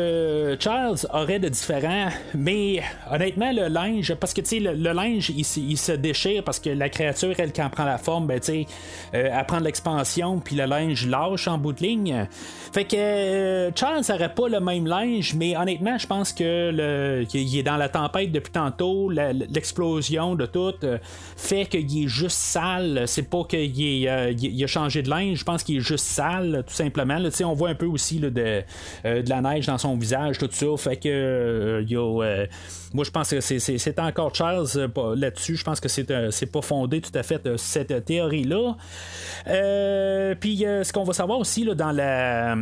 Charles 0.60 0.98
aurait 1.14 1.40
de 1.40 1.50
différent, 1.50 2.10
mais 2.34 2.82
honnêtement, 3.12 3.52
le 3.52 3.68
linge, 3.68 4.14
parce 4.16 4.34
que 4.34 4.44
sais, 4.44 4.60
le, 4.60 4.74
linge, 4.94 5.30
il, 5.30 5.46
se 5.46 5.92
déchire 5.92 6.44
parce 6.44 6.60
que 6.60 6.70
la 6.70 6.90
créature, 6.90 7.34
elle, 7.38 7.54
quand 7.54 7.70
prend 7.70 7.86
la 7.86 7.98
forme, 7.98 8.28
ben 8.28 8.40
tu 8.40 8.52
euh, 8.52 9.30
elle 9.32 9.46
prend 9.46 9.60
de 9.60 9.66
l'expansion, 9.66 10.40
puis 10.40 10.56
le 10.56 10.66
linge 10.66 11.08
lâche 11.08 11.48
en 11.48 11.58
bout 11.58 11.74
de 11.74 11.82
ligne. 11.82 12.28
Fait 12.74 12.86
que 12.86 12.96
euh, 12.96 13.72
Charles 13.76 14.04
n'aurait 14.10 14.34
pas 14.34 14.48
le 14.48 14.60
même 14.60 14.88
linge, 14.88 15.36
mais 15.36 15.56
honnêtement, 15.58 15.98
je 15.98 16.08
pense 16.08 16.34
que 16.34 16.72
le, 16.72 17.26
qu'il 17.26 17.56
est 17.58 17.64
dans 17.64 17.78
la 17.78 17.90
tempête 17.90 18.32
depuis 18.32 18.52
tantôt, 18.52 19.10
l'explosion 19.10 20.36
de 20.36 20.46
tout 20.46 20.74
euh, 20.84 20.98
fait 21.38 21.66
qu'il 21.66 22.04
est 22.04 22.08
juste 22.08 22.38
sale. 22.38 23.04
C'est 23.08 23.30
pas 23.30 23.44
qu'il 23.44 23.78
il 23.78 24.64
a 24.64 24.68
changé 24.68 25.02
de 25.02 25.10
linge, 25.10 25.40
je 25.40 25.44
pense 25.44 25.64
qu'il 25.64 25.78
est 25.78 25.82
juste 25.82 26.06
sale, 26.06 26.64
tout 26.68 26.74
simplement. 26.74 27.18
sais 27.30 27.44
on 27.44 27.54
voit 27.54 27.70
un 27.70 27.76
peu 27.76 27.86
aussi 27.86 28.20
de, 28.20 28.30
de 28.30 28.64
la 29.04 29.42
neige 29.42 29.68
dans 29.68 29.78
son 29.78 29.85
visage, 29.94 30.40
tout 30.40 30.50
ça. 30.52 30.66
Fait 30.78 30.98
que 30.98 31.08
euh, 31.10 31.86
euh, 31.92 32.48
moi 32.94 33.06
je 33.06 33.12
pense 33.12 33.30
que 33.30 33.40
c'est 33.42 34.00
encore 34.00 34.34
Charles 34.34 34.68
euh, 34.76 35.16
là-dessus. 35.16 35.56
Je 35.56 35.64
pense 35.64 35.80
que 35.80 35.88
c'est 35.88 36.52
pas 36.52 36.62
fondé 36.62 37.02
tout 37.02 37.18
à 37.18 37.22
fait 37.22 37.48
cette 37.58 38.06
théorie-là. 38.06 38.76
Puis 40.40 40.58
ce 40.58 40.92
qu'on 40.92 41.04
va 41.04 41.14
savoir 41.14 41.38
aussi 41.40 41.64
là, 41.64 41.76
dans 41.76 41.92
la, 41.92 42.56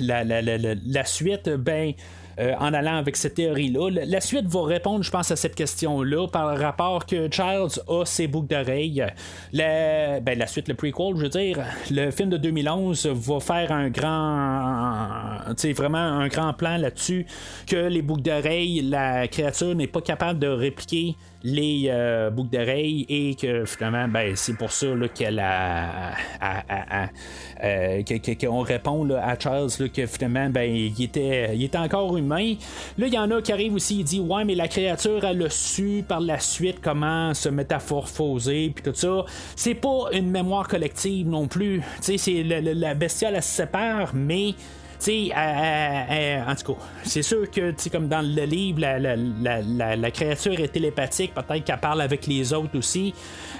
la, 0.00 0.24
la, 0.24 0.42
la 0.42 1.04
suite, 1.04 1.48
ben 1.48 1.94
euh, 2.38 2.54
en 2.58 2.74
allant 2.74 2.96
avec 2.96 3.16
cette 3.16 3.34
théorie-là. 3.34 3.90
La 4.06 4.20
suite 4.20 4.46
va 4.46 4.64
répondre, 4.64 5.02
je 5.02 5.10
pense, 5.10 5.30
à 5.30 5.36
cette 5.36 5.54
question-là 5.54 6.28
par 6.28 6.58
rapport 6.58 7.06
que 7.06 7.28
Charles 7.30 7.70
a 7.88 8.04
ses 8.04 8.26
boucles 8.26 8.48
d'oreilles. 8.48 9.04
La, 9.52 10.20
ben, 10.20 10.38
la 10.38 10.46
suite, 10.46 10.68
le 10.68 10.74
prequel, 10.74 11.16
je 11.16 11.22
veux 11.22 11.28
dire, 11.28 11.58
le 11.90 12.10
film 12.10 12.30
de 12.30 12.36
2011 12.36 13.06
va 13.06 13.40
faire 13.40 13.72
un 13.72 13.88
grand, 13.88 15.54
tu 15.56 15.72
vraiment 15.72 15.98
un 15.98 16.28
grand 16.28 16.52
plan 16.52 16.76
là-dessus 16.76 17.26
que 17.66 17.76
les 17.76 18.02
boucles 18.02 18.22
d'oreilles, 18.22 18.82
la 18.82 19.28
créature 19.28 19.74
n'est 19.74 19.86
pas 19.86 20.00
capable 20.00 20.38
de 20.38 20.48
répliquer 20.48 21.16
les 21.46 21.86
euh, 21.90 22.28
boucles 22.30 22.50
d'oreilles 22.50 23.06
et 23.08 23.36
que 23.36 23.64
finalement 23.66 24.08
ben, 24.08 24.34
c'est 24.34 24.54
pour 24.54 24.72
ça 24.72 24.88
qu'elle 25.14 25.38
a, 25.38 26.10
euh, 27.62 28.02
qu'on 28.40 28.62
répond 28.62 29.08
à 29.14 29.38
Charles 29.38 29.70
que 29.94 30.06
finalement 30.06 30.50
ben, 30.50 30.68
il, 30.68 31.00
était, 31.00 31.54
il 31.54 31.62
était 31.62 31.78
encore 31.78 32.16
humain. 32.16 32.54
Là 32.98 33.06
il 33.06 33.14
y 33.14 33.18
en 33.18 33.30
a 33.30 33.40
qui 33.40 33.52
arrivent 33.52 33.74
aussi 33.74 34.00
il 34.00 34.04
dit 34.04 34.18
ouais 34.18 34.44
mais 34.44 34.56
la 34.56 34.66
créature 34.66 35.24
elle 35.24 35.40
a 35.44 35.50
su 35.50 36.04
par 36.06 36.20
la 36.20 36.40
suite 36.40 36.78
comment 36.82 37.32
se 37.32 37.48
métamorphoser 37.48 38.72
puis 38.74 38.82
tout 38.82 38.94
ça 38.94 39.24
c'est 39.54 39.74
pas 39.74 40.08
une 40.12 40.30
mémoire 40.30 40.66
collective 40.66 41.28
non 41.28 41.46
plus. 41.46 41.80
Tu 41.98 42.18
sais 42.18 42.18
c'est 42.18 42.42
la 42.42 42.94
bestiole 42.94 43.36
elle 43.36 43.42
se 43.42 43.48
sépare 43.48 44.10
mais 44.14 44.54
sais, 44.98 45.32
en 45.34 46.54
tout 46.54 46.74
cas, 46.74 46.80
c'est 47.04 47.22
sûr 47.22 47.50
que, 47.50 47.74
comme 47.90 48.08
dans 48.08 48.22
le 48.22 48.44
livre, 48.44 48.80
la, 48.80 50.10
créature 50.10 50.58
est 50.58 50.68
télépathique, 50.68 51.34
peut-être 51.34 51.64
qu'elle 51.64 51.78
parle 51.78 52.00
avec 52.00 52.26
les 52.26 52.52
autres 52.52 52.78
aussi, 52.78 53.14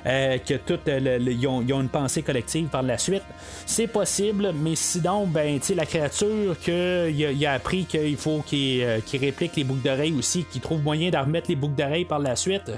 euh, 0.06 0.38
que 0.38 0.54
toutes 0.54 0.88
ils, 0.88 1.46
ont, 1.46 1.62
une 1.62 1.88
pensée 1.88 2.22
collective 2.22 2.68
par 2.68 2.82
la 2.82 2.98
suite. 2.98 3.24
C'est 3.66 3.86
possible, 3.86 4.52
mais 4.54 4.74
sinon, 4.74 5.26
ben, 5.26 5.58
tu 5.60 5.74
la 5.74 5.86
créature 5.86 6.58
qu'il 6.58 7.46
a, 7.46 7.52
appris 7.52 7.84
qu'il 7.84 8.16
faut 8.16 8.42
qu'il 8.46 8.82
euh, 8.82 9.00
réplique 9.20 9.56
les 9.56 9.64
boucles 9.64 9.82
d'oreilles 9.82 10.14
aussi, 10.16 10.44
qu'il 10.44 10.60
trouve 10.60 10.82
moyen 10.82 11.10
de 11.10 11.16
remettre 11.16 11.48
les 11.48 11.56
boucles 11.56 11.74
d'oreilles 11.74 12.04
par 12.04 12.18
la 12.18 12.36
suite 12.36 12.70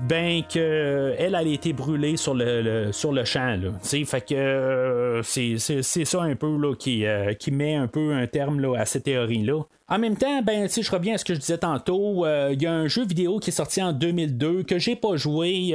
ben 0.00 0.42
que 0.42 0.58
euh, 0.58 1.14
elle, 1.18 1.34
a 1.34 1.42
été 1.42 1.72
brûlée 1.72 2.16
sur 2.16 2.34
le, 2.34 2.90
sur 2.92 3.12
le 3.12 3.24
champ. 3.24 3.56
Là, 3.56 3.70
fait 3.82 4.20
que 4.20 4.34
euh, 4.34 5.22
c'est, 5.22 5.58
ça 5.58 6.22
un 6.22 6.36
peu 6.36 6.56
là, 6.56 6.74
qui, 6.74 7.04
euh, 7.04 7.34
qui 7.34 7.50
met 7.50 7.74
un 7.74 7.88
peu 7.88 8.12
un 8.12 8.26
terme 8.26 8.60
là, 8.60 8.78
à 8.78 8.84
cette 8.84 9.04
théorie-là. 9.04 9.62
En 9.88 9.98
même 9.98 10.16
temps, 10.16 10.42
ben, 10.42 10.68
je 10.68 10.90
reviens 10.90 11.14
à 11.14 11.18
ce 11.18 11.24
que 11.24 11.34
je 11.34 11.40
disais 11.40 11.58
tantôt. 11.58 12.26
Il 12.50 12.62
y 12.62 12.66
a 12.66 12.72
un 12.72 12.88
jeu 12.88 13.06
vidéo 13.06 13.38
qui 13.38 13.48
est 13.48 13.54
sorti 13.54 13.82
en 13.82 13.94
2002 13.94 14.64
que 14.64 14.78
j'ai 14.78 14.96
pas 14.96 15.16
joué, 15.16 15.72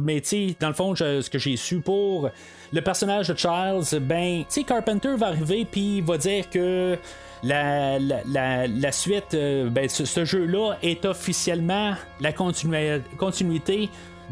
mais 0.00 0.20
dans 0.58 0.68
le 0.68 0.74
fond, 0.74 0.96
ce 0.96 1.30
que 1.30 1.38
j'ai 1.38 1.56
su 1.56 1.80
pour 1.80 2.30
le 2.72 2.80
personnage 2.80 3.28
de 3.28 3.38
Charles, 3.38 3.84
ben, 4.02 4.42
Carpenter 4.66 5.14
va 5.16 5.28
arriver 5.28 5.64
puis 5.70 6.00
va 6.00 6.18
dire 6.18 6.50
que 6.50 6.98
la, 7.42 8.92
suite, 8.92 9.34
euh, 9.34 9.68
ben, 9.70 9.88
ce, 9.88 10.24
jeu-là 10.24 10.74
est 10.82 11.04
officiellement 11.04 11.94
la 12.20 12.32
continuité 12.32 13.88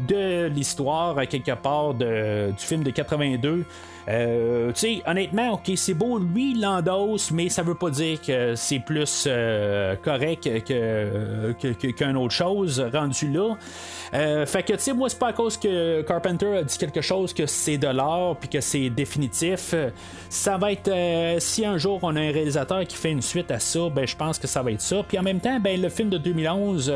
de 0.07 0.47
l'histoire, 0.47 1.27
quelque 1.27 1.55
part, 1.55 1.93
du 1.93 2.53
film 2.57 2.83
de 2.83 2.91
82. 2.91 3.65
Euh, 4.07 4.71
tu 4.71 4.79
sais, 4.79 5.01
honnêtement, 5.05 5.53
ok, 5.53 5.71
c'est 5.75 5.93
beau, 5.93 6.17
lui, 6.17 6.51
il 6.51 6.61
l'endosse, 6.61 7.31
mais 7.31 7.49
ça 7.49 7.61
veut 7.61 7.75
pas 7.75 7.89
dire 7.89 8.21
que 8.21 8.55
c'est 8.55 8.79
plus 8.79 9.25
euh, 9.27 9.95
correct 9.97 10.43
que, 10.63 11.91
qu'une 11.91 12.15
autre 12.15 12.33
chose 12.33 12.79
rendu 12.93 13.29
là. 13.31 13.57
Euh, 14.13 14.45
fait 14.45 14.63
que, 14.63 14.73
tu 14.73 14.79
sais, 14.79 14.93
moi, 14.93 15.09
c'est 15.09 15.19
pas 15.19 15.27
à 15.27 15.33
cause 15.33 15.57
que 15.57 16.01
Carpenter 16.03 16.57
a 16.59 16.63
dit 16.63 16.77
quelque 16.77 17.01
chose 17.01 17.33
que 17.33 17.45
c'est 17.45 17.77
de 17.77 17.87
l'art 17.87 18.37
puis 18.39 18.47
que 18.47 18.61
c'est 18.61 18.89
définitif. 18.89 19.75
Ça 20.29 20.57
va 20.57 20.71
être. 20.71 20.89
si 21.39 21.65
un 21.65 21.77
jour 21.77 21.99
on 22.01 22.15
a 22.15 22.21
un 22.21 22.31
réalisateur 22.31 22.85
qui 22.85 22.95
fait 22.95 23.11
une 23.11 23.21
suite 23.21 23.51
à 23.51 23.59
ça, 23.59 23.89
ben, 23.93 24.07
je 24.07 24.15
pense 24.15 24.39
que 24.39 24.47
ça 24.47 24.61
va 24.61 24.71
être 24.71 24.81
ça. 24.81 25.03
Puis 25.05 25.19
en 25.19 25.23
même 25.23 25.41
temps, 25.41 25.59
ben, 25.59 25.81
le 25.81 25.89
film 25.89 26.09
de 26.09 26.17
2011 26.17 26.93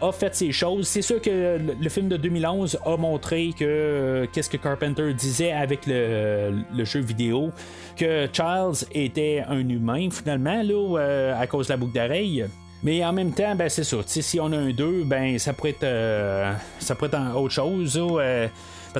a 0.00 0.12
fait 0.12 0.34
ces 0.34 0.52
choses. 0.52 0.86
C'est 0.86 1.02
sûr 1.02 1.20
que 1.20 1.58
le, 1.80 1.88
film 1.88 2.08
de 2.08 2.16
2011 2.16 2.78
a 2.84 2.96
montré 2.96 3.52
que 3.58 3.64
euh, 3.64 4.26
qu'est-ce 4.30 4.50
que 4.50 4.56
Carpenter 4.56 5.12
disait 5.14 5.52
avec 5.52 5.86
le, 5.86 6.45
jeu 6.84 7.00
vidéo, 7.00 7.50
que 7.96 8.28
Charles 8.32 8.76
était 8.92 9.44
un 9.48 9.68
humain 9.68 10.08
finalement 10.10 10.62
là, 10.62 10.98
euh, 10.98 11.40
à 11.40 11.46
cause 11.46 11.68
de 11.68 11.72
la 11.72 11.76
boucle 11.76 11.94
d'oreille. 11.94 12.46
Mais 12.82 13.04
en 13.04 13.12
même 13.12 13.32
temps, 13.32 13.54
ben 13.54 13.68
c'est 13.68 13.84
ça. 13.84 13.96
Si 14.06 14.38
on 14.38 14.52
a 14.52 14.56
un 14.56 14.70
2, 14.70 15.04
ben 15.04 15.38
ça 15.38 15.52
pourrait 15.52 15.70
être 15.70 15.84
euh, 15.84 16.52
ça 16.78 16.94
pourrait 16.94 17.10
être 17.12 17.36
autre 17.36 17.54
chose 17.54 18.00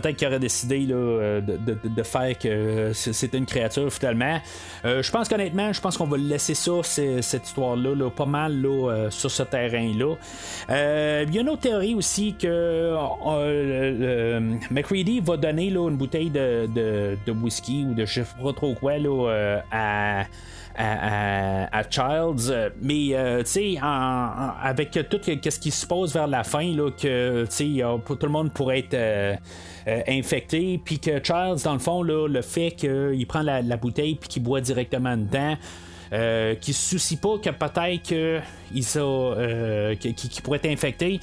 peut-être 0.01 0.17
qu'il 0.17 0.29
aurait 0.29 0.39
décidé 0.39 0.87
euh, 0.91 1.41
de, 1.41 2.03
faire 2.03 2.39
que 2.39 2.93
c'était 2.93 3.39
une 3.39 3.47
créature 3.47 3.91
finalement. 3.91 4.39
Euh, 4.85 5.03
je 5.03 5.11
pense 5.11 5.27
qu'honnêtement, 5.27 5.73
je 5.73 5.81
pense 5.81 5.97
qu'on 5.97 6.07
va 6.07 6.19
laisser 6.19 6.55
ça, 6.55 6.83
cette 6.83 7.47
histoire-là, 7.47 8.11
pas 8.11 8.27
mal 8.27 8.65
euh, 8.65 9.11
sur 9.11 9.31
ce 9.31 9.43
terrain-là. 9.43 10.17
Il 10.69 11.35
y 11.35 11.39
a 11.39 11.41
une 11.41 11.49
autre 11.49 11.63
théorie 11.63 11.95
aussi 11.95 12.35
que 12.35 12.95
McCready 14.71 15.21
va 15.21 15.39
donner 15.39 15.69
une 15.69 15.97
bouteille 15.97 16.31
de, 16.31 17.17
whisky 17.33 17.87
ou 17.89 17.95
de 17.95 18.05
je 18.05 18.23
sais 18.23 18.27
pas 18.43 18.53
trop 18.53 18.75
quoi 18.75 18.93
à 19.71 20.25
à, 20.77 21.83
Childs. 21.89 22.73
Mais, 22.83 23.11
euh, 23.13 23.43
tu 23.43 23.51
sais, 23.51 23.79
avec 23.81 24.91
tout 25.09 25.21
ce 25.23 25.59
qui 25.59 25.71
se 25.71 25.87
passe 25.87 26.13
vers 26.13 26.27
la 26.27 26.45
fin, 26.45 26.75
là, 26.75 26.91
que, 26.91 27.47
tout 27.47 28.27
le 28.27 28.29
monde 28.29 28.53
pourrait 28.53 28.81
être 28.81 28.95
euh, 28.95 29.35
euh, 29.35 29.37
infecté, 30.09 30.81
puis 30.85 30.99
que 30.99 31.23
Childs, 31.23 31.63
dans 31.65 31.73
le 31.73 31.79
fond, 31.79 32.03
le 32.03 32.43
fait 32.43 32.73
qu'il 32.73 33.27
prend 33.27 33.43
la, 33.43 33.63
bouteille 33.77 34.17
puis 34.17 34.29
qu'il 34.29 34.43
boit 34.43 34.61
directement 34.61 35.17
dedans, 35.17 35.57
euh, 36.13 36.55
qui 36.55 36.73
se 36.73 36.91
soucie 36.91 37.17
pas 37.17 37.37
que 37.39 37.51
peut-être 37.51 38.03
qu'il 38.03 38.43
pourrait 40.43 40.61
être 40.63 40.71
infecté, 40.71 41.19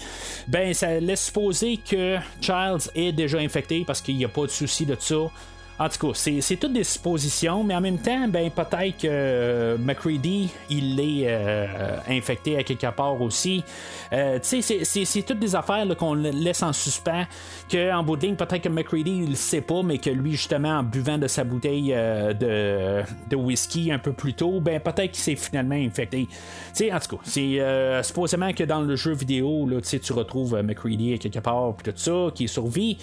ben 0.48 0.73
ça 0.73 0.99
laisse 0.99 1.26
supposer 1.26 1.77
que 1.77 2.18
Childs 2.41 2.91
est 2.94 3.14
déjà 3.14 3.38
infecté 3.38 3.85
parce 3.88 4.02
qu'il 4.02 4.18
n'y 4.18 4.26
a 4.26 4.30
pas 4.30 4.41
de 4.41 4.52
souci 4.52 4.85
de 4.85 4.98
ça. 4.99 5.30
En 5.79 5.89
tout 5.89 6.07
cas, 6.07 6.13
c'est 6.13 6.55
toutes 6.57 6.73
des 6.73 6.83
suppositions, 6.83 7.63
mais 7.63 7.75
en 7.75 7.81
même 7.81 7.97
temps, 7.97 8.27
ben 8.27 8.51
peut-être 8.51 9.01
que 9.01 9.07
euh, 9.09 9.77
McCready, 9.79 10.51
il 10.69 10.99
est 10.99 11.25
euh, 11.25 11.97
infecté 12.07 12.57
à 12.57 12.63
quelque 12.63 12.91
part 12.91 13.19
aussi. 13.19 13.63
Euh, 14.11 14.37
tu 14.37 14.61
sais, 14.61 14.83
c'est 14.83 15.21
toutes 15.23 15.39
des 15.39 15.55
affaires 15.55 15.85
qu'on 15.97 16.13
laisse 16.13 16.61
en 16.61 16.73
suspens, 16.73 17.25
qu'en 17.71 18.03
bout 18.03 18.17
de 18.17 18.27
ligne, 18.27 18.35
peut-être 18.35 18.61
que 18.61 18.69
McCready, 18.69 19.23
il 19.23 19.29
le 19.31 19.35
sait 19.35 19.61
pas, 19.61 19.81
mais 19.81 19.97
que 19.97 20.11
lui, 20.11 20.33
justement, 20.33 20.77
en 20.77 20.83
buvant 20.83 21.17
de 21.17 21.27
sa 21.27 21.43
bouteille 21.43 21.89
de, 21.89 23.01
de, 23.29 23.35
whisky 23.35 23.91
un 23.91 23.99
peu 23.99 24.13
plus 24.13 24.35
tôt, 24.35 24.59
ben 24.59 24.79
peut-être 24.79 25.11
qu'il 25.11 25.23
s'est 25.23 25.35
finalement 25.35 25.75
infecté. 25.75 26.27
Tu 26.27 26.35
sais, 26.73 26.93
en 26.93 26.99
tout 26.99 27.17
cas, 27.17 27.23
c'est 27.23 28.03
supposément 28.03 28.53
que 28.53 28.63
dans 28.63 28.81
le 28.81 28.95
jeu 28.95 29.13
vidéo, 29.13 29.67
là, 29.67 29.81
tu 29.81 30.13
retrouves 30.13 30.61
McCready 30.61 31.15
à 31.15 31.17
quelque 31.17 31.39
part, 31.39 31.73
puis 31.75 31.91
tout 31.91 31.97
ça, 31.97 32.31
qui 32.35 32.47
survit. 32.47 32.97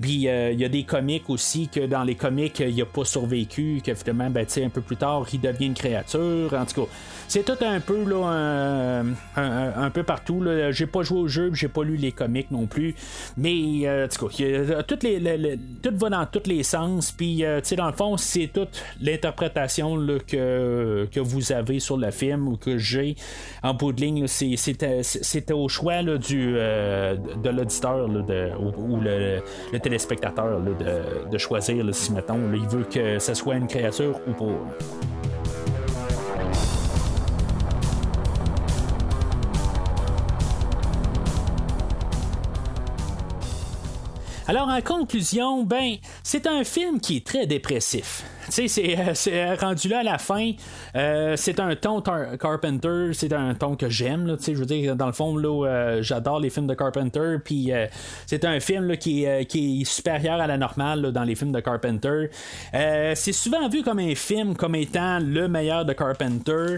Puis 0.00 0.26
il 0.26 0.60
y 0.60 0.64
a 0.64 0.68
des 0.68 0.82
comics 0.82 1.30
aussi 1.30 1.68
que 1.68 1.86
dans 1.86 2.02
les 2.02 2.15
comique, 2.16 2.60
il 2.60 2.80
a 2.80 2.86
pas 2.86 3.04
survécu, 3.04 3.80
que 3.84 3.94
finalement, 3.94 4.30
ben, 4.30 4.46
un 4.56 4.68
peu 4.68 4.80
plus 4.80 4.96
tard, 4.96 5.26
il 5.32 5.40
devient 5.40 5.66
une 5.66 5.74
créature. 5.74 6.52
En 6.54 6.64
tout 6.64 6.82
cas, 6.82 6.90
c'est 7.28 7.44
tout 7.44 7.64
un 7.64 7.80
peu 7.80 8.04
là, 8.04 9.02
un, 9.36 9.90
peu 9.90 10.02
partout. 10.02 10.40
Là. 10.40 10.70
J'ai 10.70 10.86
pas 10.86 11.02
joué 11.02 11.20
au 11.20 11.28
jeu, 11.28 11.50
j'ai 11.54 11.68
pas 11.68 11.82
lu 11.82 11.96
les 11.96 12.12
comics 12.12 12.50
non 12.50 12.66
plus. 12.66 12.94
Mais 13.36 13.80
euh, 13.84 14.06
tout 14.08 14.28
toutes 14.86 15.02
les, 15.02 15.18
va 15.18 16.10
dans 16.10 16.26
tous 16.26 16.48
les 16.48 16.62
sens. 16.62 17.12
Puis, 17.12 17.44
euh, 17.44 17.60
dans 17.76 17.86
le 17.86 17.92
fond, 17.92 18.16
c'est 18.16 18.50
toute 18.52 18.82
l'interprétation 19.00 19.96
que, 20.26 21.08
que 21.10 21.20
vous 21.20 21.52
avez 21.52 21.80
sur 21.80 21.96
le 21.96 22.10
film 22.10 22.48
ou 22.48 22.56
que 22.56 22.78
j'ai 22.78 23.16
en 23.62 23.74
bout 23.74 23.92
de 23.92 24.00
ligne. 24.00 24.26
C'était 24.26 25.52
au 25.52 25.68
choix 25.68 26.02
du, 26.02 26.54
euh, 26.56 27.16
de 27.16 27.50
l'auditeur 27.50 28.08
ou, 28.08 29.00
le, 29.00 29.42
téléspectateur 29.78 30.60
de, 30.60 31.30
de, 31.30 31.38
choisir 31.38 31.84
il 32.54 32.68
veut 32.68 32.84
que 32.84 33.18
ce 33.18 33.34
soit 33.34 33.56
une 33.56 33.66
créature 33.66 34.20
ou 34.26 34.32
pas. 34.32 34.76
Alors 44.48 44.68
en 44.68 44.80
conclusion, 44.80 45.64
ben, 45.64 45.96
c'est 46.22 46.46
un 46.46 46.62
film 46.62 47.00
qui 47.00 47.16
est 47.16 47.26
très 47.26 47.46
dépressif. 47.46 48.24
Tu 48.50 48.68
sais, 48.68 49.14
c'est 49.14 49.54
rendu 49.54 49.88
là 49.88 50.00
à 50.00 50.02
la 50.02 50.18
fin. 50.18 50.52
Euh, 50.94 51.34
c'est 51.36 51.58
un 51.58 51.74
ton 51.74 52.00
Carpenter, 52.00 53.10
c'est 53.12 53.32
un 53.32 53.54
ton 53.54 53.76
que 53.76 53.88
j'aime. 53.88 54.36
Tu 54.40 54.54
je 54.54 54.60
veux 54.60 54.66
dire, 54.66 54.94
dans 54.94 55.06
le 55.06 55.12
fond, 55.12 55.36
là, 55.36 55.66
euh, 55.66 56.02
j'adore 56.02 56.38
les 56.38 56.50
films 56.50 56.66
de 56.66 56.74
Carpenter. 56.74 57.36
Puis 57.44 57.72
euh, 57.72 57.86
c'est 58.26 58.44
un 58.44 58.60
film 58.60 58.86
là, 58.86 58.96
qui, 58.96 59.26
qui, 59.48 59.82
est 59.82 59.84
supérieur 59.84 60.40
à 60.40 60.46
la 60.46 60.56
normale 60.56 61.12
dans 61.12 61.24
les 61.24 61.34
films 61.34 61.52
de 61.52 61.60
Carpenter. 61.60 62.30
c'est 62.72 63.32
souvent 63.32 63.68
vu 63.68 63.82
comme 63.82 63.98
un 63.98 64.14
film 64.14 64.54
comme 64.54 64.74
étant 64.74 65.18
le 65.18 65.48
meilleur 65.48 65.84
de 65.84 65.92
Carpenter. 65.92 66.76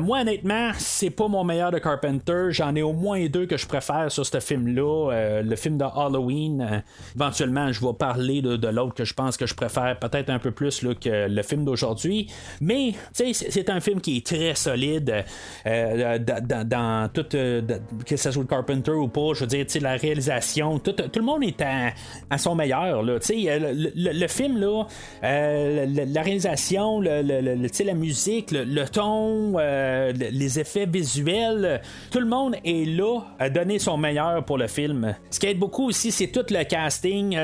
moi, 0.00 0.20
honnêtement, 0.20 0.72
c'est 0.76 1.10
pas 1.10 1.28
mon 1.28 1.44
meilleur 1.44 1.70
de 1.70 1.78
Carpenter. 1.78 2.48
J'en 2.50 2.74
ai 2.74 2.82
au 2.82 2.92
moins 2.92 3.24
deux 3.26 3.46
que 3.46 3.56
je 3.56 3.66
préfère 3.66 4.10
sur 4.10 4.26
ce 4.26 4.40
film-là. 4.40 5.42
le 5.42 5.56
film 5.56 5.78
de 5.78 5.84
Halloween. 5.84 6.82
éventuellement, 7.14 7.72
je 7.72 7.80
vais 7.80 7.94
parler 7.94 8.42
de 8.42 8.68
l'autre 8.68 8.94
que 8.94 9.04
je 9.04 9.14
pense 9.14 9.36
que 9.36 9.46
je 9.46 9.54
préfère 9.54 9.98
peut-être 9.98 10.30
un 10.30 10.38
peu 10.38 10.50
plus 10.50 10.65
que 10.70 11.28
le 11.28 11.42
film 11.42 11.64
d'aujourd'hui. 11.64 12.28
Mais 12.60 12.92
c'est 13.12 13.70
un 13.70 13.80
film 13.80 14.00
qui 14.00 14.18
est 14.18 14.26
très 14.26 14.54
solide 14.54 15.24
euh, 15.66 16.18
dans, 16.18 17.10
tout, 17.12 17.26
euh, 17.34 17.62
que 18.04 18.16
ce 18.16 18.30
soit 18.30 18.46
Carpenter 18.46 18.92
ou 18.92 19.08
pas. 19.08 19.32
Je 19.34 19.40
veux 19.40 19.46
dire, 19.46 19.66
la 19.80 19.96
réalisation, 19.96 20.78
tout, 20.78 20.94
le 21.14 21.22
monde 21.22 21.44
est 21.44 21.62
à, 21.62 22.38
son 22.38 22.54
meilleur. 22.54 23.04
Euh, 23.04 23.18
le, 23.24 24.12
le, 24.12 24.28
film, 24.28 24.58
là, 24.58 24.84
la 25.22 26.22
réalisation, 26.22 27.00
la 27.00 27.94
musique, 27.94 28.50
le, 28.52 28.84
ton, 28.86 29.56
les 29.58 30.58
effets 30.58 30.86
visuels, 30.86 31.80
tout 32.10 32.20
le 32.20 32.26
monde 32.26 32.56
est 32.64 32.86
là 32.86 33.20
à 33.38 33.50
donner 33.50 33.78
son 33.78 33.96
meilleur 33.96 34.44
pour 34.44 34.58
le 34.58 34.66
film. 34.66 35.14
Ce 35.30 35.38
qui 35.38 35.46
aide 35.46 35.58
beaucoup 35.58 35.88
aussi, 35.88 36.10
c'est 36.10 36.28
tout 36.28 36.44
le 36.50 36.64
casting. 36.64 37.36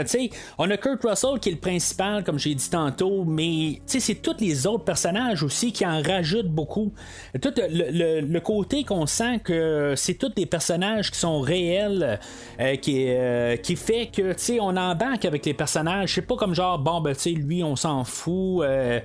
on 0.59 0.71
a 0.71 0.77
Kurt 0.77 1.03
Russell 1.05 1.39
qui 1.41 1.51
est 1.51 1.53
le 1.53 1.59
principal, 1.59 2.25
comme 2.25 2.39
j'ai 2.39 2.55
dit 2.55 2.71
tantôt 2.71 3.12
Mais 3.27 3.81
c'est 3.87 4.21
tous 4.23 4.37
les 4.41 4.67
autres 4.67 4.85
personnages 4.85 5.43
aussi 5.43 5.73
qui 5.73 5.87
en 5.87 6.03
rajoutent 6.03 6.51
beaucoup. 6.51 6.93
Tout 7.41 7.53
le, 7.57 8.39
côté 8.41 8.85
qu'on 8.85 9.07
sent 9.07 9.41
que 9.45 9.95
c'est 9.97 10.15
tous 10.15 10.31
des 10.31 10.47
personnages 10.47 11.11
qui 11.11 11.19
sont 11.19 11.41
réels, 11.41 12.19
euh, 12.61 12.77
qui, 12.77 13.07
euh, 13.09 13.57
qui 13.57 13.77
fait 13.77 14.07
que 14.07 14.33
on 14.61 14.77
embarque 14.77 15.25
avec 15.25 15.47
les 15.47 15.55
personnages. 15.55 16.15
C'est 16.15 16.23
pas 16.23 16.37
comme 16.37 16.55
genre, 16.55 16.79
bon, 16.79 17.01
ben, 17.01 17.15
lui, 17.27 17.63
on 17.63 17.77
s'en 17.77 18.05
fout. 18.05 18.65
Euh, 18.65 19.01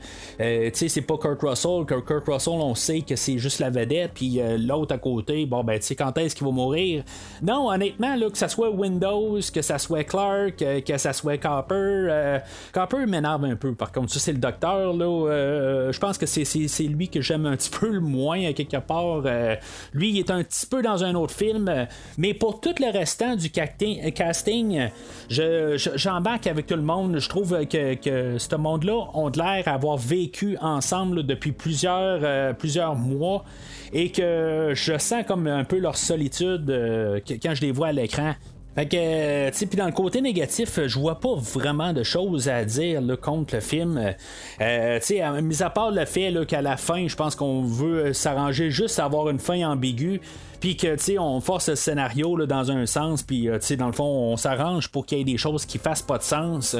c'est 0.74 1.02
pas 1.02 1.18
Kurt 1.18 1.42
Russell. 1.42 1.86
Kurt, 1.86 2.28
Russell, 2.28 2.54
on 2.54 2.76
sait 2.76 3.02
que 3.02 3.16
c'est 3.16 3.38
juste 3.38 3.60
la 3.60 3.70
vedette, 3.70 4.12
puis 4.14 4.40
l'autre 4.58 4.96
à 4.96 4.98
côté, 4.98 5.46
bon, 5.46 5.64
ben, 5.64 5.80
tu 5.80 5.86
sais, 5.86 5.96
quand 5.96 6.18
est-ce 6.18 6.36
qu'il 6.36 6.46
va 6.46 6.52
mourir? 6.52 7.04
Non, 7.42 7.70
honnêtement, 7.70 8.16
là, 8.16 8.30
que 8.30 8.38
ça 8.38 8.48
soit 8.48 8.70
Windows, 8.70 9.40
que 9.54 9.62
ça 9.62 9.78
soit 9.78 10.04
Clark, 10.04 10.58
que 10.58 10.98
ça 10.98 11.14
soit 11.14 11.38
Copper. 11.38 12.40
Copper 12.74 13.06
m'énerve 13.06 13.46
un 13.46 13.56
peu, 13.56 13.74
par 13.74 13.92
contre. 13.92 13.97
Ça, 14.08 14.20
c'est 14.20 14.34
le 14.34 14.38
docteur, 14.38 14.94
là. 14.94 15.92
je 15.92 16.00
pense 16.00 16.18
que 16.18 16.26
c'est 16.26 16.84
lui 16.84 17.10
que 17.10 17.22
j'aime 17.22 17.46
un 17.46 17.56
petit 17.56 17.70
peu 17.70 17.90
le 17.90 18.00
moins, 18.00 18.54
quelque 18.54 18.78
part. 18.78 19.22
lui, 19.94 20.10
il 20.12 20.20
est 20.20 20.30
un 20.30 20.44
petit 20.44 20.66
peu 20.66 20.82
dans 20.82 21.04
un 21.04 21.16
autre 21.16 21.34
film, 21.34 21.88
mais 22.18 22.34
pour 22.34 22.62
tout 22.62 22.76
le 22.80 22.92
restant 22.92 23.36
du 23.36 23.50
casting, 23.50 24.90
j'embarque 25.30 26.48
avec 26.48 26.68
tout 26.68 26.76
le 26.76 26.82
monde. 26.82 27.20
Je 27.20 27.30
trouve 27.30 27.66
que, 27.66 28.38
ce 28.38 28.56
monde-là 28.56 29.10
ont 29.14 29.30
l'air 29.30 29.68
avoir 29.68 29.98
vécu 29.98 30.58
ensemble 30.62 31.24
depuis 31.24 31.52
plusieurs, 31.52 32.20
euh, 32.24 32.54
plusieurs 32.54 32.96
mois 32.96 33.44
et 33.94 34.12
que 34.12 34.72
je 34.74 34.98
sens 34.98 35.24
comme 35.28 35.48
un 35.48 35.64
peu 35.64 35.80
leur 35.80 35.98
solitude 35.98 36.70
euh, 36.70 37.20
quand 37.42 37.56
je 37.56 37.62
les 37.62 37.72
vois 37.72 37.88
à 37.88 37.92
l'écran. 37.92 38.34
Fait 38.78 38.86
que, 38.86 38.96
euh, 38.96 39.50
tu 39.50 39.66
puis 39.66 39.76
dans 39.76 39.88
le 39.88 39.92
côté 39.92 40.22
négatif, 40.22 40.80
je 40.86 41.00
vois 41.00 41.20
pas 41.20 41.34
vraiment 41.34 41.94
de 41.94 42.04
choses 42.04 42.48
à 42.48 42.64
dire 42.64 43.02
contre 43.20 43.56
le 43.56 43.60
film. 43.60 44.14
Euh, 44.62 45.00
tu 45.00 45.16
sais, 45.18 45.42
mis 45.42 45.64
à 45.64 45.72
part 45.72 45.90
le 45.90 46.06
fait 46.06 46.32
qu'à 46.46 46.62
la 46.62 46.78
fin, 46.78 47.08
je 47.08 47.16
pense 47.16 47.36
qu'on 47.36 47.64
veut 47.64 48.14
s'arranger 48.14 48.70
juste 48.70 49.00
à 49.00 49.06
avoir 49.06 49.30
une 49.30 49.40
fin 49.40 49.68
ambiguë 49.68 50.22
puis 50.60 50.78
que 50.78 50.96
tu 50.96 51.04
sais 51.04 51.18
on 51.18 51.40
force 51.40 51.70
le 51.70 51.76
scénario 51.76 52.36
là, 52.36 52.46
dans 52.46 52.72
un 52.72 52.86
sens 52.88 53.22
puis 53.24 53.48
euh, 53.48 53.60
tu 53.60 53.66
sais 53.66 53.76
dans 53.76 53.86
le 53.88 53.94
fond 53.94 54.04
on 54.04 54.38
s'arrange 54.38 54.90
pour 54.90 55.06
qu'il 55.06 55.20
y 55.20 55.22
ait 55.22 55.24
des 55.24 55.38
choses 55.38 55.68
qui 55.68 55.78
fassent 55.78 56.02
pas 56.02 56.18
de 56.18 56.24
sens 56.24 56.76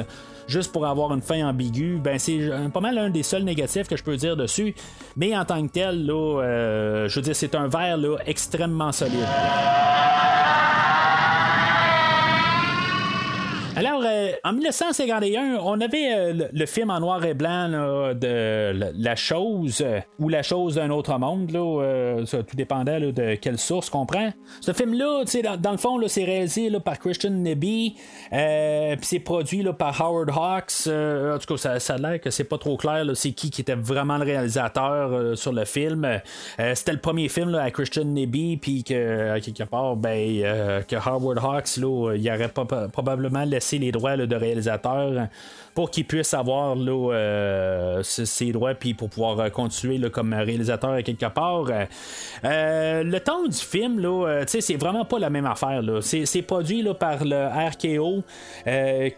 juste 0.48 0.72
pour 0.72 0.86
avoir 0.86 1.12
une 1.14 1.22
fin 1.22 1.48
ambiguë. 1.48 1.98
Ben 2.02 2.18
c'est 2.18 2.38
pas 2.72 2.80
mal 2.80 2.96
un 2.98 3.10
des 3.10 3.24
seuls 3.24 3.44
négatifs 3.44 3.88
que 3.88 3.96
je 3.96 4.04
peux 4.04 4.16
dire 4.16 4.36
dessus. 4.36 4.74
Mais 5.16 5.36
en 5.36 5.44
tant 5.44 5.66
que 5.66 5.72
tel 5.72 6.06
là 6.06 7.06
je 7.08 7.14
veux 7.16 7.22
dire 7.22 7.34
c'est 7.34 7.56
un 7.56 7.66
verre 7.66 7.96
là, 7.96 8.18
extrêmement 8.24 8.92
solide 8.92 9.26
Alors, 13.78 14.02
euh, 14.04 14.32
en 14.42 14.54
1951, 14.54 15.60
on 15.62 15.80
avait 15.80 16.12
euh, 16.12 16.48
le, 16.52 16.66
film 16.66 16.90
en 16.90 16.98
noir 16.98 17.24
et 17.24 17.34
blanc 17.34 17.68
de 18.12 18.72
la, 18.74 19.14
chose 19.14 19.84
euh, 19.86 20.00
ou 20.18 20.28
la 20.28 20.42
chose 20.42 20.74
d'un 20.74 20.90
autre 20.90 21.16
monde. 21.16 21.52
Là, 21.52 22.24
tout 22.26 22.56
dépendait 22.56 23.12
de 23.12 23.36
quelle 23.36 23.56
source 23.58 23.88
qu'on 23.88 24.04
prend. 24.04 24.32
Ce 24.60 24.72
film-là, 24.72 25.22
dans, 25.44 25.56
dans 25.56 25.70
le 25.70 25.76
fond, 25.76 26.00
c'est 26.08 26.24
réalisé 26.24 26.72
par 26.80 26.98
Christian 26.98 27.30
Neby, 27.30 27.94
puis 28.32 28.98
c'est 29.02 29.20
produit 29.20 29.64
par 29.78 30.02
Howard 30.02 30.30
Hawks. 30.30 30.88
en 30.88 31.38
tout 31.38 31.54
cas, 31.54 31.78
ça, 31.78 31.94
a 31.94 31.98
l'air 31.98 32.20
que 32.20 32.30
c'est 32.30 32.42
pas 32.42 32.58
trop 32.58 32.76
clair 32.76 33.04
c'est 33.14 33.30
qui 33.30 33.50
qui 33.50 33.60
était 33.60 33.76
vraiment 33.76 34.18
le 34.18 34.24
réalisateur 34.24 35.38
sur 35.38 35.52
le 35.52 35.64
film. 35.64 36.20
C'était 36.74 36.92
le 36.92 36.98
premier 36.98 37.28
film 37.28 37.54
à 37.54 37.70
Christian 37.70 38.06
Neby, 38.06 38.56
puis 38.56 38.82
que 38.82 39.38
quelque 39.38 39.64
part, 39.64 39.94
ben, 39.94 40.82
que 40.88 40.96
Howard 40.96 41.38
Hawks, 41.38 41.76
là, 41.76 42.14
il 42.16 42.28
aurait 42.28 42.48
pas, 42.48 42.64
probablement 42.88 43.44
laissé 43.44 43.67
les 43.76 43.92
droits 43.92 44.16
de 44.16 44.36
réalisateur 44.36 45.28
pour 45.78 45.92
qu'il 45.92 46.04
puisse 46.04 46.34
avoir 46.34 46.74
là, 46.74 47.12
euh, 47.12 48.02
ses 48.02 48.50
droits 48.50 48.74
puis 48.74 48.94
pour 48.94 49.08
pouvoir 49.10 49.38
euh, 49.38 49.48
continuer 49.48 50.00
comme 50.10 50.34
réalisateur 50.34 51.00
quelque 51.04 51.26
part. 51.26 51.66
Euh, 52.44 53.04
le 53.04 53.20
temps 53.20 53.46
du 53.46 53.56
film, 53.56 54.04
c'est 54.46 54.74
vraiment 54.74 55.04
pas 55.04 55.20
la 55.20 55.30
même 55.30 55.46
affaire. 55.46 55.80
C'est, 56.00 56.42
produit 56.42 56.84
par 56.98 57.24
le 57.24 57.46
RKO, 57.70 58.24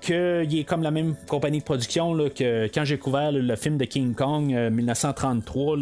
qu'il 0.02 0.58
est 0.58 0.64
comme 0.64 0.82
la 0.82 0.90
même 0.90 1.14
compagnie 1.26 1.60
de 1.60 1.64
production 1.64 2.14
que 2.28 2.66
quand 2.66 2.84
j'ai 2.84 2.98
couvert 2.98 3.32
le 3.32 3.56
film 3.56 3.78
de 3.78 3.86
King 3.86 4.14
Kong 4.14 4.52
1933, 4.52 5.78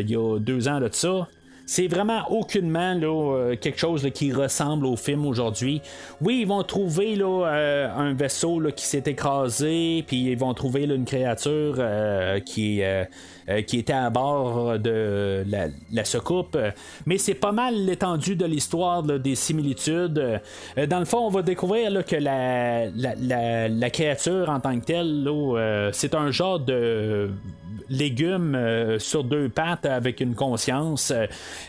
il 0.00 0.10
y 0.10 0.16
a 0.16 0.38
deux 0.40 0.66
ans 0.66 0.80
de 0.80 0.88
ça 0.90 1.28
c'est 1.66 1.88
vraiment 1.88 2.30
aucunement 2.30 2.94
euh, 3.02 3.56
quelque 3.56 3.78
chose 3.78 4.08
qui 4.14 4.32
ressemble 4.32 4.86
au 4.86 4.94
film 4.94 5.26
aujourd'hui. 5.26 5.82
Oui, 6.20 6.38
ils 6.42 6.46
vont 6.46 6.62
trouver 6.62 7.18
euh, 7.20 7.88
un 7.92 8.14
vaisseau 8.14 8.62
qui 8.74 8.86
s'est 8.86 9.02
écrasé, 9.06 10.04
puis 10.06 10.30
ils 10.30 10.38
vont 10.38 10.54
trouver 10.54 10.84
une 10.84 11.04
créature 11.04 11.74
euh, 11.78 12.38
qui 12.40 12.82
qui 13.68 13.78
était 13.78 13.92
à 13.92 14.10
bord 14.10 14.76
de 14.76 15.44
la, 15.48 15.66
la 15.92 16.04
secoupe. 16.04 16.58
Mais 17.06 17.16
c'est 17.16 17.34
pas 17.34 17.52
mal 17.52 17.76
l'étendue 17.76 18.34
de 18.34 18.44
l'histoire 18.44 19.04
des 19.04 19.36
similitudes. 19.36 20.40
Dans 20.88 20.98
le 20.98 21.04
fond, 21.04 21.18
on 21.18 21.30
va 21.30 21.42
découvrir 21.42 22.04
que 22.04 22.16
la, 22.16 22.86
la, 22.88 23.90
créature 23.90 24.50
en 24.50 24.58
tant 24.58 24.76
que 24.80 24.84
telle, 24.84 25.28
c'est 25.92 26.16
un 26.16 26.32
genre 26.32 26.58
de 26.58 27.30
légume 27.88 28.58
sur 28.98 29.24
deux 29.24 29.48
pattes 29.48 29.86
avec 29.86 30.20
une 30.20 30.34
conscience 30.34 31.12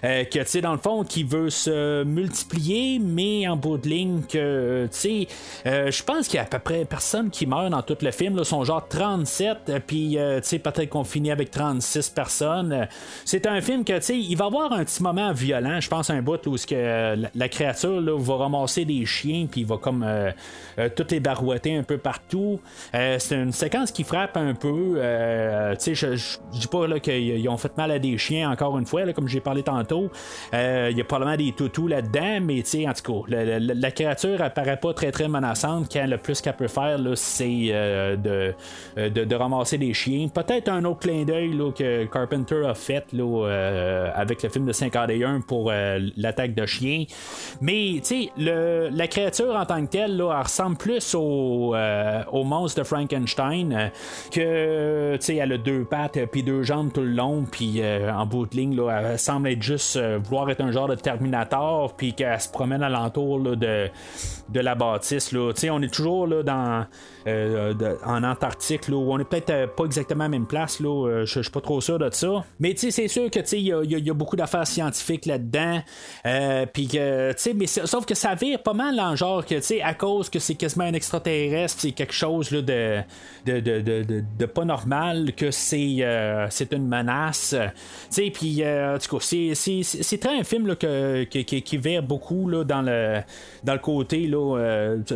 que 0.02 0.24
tu 0.24 0.46
sais 0.46 0.62
dans 0.62 0.72
le 0.72 0.78
fond 0.78 1.04
qui 1.04 1.24
veut 1.24 1.50
se 1.50 2.04
multiplier 2.04 3.00
mais 3.00 3.48
en 3.48 3.56
bout 3.56 3.78
de 3.78 3.88
ligne 3.88 4.22
que 4.22 4.88
tu 4.92 4.98
sais 4.98 5.28
je 5.66 6.04
pense 6.04 6.28
qu'il 6.28 6.38
y 6.38 6.40
a 6.40 6.44
à 6.44 6.46
peu 6.46 6.60
près 6.60 6.86
personne 6.86 7.30
qui 7.30 7.46
meurt 7.46 7.70
dans 7.70 7.82
tout 7.82 7.98
le 8.02 8.12
film 8.12 8.36
là, 8.36 8.44
sont 8.44 8.64
genre 8.64 8.88
37 8.88 9.72
puis 9.86 10.18
tu 10.18 10.40
sais 10.42 10.60
peut-être 10.60 10.90
qu'on 10.90 11.04
finit 11.04 11.32
avec 11.32 11.52
30 11.52 11.82
six 11.82 12.10
personnes. 12.10 12.88
C'est 13.26 13.46
un 13.46 13.62
film 13.62 13.84
que, 13.84 13.94
tu 13.94 14.02
sais, 14.02 14.18
il 14.18 14.36
va 14.36 14.46
avoir 14.46 14.74
un 14.74 14.84
petit 14.84 15.02
moment 15.02 15.32
violent, 15.32 15.80
je 15.80 15.90
pense, 15.90 16.10
un 16.10 16.22
bout 16.22 16.46
où 16.48 16.58
ce 16.58 16.68
que 16.68 17.16
la, 17.34 17.50
créature 17.50 18.02
là, 18.02 18.18
va 18.18 18.36
ramasser 18.36 18.86
des 18.86 19.06
chiens, 19.06 19.48
puis 19.50 19.62
il 19.62 19.68
va 19.68 19.78
comme 19.78 20.04
euh, 20.04 20.32
euh, 20.80 20.90
toutes 20.96 21.12
les 21.12 21.20
barouetter 21.20 21.76
un 21.76 21.84
peu 21.84 21.98
partout. 21.98 22.60
Euh, 22.94 23.18
c'est 23.20 23.36
une 23.36 23.52
séquence 23.52 23.92
qui 23.92 24.04
frappe 24.04 24.38
un 24.38 24.54
peu. 24.54 25.00
tu 25.80 25.84
sais, 25.84 25.96
je, 25.96 26.07
dis 26.16 26.68
pas 26.68 27.00
qu'ils 27.00 27.50
ont 27.50 27.58
fait 27.58 27.76
mal 27.78 27.92
à 27.92 28.00
des 28.00 28.18
chiens, 28.18 28.50
encore 28.52 28.78
une 28.78 28.86
fois, 28.86 29.06
là, 29.06 29.14
comme 29.14 29.28
j'ai 29.28 29.40
parlé 29.40 29.64
tantôt. 29.64 30.10
Il 30.54 30.98
y 30.98 31.02
a 31.02 31.04
probablement 31.04 31.38
des 31.38 31.52
toutous 31.52 31.88
là-dedans, 31.88 32.40
mais 32.42 32.64
en 32.88 32.94
tout 32.94 33.24
cas, 33.26 33.36
la, 33.60 33.92
créature 33.92 34.42
apparaît 34.42 34.78
pas 34.78 34.94
très 34.94 35.12
très 35.12 35.28
menaçante 35.28 35.92
quand 35.92 36.06
le 36.06 36.18
plus 36.18 36.42
qu'elle 36.42 36.56
peut 36.56 36.68
faire, 36.68 37.00
c'est 37.16 37.48
de, 37.78 38.54
de, 38.98 39.24
de, 39.24 39.36
ramasser 39.36 39.78
des 39.78 39.94
chiens. 39.94 40.28
Peut-être 40.28 40.70
un 40.70 40.84
autre 40.86 41.00
clin 41.00 41.24
d'œil 41.24 41.58
que 41.76 42.06
Carpenter 42.06 42.66
a 42.66 42.74
fait 42.74 43.06
là, 43.14 43.24
euh, 43.24 44.12
avec 44.14 44.44
le 44.44 44.50
film 44.50 44.66
de 44.66 44.72
51 44.72 45.42
pour 45.42 45.70
euh, 45.72 46.00
l'attaque 46.18 46.54
de 46.54 46.66
chien. 46.66 47.06
Mais 47.62 48.02
la 48.38 49.08
créature 49.08 49.56
en 49.56 49.66
tant 49.66 49.86
que 49.86 49.92
telle, 49.92 50.18
là, 50.18 50.34
elle 50.36 50.44
ressemble 50.44 50.78
plus 50.78 51.16
au, 51.16 51.76
euh, 51.76 52.24
au 52.32 52.44
monstre 52.44 52.82
de 52.82 52.86
Frankenstein 52.86 53.92
que 54.32 55.18
elle 55.28 55.52
a 55.54 55.58
deux 55.58 55.84
pattes 55.84 55.97
puis 56.32 56.44
deux 56.44 56.64
jambes 56.64 56.92
tout 56.92 57.02
le 57.02 57.12
long, 57.12 57.46
puis 57.50 57.82
en 57.84 58.26
bout 58.26 58.46
de 58.46 58.56
ligne, 58.56 58.76
là, 58.76 59.12
elle 59.12 59.20
semble 59.20 59.50
être 59.50 59.62
juste 59.62 60.00
vouloir 60.24 60.50
être 60.50 60.62
un 60.62 60.72
genre 60.72 60.88
de 60.88 60.96
Terminator, 60.96 61.96
puis 61.96 62.14
qu'elle 62.14 62.40
se 62.40 62.50
promène 62.50 62.84
alentour 62.84 63.40
là, 63.40 63.56
de, 63.56 63.90
de 64.50 64.60
la 64.60 64.76
bâtisse. 64.76 65.32
Là. 65.32 65.52
On 65.72 65.82
est 65.82 65.94
toujours 65.94 66.28
là, 66.28 66.44
dans 66.44 66.86
euh, 67.28 67.74
en 68.06 68.24
Antarctique, 68.24 68.88
là, 68.88 68.96
où 68.96 69.12
on 69.12 69.20
est 69.20 69.26
peut-être 69.26 69.50
euh, 69.50 69.68
pas 69.68 69.84
exactement 69.84 70.24
à 70.24 70.28
la 70.28 70.30
même 70.30 70.46
place, 70.46 70.80
là, 70.80 71.08
euh, 71.08 71.26
je 71.26 71.42
suis 71.42 71.52
pas 71.52 71.60
trop 71.60 71.82
sûr 71.82 72.00
de 72.00 72.10
ça. 72.10 72.46
Mais 72.60 72.74
c'est 72.78 73.08
sûr 73.10 73.30
que 73.30 73.40
il 73.54 73.66
y, 73.66 74.10
a 74.10 74.14
beaucoup 74.14 74.36
d'affaires 74.36 74.66
scientifiques 74.66 75.26
là-dedans. 75.26 75.82
Que, 76.24 77.54
mais 77.54 77.68
sauf 77.68 78.06
que 78.06 78.16
ça 78.16 78.36
vire 78.36 78.62
pas 78.64 78.74
mal 78.74 79.00
en 79.00 79.16
genre 79.16 79.46
que, 79.46 79.84
à 79.84 79.94
cause 79.94 80.30
que 80.30 80.40
c'est 80.40 80.56
quasiment 80.56 80.86
un 80.86 80.94
extraterrestre, 80.94 81.82
c'est 81.82 81.92
quelque 81.92 82.14
chose 82.14 82.52
là, 82.52 82.62
de, 82.62 83.02
de, 83.46 83.60
de, 83.60 84.24
de, 84.38 84.46
pas 84.46 84.66
normal, 84.66 85.34
que 85.36 85.52
c'est 85.52 85.80
c'est 86.50 86.74
une 86.74 86.88
menace. 86.88 87.56
Puis, 88.34 88.64
en 88.66 88.98
tout 88.98 89.18
cas, 89.18 89.24
c'est 89.24 90.18
très 90.20 90.40
un 90.40 90.44
film 90.44 90.76
qui, 90.76 91.46
qui 91.46 91.78
vire 91.78 92.04
beaucoup 92.04 92.50
dans, 92.64 92.82
le, 92.82 93.78
côté 93.80 94.32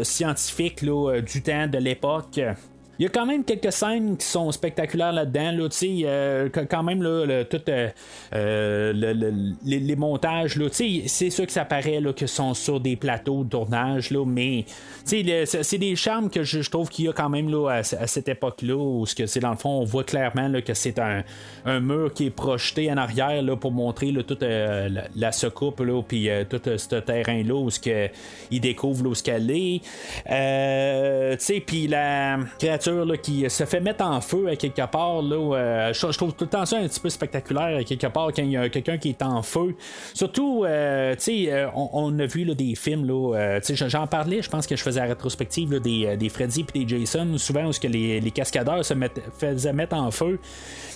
scientifique 0.04 0.84
du 0.84 1.42
temps, 1.42 1.68
de 1.68 1.78
l'époque 1.78 2.02
époque 2.02 2.40
il 3.02 3.06
y 3.06 3.08
a 3.08 3.10
quand 3.10 3.26
même 3.26 3.44
quelques 3.44 3.72
scènes 3.72 4.16
qui 4.16 4.28
sont 4.28 4.52
spectaculaires 4.52 5.12
là-dedans. 5.12 5.52
Là, 5.54 5.70
euh, 5.84 6.50
quand 6.70 6.84
même, 6.84 7.02
là, 7.02 7.44
tout, 7.46 7.60
euh, 7.68 7.90
euh, 8.36 8.94
les, 9.66 9.96
montages, 9.96 10.60
c'est 10.72 11.30
sûr 11.32 11.48
que 11.48 11.52
ça 11.52 11.66
paraît 11.66 12.00
là, 12.00 12.14
que 12.14 12.28
sont 12.28 12.54
sur 12.54 12.80
des 12.80 12.96
plateaux 12.96 13.44
de 13.44 13.50
tournage, 13.50 14.12
là, 14.12 14.24
mais 14.24 14.66
c'est 15.04 15.24
des 15.24 15.96
charmes 15.96 16.30
que 16.30 16.44
je, 16.44 16.70
trouve 16.70 16.90
qu'il 16.90 17.06
y 17.06 17.08
a 17.08 17.12
quand 17.12 17.30
même 17.30 17.50
là, 17.50 17.70
à, 17.70 17.84
cette 17.84 18.30
époque-là, 18.30 18.76
où 18.76 19.04
que, 19.06 19.40
dans 19.40 19.50
le 19.50 19.58
fond, 19.58 19.82
on 19.82 19.84
voit 19.84 20.04
clairement 20.04 20.48
là, 20.48 20.62
que 20.62 20.76
c'est 20.76 21.00
un, 21.00 21.24
un, 21.66 21.80
mur 21.80 22.14
qui 22.14 22.28
est 22.28 22.30
projeté 22.30 22.92
en 22.92 22.98
arrière 22.98 23.42
là, 23.42 23.56
pour 23.56 23.72
montrer 23.72 24.12
là, 24.12 24.22
toute 24.22 24.44
la, 24.44 24.90
la, 25.16 25.32
secoupe, 25.32 25.82
puis 26.08 26.30
tout 26.48 26.62
ce 26.64 27.00
terrain-là, 27.00 27.56
où 27.56 27.72
ce 27.72 27.80
que, 27.80 28.10
il 28.52 28.62
découvre 28.62 29.08
où 29.08 29.16
ce 29.16 29.24
qu'elle 29.24 29.50
est. 29.50 29.82
Puis 31.66 31.88
la 31.88 32.38
créature 32.60 32.91
créature 32.92 33.22
qui 33.22 33.50
se 33.50 33.66
fait 33.66 33.80
mettre 33.80 34.04
en 34.04 34.22
feu 34.22 34.48
à 34.48 34.56
quelque 34.56 34.86
part. 34.90 35.22
Là, 35.22 35.92
je, 35.94 36.18
trouve 36.18 36.34
tout 36.34 36.46
le 36.46 36.50
temps 36.50 36.66
ça 36.66 36.78
un 36.78 36.88
petit 36.88 37.00
peu 37.00 37.10
spectaculaire 37.10 37.78
à 37.78 37.84
quelque 37.84 38.08
part 38.08 38.28
quand 38.36 38.44
il 38.44 38.52
y 38.52 38.58
a 38.58 38.70
quelqu'un 38.70 38.98
qui 38.98 39.10
est 39.10 39.22
en 39.22 39.42
feu. 39.42 39.76
Surtout, 40.14 40.66
tu 40.66 40.70
sais, 41.20 41.66
on, 41.76 42.18
a 42.20 42.26
vu 42.26 42.46
des 42.56 42.76
films, 42.76 43.06
là, 43.06 43.60
j'en 43.62 44.08
parlais, 44.08 44.42
je 44.42 44.50
pense 44.50 44.68
que 44.68 44.76
je 44.76 44.84
faisais 44.84 45.00
la 45.00 45.08
rétrospective 45.08 45.80
des, 45.80 46.18
des 46.18 46.30
Freddy 46.30 46.66
et 46.74 46.86
des 46.86 46.98
Jason, 46.98 47.38
souvent 47.38 47.66
où 47.66 47.72
que 47.72 47.88
les 47.88 48.32
cascadeurs 48.32 48.84
se 48.84 48.94
faisaient 49.38 49.74
mettre 49.74 49.96
en 49.96 50.12
feu. 50.12 50.40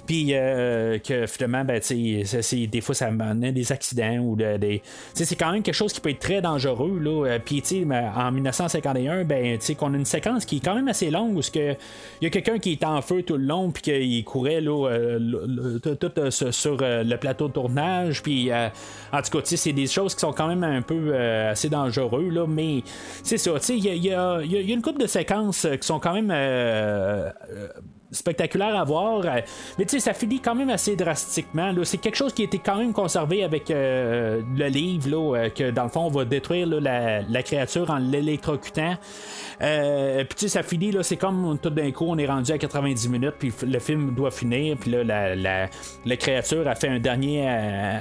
Puis 0.06 0.30
euh, 0.32 0.99
que 0.99 1.26
finalement, 1.26 1.64
ben, 1.65 1.80
c'est, 1.82 2.68
des 2.68 2.82
fois, 2.82 2.94
ça 2.94 3.07
amène 3.07 3.40
des 3.52 3.72
accidents 3.72 4.18
ou 4.18 4.36
des. 4.36 4.82
C'est 5.14 5.36
quand 5.36 5.52
même 5.52 5.64
quelque 5.64 5.76
chose 5.76 5.94
qui 5.94 5.99
peut 5.99 6.10
être 6.10 6.19
très 6.19 6.41
dangereux. 6.41 6.99
Là. 6.99 7.27
Euh, 7.27 7.40
puis 7.44 7.64
en 8.15 8.32
1951, 8.32 9.23
ben, 9.23 9.57
qu'on 9.77 9.94
a 9.94 9.98
une 9.98 10.06
séquence 10.06 10.45
qui 10.45 10.57
est 10.57 10.60
quand 10.60 10.76
même 10.76 10.88
assez 10.88 11.10
longue 11.10 11.38
où 11.38 11.41
il 11.56 11.76
y 12.22 12.26
a 12.26 12.30
quelqu'un 12.30 12.60
qui 12.60 12.73
est 12.73 12.84
en 12.84 13.02
feu 13.02 13.23
tout 13.23 13.38
le 13.38 13.45
long, 13.45 13.72
puis 13.72 13.82
qu'il 13.82 14.23
courait 14.23 14.61
là, 14.61 14.90
euh, 14.90 15.80
tout, 15.80 16.11
sur 16.32 16.77
le 16.80 17.15
plateau 17.15 17.48
de 17.48 17.53
tournage. 17.53 18.22
Puis 18.22 18.52
en 18.53 19.22
tout 19.22 19.38
cas, 19.38 19.40
c'est 19.44 19.73
des 19.73 19.88
choses 19.88 20.14
qui 20.14 20.22
sont 20.22 20.34
quand 20.34 20.48
même 20.48 20.64
un 20.64 20.82
peu 20.82 21.15
assez 21.15 21.69
dangereux. 21.69 22.30
Là, 22.30 22.45
mais 22.48 22.84
c'est 23.23 23.38
ça, 23.38 23.52
il 23.69 23.86
y, 23.86 24.07
y, 24.07 24.14
a, 24.14 24.41
une 24.41 24.82
couple 24.82 25.02
de 25.02 25.07
séquences 25.07 25.68
qui 25.80 25.88
sont 25.88 25.99
quand 25.99 26.14
même 26.14 26.32
spectaculaire 28.11 28.76
à 28.76 28.84
voir. 28.84 29.22
Euh, 29.26 29.41
mais 29.77 29.86
tu 29.86 29.91
sais, 29.91 29.99
ça 29.99 30.14
finit 30.14 30.40
quand 30.40 30.56
même 30.56 30.69
assez 30.69 30.95
drastiquement. 30.95 31.73
C'est 31.84 31.98
quelque 31.98 32.15
chose 32.18 32.34
qui 32.34 32.44
a 32.44 32.45
été 32.45 32.60
quand 32.60 32.77
même 32.77 32.94
conservé 32.94 33.44
avec 33.44 33.72
euh, 33.72 34.41
le 34.56 34.68
livre, 34.68 35.10
là, 35.10 35.38
euh, 35.38 35.49
que 35.49 35.72
dans 35.72 35.84
le 35.84 35.90
fond, 35.90 36.06
on 36.06 36.10
va 36.10 36.26
détruire 36.26 36.68
la, 36.68 37.22
la, 37.22 37.44
créature 37.44 37.90
en 37.90 37.98
l'électrocutant. 37.98 38.95
Puis 39.60 40.27
tu 40.30 40.36
sais, 40.38 40.48
ça 40.48 40.64
finit, 40.64 40.91
là, 40.91 41.03
c'est 41.03 41.18
comme 41.18 41.57
tout 41.61 41.69
d'un 41.69 41.91
coup, 41.91 42.06
on 42.07 42.18
est 42.18 42.26
rendu 42.26 42.52
à 42.52 42.57
90 42.57 43.10
minutes, 43.10 43.36
puis 43.40 43.53
le 43.65 43.80
film 43.80 44.14
doit 44.15 44.32
finir, 44.32 44.77
puis 44.77 44.91
là, 44.91 45.03
la, 45.03 45.36
la, 45.36 45.69
la, 46.06 46.18
créature 46.18 46.68
a 46.68 46.76
fait 46.76 46.88
un 46.88 46.99
dernier 46.99 47.48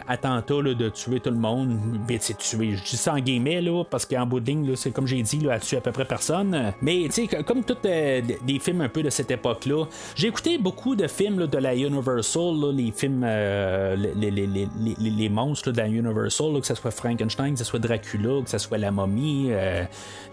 attentat 0.09 0.63
là, 0.63 0.75
de 0.75 0.89
tuer 0.89 1.21
tout 1.21 1.31
le 1.31 1.37
monde. 1.37 1.79
Mais 2.09 2.19
tu 2.19 2.35
tuer, 2.35 2.77
je 2.77 2.83
dis 2.83 2.97
ça 2.97 3.15
en 3.15 3.19
guillemets, 3.19 3.61
là, 3.61 3.85
parce 3.85 4.07
qu'en 4.07 4.27
bout 4.27 4.41
de 4.41 4.47
ligne, 4.47 4.77
c'est 4.77 4.93
comme 4.93 5.07
j'ai 5.07 5.23
dit, 5.23 5.41
là, 5.41 5.55
elle 5.55 5.61
tue 5.61 5.77
à 5.77 5.81
peu 5.81 5.93
près 5.93 6.05
personne. 6.05 6.73
Mais 6.81 7.05
tu 7.05 7.27
sais, 7.27 7.43
comme 7.45 7.65
tous 7.65 7.77
des 7.83 8.59
films 8.61 8.81
un 8.81 8.89
peu 8.89 9.03
de 9.03 9.11
cette 9.11 9.31
époque-là, 9.31 9.85
j'ai 10.15 10.29
écouté 10.29 10.59
beaucoup 10.59 10.97
de 10.97 11.07
films 11.07 11.47
de 11.47 11.59
la 11.59 11.75
Universal, 11.75 12.55
les 12.75 12.93
films, 12.93 13.25
les, 13.25 14.31
les, 14.31 14.47
les, 14.47 14.69
les, 14.99 15.29
monstres 15.29 15.73
de 15.73 15.79
la 15.79 15.89
Universal, 15.89 16.61
que 16.61 16.67
ce 16.67 16.75
soit 16.75 16.91
Frankenstein, 16.91 17.53
que 17.53 17.59
ce 17.59 17.65
soit 17.65 17.79
Dracula, 17.79 18.43
que 18.43 18.51
ce 18.51 18.59
soit 18.59 18.79
la 18.79 18.91
momie, 18.91 19.51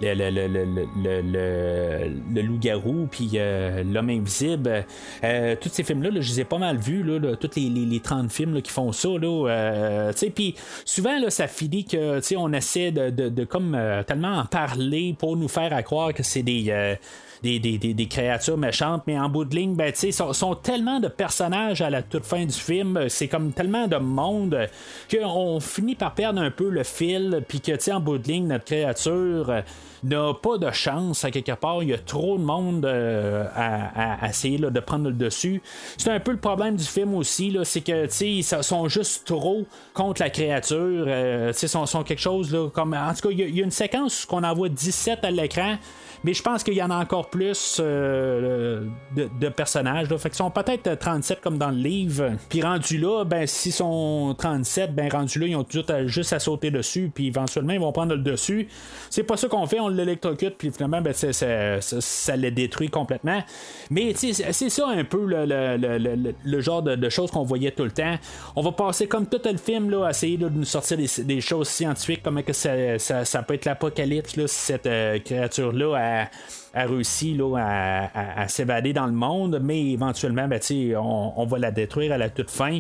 le, 0.01 0.13
le 0.13 2.11
le, 2.33 2.41
loup-garou, 2.41 3.07
puis 3.09 3.31
euh, 3.35 3.83
l'homme 3.83 4.09
invisible. 4.09 4.85
Euh, 5.23 5.55
tous 5.59 5.69
ces 5.69 5.83
films-là, 5.83 6.09
je 6.13 6.29
les 6.29 6.41
ai 6.41 6.43
pas 6.43 6.57
mal 6.57 6.77
vus, 6.77 7.03
là, 7.03 7.35
tous 7.35 7.51
les, 7.55 7.69
les, 7.69 7.99
30 7.99 8.31
films 8.31 8.61
qui 8.61 8.71
font 8.71 8.91
ça. 8.91 9.09
Euh, 9.09 10.13
puis 10.35 10.55
souvent, 10.85 11.19
là, 11.19 11.29
ça 11.29 11.47
finit 11.47 11.85
que 11.85 12.21
on 12.35 12.53
essaie 12.53 12.91
de, 12.91 13.09
de, 13.09 13.43
comme 13.43 13.77
tellement 14.07 14.38
en 14.39 14.45
parler 14.45 15.15
pour 15.17 15.35
nous 15.35 15.47
faire 15.47 15.71
croire 15.83 16.13
que 16.13 16.23
c'est 16.23 16.43
des 16.43 16.97
des, 17.41 17.59
des, 17.59 18.07
créatures 18.07 18.57
méchantes, 18.57 19.03
mais 19.07 19.18
en 19.18 19.27
bout 19.27 19.45
de 19.45 19.55
ligne, 19.55 19.76
ben, 19.76 19.91
tu 19.91 20.11
sont, 20.11 20.31
sont 20.34 20.55
tellement 20.55 20.99
de 20.99 21.07
personnages 21.07 21.81
à 21.81 21.89
la 21.89 22.03
toute 22.03 22.26
fin 22.26 22.45
du 22.45 22.53
film, 22.53 23.07
c'est 23.09 23.27
comme 23.27 23.51
tellement 23.51 23.88
de 23.88 23.97
monde 23.97 24.68
qu'on 25.11 25.59
finit 25.59 25.95
par 25.95 26.13
perdre 26.13 26.41
un 26.41 26.51
peu 26.51 26.69
le 26.69 26.84
fil, 26.84 27.43
puis 27.47 27.59
que, 27.59 27.76
tu 27.76 27.91
en 27.91 27.99
bout 27.99 28.19
de 28.19 28.27
ligne, 28.27 28.47
notre 28.47 28.65
créature 28.65 29.49
euh, 29.49 29.61
n'a 30.03 30.34
pas 30.34 30.57
de 30.57 30.72
chance 30.72 31.26
à 31.26 31.31
quelque 31.31 31.53
part. 31.53 31.84
Il 31.84 31.89
y 31.89 31.93
a 31.93 31.97
trop 31.97 32.38
de 32.38 32.43
monde 32.43 32.85
euh, 32.85 33.45
à, 33.55 34.27
essayer 34.30 34.57
de 34.57 34.80
prendre 34.80 35.05
le 35.09 35.13
dessus. 35.13 35.61
C'est 35.97 36.11
un 36.11 36.19
peu 36.19 36.31
le 36.31 36.38
problème 36.38 36.76
du 36.76 36.84
film 36.84 37.15
aussi, 37.15 37.55
c'est 37.63 37.81
que 37.81 38.23
ils 38.23 38.43
sont 38.43 38.88
juste 38.88 39.26
trop 39.26 39.65
contre 39.93 40.22
la 40.22 40.30
créature. 40.30 41.05
Euh, 41.07 41.53
ils 41.59 41.69
sont, 41.69 42.03
quelque 42.03 42.22
chose 42.22 42.51
là, 42.53 42.69
comme. 42.69 42.93
En 42.93 43.13
tout 43.13 43.27
cas, 43.27 43.30
il 43.31 43.39
y, 43.39 43.57
y, 43.57 43.61
a 43.61 43.63
une 43.63 43.72
séquence 43.72 44.27
où 44.30 44.35
on 44.35 44.43
envoie 44.43 44.69
17 44.69 45.23
à 45.23 45.31
l'écran. 45.31 45.77
Mais 46.23 46.34
je 46.34 46.43
pense 46.43 46.64
qu'il 46.64 46.76
y 46.76 46.84
en 46.84 46.91
a 46.91 46.95
encore 46.95 47.30
plus 47.30 47.80
euh, 47.80 48.85
de, 49.15 49.49
personnages. 49.49 50.10
Là. 50.10 50.18
Fait 50.18 50.30
qu'ils 50.30 50.38
sont 50.38 50.52
peut-être 50.52 50.95
37 50.95 51.41
comme 51.41 51.57
dans 51.57 51.72
le 51.72 51.77
livre. 51.77 52.31
Puis 52.49 52.61
rendu 52.61 52.98
là, 52.98 53.23
ben 53.23 53.48
s'ils 53.48 53.73
sont 53.73 54.35
37, 54.38 54.93
ben 54.93 55.11
rendu 55.11 55.39
là, 55.39 55.48
ils 55.48 55.56
ont 55.56 55.64
tout 55.64 55.84
juste 56.06 56.34
à 56.34 56.39
sauter 56.39 56.69
dessus. 56.69 57.11
Puis 57.14 57.27
éventuellement, 57.27 57.73
ils 57.73 57.80
vont 57.80 57.91
prendre 57.91 58.15
le 58.15 58.22
dessus. 58.22 58.68
C'est 59.10 59.23
pas 59.23 59.38
ça 59.38 59.48
qu'on 59.48 59.65
fait, 59.65 59.80
on 59.80 59.88
l'électrocute. 59.88 60.57
Puis 60.57 60.72
finalement, 60.72 61.02
ben, 61.02 61.14
ça, 61.14 62.35
les 62.35 62.52
détruit 62.52 62.89
complètement. 62.89 63.43
Mais 63.89 64.14
c'est 64.15 64.53
ça 64.69 64.88
un 64.88 65.03
peu 65.03 65.26
le, 65.26 66.61
genre 66.61 66.84
de, 66.84 67.10
choses 67.10 67.31
qu'on 67.31 67.43
voyait 67.43 67.72
tout 67.72 67.84
le 67.84 67.91
temps. 67.91 68.15
On 68.56 68.61
va 68.61 68.72
passer 68.72 69.07
comme 69.07 69.26
tout 69.26 69.41
le 69.43 69.57
film 69.57 69.89
là, 69.89 70.07
à 70.07 70.10
essayer 70.11 70.38
de 70.38 70.49
nous 70.49 70.65
sortir 70.65 70.98
des, 70.98 71.41
choses 71.41 71.69
scientifiques, 71.69 72.22
comme 72.22 72.41
que 72.43 72.53
ça, 72.53 72.99
ça, 72.99 73.43
peut 73.43 73.56
être 73.56 73.65
l'apocalypse, 73.65 74.35
cette 74.45 74.85
euh, 74.85 75.19
créature-là 75.19 75.95
where 76.11 76.29
a, 76.73 76.85
réussi 76.85 77.39
à, 77.57 78.48
s'évader 78.48 78.93
dans 78.93 79.06
le 79.06 79.11
monde, 79.11 79.60
mais 79.61 79.91
éventuellement, 79.91 80.48
ben, 80.48 80.60
on, 80.98 81.34
on 81.35 81.45
va 81.45 81.60
la 81.60 81.72
détruire 81.72 82.11
à 82.14 82.18
la 82.18 82.30
toute 82.30 82.49
fin. 82.49 82.80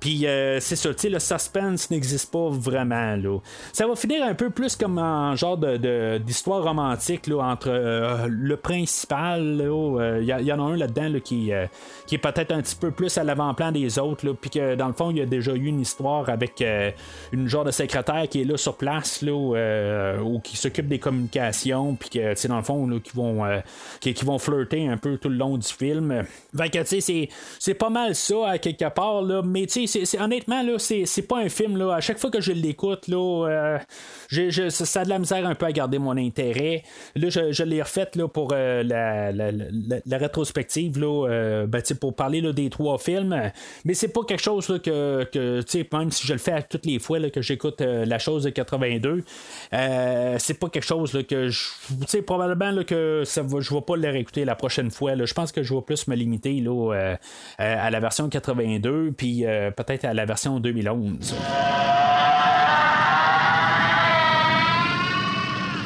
Puis 0.00 0.26
euh, 0.26 0.60
c'est 0.60 0.76
ça, 0.76 0.88
le 0.88 1.18
suspense 1.18 1.90
n'existe 1.90 2.32
pas 2.32 2.48
vraiment. 2.48 3.16
Là. 3.16 3.38
Ça 3.72 3.86
va 3.86 3.94
finir 3.94 4.24
un 4.24 4.34
peu 4.34 4.50
plus 4.50 4.74
comme 4.74 4.98
un 4.98 5.36
genre 5.36 5.58
de, 5.58 6.18
d'histoire 6.18 6.62
romantique 6.62 7.26
là, 7.26 7.44
entre 7.44 7.68
euh, 7.68 8.26
le 8.28 8.56
principal. 8.56 9.56
Il 9.60 9.62
euh, 9.62 10.22
y, 10.22 10.52
en 10.52 10.66
a 10.66 10.72
un 10.72 10.76
là-dedans 10.76 11.20
qui, 11.22 11.52
qui 12.06 12.14
est 12.14 12.18
peut-être 12.18 12.52
un 12.52 12.62
petit 12.62 12.76
peu 12.76 12.90
plus 12.90 13.18
à 13.18 13.24
l'avant-plan 13.24 13.72
des 13.72 13.98
autres. 13.98 14.32
Puis 14.32 14.50
que 14.50 14.74
dans 14.74 14.88
le 14.88 14.94
fond, 14.94 15.10
il 15.10 15.18
y 15.18 15.22
a 15.22 15.26
déjà 15.26 15.52
eu 15.52 15.66
une 15.66 15.80
histoire 15.80 16.28
avec 16.28 16.64
une 17.32 17.48
genre 17.48 17.64
de 17.64 17.70
secrétaire 17.70 18.28
qui 18.28 18.40
est 18.40 18.44
là 18.44 18.56
sur 18.56 18.76
place 18.76 19.22
là, 19.22 20.18
ou 20.22 20.40
qui 20.40 20.56
s'occupe 20.56 20.88
des 20.88 20.98
communications. 20.98 21.94
Puis 21.94 22.10
que 22.10 22.48
dans 22.48 22.56
le 22.56 22.62
fond, 22.62 22.86
là, 22.86 22.98
qui, 23.02 23.12
vont, 23.14 23.29
qui, 24.00 24.12
vont 24.24 24.38
flirter 24.38 24.86
un 24.88 24.96
peu 24.96 25.16
tout 25.16 25.28
le 25.28 25.36
long 25.36 25.56
du 25.56 25.66
film. 25.66 26.24
Tu 26.56 27.00
sais, 27.00 27.28
c'est, 27.58 27.74
pas 27.74 27.90
mal 27.90 28.14
ça 28.14 28.50
à 28.50 28.58
quelque 28.58 28.88
part. 28.90 29.22
Là, 29.22 29.42
mais 29.44 29.66
tu 29.66 29.86
sais, 29.86 30.20
honnêtement, 30.20 30.62
là, 30.62 30.78
c'est, 30.78 31.22
pas 31.22 31.38
un 31.38 31.48
film. 31.48 31.76
Là, 31.76 31.94
à 31.94 32.00
chaque 32.00 32.18
fois 32.18 32.30
que 32.30 32.40
je 32.40 32.52
l'écoute, 32.52 33.08
là, 33.08 33.48
euh, 33.48 34.70
ça 34.70 35.00
a 35.00 35.04
de 35.04 35.08
la 35.08 35.18
misère 35.18 35.46
un 35.46 35.54
peu 35.54 35.66
à 35.66 35.72
garder 35.72 35.98
mon 35.98 36.16
intérêt. 36.16 36.82
Là, 37.14 37.28
je, 37.30 37.62
l'ai 37.62 37.82
refait 37.82 38.10
là, 38.14 38.28
pour 38.28 38.50
euh, 38.52 38.82
la, 38.82 39.32
la, 39.32 40.18
rétrospective, 40.18 40.98
là, 40.98 41.28
euh, 41.28 41.66
ben, 41.66 41.82
pour 42.00 42.14
parler 42.14 42.40
là, 42.40 42.52
des 42.52 42.70
trois 42.70 42.98
films. 42.98 43.50
Mais 43.84 43.94
c'est 43.94 44.08
pas 44.08 44.22
quelque 44.26 44.42
chose 44.42 44.68
là, 44.68 44.78
que, 44.78 45.24
que 45.32 45.96
même 45.96 46.10
si 46.10 46.26
je 46.26 46.32
le 46.32 46.38
fais 46.38 46.52
à 46.52 46.62
toutes 46.62 46.86
les 46.86 46.98
fois 46.98 47.18
là, 47.18 47.30
que 47.30 47.42
j'écoute 47.42 47.80
la 47.80 48.18
chose 48.18 48.44
de 48.44 48.50
82, 48.50 49.24
c'est 49.70 50.58
pas 50.58 50.68
quelque 50.68 50.86
chose 50.86 51.12
là, 51.12 51.22
que 51.22 51.48
je. 51.48 51.60
Probablement 52.26 52.70
là, 52.70 52.84
que 52.84 53.19
je 53.24 53.74
vais 53.74 53.80
pas 53.80 53.96
le 53.96 54.08
réécouter 54.08 54.44
la 54.44 54.54
prochaine 54.54 54.90
fois. 54.90 55.14
Je 55.16 55.34
pense 55.34 55.52
que 55.52 55.62
je 55.62 55.74
vais 55.74 55.82
plus 55.82 56.08
me 56.08 56.16
limiter 56.16 56.60
là, 56.60 57.16
à 57.58 57.90
la 57.90 58.00
version 58.00 58.28
82, 58.28 59.12
puis 59.12 59.44
peut-être 59.76 60.04
à 60.04 60.14
la 60.14 60.24
version 60.24 60.60
2011. 60.60 61.34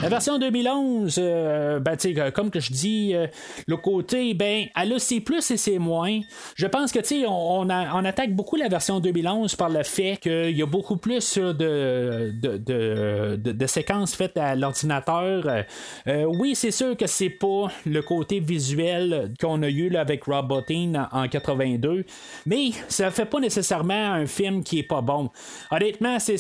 La 0.05 0.11
version 0.11 0.39
2011, 0.39 1.17
euh, 1.19 1.81
ben, 1.81 1.97
comme 2.35 2.51
que 2.51 2.61
je 2.61 2.73
dis, 2.73 3.13
euh, 3.15 3.27
le 3.67 3.79
côté, 3.79 4.35
ben, 4.35 4.67
elle 4.79 4.93
a 4.93 4.99
ses 4.99 5.21
plus 5.21 5.51
et 5.51 5.57
ses 5.57 5.79
moins. 5.79 6.21
Je 6.57 6.67
pense 6.67 6.93
que, 6.93 6.99
on, 7.27 7.63
on, 7.63 7.71
on, 7.71 8.05
attaque 8.05 8.35
beaucoup 8.35 8.57
la 8.57 8.69
version 8.69 9.01
2011 9.01 9.57
par 9.57 9.71
le 9.71 9.83
fait 9.83 10.19
qu'il 10.21 10.55
y 10.55 10.61
a 10.61 10.67
beaucoup 10.67 10.99
plus 10.99 11.39
de, 11.39 12.35
de, 12.39 13.67
séquences 13.67 14.15
faites 14.15 14.37
à 14.37 14.55
l'ordinateur. 14.55 15.65
Euh, 16.07 16.25
oui, 16.25 16.55
c'est 16.55 16.71
sûr 16.71 16.99
que 16.99 17.07
c'est 17.07 17.31
pas 17.31 17.73
le 17.87 18.03
côté 18.03 18.41
visuel 18.41 19.33
qu'on 19.41 19.63
a 19.63 19.71
eu 19.71 19.89
là, 19.89 20.03
avec 20.03 20.25
Rob 20.25 20.49
Bottin 20.49 21.09
en, 21.13 21.29
82, 21.29 22.05
mais 22.45 22.73
ça 22.89 23.11
fait 23.11 23.25
pas 23.25 23.41
nécessairement 23.41 24.13
un 24.13 24.27
film 24.27 24.65
qui 24.65 24.81
est 24.81 24.87
pas 24.87 25.01
bon. 25.01 25.31
Honnêtement, 25.71 26.19
c'est, 26.19 26.37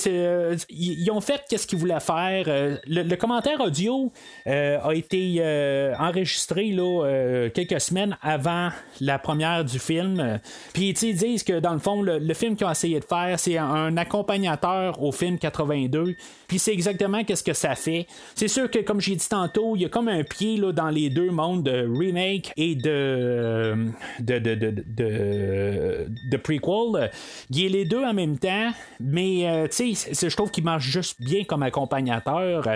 ils 0.69 1.11
ont 1.11 1.23
fait 1.23 1.43
qu'est-ce 1.49 1.66
qu'ils 1.66 1.78
voulaient 1.78 1.99
faire. 2.01 2.45
le 2.86 3.15
commentaire 3.15 3.53
audio 3.60 4.12
euh, 4.47 4.78
a 4.82 4.94
été 4.94 5.36
euh, 5.39 5.94
enregistré 5.98 6.70
là, 6.70 7.05
euh, 7.05 7.51
quelques 7.51 7.81
semaines 7.81 8.16
avant 8.22 8.70
la 9.01 9.18
première 9.18 9.64
du 9.64 9.78
film. 9.78 10.40
Puis 10.72 10.90
ils 10.90 11.14
disent 11.14 11.43
que 11.43 11.60
dans 11.60 11.72
le 11.72 11.78
fond, 11.78 12.02
le, 12.02 12.35
film 12.35 12.56
qu'ils 12.56 12.66
ont 12.66 12.70
essayé 12.70 13.01
de 13.01 13.05
faire, 13.05 13.39
c'est 13.39 13.59
un, 13.59 13.97
accompagnateur 13.97 15.02
au 15.02 15.12
film 15.12 15.39
82. 15.39 16.16
Puis 16.55 16.60
c'est 16.60 16.72
exactement 16.72 17.24
qu'est-ce 17.24 17.43
que 17.43 17.52
ça 17.52 17.74
fait. 17.74 18.06
C'est 18.36 18.47
sûr 18.47 18.70
que, 18.70 18.78
comme 18.78 19.01
j'ai 19.01 19.16
dit 19.16 19.28
tantôt, 19.28 19.74
il 19.74 19.82
y 19.82 19.85
a 19.86 19.89
comme 19.89 20.06
un 20.06 20.22
pied 20.22 20.56
là, 20.56 20.70
dans 20.70 20.89
les 20.89 21.10
deux 21.10 21.32
mondes 21.32 21.64
de 21.64 21.85
remake 21.98 22.52
et 22.56 22.76
de, 22.76 23.89
de, 24.20 24.39
de, 24.39 24.55
de, 24.55 24.85
de, 24.86 26.06
de 26.31 26.36
prequel. 26.36 27.10
Il 27.51 27.60
y 27.60 27.66
a 27.66 27.68
les 27.70 27.85
deux 27.85 28.05
en 28.05 28.14
même 28.14 28.39
temps, 28.39 28.70
mais 29.01 29.68
tu 29.72 29.97
sais, 29.97 30.28
je 30.28 30.36
trouve 30.36 30.52
qu'il 30.52 30.62
marche 30.62 30.85
juste 30.85 31.20
bien 31.20 31.43
comme 31.43 31.64
accompagnateur. 31.64 32.68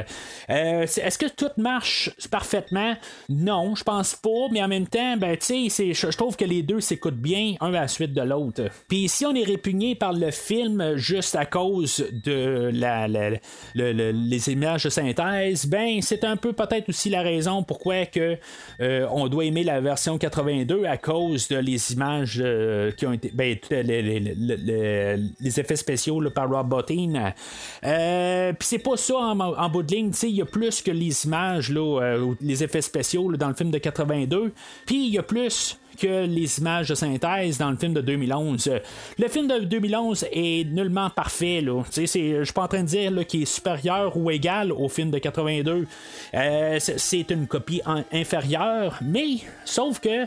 Est-ce 0.49 1.17
que 1.17 1.27
tout 1.29 1.53
marche 1.57 2.11
parfaitement? 2.33 2.97
Non, 3.29 3.77
je 3.77 3.85
pense 3.85 4.17
pas, 4.17 4.49
mais 4.51 4.61
en 4.61 4.67
même 4.67 4.89
temps, 4.89 5.17
ben, 5.19 5.37
tu 5.37 5.71
sais, 5.71 5.95
je 5.95 6.17
trouve 6.17 6.37
que 6.37 6.45
les 6.45 6.65
deux 6.65 6.81
s'écoutent 6.81 7.15
bien, 7.15 7.55
un 7.61 7.69
à 7.75 7.83
la 7.83 7.87
suite 7.87 8.13
de 8.13 8.23
l'autre. 8.23 8.65
Puis 8.89 9.09
si 9.09 9.25
on 9.25 9.37
est 9.37 9.45
répugné 9.45 9.95
par 9.95 10.15
le 10.15 10.33
film 10.33 10.97
juste 10.97 11.37
à 11.37 11.47
cause 11.47 12.05
de 12.25 12.71
la, 12.75 13.07
les 13.75 14.51
images 14.51 14.85
de 14.85 14.91
synthèse, 14.91 15.67
ben, 15.67 16.01
c'est 16.03 16.25
un 16.25 16.37
peu 16.37 16.53
peut-être 16.53 16.89
aussi 16.89 17.11
la 17.11 17.23
raison 17.23 17.63
pourquoi 17.63 18.07
que, 18.07 18.37
euh, 18.81 19.07
on 19.11 19.29
doit 19.29 19.45
aimer 19.45 19.65
la 19.65 19.81
version 19.81 20.19
82 20.19 20.85
à 20.85 20.97
cause 20.97 21.49
de 21.49 21.57
les 21.57 21.93
images 21.93 22.41
euh, 22.43 22.91
qui 22.93 23.07
ont 23.07 23.13
été. 23.13 23.31
Ben, 23.35 23.57
les, 23.71 25.61
effets 25.61 25.77
spéciaux 25.77 26.23
par 26.31 26.49
Rob 26.49 26.69
Bottin. 26.69 27.33
Euh, 27.85 28.53
puis 28.53 28.69
c'est 28.69 28.79
pas 28.79 28.97
ça 28.97 29.17
en, 29.17 29.69
bout 29.69 29.83
de 29.83 29.95
ligne, 29.95 30.13
il 30.23 30.29
y 30.31 30.43
a 30.43 30.45
plus 30.45 30.83
que 30.83 30.91
les 30.91 31.25
images, 31.25 31.71
là, 31.71 32.17
les 32.41 32.63
effets 32.63 32.83
spéciaux 32.83 33.33
dans 33.37 33.49
le 33.49 33.55
film 33.55 33.71
de 33.71 33.79
82. 33.79 34.53
Puis 34.87 35.07
il 35.07 35.13
y 35.13 35.19
a 35.19 35.23
plus 35.23 35.79
que 35.99 36.27
les 36.27 36.59
images 36.59 36.89
de 36.89 36.95
synthèse 36.95 37.59
dans 37.59 37.71
le 37.71 37.77
film 37.77 37.95
de 37.95 38.01
2011. 38.01 38.71
Le 39.19 39.29
film 39.29 39.49
de 39.49 39.59
2011 39.65 40.27
est 40.33 40.65
nullement 40.71 41.11
parfait. 41.11 41.65
Je 41.65 42.07
suis 42.07 42.53
pas 42.53 42.63
en 42.63 42.69
train 42.69 42.83
de 42.83 42.89
dire 42.89 43.27
qu'il 43.27 43.43
est 43.43 43.45
supérieur 43.45 44.17
ou 44.17 44.31
égal 44.31 44.73
au 44.73 44.89
film 44.89 45.11
de 45.11 45.19
82. 45.19 45.87
Euh, 46.35 46.79
c'est 46.79 47.31
une 47.31 47.47
copie 47.47 47.83
inférieure, 48.13 48.99
mais 49.03 49.39
sauf 49.65 50.01
que 50.01 50.27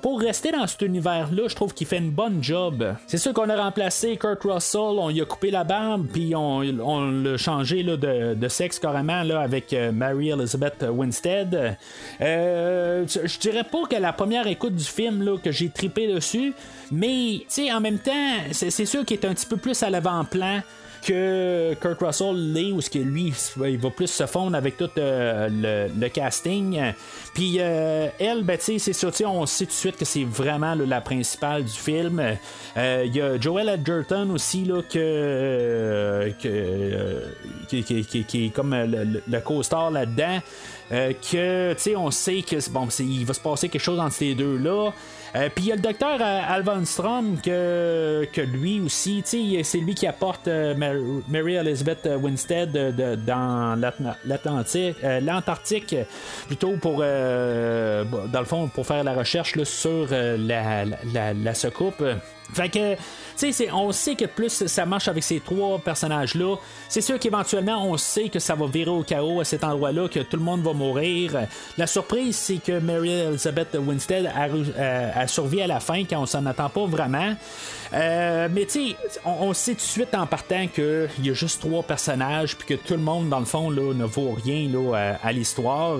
pour, 0.00 0.20
rester 0.20 0.52
dans 0.52 0.66
cet 0.66 0.82
univers-là, 0.82 1.48
je 1.48 1.54
trouve 1.54 1.74
qu'il 1.74 1.86
fait 1.86 1.98
une 1.98 2.10
bonne 2.10 2.42
job. 2.42 2.84
C'est 3.06 3.18
sûr 3.18 3.32
qu'on 3.32 3.48
a 3.48 3.56
remplacé 3.56 4.16
Kurt 4.16 4.42
Russell, 4.44 4.80
on 4.80 5.08
lui 5.08 5.20
a 5.20 5.24
coupé 5.24 5.50
la 5.50 5.64
barbe, 5.64 6.06
puis 6.12 6.34
on, 6.36 6.60
l'a 6.60 7.36
changé 7.36 7.82
de, 7.82 8.48
sexe 8.48 8.78
carrément 8.78 9.12
avec 9.12 9.72
euh, 9.72 9.90
Mary 9.90 10.30
Elizabeth 10.30 10.84
Winstead. 10.88 11.76
Euh, 12.20 13.04
je 13.06 13.38
dirais 13.38 13.64
pas 13.64 13.86
que 13.90 13.96
la 13.96 14.12
première 14.12 14.46
écoute 14.46 14.76
du 14.76 14.84
film 14.84 15.22
là, 15.22 15.36
que 15.38 15.50
j'ai 15.50 15.68
tripé 15.68 16.06
dessus, 16.06 16.52
mais 16.92 17.44
en 17.72 17.80
même 17.80 17.98
temps, 17.98 18.12
c'est 18.52 18.86
sûr 18.86 19.04
qu'il 19.04 19.18
est 19.18 19.26
un 19.26 19.34
petit 19.34 19.46
peu 19.46 19.56
plus 19.56 19.82
à 19.82 19.90
l'avant-plan 19.90 20.62
que 21.04 21.74
Kurt 21.74 22.00
Russell 22.00 22.52
l'est, 22.52 22.72
ou 22.72 22.80
ce 22.80 22.90
que 22.90 22.98
lui, 22.98 23.32
il 23.64 23.78
va 23.78 23.90
plus 23.90 24.06
se 24.06 24.26
fondre 24.26 24.56
avec 24.56 24.76
tout 24.76 24.90
euh, 24.98 25.88
le, 25.96 26.08
casting. 26.08 26.80
Puis 27.34 27.56
euh, 27.58 28.08
elle, 28.18 28.42
ben, 28.42 28.56
c'est 28.60 28.78
ça, 28.78 29.08
on 29.26 29.46
sait 29.46 29.66
tout 29.66 29.70
de 29.70 29.76
suite 29.76 29.96
que 29.96 30.04
c'est 30.04 30.24
vraiment 30.24 30.74
la 30.74 31.00
principale 31.00 31.64
du 31.64 31.72
film. 31.72 32.22
Euh, 32.76 33.02
il 33.06 33.14
y 33.14 33.20
a 33.20 33.38
Joel 33.40 33.68
Edgerton 33.68 34.30
aussi, 34.30 34.64
là, 34.64 34.82
que, 34.82 36.32
qui, 37.68 38.46
est 38.46 38.54
comme 38.54 38.74
le, 38.74 39.40
co-star 39.40 39.90
là-dedans. 39.90 40.40
Que, 40.90 41.72
tu 41.72 41.80
sais, 41.80 41.96
on 41.96 42.10
sait 42.10 42.42
que 42.42 42.70
bon, 42.70 42.88
il 42.98 43.24
va 43.24 43.34
se 43.34 43.40
passer 43.40 43.68
quelque 43.68 43.82
chose 43.82 43.98
entre 43.98 44.12
ces 44.12 44.34
deux-là. 44.34 44.92
Euh, 45.36 45.48
puis 45.52 45.64
il 45.64 45.68
y 45.68 45.72
a 45.72 45.74
le 45.74 45.80
docteur 45.80 46.18
euh, 46.20 46.40
Alvan 46.48 46.84
Strom 46.84 47.40
que, 47.42 48.26
que 48.32 48.40
lui 48.40 48.80
aussi, 48.80 49.22
c'est 49.24 49.78
lui 49.78 49.94
qui 49.94 50.06
apporte 50.06 50.46
euh, 50.46 50.74
Mary 51.28 51.54
Elizabeth 51.54 52.08
Winstead 52.22 52.70
dans 53.26 53.76
l'Atlantique, 54.24 54.96
l'Antarctique, 55.22 55.96
plutôt 56.46 56.76
pour, 56.76 56.98
dans 56.98 58.40
le 58.40 58.44
fond, 58.44 58.68
pour 58.68 58.86
faire 58.86 59.02
la 59.02 59.14
recherche 59.14 59.60
sur 59.64 60.08
la, 60.10 60.84
la, 60.84 61.34
la. 61.34 61.54
Fait 62.52 62.68
que 62.68 62.94
tu 63.36 63.52
sais, 63.52 63.72
on 63.72 63.90
sait 63.90 64.14
que 64.14 64.26
plus 64.26 64.66
ça 64.66 64.86
marche 64.86 65.08
avec 65.08 65.24
ces 65.24 65.40
trois 65.40 65.78
personnages-là, 65.78 66.56
c'est 66.88 67.00
sûr 67.00 67.18
qu'éventuellement, 67.18 67.84
on 67.88 67.96
sait 67.96 68.28
que 68.28 68.38
ça 68.38 68.54
va 68.54 68.66
virer 68.66 68.90
au 68.90 69.02
chaos 69.02 69.40
à 69.40 69.44
cet 69.44 69.64
endroit-là, 69.64 70.08
que 70.08 70.20
tout 70.20 70.36
le 70.36 70.42
monde 70.42 70.62
va 70.62 70.72
mourir. 70.72 71.46
La 71.78 71.86
surprise, 71.86 72.36
c'est 72.36 72.58
que 72.58 72.78
Mary 72.78 73.10
Elizabeth 73.10 73.74
Winstead 73.74 74.26
a, 74.26 75.20
a, 75.20 75.26
survécu 75.26 75.62
à 75.62 75.66
la 75.66 75.80
fin, 75.80 76.04
quand 76.04 76.20
on 76.20 76.26
s'en 76.26 76.44
attend 76.46 76.68
pas 76.68 76.86
vraiment. 76.86 77.34
Euh, 77.92 78.48
mais 78.52 78.66
tu 78.66 78.90
sais, 78.90 78.96
on, 79.24 79.52
sait 79.52 79.72
tout 79.72 79.78
de 79.78 79.82
suite 79.82 80.14
en 80.14 80.26
partant 80.26 80.66
qu'il 80.66 81.08
y 81.22 81.30
a 81.30 81.34
juste 81.34 81.60
trois 81.60 81.82
personnages, 81.82 82.56
puis 82.56 82.76
que 82.76 82.82
tout 82.82 82.94
le 82.94 83.00
monde, 83.00 83.28
dans 83.28 83.40
le 83.40 83.44
fond, 83.44 83.70
ne 83.70 84.04
vaut 84.04 84.36
rien 84.44 84.68
à, 85.22 85.32
l'histoire. 85.32 85.98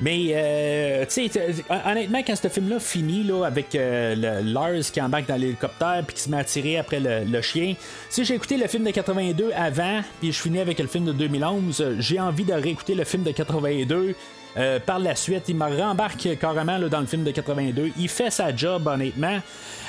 Mais, 0.00 0.32
euh, 0.34 1.06
tu 1.06 1.28
sais, 1.28 1.64
honnêtement, 1.86 2.22
quand 2.26 2.36
ce 2.36 2.48
film-là 2.48 2.78
finit 2.78 3.22
là, 3.22 3.44
avec 3.44 3.74
euh, 3.74 4.42
Lars 4.42 4.92
qui 4.92 5.00
embarque 5.00 5.26
dans 5.26 5.36
l'hélicoptère 5.36 6.02
puis 6.06 6.16
qui 6.16 6.22
se 6.22 6.30
met 6.30 6.38
à 6.38 6.44
tirer 6.44 6.76
après 6.76 7.00
le, 7.00 7.40
chien, 7.40 7.74
si 8.10 8.24
j'ai 8.24 8.34
écouté 8.34 8.58
le 8.58 8.66
film 8.66 8.84
de 8.84 8.90
82 8.90 9.52
avant, 9.56 10.02
puis 10.20 10.32
je 10.32 10.42
finis 10.42 10.60
avec 10.60 10.78
le 10.78 10.86
film 10.86 11.06
de 11.06 11.12
2011, 11.12 11.96
j'ai 11.98 12.20
envie 12.20 12.44
de 12.44 12.52
réécouter 12.52 12.94
le 12.94 13.04
film 13.04 13.22
de 13.22 13.30
82. 13.30 14.14
Euh, 14.56 14.78
par 14.80 14.98
la 14.98 15.14
suite, 15.14 15.44
il 15.48 15.56
me 15.56 15.64
rembarque 15.64 16.28
carrément 16.40 16.78
là, 16.78 16.88
dans 16.88 17.00
le 17.00 17.06
film 17.06 17.24
de 17.24 17.30
82. 17.30 17.90
Il 17.98 18.08
fait 18.08 18.30
sa 18.30 18.54
job, 18.54 18.86
honnêtement. 18.86 19.40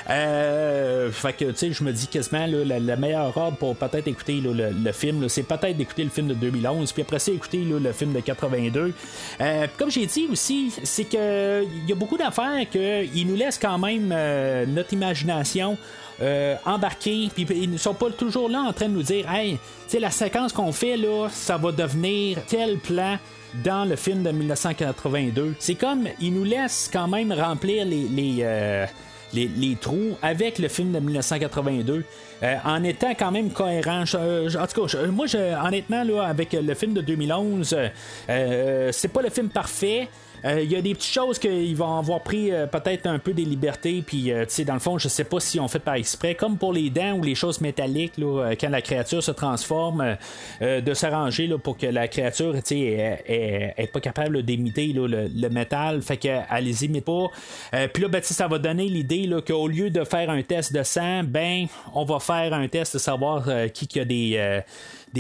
Euh, 0.10 1.12
fait 1.12 1.34
que, 1.34 1.46
tu 1.46 1.58
sais, 1.58 1.72
je 1.72 1.84
me 1.84 1.92
dis 1.92 2.08
quasiment 2.08 2.46
la, 2.48 2.96
meilleure 2.96 3.34
robe 3.34 3.56
pour 3.56 3.76
peut-être 3.76 4.08
écouter 4.08 4.42
le, 4.42 4.92
film, 4.92 5.28
c'est 5.28 5.44
peut-être 5.44 5.76
d'écouter 5.76 6.04
le 6.04 6.10
film 6.10 6.28
de 6.28 6.34
2011, 6.34 6.92
puis 6.94 7.02
après 7.02 7.20
ça, 7.20 7.32
écouter 7.32 7.60
le 7.60 7.92
film 7.92 8.14
de 8.14 8.20
82. 8.22 8.94
Euh, 9.42 9.68
comme 9.78 9.92
j'ai 9.92 10.06
dit 10.06 10.28
aussi, 10.32 10.74
c'est 10.84 11.04
que 11.04 11.64
il 11.64 11.90
y 11.90 11.92
a 11.92 11.96
beaucoup 11.96 12.18
d'affaires 12.18 12.70
qu'ils 12.70 13.28
nous 13.28 13.36
laissent 13.36 13.60
quand 13.60 13.78
même 13.78 14.12
euh, 14.14 14.66
notre 14.66 14.94
imagination. 14.94 15.78
Euh, 16.20 16.56
embarquer, 16.66 17.30
puis 17.34 17.46
ils 17.52 17.70
ne 17.70 17.78
sont 17.78 17.94
pas 17.94 18.10
toujours 18.10 18.50
là 18.50 18.62
en 18.62 18.74
train 18.74 18.88
de 18.88 18.94
nous 18.94 19.04
dire, 19.04 19.32
hey, 19.32 19.60
tu 19.88 20.00
la 20.00 20.10
séquence 20.10 20.52
qu'on 20.52 20.72
fait 20.72 20.98
là, 20.98 21.28
ça 21.30 21.58
va 21.58 21.72
devenir 21.72 22.40
tel 22.48 22.78
plan 22.80 23.18
dans 23.64 23.86
le 23.86 23.96
film 23.96 24.24
de 24.24 24.32
1982. 24.32 25.56
C'est 25.60 25.76
comme, 25.76 26.08
ils 26.20 26.34
nous 26.34 26.44
laissent 26.44 26.90
quand 26.92 27.08
même 27.08 27.32
remplir 27.32 27.86
les, 27.86 28.08
les, 28.08 29.48
les, 29.48 29.76
trous 29.76 30.18
avec 30.22 30.58
le 30.58 30.68
film 30.68 30.92
de 30.92 31.00
1982. 31.00 32.04
Euh, 32.44 32.56
en 32.66 32.84
étant 32.84 33.14
quand 33.18 33.32
même 33.32 33.52
cohérent. 33.52 34.04
en 34.04 34.68
tout 34.68 34.88
cas, 34.88 35.08
moi, 35.08 35.26
honnêtement, 35.64 36.04
là, 36.04 36.24
avec 36.24 36.54
le 36.54 36.74
film 36.74 36.94
de 36.94 37.02
2011, 37.02 37.78
euh, 38.30 38.90
c'est 38.92 39.08
pas 39.08 39.22
le 39.22 39.30
film 39.30 39.50
parfait. 39.50 40.08
Euh, 40.48 40.62
il 40.64 40.72
y 40.72 40.76
a 40.76 40.82
des 40.82 40.94
petites 40.94 41.14
choses 41.14 41.40
qu'ils 41.40 41.76
vont 41.76 41.98
avoir 41.98 42.22
pris 42.22 42.52
euh, 42.52 42.68
peut-être 42.68 43.06
un 43.08 43.20
peu 43.20 43.34
des 43.34 43.44
libertés, 43.44 44.04
puis 44.06 44.32
euh, 44.32 44.46
tu 44.46 44.54
sais, 44.54 44.66
dans 44.66 44.76
le 44.76 44.80
fond, 44.80 44.98
je 44.98 45.08
sais 45.08 45.24
pas 45.24 45.40
si 45.40 45.60
on 45.60 45.68
fait 45.68 45.80
par 45.80 45.96
exprès, 45.96 46.36
comme 46.36 46.58
pour 46.58 46.74
les 46.74 46.90
dents 46.90 47.14
ou 47.14 47.24
les 47.24 47.36
choses 47.36 47.60
métalliques, 47.60 48.18
là, 48.18 48.52
quand 48.60 48.70
la 48.70 48.82
créature 48.82 49.22
se 49.22 49.32
transforme, 49.32 50.18
de 50.62 50.94
s'arranger 50.94 51.50
pour 51.64 51.78
que 51.78 51.88
la 51.88 52.08
créature, 52.08 52.54
tu 52.56 52.62
sais, 52.66 53.24
est, 53.28 53.92
pas 53.92 54.00
capable 54.00 54.44
d'imiter 54.44 54.94
le, 54.94 55.50
métal, 55.50 56.02
fait 56.02 56.18
qu'elle 56.18 56.46
les 56.62 56.86
imite 56.86 57.06
pas. 57.06 57.30
puis 57.94 58.04
là, 58.04 58.10
ben, 58.10 58.22
ça 58.22 58.48
va 58.48 58.60
donner 58.60 58.88
l'idée 58.88 59.30
qu'au 59.46 59.68
lieu 59.68 59.90
de 59.90 60.04
faire 60.04 60.30
un 60.30 60.42
test 60.42 60.74
de 60.74 60.84
sang, 60.84 61.24
ben, 61.24 61.68
on 61.94 62.06
va 62.06 62.20
faire 62.20 62.54
un 62.54 62.68
test 62.68 62.94
de 62.94 63.00
savoir 63.00 63.48
qui, 63.74 63.88
qui 63.88 64.00
a 64.00 64.06
des 64.06 64.62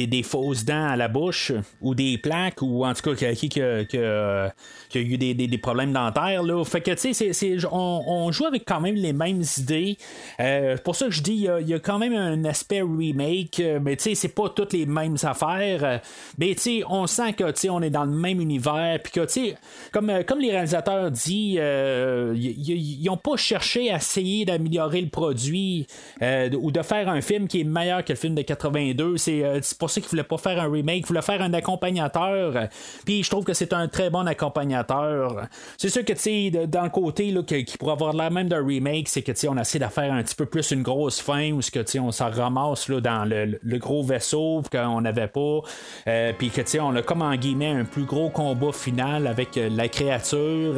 des, 0.06 0.24
fausses 0.24 0.66
dents 0.66 0.88
à 0.88 0.96
la 0.96 1.08
bouche 1.08 1.52
ou 1.82 1.96
des 1.96 2.18
plaques 2.18 2.62
ou 2.62 2.86
en 2.86 2.94
tout 2.94 3.16
cas 3.16 3.34
qui, 3.34 3.62
a 3.62 4.60
eu 4.94 5.18
des, 5.18 5.58
problèmes 5.58 5.94
dentaires. 5.94 6.44
Là. 6.44 6.64
Fait 6.64 6.82
que 6.82 6.92
tu 6.92 7.14
sais, 7.14 7.58
on, 7.72 8.32
joue 8.32 8.46
avec 8.46 8.64
quand 8.66 8.82
même 8.82 8.96
les 8.96 9.14
mêmes 9.14 9.44
idées. 9.58 9.98
Euh, 10.40 10.78
pour 10.78 10.96
ça 10.96 11.06
que 11.06 11.12
je 11.12 11.22
dis, 11.22 11.48
il 11.60 11.68
y, 11.68 11.74
a, 11.74 11.80
quand 11.80 11.98
même 11.98 12.14
un 12.14 12.44
aspect 12.46 12.82
remake, 12.82 13.62
mais 13.82 13.96
tu 13.96 14.04
sais, 14.04 14.16
c'est 14.16 14.28
pas 14.36 14.50
toutes 14.50 14.74
les 14.74 14.86
mêmes 14.86 15.18
affaires. 15.24 16.02
Mais 16.38 16.54
tu 16.56 16.62
sais, 16.62 16.84
on 16.90 17.08
sent 17.08 17.34
que 17.34 17.46
tu 17.52 17.62
sais, 17.62 17.70
on 17.70 17.82
est 17.82 17.90
dans 17.90 18.06
le 18.06 18.12
même 18.12 18.42
univers. 18.42 19.00
Puis 19.02 19.12
que 19.14 19.22
tu 19.22 19.28
sais, 19.32 19.56
comme, 19.92 20.12
comme 20.26 20.40
les 20.40 20.52
réalisateurs 20.52 21.12
disent, 21.12 21.58
euh, 21.60 22.34
ils 22.38 23.04
n'ont 23.06 23.18
pas 23.18 23.38
cherché 23.38 23.92
à 23.92 23.98
essayer 23.98 24.46
d'améliorer 24.46 25.02
le 25.02 25.10
produit 25.10 25.88
euh, 26.22 26.50
ou 26.60 26.72
de 26.72 26.82
faire 26.82 27.10
un 27.10 27.22
film 27.22 27.48
qui 27.48 27.62
est 27.62 27.66
meilleur 27.66 28.04
que 28.04 28.14
le 28.14 28.18
film 28.18 28.36
de 28.36 28.42
82. 28.42 29.18
C'est 29.18 29.62
ça 29.90 30.02
qu'il 30.02 30.10
voulait 30.10 30.24
pas 30.24 30.38
faire 30.38 30.60
un 30.62 30.72
remake, 30.72 31.00
il 31.00 31.06
voulait 31.06 31.22
faire 31.22 31.42
un 31.42 31.54
accompagnateur. 31.54 32.68
Puis 33.06 33.24
je 33.24 33.30
trouve 33.30 33.44
que 33.44 33.54
c'est 33.54 33.74
un 33.74 33.88
très 33.88 34.10
bon 34.10 34.28
accompagnateur. 34.28 35.48
C'est 35.78 35.90
sûr 35.90 36.04
que 36.04 36.14
tu 36.14 36.52
sais, 36.52 36.68
dans 36.68 36.84
le 36.84 36.90
côté 36.90 37.32
là, 37.32 37.44
qui 37.44 37.78
pourrait 37.78 37.94
avoir 37.94 38.14
l'air 38.14 38.32
même 38.32 38.48
d'un 38.48 38.66
remake, 38.66 39.08
c'est 39.10 39.22
que 39.22 39.32
tu 39.32 39.40
sais, 39.40 39.48
on 39.48 39.58
essaie 39.58 39.80
de 39.80 39.86
faire 39.86 40.14
un 40.14 40.24
petit 40.24 40.36
peu 40.36 40.46
plus 40.46 40.72
une 40.72 40.84
grosse 40.84 41.20
fin 41.22 41.52
où 41.52 41.62
ce 41.62 41.72
que 41.72 41.80
tu 41.80 41.94
sais, 41.94 42.00
on 42.00 42.12
s'en 42.12 42.30
ramasse 42.30 42.90
là, 42.90 43.02
dans 43.02 43.26
le, 43.26 43.78
gros 43.78 44.04
vaisseau 44.04 44.62
qu'on 44.72 45.02
n'avait 45.02 45.28
pas. 45.28 45.60
Euh, 46.08 46.34
puis 46.38 46.50
que 46.50 46.62
tu 46.62 46.68
sais, 46.72 46.80
on 46.80 46.96
a 46.96 47.02
comme 47.02 47.22
en 47.22 47.36
guillemets 47.36 47.72
un 47.72 47.86
plus 47.86 48.06
gros 48.06 48.30
combat 48.30 48.72
final 48.72 49.28
avec 49.28 49.58
euh, 49.58 49.70
la 49.70 49.88
créature. 49.88 50.76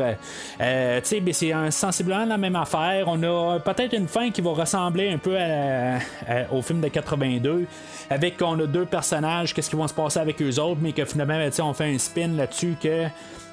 Euh, 0.62 1.02
tu 1.02 1.08
sais, 1.08 1.22
mais 1.22 1.34
c'est 1.34 1.54
sensiblement 1.72 2.26
la 2.26 2.38
même 2.38 2.56
affaire. 2.56 3.06
On 3.08 3.22
a 3.24 3.60
peut-être 3.60 3.94
une 3.94 4.08
fin 4.08 4.32
qui 4.32 4.42
va 4.42 4.52
ressembler 4.52 5.10
un 5.10 5.18
peu 5.18 5.38
au 6.52 6.62
film 6.62 6.82
de 6.82 6.88
82 6.88 7.66
avec 8.10 8.38
qu'on 8.38 8.60
a 8.60 8.66
deux 8.66 8.86
personnages, 8.90 9.54
qu'est-ce 9.54 9.70
qui 9.70 9.76
va 9.76 9.88
se 9.88 9.94
passer 9.94 10.20
avec 10.20 10.42
eux 10.42 10.60
autres, 10.60 10.80
mais 10.82 10.92
que 10.92 11.06
finalement, 11.06 11.38
ben, 11.38 11.52
on 11.62 11.74
fait 11.74 11.94
un 11.94 11.98
spin 11.98 12.30
là-dessus 12.30 12.76
que 12.82 13.06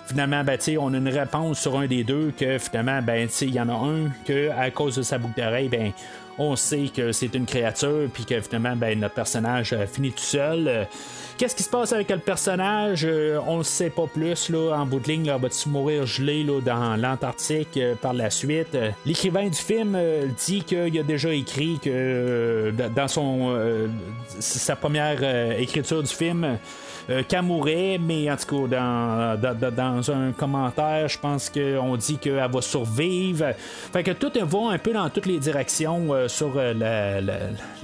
finalement, 0.07 0.43
ben, 0.45 0.59
on 0.79 0.95
a 0.95 0.97
une 0.97 1.09
réponse 1.09 1.61
sur 1.61 1.79
un 1.79 1.87
des 1.87 2.05
deux, 2.05 2.33
que 2.39 2.59
finalement, 2.59 3.01
ben, 3.03 3.29
il 3.41 3.55
y 3.55 3.61
en 3.61 3.69
a 3.69 3.75
un 3.75 4.11
que 4.25 4.51
à 4.51 4.71
cause 4.71 4.97
de 4.97 5.03
sa 5.03 5.19
boucle 5.19 5.41
d'oreille, 5.41 5.69
ben, 5.69 5.93
on 6.39 6.55
sait 6.57 6.91
que 6.95 7.13
c'est 7.13 7.35
une 7.35 7.47
créature, 7.47 8.09
puis 8.13 8.25
que 8.25 8.41
finalement, 8.41 8.77
ben, 8.77 8.99
notre 8.99 9.15
personnage 9.15 9.75
finit 9.93 10.13
tout 10.13 10.19
seul. 10.19 10.87
Qu'est-ce 11.39 11.55
qui 11.55 11.63
se 11.63 11.69
passe 11.69 11.93
avec 11.93 12.09
le 12.09 12.19
personnage? 12.19 13.05
Euh, 13.05 13.39
on 13.47 13.59
ne 13.59 13.63
sait 13.63 13.91
pas 13.91 14.07
plus. 14.07 14.49
Là, 14.49 14.73
en 14.75 14.87
bout 14.87 15.01
de 15.01 15.09
ligne, 15.09 15.31
va-t-il 15.31 15.71
mourir 15.71 16.07
gelé 16.07 16.43
là, 16.43 16.63
dans 16.63 16.97
l'Antarctique 16.97 17.77
euh, 17.77 17.95
par 17.95 18.15
la 18.15 18.31
suite? 18.31 18.75
Euh, 18.75 18.91
l'écrivain 19.05 19.47
du 19.47 19.59
film 19.59 19.99
dit 20.47 20.63
qu'il 20.63 20.99
a 20.99 21.03
déjà 21.03 21.35
écrit 21.35 21.79
que 21.79 22.73
dans 22.95 23.09
son 23.09 23.55
sa 24.41 24.77
première 24.77 25.23
écriture 25.59 26.03
du 26.03 26.09
film, 26.09 26.59
euh, 27.09 27.23
mais 28.01 28.31
en 28.31 28.37
tout 28.37 28.69
cas, 28.69 29.37
dans, 29.37 29.71
dans, 29.71 30.11
un 30.11 30.33
commentaire, 30.33 31.09
je 31.09 31.19
pense 31.19 31.51
qu'on 31.51 31.97
dit 31.97 32.19
qu'elle 32.19 32.51
va 32.51 32.61
survivre. 32.61 33.53
Fait 33.93 34.03
que 34.03 34.11
tout 34.11 34.33
va 34.35 34.71
un 34.71 34.79
peu 34.79 34.93
dans 34.93 35.09
toutes 35.11 35.27
les 35.27 35.39
directions 35.39 36.13
euh, 36.13 36.29
sur 36.29 36.55
euh, 36.57 37.21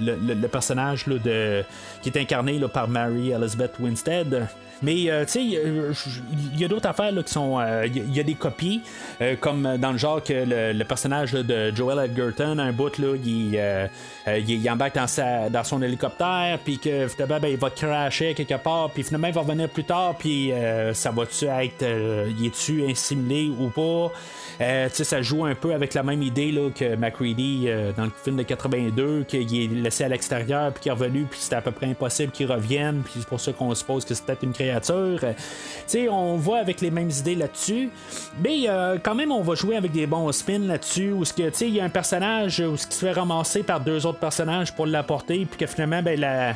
le, 0.01 0.49
personnage 0.49 1.07
de, 1.07 1.65
qui 2.03 2.09
est 2.09 2.19
incarné 2.19 2.61
par 2.73 2.89
Mary 2.89 3.31
Elizabeth 3.31 3.79
Winstead. 3.79 4.49
Mais 4.83 5.11
euh, 5.11 5.25
tu 5.25 5.33
sais, 5.33 5.43
il 5.43 6.59
y 6.59 6.65
a 6.65 6.69
d'autres 6.69 6.89
affaires 6.89 7.13
qui 7.25 7.33
sont. 7.33 7.61
Il 7.85 8.15
y, 8.15 8.21
a 8.21 8.23
des 8.23 8.35
copies, 8.35 8.83
comme 9.41 9.77
dans 9.79 9.93
le 9.93 9.99
genre 9.99 10.23
que 10.23 10.33
le, 10.33 10.85
personnage 10.85 11.33
de 11.33 11.75
Joel 11.75 12.11
Edgerton, 12.11 12.59
un 12.59 12.73
bout, 12.73 12.99
là, 12.99 13.15
il, 13.25 13.61
il, 14.49 14.71
embarque 14.71 14.95
dans, 14.95 15.07
sa, 15.07 15.49
dans 15.49 15.65
son 15.65 15.83
hélicoptère, 15.83 16.59
puis 16.65 16.79
que 16.79 17.09
finalement, 17.09 17.41
ben, 17.41 17.49
il 17.49 17.57
va 17.57 17.71
crasher 17.71 18.35
quelque 18.35 18.61
part, 18.63 18.91
puis 18.91 19.03
finalement, 19.03 19.29
il 19.29 19.35
va 19.35 19.41
revenir 19.41 19.69
plus 19.69 19.85
tard, 19.85 20.17
puis 20.19 20.53
ça 20.93 21.11
va-tu 21.11 21.47
être. 21.47 21.85
il 22.39 22.47
est-tu 22.47 22.85
insimilé 22.89 23.51
ou 23.59 23.69
pas? 23.69 24.13
Euh, 24.61 24.89
ça 24.91 25.23
joue 25.23 25.45
un 25.45 25.55
peu 25.55 25.73
avec 25.75 25.95
la 25.95 26.03
même 26.03 26.23
idée 26.23 26.53
là, 26.53 26.71
que 26.71 26.95
McReady 26.95 27.65
euh, 27.67 27.93
dans 27.97 28.05
le 28.05 28.13
film 28.23 28.37
de 28.37 28.43
82, 28.43 29.25
qu'il 29.25 29.57
est 29.57 29.67
laissé 29.69 30.05
à 30.05 30.09
l'extérieur, 30.09 30.73
puis 30.73 30.83
qu'il 30.83 30.91
est 30.91 30.95
revenu, 30.95 31.25
puis 31.25 31.41
c'était 31.41 31.57
à 31.57 31.63
peu 31.63 31.73
près 31.73 31.87
impossible 31.87 32.33
qu'il 32.33 32.47
revienne, 32.47 33.03
puis 33.03 33.15
c'est 33.17 33.27
pour 33.27 33.41
ça 33.41 33.53
qu'on 33.53 33.75
suppose 33.75 34.05
que 34.05 34.15
c'est 34.15 34.25
peut-être 34.25 34.43
une 34.43 34.53
Euh, 35.25 36.09
on 36.11 36.37
voit 36.37 36.59
avec 36.59 36.81
les 36.81 36.91
mêmes 36.91 37.11
idées 37.11 37.35
là-dessus, 37.35 37.91
mais 38.43 38.67
quand 39.03 39.15
même, 39.15 39.31
on 39.31 39.43
va 39.43 39.55
jouer 39.55 39.77
avec 39.77 39.93
des 39.93 40.07
bons 40.07 40.31
spins 40.33 40.59
là-dessus, 40.59 41.13
où 41.13 41.25
il 41.37 41.69
y 41.69 41.81
a 41.81 41.85
un 41.85 41.91
personnage 41.91 42.61
où 42.61 42.75
qui 42.75 42.97
se 42.97 43.07
fait 43.07 43.13
ramasser 43.13 43.63
par 43.63 43.81
deux 43.81 44.07
autres 44.07 44.19
personnages 44.19 44.75
pour 44.75 44.87
l'apporter, 44.87 45.47
puis 45.47 45.59
que 45.59 45.67
finalement, 45.67 46.03
ben, 46.03 46.19
la 46.19 46.55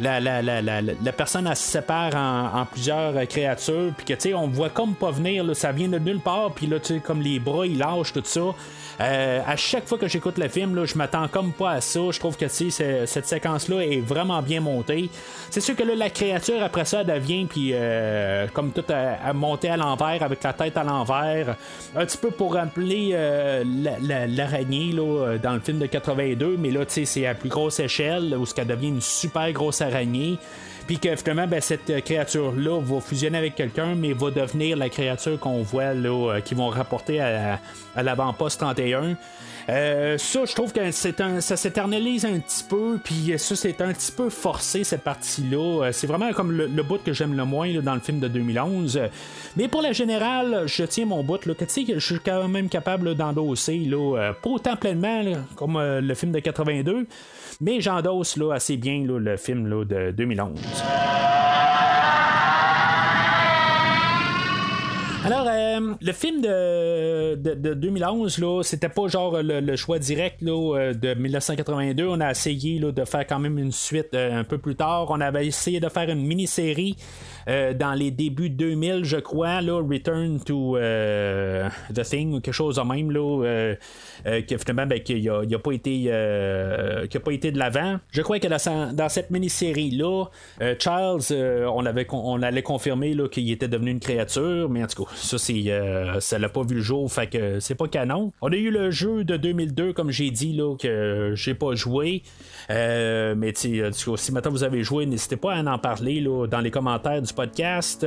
la, 0.00 0.20
la, 0.20 0.42
la, 0.42 0.60
la, 0.82 1.12
personne 1.12 1.46
elle 1.46 1.56
se 1.56 1.62
sépare 1.62 2.14
en, 2.14 2.66
plusieurs 2.66 3.16
euh, 3.16 3.24
créatures, 3.24 3.92
puis 3.96 4.06
que 4.06 4.12
tu 4.14 4.28
sais, 4.28 4.34
on 4.34 4.48
voit 4.48 4.70
comme 4.70 4.94
pas 4.94 5.10
venir, 5.10 5.44
ça 5.54 5.72
vient 5.72 5.88
de 5.88 5.98
nulle 5.98 6.20
part, 6.20 6.52
puis 6.52 6.66
là, 6.66 6.78
tu 6.78 6.94
sais, 6.94 7.00
comme 7.00 7.22
les 7.22 7.38
bras, 7.38 7.66
ils 7.66 7.78
lâchent 7.78 8.12
tout 8.12 8.22
ça. 8.24 8.54
Euh, 9.00 9.40
à 9.46 9.56
chaque 9.56 9.86
fois 9.86 9.98
que 9.98 10.08
j'écoute 10.08 10.38
le 10.38 10.48
film, 10.48 10.84
je 10.84 10.96
m'attends 10.96 11.28
comme 11.28 11.52
pas 11.52 11.72
à 11.72 11.80
ça. 11.80 12.00
Je 12.10 12.18
trouve 12.18 12.36
que 12.36 12.48
cette 12.48 13.26
séquence-là 13.26 13.80
est 13.80 14.00
vraiment 14.00 14.42
bien 14.42 14.60
montée. 14.60 15.10
C'est 15.50 15.60
sûr 15.60 15.76
que 15.76 15.82
là, 15.82 15.94
la 15.94 16.10
créature, 16.10 16.62
après 16.62 16.84
ça, 16.84 17.00
elle 17.00 17.06
devient 17.06 17.46
puis 17.46 17.70
euh, 17.72 18.46
comme 18.52 18.72
tout 18.72 18.84
à, 18.88 19.32
monter 19.32 19.68
à 19.68 19.76
l'envers, 19.76 20.22
avec 20.22 20.42
la 20.42 20.52
tête 20.52 20.76
à 20.76 20.84
l'envers. 20.84 21.56
Un 21.94 22.06
petit 22.06 22.16
peu 22.16 22.30
pour 22.30 22.54
rappeler 22.54 23.10
euh, 23.12 23.64
l'araignée 23.64 24.92
là, 24.92 25.36
dans 25.42 25.52
le 25.52 25.60
film 25.60 25.78
de 25.78 25.86
82, 25.86 26.56
mais 26.58 26.70
là, 26.70 26.80
c'est 26.88 27.26
à 27.26 27.34
plus 27.34 27.48
grosse 27.48 27.80
échelle, 27.80 28.34
où 28.38 28.46
ce 28.46 28.54
qu'elle 28.54 28.66
devient 28.66 28.88
une 28.88 29.00
super 29.00 29.52
grosse 29.52 29.80
Puis 30.86 30.98
que 30.98 31.16
finalement, 31.16 31.48
ben, 31.48 31.60
cette 31.60 32.04
créature-là 32.04 32.80
va 32.80 33.00
fusionner 33.00 33.38
avec 33.38 33.56
quelqu'un, 33.56 33.94
mais 33.96 34.12
va 34.12 34.30
devenir 34.30 34.76
la 34.76 34.88
créature 34.88 35.38
qu'on 35.38 35.62
voit 35.62 35.94
là, 35.94 36.34
euh, 36.34 36.40
qui 36.40 36.54
vont 36.54 36.68
rapporter 36.68 37.20
à, 37.20 37.58
l'avant-poste 38.00 38.60
31. 38.60 39.16
Euh, 39.68 40.16
ça, 40.16 40.44
je 40.44 40.54
trouve 40.54 40.72
que 40.72 40.92
c'est 40.92 41.20
un, 41.20 41.40
ça 41.40 41.56
s'éternalise 41.56 42.24
un 42.24 42.38
petit 42.38 42.62
peu, 42.62 43.00
puis 43.02 43.34
ça, 43.36 43.56
c'est 43.56 43.80
un 43.80 43.92
petit 43.92 44.12
peu 44.12 44.30
forcé, 44.30 44.84
cette 44.84 45.02
partie-là. 45.02 45.86
Euh, 45.86 45.92
c'est 45.92 46.06
vraiment 46.06 46.32
comme 46.32 46.52
le, 46.52 46.82
bout 46.84 47.02
que 47.02 47.12
j'aime 47.12 47.36
le 47.36 47.44
moins 47.44 47.72
dans 47.80 47.94
le 47.94 48.00
film 48.00 48.20
de 48.20 48.28
2011. 48.28 49.00
Mais 49.56 49.66
pour 49.66 49.82
la 49.82 49.90
générale, 49.90 50.64
je 50.66 50.84
tiens 50.84 51.06
mon 51.06 51.24
bout, 51.24 51.38
que, 51.38 51.52
que 51.52 51.98
je 51.98 51.98
suis 51.98 52.20
quand 52.20 52.46
même 52.46 52.68
capable 52.68 53.16
d'endosser, 53.16 53.78
là, 53.78 54.32
pas 54.40 54.50
autant 54.50 54.76
pleinement 54.76 55.24
comme 55.56 55.80
le 55.82 56.14
film 56.14 56.30
de 56.30 56.38
82, 56.38 57.06
mais 57.60 57.80
j'endosse 57.80 58.36
là, 58.36 58.52
assez 58.52 58.76
bien 58.76 59.04
là, 59.06 59.18
le 59.18 59.36
film 59.36 59.66
là, 59.66 59.84
de 59.84 60.10
2011. 60.12 60.60
Alors, 65.26 65.46
euh, 65.48 65.94
le 66.00 66.12
film 66.12 66.40
de, 66.40 67.34
de, 67.34 67.74
2011, 67.74 68.38
là, 68.38 68.62
c'était 68.62 68.88
pas 68.88 69.08
genre 69.08 69.38
le, 69.42 69.74
choix 69.74 69.98
direct 69.98 70.40
là, 70.40 70.76
euh, 70.78 70.94
de 70.94 71.14
1982. 71.14 72.06
On 72.06 72.20
a 72.20 72.30
essayé 72.30 72.78
là, 72.78 72.92
de 72.92 73.04
faire 73.04 73.26
quand 73.26 73.40
même 73.40 73.58
une 73.58 73.72
suite 73.72 74.14
euh, 74.14 74.38
un 74.38 74.44
peu 74.44 74.58
plus 74.58 74.76
tard. 74.76 75.06
On 75.10 75.20
avait 75.20 75.44
essayé 75.44 75.80
de 75.80 75.88
faire 75.88 76.08
une 76.10 76.24
mini-série 76.24 76.96
euh, 77.48 77.74
dans 77.74 77.92
les 77.92 78.10
débuts 78.10 78.50
2000, 78.50 79.04
je 79.04 79.18
crois, 79.18 79.60
là, 79.60 79.80
Return 79.80 80.40
to 80.40 80.76
euh, 80.76 81.68
the 81.94 82.02
Thing 82.02 82.34
ou 82.34 82.40
quelque 82.40 82.54
chose 82.54 82.76
de 82.76 82.82
même, 82.82 83.12
là, 83.12 83.44
euh, 83.44 83.74
finalement, 84.24 84.86
ben, 84.86 85.00
n'a 85.48 85.58
pas 85.58 85.72
été, 85.72 86.00
qui 87.08 87.16
a 87.16 87.20
pas 87.20 87.32
été 87.32 87.52
de 87.52 87.58
l'avant. 87.58 87.98
Je 88.10 88.22
crois 88.22 88.40
que 88.40 88.48
dans, 88.48 89.08
cette 89.08 89.30
mini-série-là, 89.30 90.24
Charles, 90.78 91.20
on, 91.30 91.86
avait, 91.86 92.06
on 92.10 92.42
allait 92.42 92.62
confirmer 92.62 93.16
qu'il 93.30 93.50
était 93.50 93.68
devenu 93.68 93.92
une 93.92 94.00
créature, 94.00 94.68
mais 94.68 94.82
en 94.82 94.86
tout 94.86 95.04
cas, 95.04 95.10
ça, 95.14 95.38
c'est, 95.38 95.64
ça 96.20 96.38
l'a 96.38 96.48
pas 96.48 96.62
vu 96.62 96.76
le 96.76 96.80
jour, 96.80 97.10
fait 97.12 97.28
que 97.28 97.60
c'est 97.60 97.74
pas 97.74 97.86
canon. 97.86 98.32
On 98.40 98.52
a 98.52 98.56
eu 98.56 98.70
le 98.70 98.90
jeu 98.90 99.22
de 99.24 99.36
2002, 99.36 99.92
comme 99.92 100.10
j'ai 100.10 100.30
dit, 100.30 100.52
là, 100.52 100.76
que 100.76 101.32
j'ai 101.36 101.54
pas 101.54 101.74
joué. 101.74 102.22
mais 102.68 103.52
si 103.54 103.82
maintenant 104.32 104.50
vous 104.50 104.64
avez 104.64 104.82
joué, 104.82 105.06
n'hésitez 105.06 105.36
pas 105.36 105.54
à 105.54 105.62
en 105.62 105.78
parler 105.78 106.20
là, 106.20 106.46
dans 106.46 106.60
les 106.60 106.70
commentaires 106.70 107.22
du 107.22 107.32
podcast. 107.36 108.04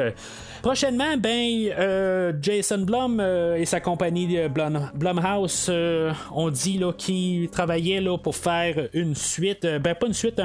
Prochainement, 0.61 1.15
ben, 1.15 1.69
euh, 1.79 2.33
Jason 2.41 2.79
Blum 2.79 3.21
euh, 3.21 3.55
et 3.55 3.63
sa 3.63 3.79
compagnie 3.79 4.37
euh, 4.37 4.49
Blum, 4.49 4.89
Blumhouse 4.93 5.71
ont 6.33 6.49
dit 6.49 6.81
qu'ils 6.97 7.49
travaillaient 7.49 8.01
là, 8.01 8.17
pour 8.17 8.35
faire 8.35 8.89
une 8.93 9.15
suite, 9.15 9.65
ben 9.65 9.95
pas 9.95 10.07
une 10.07 10.13
suite, 10.13 10.41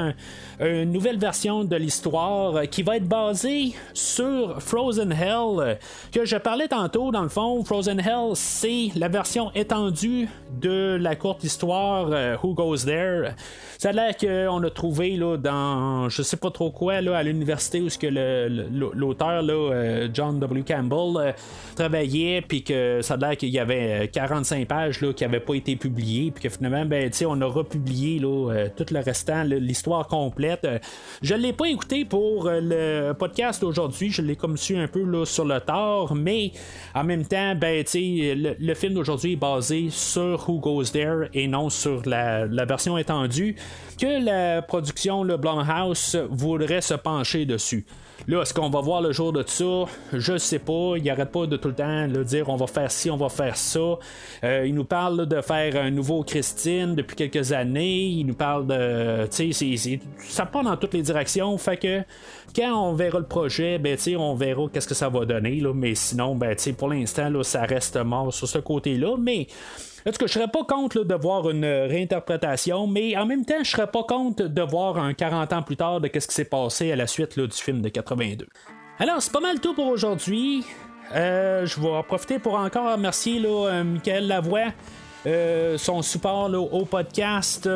une 0.61 0.91
nouvelle 0.93 1.17
version 1.17 1.65
de 1.65 1.75
l'histoire 1.75 2.61
qui 2.69 2.81
va 2.81 2.95
être 2.95 3.07
basée 3.07 3.73
sur 3.93 4.61
Frozen 4.61 5.11
Hell, 5.11 5.77
que 6.13 6.23
je 6.23 6.37
parlais 6.37 6.69
tantôt, 6.69 7.11
dans 7.11 7.23
le 7.23 7.29
fond, 7.29 7.61
Frozen 7.65 7.99
Hell, 7.99 8.35
c'est 8.35 8.91
la 8.95 9.09
version 9.09 9.51
étendue 9.53 10.29
de 10.61 10.97
la 10.97 11.17
courte 11.17 11.43
histoire 11.43 12.09
Who 12.41 12.53
Goes 12.53 12.85
There. 12.85 13.31
Ça 13.77 13.89
a 13.89 13.91
l'air 13.91 14.15
qu'on 14.15 14.63
a 14.63 14.69
trouvé 14.69 15.17
là, 15.17 15.35
dans 15.35 16.07
je 16.07 16.21
sais 16.21 16.37
pas 16.37 16.51
trop 16.51 16.71
quoi 16.71 17.01
là, 17.01 17.17
à 17.17 17.23
l'université 17.23 17.81
où 17.81 17.89
ce 17.89 17.97
que 17.97 18.07
l'auteur 18.75 19.41
là, 19.41 20.07
John 20.13 20.39
W. 20.39 20.63
Campbell 20.63 21.17
euh, 21.17 21.31
travaillait, 21.75 22.41
puis 22.41 22.63
que 22.63 23.01
ça 23.01 23.15
a 23.15 23.17
l'air 23.17 23.37
qu'il 23.37 23.49
y 23.49 23.59
avait 23.59 24.09
45 24.11 24.61
euh, 24.61 24.65
pages 24.65 25.01
là, 25.01 25.13
qui 25.13 25.23
n'avaient 25.23 25.39
pas 25.39 25.55
été 25.55 25.75
publiées, 25.75 26.31
puis 26.31 26.43
que 26.43 26.49
finalement, 26.49 26.85
ben, 26.85 27.11
on 27.27 27.41
a 27.41 27.45
republié 27.45 28.19
là, 28.19 28.51
euh, 28.51 28.67
tout 28.75 28.85
le 28.91 28.99
restant, 28.99 29.43
l'histoire 29.43 30.07
complète. 30.07 30.67
Je 31.21 31.33
ne 31.33 31.39
l'ai 31.39 31.53
pas 31.53 31.65
écouté 31.65 32.05
pour 32.05 32.49
le 32.49 33.13
podcast 33.13 33.63
aujourd'hui, 33.63 34.09
je 34.09 34.21
l'ai 34.21 34.35
comme 34.35 34.57
su 34.57 34.77
un 34.77 34.87
peu 34.87 35.03
là, 35.03 35.25
sur 35.25 35.45
le 35.45 35.59
tard, 35.59 36.15
mais 36.15 36.51
en 36.93 37.03
même 37.03 37.25
temps, 37.25 37.55
ben, 37.55 37.83
le, 37.93 38.55
le 38.57 38.73
film 38.73 38.93
d'aujourd'hui 38.93 39.33
est 39.33 39.37
basé 39.37 39.89
sur 39.89 40.47
Who 40.47 40.59
Goes 40.59 40.91
There 40.91 41.29
et 41.33 41.47
non 41.47 41.69
sur 41.69 42.01
la, 42.05 42.45
version 42.65 42.97
étendue 42.97 43.55
que 43.99 44.23
la 44.23 44.61
production, 44.61 45.23
le 45.23 45.37
Blumhouse, 45.37 46.17
voudrait 46.29 46.81
se 46.81 46.95
pencher 46.95 47.45
dessus. 47.45 47.85
Là, 48.27 48.41
est-ce 48.41 48.53
qu'on 48.53 48.69
va 48.69 48.81
voir 48.81 49.01
le 49.01 49.11
jour 49.11 49.31
de 49.31 49.43
ça? 49.45 49.85
Je 50.11 50.37
sais 50.37 50.59
pas. 50.59 50.93
Il 50.97 51.07
arrête 51.09 51.31
pas 51.31 51.45
de 51.45 51.57
tout 51.57 51.67
le 51.67 51.75
temps 51.75 52.07
le 52.07 52.23
dire 52.23 52.49
on 52.49 52.55
va 52.55 52.67
faire 52.67 52.89
ci, 52.91 53.11
on 53.11 53.17
va 53.17 53.29
faire 53.29 53.55
ça. 53.55 53.99
Euh, 54.43 54.65
il 54.65 54.73
nous 54.73 54.83
parle 54.83 55.27
de 55.27 55.41
faire 55.41 55.75
un 55.75 55.91
nouveau 55.91 56.23
Christine 56.23 56.95
depuis 56.95 57.15
quelques 57.15 57.51
années. 57.51 58.05
Il 58.05 58.25
nous 58.25 58.33
parle 58.33 58.65
de. 58.67 59.27
Tu 59.27 59.53
sais, 59.53 59.99
ça 60.19 60.45
part 60.45 60.63
dans 60.63 60.75
toutes 60.77 60.93
les 60.93 61.03
directions. 61.03 61.55
Fait 61.57 61.77
que 61.77 62.01
quand 62.55 62.73
on 62.73 62.93
verra 62.93 63.19
le 63.19 63.25
projet, 63.25 63.77
ben, 63.77 63.97
on 64.17 64.33
verra 64.33 64.63
qu'est-ce 64.73 64.87
que 64.87 64.95
ça 64.95 65.09
va 65.09 65.25
donner. 65.25 65.59
Là, 65.59 65.73
mais 65.73 65.93
sinon, 65.93 66.35
ben, 66.35 66.55
pour 66.77 66.89
l'instant, 66.89 67.31
ça 67.43 67.63
reste 67.63 67.97
mort 67.97 68.33
sur 68.33 68.47
ce 68.47 68.57
côté-là. 68.57 69.17
Mais 69.19 69.47
en 70.07 70.11
tout 70.11 70.17
cas, 70.19 70.27
je 70.27 70.33
serais 70.33 70.47
pas 70.47 70.63
contre 70.63 71.03
de 71.03 71.15
voir 71.15 71.49
une 71.49 71.65
réinterprétation, 71.65 72.85
mais 72.85 73.17
en 73.17 73.25
même 73.25 73.43
temps, 73.43 73.63
je 73.63 73.71
serais 73.71 73.87
pas 73.87 74.03
contre 74.03 74.43
de 74.43 74.61
voir 74.61 74.97
un 74.97 75.13
40 75.13 75.53
ans 75.53 75.63
plus 75.63 75.77
tard 75.77 75.99
de 75.99 76.07
ce 76.13 76.27
qui 76.27 76.33
s'est 76.33 76.45
passé 76.45 76.91
à 76.91 76.95
la 76.95 77.07
suite 77.07 77.39
du 77.39 77.49
film 77.51 77.81
de 77.81 77.89
82. 77.89 78.45
Alors, 78.99 79.21
c'est 79.21 79.31
pas 79.31 79.39
mal 79.39 79.59
tout 79.59 79.73
pour 79.73 79.87
aujourd'hui. 79.87 80.63
Euh, 81.13 81.65
je 81.65 81.79
vais 81.79 81.89
en 81.89 82.03
profiter 82.03 82.39
pour 82.39 82.55
encore 82.55 82.91
remercier 82.91 83.41
euh, 83.43 83.83
Michael 83.83 84.27
Lavoie 84.27 84.73
euh, 85.25 85.77
son 85.77 86.01
support 86.03 86.51
au 86.53 86.85
podcast 86.85 87.67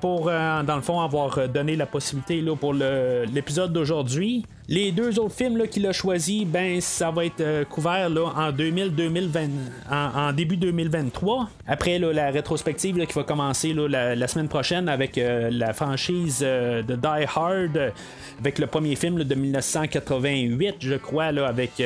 pour, 0.00 0.26
dans 0.26 0.76
le 0.76 0.82
fond, 0.82 1.00
avoir 1.00 1.48
donné 1.48 1.74
la 1.74 1.86
possibilité 1.86 2.44
pour 2.60 2.74
l'épisode 2.74 3.72
d'aujourd'hui. 3.72 4.44
Les 4.70 4.92
deux 4.92 5.18
autres 5.18 5.34
films 5.34 5.66
qu'il 5.66 5.86
a 5.86 5.94
choisi, 5.94 6.44
ben 6.44 6.78
ça 6.82 7.10
va 7.10 7.24
être 7.24 7.40
euh, 7.40 7.64
couvert 7.64 8.10
en 8.36 8.52
2000, 8.52 8.94
2020, 8.94 9.48
en, 9.90 10.30
début 10.34 10.58
2023. 10.58 11.48
Après 11.66 11.98
la 11.98 12.30
rétrospective 12.30 12.98
qui 13.06 13.14
va 13.14 13.22
commencer 13.24 13.72
la, 13.72 14.28
semaine 14.28 14.48
prochaine 14.48 14.90
avec 14.90 15.16
euh, 15.16 15.48
la 15.50 15.72
franchise 15.72 16.40
euh, 16.42 16.82
de 16.82 16.96
Die 16.96 17.26
Hard, 17.34 17.94
avec 18.40 18.58
le 18.58 18.66
premier 18.66 18.94
film 18.94 19.24
de 19.24 19.34
1988, 19.34 20.74
je 20.80 20.96
crois, 20.96 21.24
avec 21.24 21.82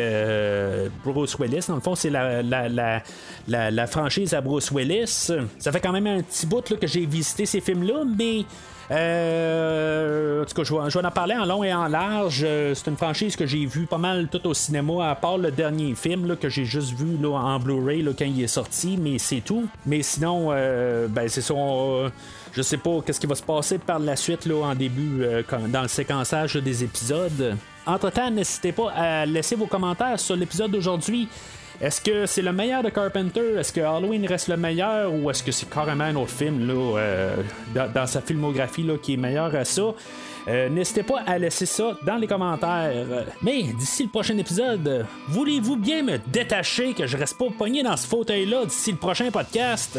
Bruce 1.05 1.39
Willis. 1.39 1.67
Dans 1.69 1.77
le 1.77 1.81
fond, 1.81 1.95
c'est 1.95 2.11
la, 2.11 3.87
franchise 3.87 4.35
à 4.35 4.41
Bruce 4.41 4.73
Willis. 4.73 5.31
Ça 5.61 5.71
fait 5.71 5.81
quand 5.81 5.93
même 5.93 6.09
un 6.09 6.21
petit 6.21 6.47
bout 6.47 6.63
que 6.63 6.87
j'ai 6.89 7.07
visité 7.07 7.47
ces 7.47 7.61
films-là, 7.61 8.03
mais 8.19 8.45
euh, 8.91 10.43
en 10.43 10.45
tout 10.45 10.55
cas, 10.55 10.65
je 10.65 10.99
vais, 10.99 11.07
en 11.07 11.11
parler 11.11 11.35
en 11.35 11.45
long 11.45 11.65
et 11.65 11.73
en 11.73 11.89
large. 11.89 12.43
Euh, 12.45 12.75
c'est 12.75 12.91
une 12.91 12.97
franchise 12.97 13.37
que 13.37 13.47
j'ai 13.47 13.65
vue 13.67 13.87
pas 13.87 13.99
mal 13.99 14.29
tout 14.29 14.47
au 14.47 14.55
cinéma, 14.55 15.11
à 15.11 15.15
part 15.15 15.39
le 15.39 15.51
dernier 15.51 15.95
film 15.95 16.37
que 16.37 16.49
j'ai 16.49 16.65
juste 16.65 16.93
vu 16.93 17.17
là, 17.21 17.37
en 17.37 17.59
Blu-ray 17.59 18.05
quand 18.17 18.25
il 18.25 18.43
est 18.43 18.49
sorti, 18.49 18.99
mais 19.01 19.19
c'est 19.19 19.41
tout. 19.41 19.67
Mais 19.87 20.03
sinon, 20.03 20.49
euh, 20.51 21.07
ben, 21.09 21.29
c'est 21.29 21.43
ça. 21.43 21.55
je 22.53 22.63
sais 22.63 22.77
pas 22.79 23.01
qu'est-ce 23.05 23.21
qui 23.21 23.27
va 23.27 23.35
se 23.35 23.43
passer 23.43 23.79
par 23.79 23.99
la 23.99 24.17
suite 24.17 24.47
là, 24.47 24.65
en 24.65 24.75
début, 24.75 25.25
dans 25.69 25.83
le 25.83 25.89
séquençage 25.89 26.55
des 26.55 26.85
épisodes. 26.85 27.57
Entre-temps, 27.87 28.31
n'hésitez 28.31 28.73
pas 28.73 28.91
à 28.93 29.27
laisser 29.27 29.57
vos 29.57 29.67
commentaires 29.67 30.19
sur 30.19 30.37
l'épisode 30.37 30.71
d'aujourd'hui. 30.71 31.29
Est-ce 31.83 32.01
que 32.01 32.27
c'est 32.27 32.43
le 32.43 32.53
meilleur 32.53 32.85
de 32.85 32.91
Carpenter? 32.91 33.57
Est-ce 33.59 33.73
que 33.73 33.81
Halloween 33.81 34.25
reste 34.25 34.47
le 34.47 34.57
meilleur 34.57 35.13
ou 35.13 35.29
est-ce 35.29 35.43
que 35.43 35.51
c'est 35.51 35.69
carrément 35.69 36.05
un 36.05 36.15
autre 36.15 36.31
film 36.31 36.65
là, 36.65 36.97
euh, 36.97 37.37
dans, 37.75 38.07
sa 38.07 38.21
filmographie 38.21 38.85
là, 38.85 38.97
qui 39.03 39.15
est 39.15 39.17
meilleur 39.17 39.53
à 39.57 39.65
ça? 39.65 39.93
Euh, 40.47 40.69
n'hésitez 40.69 41.03
pas 41.03 41.23
à 41.27 41.39
laisser 41.39 41.67
ça 41.67 41.99
dans 42.07 42.15
les 42.19 42.29
commentaires. 42.29 43.27
Mais 43.43 43.65
d'ici 43.65 44.05
le 44.05 44.11
prochain 44.11 44.39
épisode, 44.39 45.05
voulez-vous 45.27 45.75
bien 45.75 46.05
me 46.05 46.19
détacher 46.29 46.95
que 46.95 47.09
je 47.09 47.17
reste 47.17 47.37
pas 47.37 47.51
pogné 47.51 47.83
dans 47.83 47.97
ce 47.97 48.07
fauteuil-là 48.07 48.65
d'ici 48.65 48.93
le 48.93 48.99
prochain 48.99 49.29
podcast? 49.33 49.99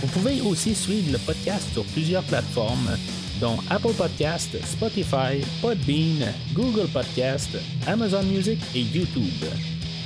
Vous 0.00 0.06
pouvez 0.08 0.40
aussi 0.40 0.74
suivre 0.74 1.12
le 1.12 1.18
podcast 1.18 1.68
sur 1.72 1.84
plusieurs 1.86 2.22
plateformes, 2.24 2.96
dont 3.40 3.58
Apple 3.70 3.92
Podcast, 3.92 4.56
Spotify, 4.64 5.44
Podbean, 5.60 6.32
Google 6.52 6.88
Podcast, 6.88 7.50
Amazon 7.86 8.22
Music 8.24 8.58
et 8.74 8.80
YouTube. 8.80 9.44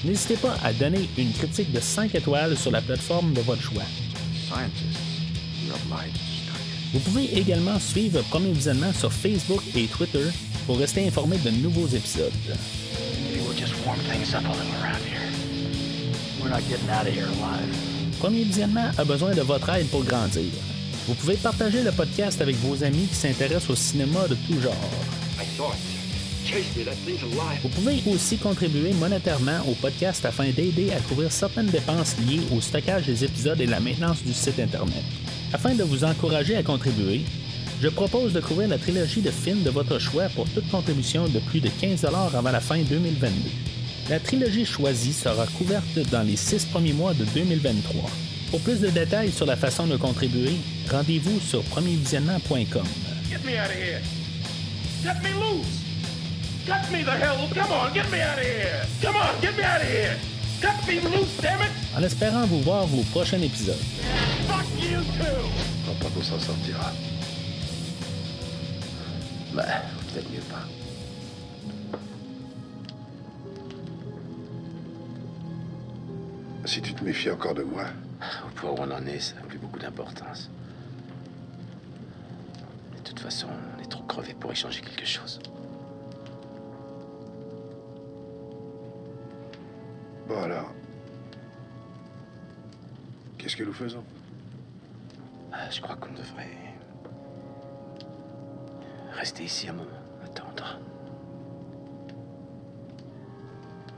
N'hésitez 0.04 0.36
pas 0.36 0.56
à 0.62 0.72
donner 0.72 1.08
une 1.18 1.32
critique 1.32 1.72
de 1.72 1.80
5 1.80 2.14
étoiles 2.14 2.56
sur 2.56 2.70
la 2.70 2.80
plateforme 2.80 3.32
de 3.34 3.40
votre 3.42 3.62
choix. 3.62 3.82
Vous 6.92 7.00
pouvez 7.00 7.38
également 7.38 7.78
suivre 7.78 8.20
Premier 8.30 8.52
Visionnement 8.52 8.92
sur 8.92 9.12
Facebook 9.12 9.62
et 9.76 9.86
Twitter 9.86 10.26
pour 10.66 10.78
rester 10.78 11.06
informé 11.06 11.38
de 11.38 11.50
nouveaux 11.50 11.86
épisodes. 11.86 12.32
Premier 13.84 14.18
Visionnement 14.18 14.54
a 16.94 17.89
besoin 19.04 19.34
de 19.34 19.40
votre 19.40 19.68
aide 19.70 19.88
pour 19.88 20.04
grandir. 20.04 20.44
Vous 21.06 21.14
pouvez 21.14 21.36
partager 21.36 21.82
le 21.82 21.90
podcast 21.90 22.40
avec 22.40 22.56
vos 22.56 22.84
amis 22.84 23.06
qui 23.06 23.14
s'intéressent 23.14 23.70
au 23.70 23.74
cinéma 23.74 24.28
de 24.28 24.34
tout 24.46 24.60
genre. 24.60 24.74
Vous 27.62 27.68
pouvez 27.70 28.02
aussi 28.06 28.36
contribuer 28.36 28.92
monétairement 28.92 29.60
au 29.68 29.72
podcast 29.74 30.24
afin 30.24 30.50
d'aider 30.50 30.90
à 30.92 31.00
couvrir 31.00 31.32
certaines 31.32 31.66
dépenses 31.66 32.16
liées 32.26 32.42
au 32.54 32.60
stockage 32.60 33.06
des 33.06 33.24
épisodes 33.24 33.60
et 33.60 33.66
la 33.66 33.80
maintenance 33.80 34.22
du 34.22 34.32
site 34.32 34.58
Internet. 34.58 35.02
Afin 35.52 35.74
de 35.74 35.82
vous 35.82 36.04
encourager 36.04 36.56
à 36.56 36.62
contribuer, 36.62 37.22
je 37.80 37.88
propose 37.88 38.32
de 38.32 38.40
couvrir 38.40 38.68
la 38.68 38.78
trilogie 38.78 39.22
de 39.22 39.30
films 39.30 39.62
de 39.62 39.70
votre 39.70 39.98
choix 39.98 40.28
pour 40.34 40.48
toute 40.50 40.68
contribution 40.70 41.26
de 41.28 41.38
plus 41.38 41.60
de 41.60 41.70
15 41.80 42.04
avant 42.04 42.50
la 42.50 42.60
fin 42.60 42.78
2022. 42.78 43.79
La 44.10 44.18
trilogie 44.18 44.66
choisie 44.66 45.12
sera 45.12 45.46
couverte 45.46 45.96
dans 46.10 46.22
les 46.22 46.34
six 46.34 46.64
premiers 46.64 46.92
mois 46.92 47.14
de 47.14 47.24
2023. 47.26 48.10
Pour 48.50 48.58
plus 48.60 48.80
de 48.80 48.88
détails 48.88 49.30
sur 49.30 49.46
la 49.46 49.54
façon 49.54 49.86
de 49.86 49.96
contribuer, 49.96 50.56
rendez-vous 50.90 51.38
sur 51.38 51.62
premiervisionnement.com. 51.62 52.82
En 61.96 62.02
espérant 62.02 62.46
vous 62.46 62.62
voir 62.62 62.92
au 62.92 63.02
prochain 63.12 63.40
épisode. 63.40 63.78
Fuck 64.48 64.66
you 64.82 64.98
too. 64.98 65.94
pas 66.00 66.08
qu'on 66.12 66.22
s'en 66.24 66.40
sortira. 66.40 66.92
Bah, 69.54 69.62
peut-être 70.12 70.30
mieux 70.32 70.40
pas. 70.50 70.79
Si 76.70 76.80
tu 76.80 76.94
te 76.94 77.02
méfies 77.02 77.32
encore 77.32 77.54
de 77.54 77.64
moi. 77.64 77.82
Au 78.46 78.50
point 78.54 78.70
où 78.70 78.76
on 78.78 78.90
en 78.92 79.04
est, 79.04 79.18
ça 79.18 79.34
n'a 79.34 79.40
plus 79.40 79.58
beaucoup 79.58 79.80
d'importance. 79.80 80.48
De 82.96 83.00
toute 83.02 83.18
façon, 83.18 83.48
on 83.76 83.82
est 83.82 83.88
trop 83.88 84.04
crevé 84.04 84.34
pour 84.34 84.52
échanger 84.52 84.80
quelque 84.80 85.04
chose. 85.04 85.40
Bon 90.28 90.40
alors. 90.44 90.72
Qu'est-ce 93.36 93.56
que 93.56 93.64
nous 93.64 93.72
faisons? 93.72 94.04
Ah, 95.52 95.68
Je 95.72 95.80
crois 95.80 95.96
qu'on 95.96 96.12
devrait 96.12 96.56
rester 99.14 99.42
ici 99.42 99.68
un 99.68 99.72
moment, 99.72 99.90
attendre. 100.24 100.78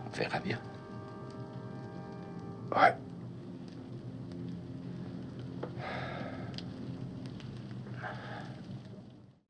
On 0.06 0.16
verra 0.16 0.40
bien. 0.40 0.58
Ouais. 2.74 2.94